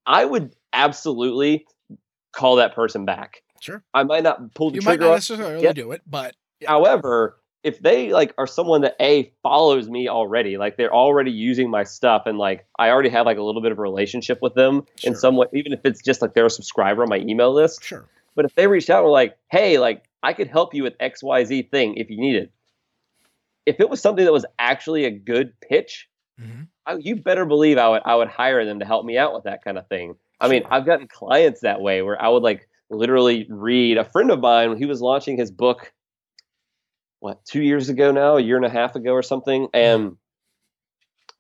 I 0.07 0.25
would 0.25 0.57
absolutely 0.73 1.67
call 2.33 2.57
that 2.57 2.75
person 2.75 3.05
back. 3.05 3.43
Sure. 3.61 3.85
I 3.95 4.03
might 4.03 4.25
not 4.25 4.55
pull 4.55 4.71
the 4.71 4.77
You 4.77 4.83
might 4.83 4.99
not 4.99 5.13
necessarily 5.13 5.63
Yeah. 5.63 5.73
do 5.75 5.93
it, 5.93 6.03
but 6.07 6.35
However, 6.67 7.40
if 7.63 7.81
they 7.81 8.13
like 8.13 8.35
are 8.39 8.47
someone 8.47 8.81
that 8.83 8.97
a 9.01 9.33
follows 9.43 9.89
me 9.89 10.09
already, 10.09 10.57
like 10.57 10.77
they're 10.77 10.95
already 10.95 11.31
using 11.31 11.71
my 11.71 11.85
stuff, 11.85 12.23
and 12.27 12.39
like 12.39 12.67
I 12.79 12.91
already 12.91 13.11
have 13.11 13.27
like 13.27 13.39
a 13.39 13.43
little 13.43 13.61
bit 13.63 13.73
of 13.73 13.79
a 13.79 13.83
relationship 13.83 14.39
with 14.41 14.55
them 14.55 14.87
in 15.05 15.15
some 15.15 15.37
way, 15.37 15.47
even 15.53 15.73
if 15.73 15.81
it's 15.85 16.03
just 16.03 16.23
like 16.23 16.35
they're 16.35 16.47
a 16.47 16.51
subscriber 16.51 17.03
on 17.03 17.09
my 17.09 17.19
email 17.19 17.53
list. 17.53 17.83
sure. 17.85 18.07
But 18.35 18.45
if 18.45 18.55
they 18.55 18.67
reached 18.67 18.89
out 18.89 18.99
and 18.99 19.07
were 19.07 19.11
like, 19.11 19.37
"Hey, 19.51 19.79
like 19.79 20.05
I 20.23 20.33
could 20.33 20.49
help 20.49 20.75
you 20.75 20.83
with 20.83 20.95
X 21.01 21.23
Y 21.23 21.45
Z 21.45 21.63
thing 21.71 21.97
if 21.97 22.09
you 22.09 22.19
need 22.19 22.37
it," 22.37 22.53
if 23.67 23.81
it 23.81 23.91
was 23.91 24.01
something 24.01 24.25
that 24.25 24.33
was 24.33 24.47
actually 24.59 25.05
a 25.05 25.11
good 25.11 25.53
pitch, 25.61 26.09
Mhm. 26.41 26.69
I, 26.87 26.95
you 26.97 27.17
better 27.17 27.45
believe 27.45 27.77
I 27.77 27.89
would 27.91 28.03
I 28.05 28.15
would 28.15 28.29
hire 28.29 28.65
them 28.65 28.79
to 28.79 28.87
help 28.87 29.05
me 29.05 29.19
out 29.19 29.35
with 29.35 29.45
that 29.45 29.63
kind 29.63 29.77
of 29.77 29.87
thing. 29.89 30.17
I 30.41 30.49
mean, 30.49 30.63
I've 30.71 30.87
gotten 30.87 31.07
clients 31.07 31.61
that 31.61 31.83
way 31.83 32.01
where 32.01 32.21
I 32.21 32.29
would 32.29 32.43
like 32.43 32.67
literally 32.89 33.47
read 33.51 33.99
a 33.99 34.05
friend 34.05 34.31
of 34.31 34.41
mine 34.41 34.77
he 34.79 34.87
was 34.87 35.01
launching 35.03 35.37
his 35.37 35.51
book 35.51 35.93
what, 37.21 37.45
2 37.45 37.63
years 37.63 37.89
ago 37.89 38.11
now, 38.11 38.37
a 38.37 38.41
year 38.41 38.57
and 38.57 38.67
a 38.67 38.71
half 38.71 38.97
ago 38.97 39.13
or 39.13 39.23
something, 39.23 39.69
and 39.73 40.17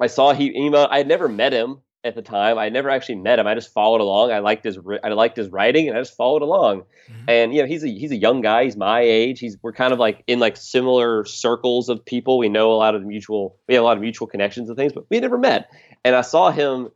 I 0.00 0.06
saw 0.06 0.32
he 0.32 0.52
emailed 0.58 0.88
I 0.90 0.98
had 0.98 1.08
never 1.08 1.28
met 1.28 1.52
him 1.52 1.80
at 2.02 2.14
the 2.14 2.22
time. 2.22 2.56
I 2.56 2.70
never 2.70 2.88
actually 2.88 3.16
met 3.16 3.38
him. 3.38 3.46
I 3.46 3.54
just 3.54 3.72
followed 3.74 4.00
along. 4.00 4.32
I 4.32 4.38
liked 4.38 4.64
his 4.64 4.78
I 5.04 5.08
liked 5.10 5.36
his 5.36 5.48
writing 5.50 5.88
and 5.88 5.96
I 5.98 6.00
just 6.00 6.16
followed 6.16 6.40
along. 6.42 6.84
Mhm. 7.10 7.24
And 7.28 7.54
you 7.54 7.60
know, 7.60 7.66
he's 7.68 7.84
a 7.84 7.88
he's 7.88 8.10
a 8.10 8.16
young 8.16 8.40
guy. 8.40 8.64
He's 8.64 8.76
my 8.76 9.00
age. 9.02 9.40
He's 9.40 9.58
we're 9.62 9.72
kind 9.72 9.92
of 9.92 9.98
like 9.98 10.22
in 10.26 10.38
like 10.38 10.56
similar 10.56 11.24
circles 11.26 11.88
of 11.90 12.02
people. 12.04 12.38
We 12.38 12.48
know 12.48 12.72
a 12.72 12.76
lot 12.76 12.94
of 12.94 13.04
mutual. 13.04 13.56
We 13.68 13.74
have 13.74 13.82
a 13.82 13.86
lot 13.86 13.96
of 13.98 14.00
mutual 14.00 14.26
connections 14.26 14.68
and 14.70 14.78
things, 14.78 14.92
but 14.94 15.04
we 15.10 15.20
never 15.20 15.36
met. 15.36 15.70
And 16.04 16.14
I 16.16 16.22
saw 16.22 16.50
him 16.50 16.88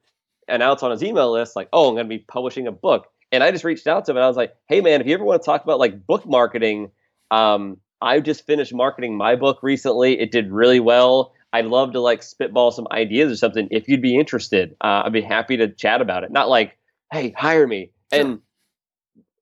announce 0.48 0.82
on 0.82 0.90
his 0.90 1.02
email 1.02 1.30
list 1.32 1.56
like, 1.56 1.68
"Oh, 1.72 1.88
I'm 1.88 1.94
going 1.94 2.06
to 2.06 2.08
be 2.08 2.18
publishing 2.18 2.66
a 2.66 2.72
book." 2.72 3.06
And 3.32 3.42
I 3.42 3.50
just 3.50 3.64
reached 3.64 3.86
out 3.86 4.04
to 4.06 4.12
him 4.12 4.16
and 4.16 4.24
I 4.24 4.28
was 4.28 4.36
like, 4.36 4.54
"Hey, 4.68 4.80
man, 4.80 5.02
if 5.02 5.06
you 5.06 5.12
ever 5.14 5.24
want 5.24 5.42
to 5.42 5.44
talk 5.46 5.64
about 5.64 5.78
like 5.78 6.06
book 6.06 6.26
marketing, 6.26 6.90
um, 7.30 7.78
I 8.04 8.20
just 8.20 8.46
finished 8.46 8.74
marketing 8.74 9.16
my 9.16 9.34
book 9.34 9.60
recently. 9.62 10.20
It 10.20 10.30
did 10.30 10.52
really 10.52 10.80
well. 10.80 11.32
I'd 11.52 11.66
love 11.66 11.92
to 11.92 12.00
like 12.00 12.22
spitball 12.22 12.70
some 12.72 12.86
ideas 12.90 13.32
or 13.32 13.36
something. 13.36 13.68
If 13.70 13.88
you'd 13.88 14.02
be 14.02 14.18
interested, 14.18 14.76
uh, 14.80 15.04
I'd 15.04 15.12
be 15.12 15.22
happy 15.22 15.56
to 15.56 15.68
chat 15.68 16.00
about 16.00 16.24
it. 16.24 16.30
Not 16.30 16.48
like, 16.48 16.76
hey, 17.12 17.32
hire 17.36 17.66
me. 17.66 17.90
And 18.12 18.40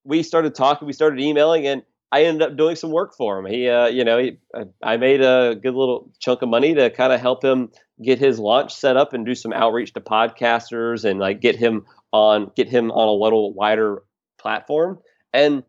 we 0.04 0.22
started 0.22 0.54
talking. 0.54 0.86
We 0.86 0.92
started 0.92 1.20
emailing, 1.20 1.66
and 1.66 1.82
I 2.10 2.24
ended 2.24 2.42
up 2.42 2.56
doing 2.56 2.76
some 2.76 2.90
work 2.90 3.14
for 3.16 3.38
him. 3.38 3.46
He, 3.46 3.68
uh, 3.68 3.86
you 3.86 4.04
know, 4.04 4.18
he, 4.18 4.38
I, 4.54 4.64
I 4.82 4.96
made 4.98 5.22
a 5.22 5.54
good 5.54 5.74
little 5.74 6.10
chunk 6.20 6.42
of 6.42 6.48
money 6.48 6.74
to 6.74 6.90
kind 6.90 7.12
of 7.12 7.20
help 7.20 7.42
him 7.42 7.70
get 8.02 8.18
his 8.18 8.38
launch 8.38 8.74
set 8.74 8.96
up 8.96 9.14
and 9.14 9.24
do 9.24 9.34
some 9.34 9.52
outreach 9.52 9.94
to 9.94 10.00
podcasters 10.00 11.04
and 11.04 11.18
like 11.18 11.40
get 11.40 11.56
him 11.56 11.86
on 12.12 12.50
get 12.54 12.68
him 12.68 12.90
on 12.90 13.08
a 13.08 13.12
little 13.12 13.54
wider 13.54 14.02
platform. 14.38 14.98
And 15.32 15.62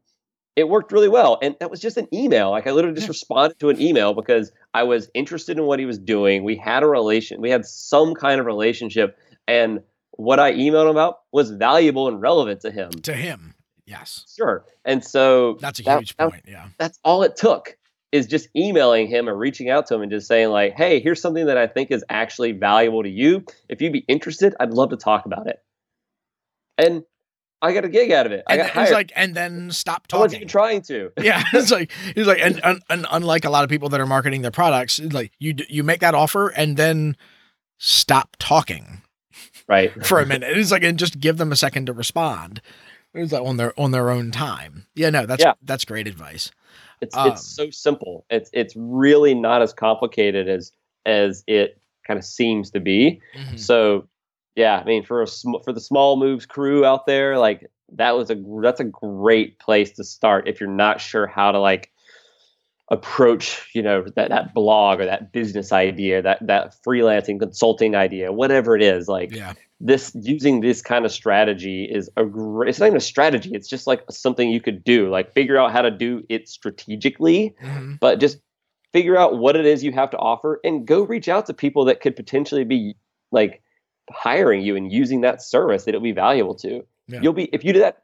it 0.55 0.69
worked 0.69 0.91
really 0.91 1.09
well. 1.09 1.39
And 1.41 1.55
that 1.59 1.71
was 1.71 1.79
just 1.79 1.97
an 1.97 2.07
email. 2.13 2.51
Like 2.51 2.67
I 2.67 2.71
literally 2.71 2.95
just 2.95 3.07
responded 3.07 3.59
to 3.59 3.69
an 3.69 3.81
email 3.81 4.13
because 4.13 4.51
I 4.73 4.83
was 4.83 5.09
interested 5.13 5.57
in 5.57 5.65
what 5.65 5.79
he 5.79 5.85
was 5.85 5.97
doing. 5.97 6.43
We 6.43 6.55
had 6.57 6.83
a 6.83 6.87
relation, 6.87 7.41
we 7.41 7.49
had 7.49 7.65
some 7.65 8.13
kind 8.13 8.39
of 8.39 8.45
relationship, 8.45 9.17
and 9.47 9.81
what 10.11 10.39
I 10.39 10.51
emailed 10.53 10.83
him 10.83 10.89
about 10.91 11.21
was 11.31 11.49
valuable 11.51 12.07
and 12.07 12.21
relevant 12.21 12.61
to 12.61 12.71
him. 12.71 12.91
To 12.91 13.13
him, 13.13 13.55
yes. 13.87 14.25
Sure. 14.37 14.63
And 14.85 15.03
so 15.03 15.57
That's 15.59 15.79
a 15.79 15.83
that- 15.83 15.99
huge 15.99 16.15
that- 16.17 16.29
point. 16.29 16.43
Yeah. 16.47 16.67
that's 16.77 16.99
all 17.03 17.23
it 17.23 17.35
took. 17.35 17.75
is 18.11 18.27
just 18.27 18.47
emailing 18.55 19.07
him 19.07 19.27
or 19.27 19.35
reaching 19.35 19.71
out 19.71 19.87
to 19.87 19.95
him 19.95 20.03
and 20.03 20.11
just 20.11 20.27
saying 20.27 20.49
like, 20.49 20.73
"Hey, 20.75 20.99
here's 20.99 21.19
something 21.19 21.47
that 21.47 21.57
I 21.57 21.65
think 21.65 21.89
is 21.89 22.05
actually 22.09 22.51
valuable 22.51 23.01
to 23.01 23.09
you. 23.09 23.43
If 23.67 23.81
you'd 23.81 23.91
be 23.91 24.05
interested, 24.07 24.53
I'd 24.59 24.69
love 24.69 24.91
to 24.91 24.97
talk 24.97 25.25
about 25.25 25.47
it." 25.47 25.63
And 26.77 27.03
I 27.64 27.74
got 27.74 27.86
a 27.86 27.89
gig 27.89 28.11
out 28.11 28.26
of 28.26 28.32
it. 28.32 28.43
I 28.45 28.53
And 28.55 28.61
got 28.64 28.72
hired. 28.72 28.84
it's 28.88 28.93
like, 28.93 29.11
and 29.16 29.34
then 29.36 29.72
stop 29.72 30.05
I 30.14 30.18
wasn't 30.18 30.41
even 30.41 30.47
trying 30.49 30.82
to. 30.84 31.11
yeah, 31.22 31.43
it's 31.53 31.72
like 31.72 31.91
he's 32.14 32.28
like, 32.28 32.39
and, 32.41 32.59
and, 32.64 32.82
and 32.89 33.05
unlike 33.11 33.45
a 33.45 33.49
lot 33.49 33.64
of 33.64 33.70
people 33.70 33.89
that 33.89 33.99
are 34.01 34.05
marketing 34.05 34.41
their 34.41 34.51
products, 34.51 34.99
like 34.99 35.32
you 35.39 35.55
you 35.70 35.84
make 35.84 36.01
that 36.01 36.14
offer 36.14 36.49
and 36.49 36.78
then 36.78 37.16
stop 37.78 38.36
talking 38.39 39.01
Right. 39.68 39.91
for 40.05 40.20
a 40.20 40.26
minute. 40.26 40.55
It's 40.57 40.72
like 40.72 40.84
and 40.84 40.99
just 40.99 41.20
give 41.20 41.38
them 41.38 41.51
a 41.51 41.55
second 41.55 41.86
to 41.88 41.93
respond. 41.93 42.61
It's 43.14 43.32
like 43.32 43.43
on 43.43 43.57
their 43.57 43.78
on 43.80 43.91
their 43.91 44.09
own 44.09 44.32
time. 44.32 44.88
Yeah, 44.95 45.09
no, 45.09 45.26
that's 45.26 45.43
Yeah. 45.43 45.53
that's 45.64 45.86
great 45.86 46.07
advice. 46.07 46.51
It's 47.01 47.16
Um, 47.16 47.32
it's 47.32 47.45
so 47.47 47.70
simple. 47.70 48.26
It's 48.30 48.49
it's 48.53 48.74
really 48.76 49.34
not 49.36 49.61
as 49.61 49.74
complicated 49.74 50.47
as 50.49 50.72
as 51.05 51.43
it 51.47 51.80
kind 52.07 52.18
of 52.18 52.26
seems 52.26 52.72
to 52.72 52.80
be. 52.80 53.22
Mhm. 53.38 53.59
So, 53.59 54.07
yeah, 54.55 54.77
I 54.77 54.83
mean, 54.83 55.03
for 55.03 55.21
a 55.21 55.27
sm- 55.27 55.61
for 55.63 55.73
the 55.73 55.81
small 55.81 56.17
moves 56.17 56.45
crew 56.45 56.85
out 56.85 57.05
there, 57.05 57.37
like 57.37 57.69
that 57.93 58.15
was 58.15 58.29
a 58.29 58.35
that's 58.61 58.79
a 58.79 58.85
great 58.85 59.59
place 59.59 59.91
to 59.93 60.03
start 60.03 60.47
if 60.47 60.59
you're 60.59 60.69
not 60.69 61.01
sure 61.01 61.27
how 61.27 61.51
to 61.51 61.59
like 61.59 61.91
approach, 62.91 63.69
you 63.73 63.81
know, 63.81 64.03
that 64.15 64.29
that 64.29 64.53
blog 64.53 64.99
or 64.99 65.05
that 65.05 65.31
business 65.31 65.71
idea, 65.71 66.21
that 66.21 66.45
that 66.45 66.75
freelancing 66.85 67.39
consulting 67.39 67.95
idea, 67.95 68.31
whatever 68.31 68.75
it 68.75 68.81
is. 68.83 69.07
Like 69.07 69.33
Yeah, 69.33 69.53
this, 69.79 70.11
using 70.21 70.61
this 70.61 70.81
kind 70.81 71.05
of 71.05 71.11
strategy 71.11 71.85
is 71.85 72.09
a 72.17 72.25
great. 72.25 72.69
It's 72.69 72.79
not 72.79 72.87
even 72.87 72.97
a 72.97 73.01
strategy. 73.01 73.51
It's 73.53 73.69
just 73.69 73.87
like 73.87 74.03
something 74.11 74.49
you 74.49 74.61
could 74.61 74.83
do. 74.83 75.09
Like 75.09 75.33
figure 75.33 75.57
out 75.57 75.71
how 75.71 75.81
to 75.81 75.91
do 75.91 76.23
it 76.29 76.47
strategically 76.49 77.55
Mhm. 77.63 77.99
but 77.99 78.19
just 78.19 78.39
figure 78.91 79.17
out 79.17 79.39
what 79.39 79.55
it 79.55 79.65
is 79.65 79.83
you 79.83 79.91
have 79.91 80.11
to 80.11 80.17
offer 80.17 80.59
and 80.63 80.85
go 80.85 81.01
reach 81.03 81.27
out 81.27 81.47
to 81.47 81.53
people 81.53 81.85
that 81.85 81.99
could 82.01 82.15
potentially 82.15 82.63
be 82.63 82.95
like 83.31 83.62
hiring 84.11 84.61
you 84.61 84.75
and 84.75 84.91
using 84.91 85.21
that 85.21 85.41
service 85.41 85.85
that 85.85 85.89
it'll 85.89 86.01
be 86.01 86.11
valuable 86.11 86.55
to. 86.55 86.85
Yeah. 87.07 87.21
You'll 87.21 87.33
be 87.33 87.49
if 87.53 87.63
you 87.63 87.73
do 87.73 87.79
that 87.79 88.03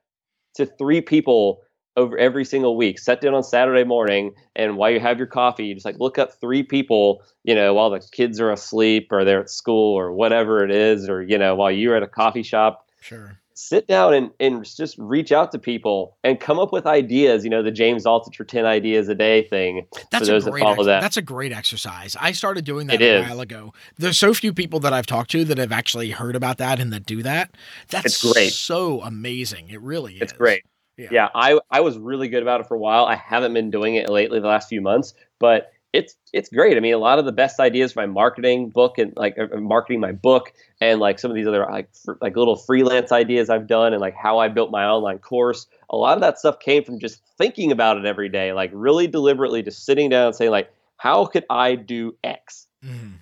to 0.56 0.66
three 0.66 1.02
people 1.02 1.62
over 1.98 2.18
every 2.18 2.46
single 2.46 2.78
week, 2.78 2.98
set 3.00 3.22
down 3.22 3.34
on 3.34 3.44
Saturday 3.44 3.84
morning 3.84 4.34
and 4.56 4.78
while 4.78 4.90
you 4.90 5.00
have 5.00 5.18
your 5.18 5.28
coffee, 5.28 5.66
you 5.66 5.74
just 5.74 5.86
like 5.86 6.00
look 6.00 6.18
up 6.18 6.40
three 6.40 6.64
people, 6.64 7.22
you 7.44 7.56
know, 7.56 7.74
while 7.74 7.90
the 7.90 8.00
kids 8.12 8.40
are 8.40 8.52
asleep 8.52 9.10
or 9.12 9.26
they're 9.26 9.42
at 9.42 9.50
school 9.50 9.98
or 9.98 10.14
whatever 10.14 10.64
it 10.64 10.72
is, 10.72 11.10
or 11.10 11.22
you 11.22 11.38
know, 11.38 11.56
while 11.56 11.72
you're 11.72 11.96
at 11.96 12.04
a 12.04 12.08
coffee 12.08 12.44
shop 12.44 12.88
sure. 13.02 13.40
Sit 13.60 13.88
down 13.88 14.14
and, 14.14 14.32
and 14.40 14.64
just 14.64 14.98
reach 14.98 15.34
out 15.34 15.52
to 15.52 15.60
people 15.60 16.18
and 16.24 16.40
come 16.40 16.60
up 16.60 16.72
with 16.72 16.86
ideas. 16.86 17.44
You 17.44 17.50
know, 17.50 17.62
the 17.62 17.72
James 17.72 18.06
Altucher 18.06 18.48
10 18.48 18.66
ideas 18.66 19.10
a 19.10 19.16
day 19.16 19.44
thing. 19.44 19.86
That's 20.12 20.30
a 20.30 20.40
that 20.40 20.50
great 20.50 20.64
ex- 20.66 20.86
that. 20.86 21.02
that's 21.02 21.18
a 21.18 21.22
great 21.22 21.52
exercise. 21.52 22.16
I 22.20 22.32
started 22.32 22.64
doing 22.64 22.88
that 22.88 23.02
It 23.02 23.06
a 23.06 23.20
is. 23.24 23.30
while 23.30 23.42
ago. 23.42 23.74
There's 23.98 24.18
so 24.18 24.34
few 24.34 24.54
people 24.54 24.80
that 24.82 24.94
I've 24.94 25.06
talked 25.06 25.32
to 25.32 25.44
that 25.46 25.58
have 25.58 25.74
actually 25.74 26.12
heard 26.12 26.36
about 26.38 26.58
that 26.60 26.80
and 26.80 26.94
that 26.94 27.06
do 27.06 27.22
that. 27.24 27.52
That's 27.90 28.06
It's 28.24 28.34
great. 28.34 28.54
So 28.54 29.02
amazing. 29.02 29.70
It 29.70 29.82
really 29.82 30.16
is. 30.16 30.22
It's 30.22 30.34
great. 30.34 30.64
Yeah. 30.98 31.10
Yeah. 31.12 31.28
I, 31.36 31.60
I 31.70 31.82
was 31.82 31.98
really 31.98 32.30
good 32.30 32.42
about 32.44 32.62
it 32.62 32.68
for 32.68 32.76
a 32.76 32.80
while. 32.80 33.06
I 33.06 33.16
haven't 33.16 33.54
been 33.54 33.70
doing 33.72 33.96
it 33.96 34.10
lately 34.10 34.40
the 34.40 34.48
last 34.48 34.70
few 34.70 34.80
months, 34.82 35.14
but 35.40 35.72
it's 35.94 36.16
it's 36.34 36.50
great. 36.50 36.78
I 36.78 36.80
mean, 36.82 36.94
a 36.94 36.98
lot 37.00 37.18
of 37.20 37.26
the 37.26 37.32
best 37.32 37.60
ideas 37.60 37.94
for 37.94 38.02
my 38.02 38.06
marketing 38.06 38.70
book 38.70 38.98
and 39.00 39.12
like 39.18 39.38
uh, 39.40 39.58
marketing 39.58 40.00
my 40.00 40.12
book 40.12 40.54
and 40.80 41.00
like 41.00 41.18
some 41.20 41.32
of 41.32 41.36
these 41.36 41.48
other 41.48 41.66
like 41.70 41.90
fr- 41.96 42.14
like 42.22 42.36
little 42.38 42.56
freelance 42.56 43.12
ideas 43.12 43.50
I've 43.50 43.66
done 43.68 43.94
and 43.94 44.00
like 44.02 44.14
how 44.16 44.38
I 44.38 44.50
built 44.50 44.70
my 44.72 44.86
online 44.86 45.18
course. 45.20 45.66
A 45.90 45.96
lot 45.98 46.16
of 46.16 46.22
that 46.22 46.38
stuff 46.38 46.60
came 46.60 46.84
from 46.84 47.00
just 47.00 47.22
thinking 47.38 47.72
about 47.72 47.98
it 47.98 48.06
every 48.06 48.30
day, 48.30 48.54
like 48.54 48.70
really 48.74 49.08
deliberately 49.08 49.64
just 49.64 49.84
sitting 49.86 50.10
down 50.10 50.28
and 50.28 50.36
saying 50.36 50.52
like, 50.52 50.72
how 50.98 51.26
could 51.26 51.46
I 51.50 51.76
do 51.76 52.16
X? 52.24 52.68
Mhm. 52.86 53.14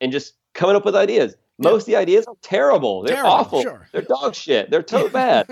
and 0.00 0.10
just 0.12 0.34
coming 0.54 0.74
up 0.76 0.84
with 0.84 0.96
ideas. 0.96 1.36
Most 1.58 1.82
of 1.82 1.86
the 1.86 1.96
ideas 1.96 2.24
are 2.26 2.34
terrible. 2.42 3.02
They're 3.02 3.14
Terrible, 3.16 3.32
awful. 3.34 3.62
sure. 3.62 3.86
They're 3.92 4.02
dog 4.02 4.34
shit. 4.34 4.70
They're 4.70 4.84
so 4.88 5.08
bad. 5.10 5.46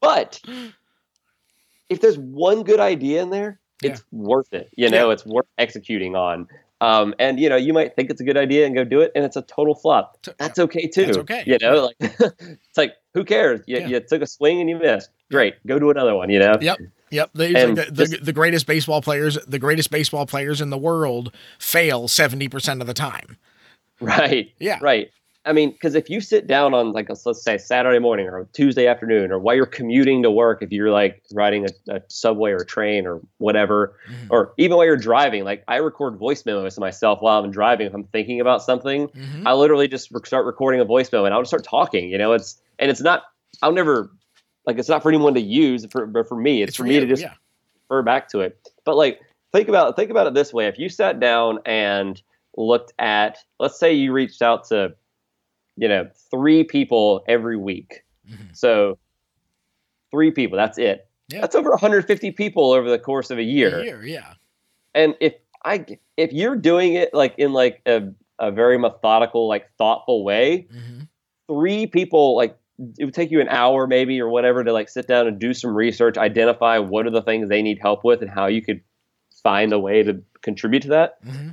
But 0.00 0.40
if 1.88 2.00
there's 2.00 2.18
one 2.18 2.62
good 2.62 2.80
idea 2.80 3.22
in 3.22 3.30
there, 3.30 3.60
it's 3.82 4.02
worth 4.12 4.52
it. 4.52 4.70
You 4.76 4.88
know, 4.90 5.10
it's 5.10 5.24
worth 5.26 5.46
executing 5.58 6.16
on. 6.16 6.46
Um, 6.80 7.14
and 7.18 7.40
you 7.40 7.48
know, 7.48 7.56
you 7.56 7.72
might 7.72 7.96
think 7.96 8.10
it's 8.10 8.20
a 8.20 8.24
good 8.24 8.36
idea 8.36 8.66
and 8.66 8.74
go 8.74 8.84
do 8.84 9.00
it, 9.00 9.12
and 9.14 9.24
it's 9.24 9.36
a 9.36 9.42
total 9.42 9.74
flop. 9.74 10.18
That's 10.38 10.58
okay 10.58 10.86
too. 10.86 11.06
That's 11.06 11.18
okay. 11.18 11.42
You 11.46 11.56
know, 11.60 11.84
like 11.86 11.96
it's 12.00 12.76
like 12.76 12.94
who 13.14 13.24
cares? 13.24 13.60
You, 13.66 13.78
Yeah. 13.78 13.86
you 13.86 14.00
took 14.00 14.22
a 14.22 14.26
swing 14.26 14.60
and 14.60 14.68
you 14.68 14.76
missed. 14.76 15.08
Great, 15.30 15.54
go 15.66 15.78
do 15.78 15.90
another 15.90 16.14
one. 16.14 16.30
You 16.30 16.40
know. 16.40 16.56
Yep. 16.60 16.78
Yep. 17.10 17.30
They, 17.34 17.54
And 17.54 17.76
the, 17.76 17.84
just- 18.06 18.24
the 18.24 18.32
greatest 18.32 18.66
baseball 18.66 19.00
players, 19.00 19.38
the 19.46 19.58
greatest 19.60 19.90
baseball 19.90 20.26
players 20.26 20.60
in 20.60 20.70
the 20.70 20.78
world 20.78 21.32
fail 21.60 22.08
70% 22.08 22.80
of 22.80 22.86
the 22.88 22.94
time. 22.94 23.36
Right. 24.00 24.52
Yeah. 24.58 24.78
Right. 24.82 25.10
I 25.46 25.52
mean, 25.52 25.72
because 25.72 25.94
if 25.94 26.08
you 26.08 26.20
sit 26.20 26.46
down 26.46 26.72
on 26.72 26.92
like 26.92 27.10
a, 27.10 27.16
let's 27.26 27.42
say 27.42 27.58
Saturday 27.58 27.98
morning 27.98 28.26
or 28.26 28.48
Tuesday 28.54 28.86
afternoon, 28.86 29.30
or 29.30 29.38
while 29.38 29.54
you're 29.54 29.66
commuting 29.66 30.22
to 30.22 30.30
work, 30.30 30.62
if 30.62 30.72
you're 30.72 30.90
like 30.90 31.22
riding 31.32 31.66
a, 31.66 31.94
a 31.96 32.02
subway 32.08 32.52
or 32.52 32.58
a 32.58 32.66
train 32.66 33.06
or 33.06 33.20
whatever, 33.38 33.96
Mhm. 34.08 34.30
or 34.30 34.54
even 34.56 34.76
while 34.76 34.86
you're 34.86 34.96
driving, 34.96 35.44
like 35.44 35.62
I 35.68 35.76
record 35.76 36.16
voice 36.16 36.46
memos 36.46 36.74
to 36.76 36.80
myself 36.80 37.20
while 37.20 37.44
I'm 37.44 37.50
driving. 37.50 37.86
If 37.86 37.94
I'm 37.94 38.04
thinking 38.04 38.40
about 38.40 38.62
something, 38.62 39.08
Mhm. 39.08 39.42
I 39.44 39.52
literally 39.52 39.86
just 39.86 40.10
re- 40.10 40.20
start 40.24 40.46
recording 40.46 40.80
a 40.80 40.84
voice 40.84 41.12
memo 41.12 41.26
and 41.26 41.34
I'll 41.34 41.42
just 41.42 41.50
start 41.50 41.64
talking. 41.64 42.08
You 42.08 42.16
know, 42.16 42.32
it's 42.32 42.60
and 42.78 42.90
it's 42.90 43.02
not. 43.02 43.24
I'll 43.62 43.72
never 43.72 44.10
like 44.66 44.78
it's 44.78 44.88
not 44.88 45.02
for 45.02 45.10
anyone 45.10 45.34
to 45.34 45.40
use, 45.40 45.84
for, 45.90 46.06
but 46.06 46.26
for 46.26 46.36
me, 46.36 46.62
it's, 46.62 46.74
for, 46.74 46.84
me 46.84 46.98
to 46.98 47.06
just 47.06 47.22
yeah. 47.22 47.34
refer 47.90 48.02
back 48.02 48.28
to 48.30 48.40
it. 48.40 48.58
But 48.84 48.96
like 48.96 49.20
think 49.52 49.68
about 49.68 49.94
think 49.94 50.10
about 50.10 50.26
it 50.26 50.32
this 50.32 50.54
way: 50.54 50.68
if 50.68 50.78
you 50.78 50.88
sat 50.88 51.20
down 51.20 51.58
and 51.66 52.20
looked 52.56 52.94
at, 52.98 53.38
let's 53.58 53.78
say 53.78 53.92
you 53.92 54.12
reached 54.12 54.40
out 54.40 54.64
to, 54.68 54.94
you 55.76 55.88
know, 55.88 56.08
three 56.30 56.64
people 56.64 57.24
every 57.28 57.56
week. 57.56 58.04
Mhm. 58.28 58.56
So 58.56 58.98
three 60.10 60.30
people, 60.30 60.56
that's 60.56 60.78
it. 60.78 61.08
Yeah. 61.28 61.40
That's 61.40 61.54
over 61.54 61.70
150 61.70 62.30
people 62.32 62.72
over 62.72 62.88
the 62.90 62.98
course 62.98 63.30
of 63.30 63.38
a 63.38 63.42
year. 63.42 63.80
A 63.80 63.84
year, 63.84 64.04
yeah. 64.04 64.34
And 64.94 65.14
if 65.20 65.34
I 65.64 65.86
if 66.16 66.32
you're 66.32 66.56
doing 66.56 66.94
it 66.94 67.12
like 67.14 67.34
in 67.38 67.52
like 67.52 67.80
a, 67.86 68.02
a 68.38 68.50
very 68.50 68.78
methodical, 68.78 69.48
like 69.48 69.70
thoughtful 69.78 70.24
way, 70.24 70.68
hmm 70.70 71.00
three 71.46 71.86
people 71.86 72.36
like 72.36 72.56
it 72.98 73.04
would 73.04 73.14
take 73.14 73.30
you 73.30 73.40
an 73.40 73.48
hour 73.48 73.86
maybe 73.86 74.20
or 74.20 74.28
whatever 74.28 74.64
to 74.64 74.72
like 74.72 74.88
sit 74.88 75.06
down 75.06 75.26
and 75.26 75.38
do 75.38 75.52
some 75.52 75.74
research 75.74 76.16
identify 76.16 76.78
what 76.78 77.06
are 77.06 77.10
the 77.10 77.22
things 77.22 77.48
they 77.48 77.62
need 77.62 77.78
help 77.80 78.02
with 78.02 78.22
and 78.22 78.30
how 78.30 78.46
you 78.46 78.62
could 78.62 78.80
find 79.42 79.72
a 79.72 79.78
way 79.78 80.02
to 80.02 80.22
contribute 80.42 80.82
to 80.82 80.88
that 80.88 81.18
hmm 81.22 81.50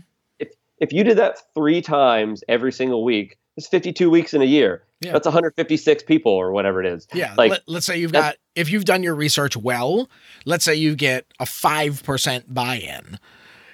if 0.80 0.91
you 0.91 1.03
did 1.03 1.17
that 1.17 1.38
three 1.53 1.80
times 1.80 2.43
every 2.47 2.72
single 2.72 3.03
week 3.03 3.38
it's 3.58 3.68
52 3.68 4.10
weeks 4.10 4.34
in 4.34 4.41
a 4.41 4.45
year 4.45 4.84
Yeah. 5.02 5.12
that's 5.14 5.26
156 5.26 6.04
people 6.04 6.32
or 6.32 6.52
whatever 6.52 6.80
it 6.80 6.86
is 6.88 7.08
Yeah. 7.14 7.34
Like, 7.38 7.52
Let, 7.52 7.62
let's 7.68 7.86
say 7.86 7.97
you've 7.99 8.12
got, 8.14 8.36
if 8.56 8.70
you've 8.72 8.86
done 8.86 9.04
your 9.04 9.16
research 9.16 9.56
well, 9.58 10.10
let's 10.45 10.64
say 10.66 10.76
you 10.76 10.95
get 10.95 11.26
a 11.39 11.45
5% 11.45 12.43
buy 12.47 12.76
in. 12.78 13.20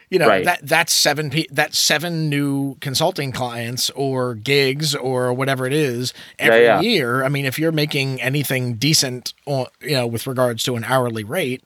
You 0.10 0.20
know, 0.20 0.28
Right. 0.30 0.46
that 0.46 0.60
that's 0.64 0.94
seven 0.94 1.30
pe- 1.30 1.48
that's 1.52 1.78
seven 1.78 2.30
new 2.30 2.76
consulting 2.76 3.34
clients 3.34 3.90
or 3.90 4.36
gigs 4.36 4.96
or 4.96 5.34
whatever 5.34 5.66
it 5.68 5.74
is 5.74 6.14
every 6.40 6.64
yeah. 6.64 6.80
year. 6.80 7.26
I 7.26 7.28
mean, 7.28 7.44
if 7.44 7.60
you're 7.60 7.74
making 7.74 8.22
anything 8.22 8.76
decent 8.76 9.34
on, 9.46 9.66
you 9.82 9.92
know, 9.96 10.08
with 10.08 10.26
regards 10.26 10.64
to 10.64 10.78
an 10.78 10.86
hourly 10.86 11.26
rate, 11.26 11.62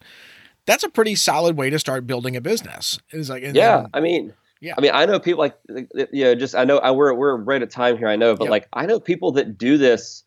that's 0.65 0.83
a 0.83 0.89
pretty 0.89 1.13
solid 1.13 1.55
way 1.55 1.69
to 1.69 1.77
start 1.77 2.07
building 2.07 2.35
a 2.35 2.41
business. 2.41 2.99
It's 3.11 3.29
like 3.29 3.43
yeah 3.43 3.51
then- 3.81 3.87
i 3.93 3.99
mean 3.99 4.33
Yeah. 4.61 4.75
i 4.77 4.81
mean 4.81 4.91
i 4.93 5.05
know 5.05 5.19
people 5.19 5.39
like 5.39 5.57
you 6.13 6.23
know 6.23 6.35
just 6.35 6.53
i 6.55 6.63
know 6.63 6.77
I, 6.77 6.91
we're, 6.91 7.13
we're 7.13 7.35
right 7.37 7.61
at 7.61 7.71
time 7.71 7.97
here 7.97 8.07
i 8.07 8.15
know 8.15 8.35
but 8.35 8.45
Yep. 8.45 8.51
like 8.51 8.67
i 8.73 8.85
know 8.85 8.99
people 8.99 9.31
that 9.33 9.57
do 9.57 9.77
this 9.77 10.23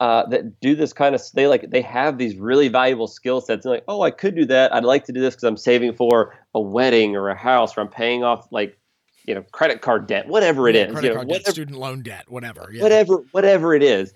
uh, 0.00 0.26
that 0.30 0.58
do 0.58 0.74
this 0.74 0.92
kind 0.92 1.14
of 1.14 1.22
they 1.34 1.46
like 1.46 1.70
they 1.70 1.80
have 1.82 2.18
these 2.18 2.36
really 2.36 2.66
valuable 2.66 3.06
skill 3.06 3.40
sets 3.40 3.64
and 3.64 3.72
like 3.72 3.84
oh 3.86 4.02
i 4.02 4.10
could 4.10 4.34
do 4.34 4.44
that 4.46 4.74
i'd 4.74 4.82
like 4.84 5.04
to 5.04 5.12
do 5.12 5.20
this 5.20 5.34
because 5.34 5.44
i'm 5.44 5.56
saving 5.56 5.94
for 5.94 6.34
a 6.54 6.60
wedding 6.60 7.14
or 7.14 7.28
a 7.28 7.36
house 7.36 7.76
or 7.76 7.82
i'm 7.82 7.88
paying 7.88 8.24
off 8.24 8.48
like 8.50 8.76
you 9.26 9.34
know 9.34 9.42
credit 9.52 9.80
card 9.80 10.08
debt 10.08 10.26
whatever 10.26 10.68
it 10.68 10.74
yeah, 10.74 10.86
is 10.86 10.92
credit 10.92 11.06
you 11.06 11.14
know, 11.14 11.16
card 11.18 11.28
debt, 11.28 11.46
student 11.46 11.78
loan 11.78 12.02
debt, 12.02 12.24
whatever. 12.28 12.68
Yeah. 12.72 12.82
whatever 12.82 13.18
whatever 13.30 13.74
it 13.74 13.82
is 13.84 14.12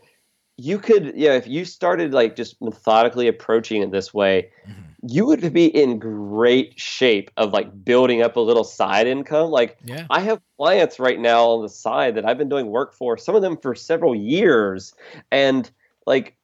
you 0.56 0.80
could 0.80 1.12
yeah 1.14 1.34
if 1.34 1.46
you 1.46 1.64
started 1.64 2.12
like 2.12 2.34
just 2.34 2.60
methodically 2.60 3.28
approaching 3.28 3.80
it 3.82 3.92
this 3.92 4.12
way 4.12 4.50
Mhm. 4.68 4.85
You 5.02 5.26
would 5.26 5.52
be 5.52 5.66
in 5.66 5.98
great 5.98 6.78
shape 6.78 7.30
of 7.36 7.52
like 7.52 7.84
building 7.84 8.22
up 8.22 8.36
a 8.36 8.40
little 8.40 8.64
side 8.64 9.06
income 9.06 9.50
like 9.50 9.78
Yeah. 9.84 10.06
I 10.10 10.20
have 10.20 10.40
clients 10.56 10.98
right 10.98 11.18
now 11.18 11.46
on 11.46 11.62
the 11.62 11.68
side 11.68 12.14
that 12.14 12.24
I've 12.24 12.38
been 12.38 12.48
doing 12.48 12.66
work 12.66 12.94
for, 12.94 13.16
some 13.18 13.34
of 13.34 13.42
them 13.42 13.56
for 13.56 13.74
several 13.74 14.14
years. 14.14 14.94
And 15.30 15.70
like, 16.06 16.36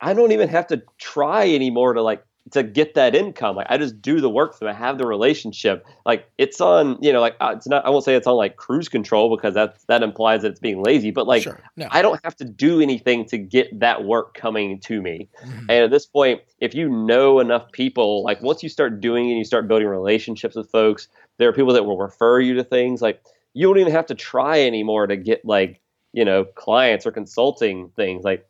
I 0.00 0.12
don't 0.12 0.32
even 0.32 0.48
have 0.48 0.66
to 0.68 0.82
try 0.98 1.48
anymore 1.54 1.94
to 1.94 2.02
like 2.02 2.24
to 2.50 2.62
get 2.62 2.94
that 2.94 3.14
income. 3.14 3.56
Like 3.56 3.66
I 3.70 3.78
just 3.78 4.02
do 4.02 4.20
the 4.20 4.28
work 4.28 4.52
for 4.52 4.66
them. 4.66 4.74
I 4.74 4.78
have 4.78 4.98
the 4.98 5.06
relationship. 5.06 5.86
Like 6.04 6.28
it's 6.36 6.60
on, 6.60 6.98
you 7.00 7.12
know, 7.12 7.20
like 7.20 7.36
uh, 7.40 7.54
it's 7.56 7.66
not. 7.66 7.84
I 7.86 7.90
won't 7.90 8.04
say 8.04 8.14
it's 8.14 8.26
on 8.26 8.36
like 8.36 8.56
cruise 8.56 8.88
control 8.88 9.34
because 9.34 9.54
that 9.54 9.76
that 9.88 10.02
implies 10.02 10.42
that 10.42 10.52
it's 10.52 10.60
being 10.60 10.82
lazy. 10.82 11.10
But 11.10 11.26
like 11.26 11.42
Sure. 11.42 11.62
No. 11.76 11.88
I 11.90 12.02
don't 12.02 12.20
have 12.22 12.36
to 12.36 12.44
do 12.44 12.80
anything 12.80 13.24
to 13.26 13.38
get 13.38 13.80
that 13.80 14.04
work 14.04 14.34
coming 14.34 14.78
to 14.80 15.00
me. 15.00 15.28
Mhm. 15.42 15.60
And 15.60 15.84
at 15.84 15.90
this 15.90 16.04
point, 16.04 16.42
if 16.60 16.74
you 16.74 16.88
know 16.88 17.40
enough 17.40 17.72
people, 17.72 18.22
like 18.22 18.42
once 18.42 18.62
you 18.62 18.68
start 18.68 19.00
doing 19.00 19.28
it 19.28 19.30
and 19.30 19.38
you 19.38 19.44
start 19.44 19.66
building 19.66 19.88
relationships 19.88 20.54
with 20.54 20.70
folks, 20.70 21.08
there 21.38 21.48
are 21.48 21.52
people 21.52 21.72
that 21.72 21.84
will 21.86 21.98
refer 21.98 22.40
you 22.40 22.54
to 22.54 22.64
things. 22.64 23.00
Like 23.00 23.22
you 23.54 23.66
don't 23.66 23.78
even 23.78 23.92
have 23.92 24.06
to 24.06 24.14
try 24.14 24.60
anymore 24.60 25.06
to 25.06 25.16
get 25.16 25.44
like, 25.46 25.80
you 26.12 26.24
know, 26.26 26.44
clients 26.44 27.06
or 27.06 27.10
consulting 27.10 27.88
things. 27.96 28.22
Like 28.22 28.46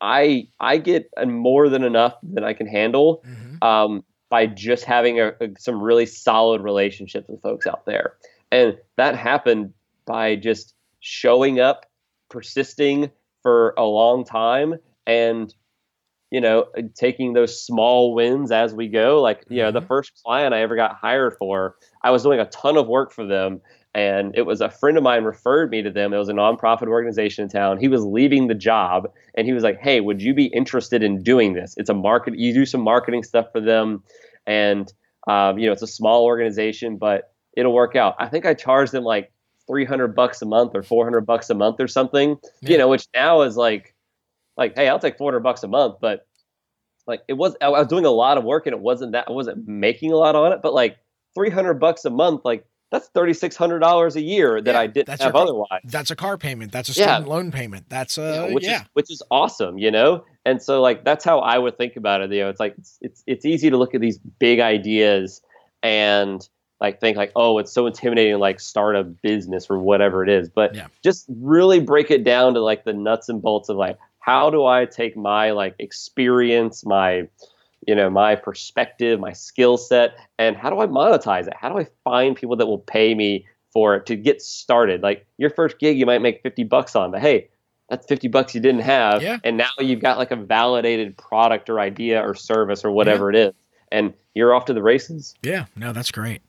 I 0.00 0.48
I 0.60 0.78
get 0.78 1.08
more 1.26 1.68
than 1.68 1.82
enough 1.84 2.14
than 2.22 2.44
I 2.44 2.52
can 2.52 2.66
handle 2.66 3.24
Mhm. 3.26 3.64
um, 3.66 4.04
by 4.28 4.46
just 4.46 4.84
having 4.84 5.20
a, 5.20 5.28
a- 5.40 5.50
some 5.58 5.80
really 5.80 6.06
solid 6.06 6.60
relationships 6.60 7.28
with 7.28 7.40
folks 7.42 7.66
out 7.66 7.86
there. 7.86 8.14
And 8.50 8.76
that 8.96 9.16
happened 9.16 9.72
by 10.06 10.36
just 10.36 10.74
showing 11.00 11.60
up, 11.60 11.86
persisting 12.28 13.10
for 13.42 13.74
a 13.76 13.84
long 13.84 14.24
time, 14.24 14.74
and 15.06 15.54
you 16.32 16.40
know, 16.40 16.66
taking 16.96 17.34
those 17.34 17.64
small 17.64 18.12
wins 18.12 18.50
as 18.50 18.74
we 18.74 18.88
go. 18.88 19.22
Like, 19.22 19.44
you 19.48 19.62
know, 19.62 19.70
the 19.70 19.80
first 19.80 20.10
client 20.24 20.52
I 20.54 20.60
ever 20.62 20.74
got 20.74 20.96
hired 20.96 21.36
for, 21.38 21.76
I 22.02 22.10
was 22.10 22.24
doing 22.24 22.40
a 22.40 22.46
ton 22.46 22.76
of 22.76 22.88
work 22.88 23.12
for 23.12 23.24
them. 23.24 23.60
And 23.96 24.36
it 24.36 24.42
was 24.42 24.60
a 24.60 24.68
friend 24.68 24.98
of 24.98 25.02
mine 25.02 25.24
referred 25.24 25.70
me 25.70 25.80
to 25.80 25.90
them. 25.90 26.12
It 26.12 26.18
was 26.18 26.28
a 26.28 26.34
nonprofit 26.34 26.86
organization 26.86 27.44
in 27.44 27.48
town. 27.48 27.78
He 27.78 27.88
was 27.88 28.04
leaving 28.04 28.46
the 28.46 28.54
job 28.54 29.10
and 29.34 29.46
he 29.46 29.54
was 29.54 29.62
like, 29.62 29.78
Hey, 29.80 30.02
would 30.02 30.20
you 30.20 30.34
be 30.34 30.44
interested 30.48 31.02
in 31.02 31.22
doing 31.22 31.54
this? 31.54 31.72
It's 31.78 31.88
a 31.88 31.94
market, 31.94 32.38
you 32.38 32.52
do 32.52 32.66
some 32.66 32.82
marketing 32.82 33.22
stuff 33.22 33.46
for 33.52 33.60
them. 33.60 34.02
And, 34.46 34.92
um, 35.28 35.58
you 35.58 35.64
know, 35.66 35.72
it's 35.72 35.80
a 35.80 35.86
small 35.86 36.24
organization, 36.24 36.98
but 36.98 37.32
it'll 37.56 37.72
work 37.72 37.96
out. 37.96 38.16
I 38.18 38.28
think 38.28 38.44
I 38.44 38.52
charged 38.52 38.92
them 38.92 39.02
like 39.02 39.32
300 39.66 40.08
bucks 40.14 40.42
a 40.42 40.46
month 40.46 40.72
or 40.74 40.82
400 40.82 41.22
bucks 41.22 41.48
a 41.48 41.54
month 41.54 41.80
or 41.80 41.88
something, 41.88 42.36
Yeah. 42.60 42.72
you 42.72 42.76
know, 42.78 42.88
which 42.88 43.06
now 43.14 43.40
is 43.42 43.56
like, 43.56 43.94
like, 44.58 44.74
Hey, 44.76 44.88
I'll 44.90 44.98
take 44.98 45.16
400 45.16 45.40
bucks 45.40 45.62
a 45.62 45.68
month, 45.68 45.96
but 46.02 46.26
like 47.06 47.22
it 47.28 47.32
was, 47.34 47.56
I 47.62 47.70
was 47.70 47.86
doing 47.86 48.04
a 48.04 48.10
lot 48.10 48.36
of 48.36 48.44
work 48.44 48.66
and 48.66 48.74
it 48.74 48.80
wasn't 48.80 49.12
that, 49.12 49.24
I 49.26 49.32
wasn't 49.32 49.66
making 49.66 50.12
a 50.12 50.16
lot 50.16 50.36
on 50.36 50.52
it, 50.52 50.58
but 50.62 50.74
like 50.74 50.98
300 51.34 51.80
bucks 51.80 52.04
a 52.04 52.10
month, 52.10 52.42
like 52.44 52.66
that's 52.98 53.10
$3,600 53.10 54.16
a 54.16 54.20
year 54.20 54.60
that 54.60 54.72
Yeah, 54.74 54.80
I 54.80 54.86
didn't 54.86 55.08
have 55.08 55.20
your- 55.20 55.36
otherwise. 55.36 55.80
That's 55.84 56.10
a 56.10 56.16
car 56.16 56.38
payment. 56.38 56.72
That's 56.72 56.88
a 56.88 56.92
Yeah. 56.98 57.14
student 57.16 57.28
loan 57.28 57.50
payment. 57.52 57.86
That's 57.88 58.18
uh, 58.18 58.48
a 58.50 58.54
which 58.54 58.64
yeah. 58.64 58.82
is 58.82 58.88
which 58.94 59.10
is 59.10 59.22
awesome, 59.30 59.78
you 59.78 59.90
know. 59.90 60.24
And 60.44 60.62
so 60.62 60.80
like 60.80 61.04
that's 61.04 61.24
how 61.24 61.40
I 61.40 61.58
would 61.58 61.76
think 61.76 61.96
about 61.96 62.20
it. 62.22 62.32
You 62.32 62.40
know, 62.42 62.48
it's 62.50 62.60
like 62.60 62.74
it's 62.78 62.98
it's, 63.00 63.22
it's 63.26 63.44
easy 63.44 63.70
to 63.70 63.76
look 63.76 63.94
at 63.94 64.00
these 64.00 64.18
big 64.18 64.60
ideas 64.60 65.42
and 65.82 66.46
like 66.80 67.00
think 67.00 67.16
like, 67.16 67.32
oh, 67.36 67.58
it's 67.58 67.72
so 67.72 67.86
intimidating 67.86 68.38
like 68.38 68.60
start 68.60 68.96
a 68.96 69.02
business 69.04 69.70
or 69.70 69.78
whatever 69.78 70.22
it 70.22 70.28
is. 70.28 70.48
But 70.48 70.74
Yeah. 70.74 70.88
just 71.02 71.26
really 71.40 71.80
break 71.80 72.10
it 72.10 72.22
down 72.24 72.54
to 72.54 72.60
like 72.60 72.84
the 72.84 72.92
nuts 72.92 73.28
and 73.28 73.40
bolts 73.40 73.68
of 73.68 73.76
like 73.76 73.98
how 74.20 74.50
do 74.50 74.64
I 74.66 74.84
take 74.86 75.16
my 75.16 75.52
like 75.52 75.74
experience, 75.78 76.84
my 76.84 77.28
you 77.86 77.94
know, 77.94 78.10
my 78.10 78.34
perspective, 78.34 79.20
my 79.20 79.32
skill 79.32 79.76
set, 79.76 80.16
and 80.38 80.56
how 80.56 80.70
do 80.70 80.80
I 80.80 80.86
monetize 80.86 81.46
it? 81.46 81.54
How 81.58 81.68
do 81.68 81.78
I 81.78 81.86
find 82.04 82.36
people 82.36 82.56
that 82.56 82.66
will 82.66 82.78
pay 82.78 83.14
me 83.14 83.46
for 83.72 83.94
it 83.94 84.06
to 84.06 84.16
get 84.16 84.42
started? 84.42 85.02
Like 85.02 85.26
your 85.38 85.50
first 85.50 85.78
gig, 85.78 85.98
you 85.98 86.06
might 86.06 86.22
make 86.22 86.42
50 86.42 86.64
bucks 86.64 86.96
on, 86.96 87.10
but 87.10 87.20
hey, 87.20 87.48
that's 87.88 88.06
50 88.06 88.28
bucks 88.28 88.54
you 88.54 88.60
didn't 88.60 88.80
have. 88.80 89.22
Yeah. 89.22 89.38
And 89.44 89.56
now 89.56 89.70
you've 89.78 90.00
got 90.00 90.18
like 90.18 90.30
a 90.30 90.36
validated 90.36 91.16
product 91.16 91.70
or 91.70 91.78
idea 91.78 92.20
or 92.20 92.34
service 92.34 92.84
or 92.84 92.90
whatever 92.90 93.30
it 93.30 93.36
is. 93.36 93.54
And 93.92 94.14
you're 94.34 94.52
off 94.54 94.64
to 94.66 94.74
the 94.74 94.82
races. 94.82 95.34
Yeah, 95.42 95.66
no, 95.76 95.92
that's 95.92 96.10
great. 96.10 96.42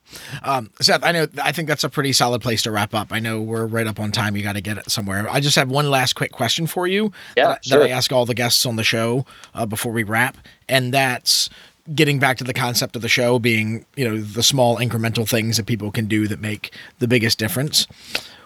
Um, 0.43 0.71
Seth, 0.81 1.03
I 1.03 1.11
know, 1.11 1.27
I 1.41 1.51
think 1.51 1.67
that's 1.67 1.83
a 1.83 1.89
pretty 1.89 2.11
solid 2.13 2.41
place 2.41 2.63
to 2.63 2.71
wrap 2.71 2.93
up. 2.93 3.13
I 3.13 3.19
know 3.19 3.41
we're 3.41 3.65
right 3.65 3.87
up 3.87 3.99
on 3.99 4.11
time. 4.11 4.35
You 4.35 4.43
got 4.43 4.53
to 4.53 4.61
get 4.61 4.77
it 4.77 4.89
somewhere. 4.91 5.27
I 5.29 5.39
just 5.39 5.55
have 5.55 5.69
one 5.69 5.89
last 5.89 6.13
quick 6.13 6.31
question 6.31 6.67
for 6.67 6.87
you 6.87 7.11
Yeah, 7.37 7.49
that, 7.49 7.65
sure. 7.65 7.79
that 7.79 7.85
I 7.85 7.89
ask 7.89 8.11
all 8.11 8.25
the 8.25 8.33
guests 8.33 8.65
on 8.65 8.75
the 8.75 8.83
show 8.83 9.25
uh, 9.53 9.65
before 9.65 9.91
we 9.93 10.03
wrap, 10.03 10.37
and 10.67 10.93
that's 10.93 11.49
getting 11.95 12.19
back 12.19 12.37
to 12.37 12.43
the 12.43 12.53
concept 12.53 12.95
of 12.97 13.01
the 13.01 13.07
show 13.07 13.39
being, 13.39 13.85
you 13.95 14.03
know, 14.09 14.19
the 14.19 14.43
small 14.43 14.77
incremental 14.77 15.29
things 15.29 15.55
that 15.57 15.65
people 15.67 15.89
can 15.91 16.05
do 16.07 16.27
that 16.27 16.41
make 16.41 16.73
the 16.99 17.07
biggest 17.07 17.37
difference. 17.39 17.87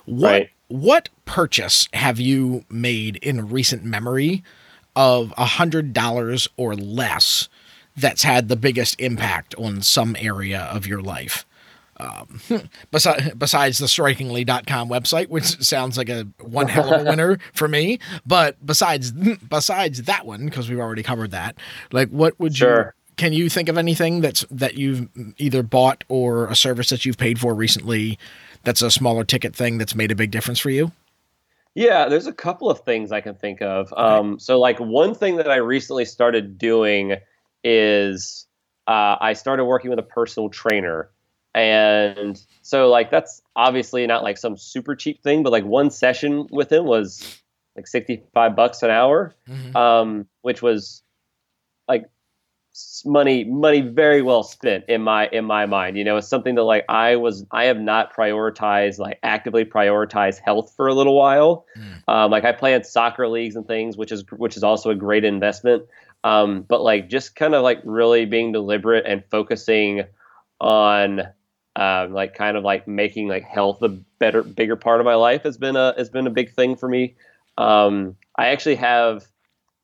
What 0.06 0.30
Right. 0.32 0.50
what 0.68 1.10
purchase 1.26 1.88
have 1.94 2.20
you 2.20 2.66
made 2.70 3.16
in 3.18 3.50
recent 3.50 3.84
memory 3.84 4.44
of 4.96 5.34
a 5.38 5.46
hundred 5.46 5.94
dollars 5.94 6.48
or 6.58 6.76
less 6.76 7.50
that's 7.96 8.24
had 8.24 8.48
the 8.48 8.56
biggest 8.56 9.00
impact 9.00 9.56
on 9.56 9.82
some 9.82 10.16
area 10.20 10.62
of 10.62 10.88
your 10.88 11.02
life? 11.02 11.46
Um, 11.98 12.42
besides, 12.92 13.34
besides 13.36 13.78
the 13.78 13.88
strikingly.com 13.88 14.89
website, 14.89 15.30
which 15.30 15.62
sounds 15.62 15.98
like 15.98 16.10
a 16.10 16.28
one 16.39 16.68
hell 16.68 16.94
of 16.94 17.02
a 17.02 17.04
winner 17.10 17.38
for 17.54 17.68
me. 17.68 18.00
But 18.26 18.66
besides, 18.66 19.12
besides 19.50 20.04
that 20.04 20.26
one, 20.26 20.46
because 20.46 20.70
we've 20.70 20.80
already 20.80 21.04
covered 21.04 21.32
that, 21.32 21.56
like 21.92 22.10
what 22.10 22.39
would 22.39 22.60
you, 22.60 22.86
can 23.18 23.34
you 23.34 23.50
think 23.50 23.70
of 23.70 23.78
anything 23.78 24.22
that's, 24.22 24.46
that 24.50 24.76
you've 24.76 25.08
either 25.38 25.62
bought 25.62 26.04
or 26.08 26.48
a 26.48 26.56
service 26.56 26.89
that 26.89 27.06
you've 27.06 27.18
paid 27.18 27.39
for 27.39 27.54
recently 27.54 28.18
that's 28.64 28.82
a 28.82 28.89
smaller 28.89 29.24
ticket 29.24 29.56
thing 29.56 29.78
that's 29.78 29.96
made 29.96 30.12
a 30.12 30.16
big 30.16 30.32
difference 30.32 30.60
for 30.60 30.72
you? 30.72 30.92
Yeah, 31.74 32.10
there's 32.10 32.28
a 32.28 32.34
couple 32.34 32.70
of 32.70 32.80
things 32.82 33.12
I 33.12 33.22
can 33.22 33.36
think 33.36 33.62
of. 33.62 33.94
Um, 33.96 34.39
so, 34.39 34.60
like, 34.60 34.78
one 34.80 35.16
thing 35.16 35.38
that 35.38 35.50
I 35.50 35.56
recently 35.56 36.04
started 36.04 36.58
doing 36.58 37.16
is 37.64 38.47
uh, 38.88 39.16
I 39.20 39.34
started 39.34 39.66
working 39.66 39.89
with 39.89 39.99
a 39.99 40.03
personal 40.03 40.49
trainer. 40.49 41.09
And 41.53 42.41
so, 42.62 42.89
like, 42.89 43.12
that's 43.12 43.41
obviously 43.55 44.07
not 44.07 44.24
like 44.24 44.38
some 44.38 44.57
super 44.57 44.95
cheap 44.95 45.22
thing, 45.22 45.43
but 45.43 45.51
like 45.51 45.66
one 45.66 45.89
session 45.91 46.47
with 46.49 46.72
him 46.72 46.86
was 46.86 47.41
like 47.76 47.88
65 47.88 48.55
bucks 48.55 48.84
an 48.84 48.89
hour, 48.89 49.36
Mhm. 49.47 49.76
um, 49.76 50.28
which 50.41 50.62
was 50.62 51.03
like 51.88 52.05
money 53.05 53.43
money 53.43 53.82
very 53.82 54.22
well 54.22 54.43
spent 54.43 54.86
in 54.88 55.01
my 55.01 55.28
in 55.34 55.43
my 55.43 55.66
mind 55.66 55.97
you 55.97 56.05
know 56.05 56.16
it's 56.16 56.28
something 56.30 56.55
that 56.55 56.64
like 56.64 56.86
i 56.88 57.18
was 57.18 57.45
i 57.51 57.66
have 57.66 57.78
not 57.78 58.16
prioritized 58.16 58.97
like 58.97 59.20
actively 59.24 59.66
prioritized 59.66 60.39
health 60.39 60.72
for 60.78 60.88
a 60.88 60.93
little 60.93 61.14
while 61.18 61.66
um, 62.07 62.32
like 62.32 62.45
i 62.45 62.53
play 62.53 62.74
in 62.74 62.82
soccer 62.82 63.28
leagues 63.28 63.57
and 63.57 63.68
things 63.68 63.97
which 63.97 64.09
is 64.09 64.24
which 64.38 64.55
is 64.55 64.64
also 64.64 64.89
a 64.89 64.95
great 64.95 65.26
investment 65.26 65.84
um, 66.24 66.62
but 66.64 66.82
like 66.82 67.10
just 67.10 67.36
kind 67.36 67.56
of 67.56 67.64
like 67.64 67.82
really 67.84 68.26
being 68.26 68.52
deliberate 68.52 69.06
and 69.06 69.24
focusing 69.32 70.04
on 70.60 71.22
um, 71.76 72.14
like 72.14 72.36
kind 72.36 72.58
of 72.58 72.64
like 72.64 72.88
making 72.88 73.28
like 73.28 73.44
health 73.44 73.82
a 73.82 73.90
better 73.90 74.44
bigger 74.44 74.76
part 74.76 75.00
of 75.00 75.06
my 75.06 75.16
life 75.16 75.44
has 75.44 75.58
been 75.58 75.76
a 75.76 75.94
has 75.98 76.10
been 76.10 76.28
a 76.28 76.32
big 76.32 76.54
thing 76.54 76.76
for 76.76 76.88
me 76.90 77.16
um, 77.58 78.16
i 78.38 78.48
actually 78.48 78.76
have 78.76 79.26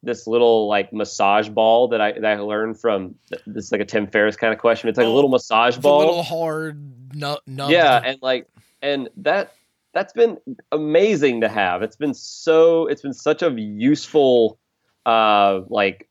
this 0.04 0.28
little 0.28 0.68
like 0.68 0.94
massage 0.94 1.50
ball 1.50 1.88
that 1.88 2.00
I 2.00 2.12
that 2.14 2.26
I 2.26 2.40
learned 2.40 2.80
from 2.80 3.16
this 3.48 3.66
is 3.66 3.72
like 3.72 3.82
a 3.82 3.86
Tim 3.86 4.06
Ferriss 4.06 4.36
kind 4.38 4.54
of 4.54 4.60
question. 4.60 4.90
It's 4.90 4.98
like 4.98 5.08
a 5.08 5.10
Oh, 5.10 5.16
little 5.16 5.30
massage 5.30 5.76
The 5.76 5.90
a 5.90 5.98
little 5.98 6.22
hard, 6.22 7.16
nu- 7.16 7.36
nubbed- 7.48 7.72
yeah, 7.72 8.00
and 8.06 8.20
like 8.22 8.48
and 8.84 9.10
that 9.18 9.54
that's 9.96 10.14
been 10.14 10.38
amazing 10.72 11.42
to 11.42 11.50
have. 11.50 11.82
It's 11.82 11.96
been 11.96 12.14
so 12.14 12.86
it's 12.86 13.02
been 13.02 13.14
such 13.14 13.42
a 13.42 13.50
useful 13.50 14.60
uh 15.08 15.62
like 15.68 16.07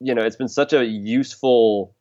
you 0.00 0.14
know, 0.14 0.22
it's 0.22 0.36
been 0.36 0.48
such 0.48 0.72
a 0.72 0.84
useful 0.84 1.94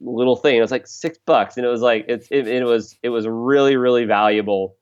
little 0.00 0.36
thing. 0.36 0.56
It 0.56 0.60
was 0.60 0.70
like 0.70 0.86
6 0.86 1.18
bucks 1.26 1.56
and 1.56 1.66
it 1.66 1.68
was 1.68 1.80
like 1.82 2.04
it's 2.08 2.28
it, 2.30 2.46
it 2.46 2.64
was 2.64 2.96
it 3.02 3.08
was 3.08 3.26
really 3.26 3.76
really 3.76 4.04
valuable 4.04 4.76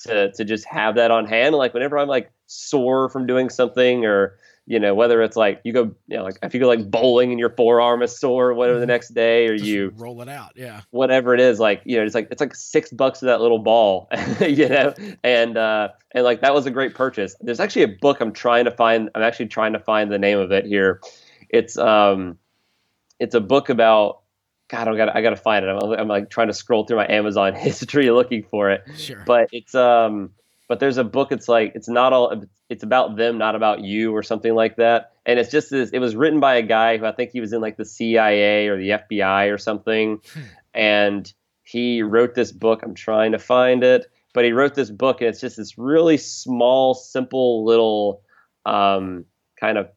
to 0.00 0.32
to 0.32 0.44
just 0.44 0.64
have 0.66 0.94
that 0.96 1.10
on 1.10 1.26
hand. 1.26 1.54
Like 1.54 1.74
whenever 1.74 1.98
I'm 1.98 2.08
like 2.08 2.30
sore 2.46 3.08
from 3.08 3.26
doing 3.26 3.48
something 3.50 4.04
or 4.04 4.36
you 4.66 4.78
know 4.78 4.94
whether 4.94 5.22
it's 5.22 5.36
like 5.36 5.60
you 5.64 5.72
go 5.72 5.92
you 6.06 6.16
know 6.16 6.22
like 6.22 6.38
if 6.42 6.54
you 6.54 6.60
go 6.60 6.68
like 6.68 6.88
bowling 6.90 7.30
and 7.30 7.40
your 7.40 7.50
forearm 7.50 8.00
is 8.00 8.16
sore 8.16 8.50
or 8.50 8.54
whatever 8.54 8.78
the 8.78 8.86
next 8.86 9.08
day 9.08 9.48
or 9.48 9.56
Just 9.56 9.68
you 9.68 9.92
roll 9.96 10.22
it 10.22 10.28
out. 10.28 10.52
Yeah. 10.54 10.82
whatever 10.90 11.34
it 11.34 11.40
is 11.40 11.58
like 11.58 11.82
you 11.84 11.96
know 11.96 12.04
it's 12.04 12.14
like 12.14 12.28
it's 12.30 12.40
like 12.40 12.54
six 12.54 12.90
bucks 12.92 13.18
for 13.20 13.26
that 13.26 13.40
little 13.40 13.58
ball 13.58 14.08
you 14.40 14.68
know 14.68 14.94
and 15.24 15.56
uh 15.56 15.88
and 16.12 16.24
like 16.24 16.42
that 16.42 16.54
was 16.54 16.64
a 16.66 16.70
great 16.70 16.94
purchase 16.94 17.34
there's 17.40 17.58
actually 17.58 17.82
a 17.82 17.88
book 17.88 18.20
i'm 18.20 18.32
trying 18.32 18.64
to 18.64 18.70
find 18.70 19.10
i'm 19.16 19.22
actually 19.22 19.46
trying 19.46 19.72
to 19.72 19.80
find 19.80 20.12
the 20.12 20.18
name 20.18 20.38
of 20.38 20.52
it 20.52 20.64
here 20.64 21.00
it's 21.52 21.76
um 21.78 22.38
it's 23.20 23.34
a 23.34 23.40
book 23.40 23.68
about 23.68 24.22
god 24.68 24.88
i 24.88 24.96
gotta 24.96 25.16
i 25.16 25.22
gotta 25.22 25.36
find 25.36 25.64
it. 25.64 25.68
I'm, 25.68 25.92
I'm 25.92 26.08
like 26.08 26.30
trying 26.30 26.48
to 26.48 26.54
scroll 26.54 26.84
through 26.84 26.96
my 26.96 27.08
amazon 27.08 27.54
history 27.68 28.10
looking 28.10 28.42
for 28.50 28.70
it. 28.70 28.82
Sure. 28.96 29.22
but 29.26 29.48
it's 29.52 29.74
um 29.74 30.30
but 30.68 30.80
there's 30.80 30.96
a 30.96 31.04
book 31.04 31.32
it's 31.32 31.48
like 31.48 31.72
it's 31.74 31.88
not 31.88 32.12
all 32.12 32.42
it's 32.70 32.82
about 32.82 33.16
them 33.16 33.38
not 33.38 33.54
about 33.54 33.82
you 33.82 34.16
or 34.16 34.22
something 34.22 34.54
like 34.54 34.76
that. 34.76 35.12
And 35.26 35.38
it's 35.38 35.50
just 35.50 35.70
this 35.70 35.90
it 35.90 35.98
was 35.98 36.16
written 36.16 36.40
by 36.40 36.54
a 36.56 36.62
guy 36.62 36.96
who 36.96 37.04
i 37.04 37.12
think 37.12 37.30
he 37.30 37.40
was 37.40 37.52
in 37.52 37.60
like 37.60 37.76
the 37.76 37.84
cia 37.84 38.66
or 38.68 38.78
the 38.78 38.88
fbi 38.90 39.52
or 39.52 39.58
something. 39.58 40.20
And 40.74 41.30
he 41.64 42.02
wrote 42.02 42.34
this 42.34 42.50
book. 42.50 42.82
I'm 42.82 42.94
trying 42.94 43.32
to 43.32 43.38
find 43.38 43.84
it. 43.84 44.06
But 44.34 44.46
he 44.46 44.52
wrote 44.52 44.74
this 44.74 44.90
book 44.90 45.20
and 45.20 45.28
it's 45.28 45.40
just 45.40 45.58
this 45.58 45.76
really 45.76 46.16
small 46.16 46.94
simple 46.94 47.64
little 47.66 48.22
um 48.64 49.26
kind 49.60 49.76
of 49.76 49.90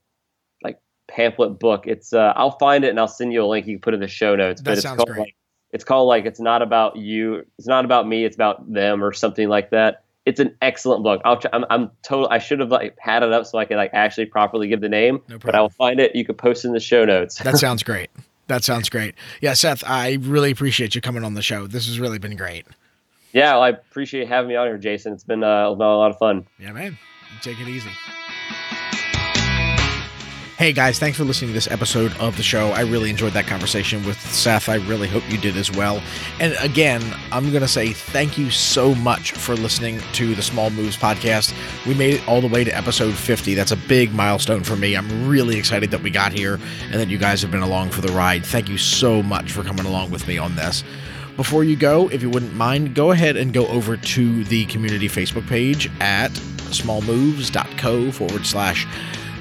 pamphlet 1.07 1.59
book. 1.59 1.87
It's 1.87 2.13
uh, 2.13 2.33
I'll 2.35 2.57
find 2.57 2.83
it 2.83 2.89
and 2.89 2.99
I'll 2.99 3.07
send 3.07 3.33
you 3.33 3.43
a 3.43 3.47
link. 3.47 3.67
You 3.67 3.75
can 3.75 3.81
put 3.81 3.93
it 3.93 3.95
in 3.95 4.01
the 4.01 4.07
show 4.07 4.35
notes. 4.35 4.61
That 4.61 4.71
but 4.71 4.77
it's 4.77 4.85
called 4.85 5.07
great. 5.07 5.19
like 5.19 5.35
it's 5.71 5.83
called 5.83 6.07
like 6.07 6.25
it's 6.25 6.39
not 6.39 6.61
about 6.61 6.95
you. 6.95 7.45
It's 7.57 7.67
not 7.67 7.85
about 7.85 8.07
me. 8.07 8.25
It's 8.25 8.35
about 8.35 8.71
them 8.71 9.03
or 9.03 9.13
something 9.13 9.49
like 9.49 9.71
that. 9.71 10.03
It's 10.25 10.39
an 10.39 10.55
excellent 10.61 11.03
book. 11.03 11.21
I'll 11.23 11.37
try, 11.37 11.51
I'm 11.53 11.65
I'm 11.69 11.91
total. 12.01 12.27
I 12.29 12.39
should 12.39 12.59
have 12.59 12.69
like 12.69 12.95
had 12.99 13.23
it 13.23 13.31
up 13.31 13.45
so 13.45 13.57
I 13.59 13.65
could 13.65 13.77
like 13.77 13.91
actually 13.93 14.25
properly 14.25 14.67
give 14.67 14.81
the 14.81 14.89
name. 14.89 15.21
No 15.29 15.37
but 15.37 15.53
I 15.53 15.61
will 15.61 15.69
find 15.69 15.99
it. 15.99 16.15
You 16.15 16.25
could 16.25 16.37
post 16.37 16.65
in 16.65 16.73
the 16.73 16.79
show 16.79 17.05
notes. 17.05 17.37
That 17.39 17.57
sounds 17.57 17.83
great. 17.91 18.09
That 18.47 18.63
sounds 18.63 18.89
great. 18.89 19.15
Yeah, 19.41 19.53
Seth, 19.53 19.83
I 19.85 20.17
really 20.21 20.51
appreciate 20.51 20.93
you 20.93 21.01
coming 21.01 21.23
on 21.23 21.33
the 21.33 21.41
show. 21.41 21.65
This 21.65 21.87
has 21.87 21.99
really 21.99 22.19
been 22.19 22.35
great. 22.35 22.65
yeah, 23.33 23.53
well, 23.53 23.63
I 23.63 23.69
appreciate 23.69 24.27
having 24.27 24.49
me 24.49 24.55
on 24.55 24.67
here, 24.67 24.77
Jason. 24.77 25.13
It's 25.13 25.23
been, 25.23 25.43
uh, 25.43 25.73
been 25.73 25.81
a 25.81 25.97
lot 25.97 26.11
of 26.11 26.19
fun. 26.19 26.45
Yeah, 26.59 26.71
man. 26.71 26.97
Take 27.41 27.59
it 27.59 27.67
easy. 27.67 27.89
Hey 30.57 30.71
guys, 30.71 30.99
thanks 30.99 31.17
for 31.17 31.25
listening 31.25 31.49
to 31.49 31.53
this 31.53 31.69
episode 31.69 32.15
of 32.15 32.37
the 32.37 32.41
show. 32.41 32.69
I 32.69 32.83
really 32.83 33.09
enjoyed 33.09 33.33
that 33.33 33.45
conversation 33.45 34.05
with 34.05 34.17
Seth. 34.17 34.69
I 34.69 34.75
really 34.75 35.09
hope 35.09 35.29
you 35.29 35.37
did 35.37 35.57
as 35.57 35.69
well. 35.69 36.01
And 36.39 36.55
again, 36.61 37.03
I'm 37.33 37.49
going 37.49 37.61
to 37.61 37.67
say 37.67 37.91
thank 37.91 38.37
you 38.37 38.49
so 38.49 38.95
much 38.95 39.33
for 39.33 39.55
listening 39.55 39.99
to 40.13 40.33
the 40.33 40.41
Small 40.41 40.69
Moves 40.69 40.95
podcast. 40.95 41.53
We 41.85 41.93
made 41.93 42.13
it 42.13 42.25
all 42.25 42.39
the 42.39 42.47
way 42.47 42.63
to 42.63 42.71
episode 42.73 43.15
50. 43.15 43.53
That's 43.53 43.73
a 43.73 43.75
big 43.75 44.13
milestone 44.13 44.63
for 44.63 44.77
me. 44.77 44.95
I'm 44.95 45.27
really 45.27 45.57
excited 45.57 45.91
that 45.91 46.01
we 46.01 46.09
got 46.09 46.31
here 46.31 46.57
and 46.83 46.93
that 47.01 47.09
you 47.09 47.17
guys 47.17 47.41
have 47.41 47.51
been 47.51 47.61
along 47.61 47.89
for 47.89 47.99
the 47.99 48.13
ride. 48.13 48.45
Thank 48.45 48.69
you 48.69 48.77
so 48.77 49.21
much 49.21 49.51
for 49.51 49.61
coming 49.61 49.85
along 49.85 50.11
with 50.11 50.25
me 50.25 50.37
on 50.37 50.55
this. 50.55 50.85
Before 51.35 51.65
you 51.65 51.75
go, 51.75 52.07
if 52.11 52.21
you 52.21 52.29
wouldn't 52.29 52.53
mind, 52.53 52.95
go 52.95 53.11
ahead 53.11 53.35
and 53.35 53.51
go 53.51 53.67
over 53.67 53.97
to 53.97 54.43
the 54.45 54.65
community 54.67 55.09
Facebook 55.09 55.45
page 55.47 55.91
at 55.99 56.31
smallmoves.co 56.31 58.11
forward 58.11 58.45
slash 58.45 58.87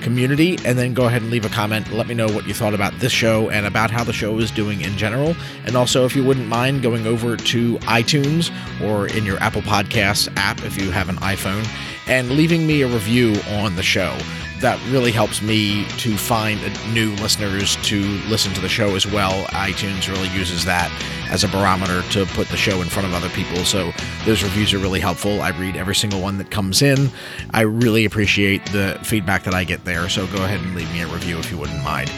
community 0.05 0.59
and 0.65 0.79
then 0.79 0.95
go 0.95 1.07
ahead 1.07 1.23
and 1.23 1.31
leave 1.31 1.45
a 1.45 1.49
comment. 1.49 1.91
Let 1.91 2.07
me 2.07 2.15
know 2.15 2.29
what 2.29 2.47
you 2.47 2.55
thought 2.55 2.75
about 2.75 2.93
this 3.01 3.11
show 3.11 3.49
and 3.49 3.67
about 3.67 3.91
how 3.91 4.05
the 4.05 4.13
show 4.13 4.39
is 4.39 4.51
doing 4.51 4.83
in 4.83 4.97
general. 4.97 5.35
And 5.65 5.75
also, 5.75 6.05
if 6.05 6.15
you 6.15 6.23
wouldn't 6.23 6.47
mind 6.47 6.83
going 6.83 7.07
over 7.07 7.37
to 7.37 7.79
iTunes 7.79 8.53
or 8.87 9.09
in 9.09 9.25
your 9.25 9.39
Apple 9.39 9.63
Podcasts 9.63 10.29
app 10.37 10.63
if 10.63 10.81
you 10.81 10.91
have 10.91 11.09
an 11.09 11.17
iPhone 11.17 11.67
and 12.07 12.31
leaving 12.31 12.67
me 12.67 12.83
a 12.83 12.87
review 12.87 13.35
on 13.49 13.75
the 13.77 13.83
show. 13.83 14.17
That 14.65 14.81
really 14.89 15.13
helps 15.13 15.43
me 15.43 15.85
to 15.99 16.17
find 16.17 16.59
new 16.95 17.11
listeners 17.17 17.77
to 17.83 18.01
listen 18.31 18.55
to 18.55 18.63
the 18.63 18.69
show 18.69 18.97
as 18.97 19.07
well. 19.07 19.45
iTunes 19.49 20.11
really 20.11 20.31
uses 20.31 20.65
that 20.65 20.91
as 21.29 21.45
a 21.45 21.49
barometer 21.49 22.01
to 22.13 22.25
put 22.33 22.49
the 22.49 22.57
show 22.57 22.81
in 22.81 22.89
front 22.89 23.07
of 23.07 23.13
other 23.13 23.29
people. 23.29 23.59
So 23.67 23.93
those 24.25 24.43
reviews 24.43 24.73
are 24.73 24.79
really 24.79 25.01
helpful. 25.01 25.43
I 25.43 25.51
read 25.51 25.77
every 25.77 25.95
single 25.95 26.23
one 26.23 26.39
that 26.39 26.51
comes 26.51 26.81
in. 26.81 27.11
I 27.51 27.61
really 27.61 28.07
appreciate 28.07 28.65
the 28.73 28.99
feedback 29.03 29.43
that 29.43 29.53
I 29.53 29.65
get 29.65 29.85
there. 29.85 30.09
So 30.09 30.27
go 30.29 30.43
ahead 30.45 30.61
and 30.61 30.75
leave 30.75 30.91
me 30.95 31.03
a 31.03 31.09
review 31.09 31.39
if 31.39 31.51
you 31.51 31.59
wouldn't 31.59 31.85
mind. 31.85 32.11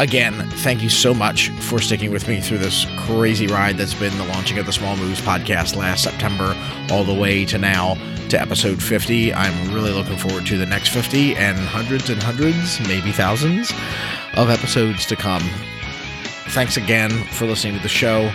Again, 0.00 0.48
thank 0.48 0.82
you 0.82 0.88
so 0.88 1.12
much 1.12 1.50
for 1.50 1.78
sticking 1.78 2.10
with 2.10 2.26
me 2.26 2.40
through 2.40 2.56
this 2.56 2.86
crazy 3.00 3.46
ride 3.46 3.76
that's 3.76 3.92
been 3.92 4.16
the 4.16 4.24
launching 4.24 4.58
of 4.58 4.64
the 4.64 4.72
Small 4.72 4.96
Moves 4.96 5.20
podcast 5.20 5.76
last 5.76 6.04
September, 6.04 6.56
all 6.90 7.04
the 7.04 7.12
way 7.12 7.44
to 7.44 7.58
now 7.58 7.96
to 8.30 8.40
episode 8.40 8.82
50. 8.82 9.34
I'm 9.34 9.74
really 9.74 9.92
looking 9.92 10.16
forward 10.16 10.46
to 10.46 10.56
the 10.56 10.64
next 10.64 10.88
50 10.88 11.36
and 11.36 11.58
hundreds 11.58 12.08
and 12.08 12.22
hundreds, 12.22 12.80
maybe 12.88 13.12
thousands 13.12 13.72
of 14.36 14.48
episodes 14.48 15.04
to 15.04 15.16
come. 15.16 15.42
Thanks 16.48 16.78
again 16.78 17.10
for 17.32 17.44
listening 17.44 17.76
to 17.76 17.82
the 17.82 17.88
show. 17.90 18.32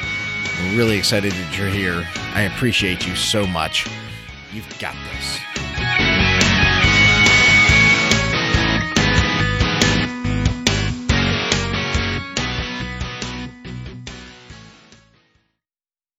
I'm 0.60 0.78
really 0.78 1.00
excited 1.00 1.32
that 1.32 1.58
you're 1.58 1.68
here. 1.68 2.08
I 2.36 2.42
appreciate 2.42 3.08
you 3.08 3.16
so 3.16 3.48
much. 3.48 3.88
You've 4.54 4.70
got 4.78 4.96
this. 5.12 6.25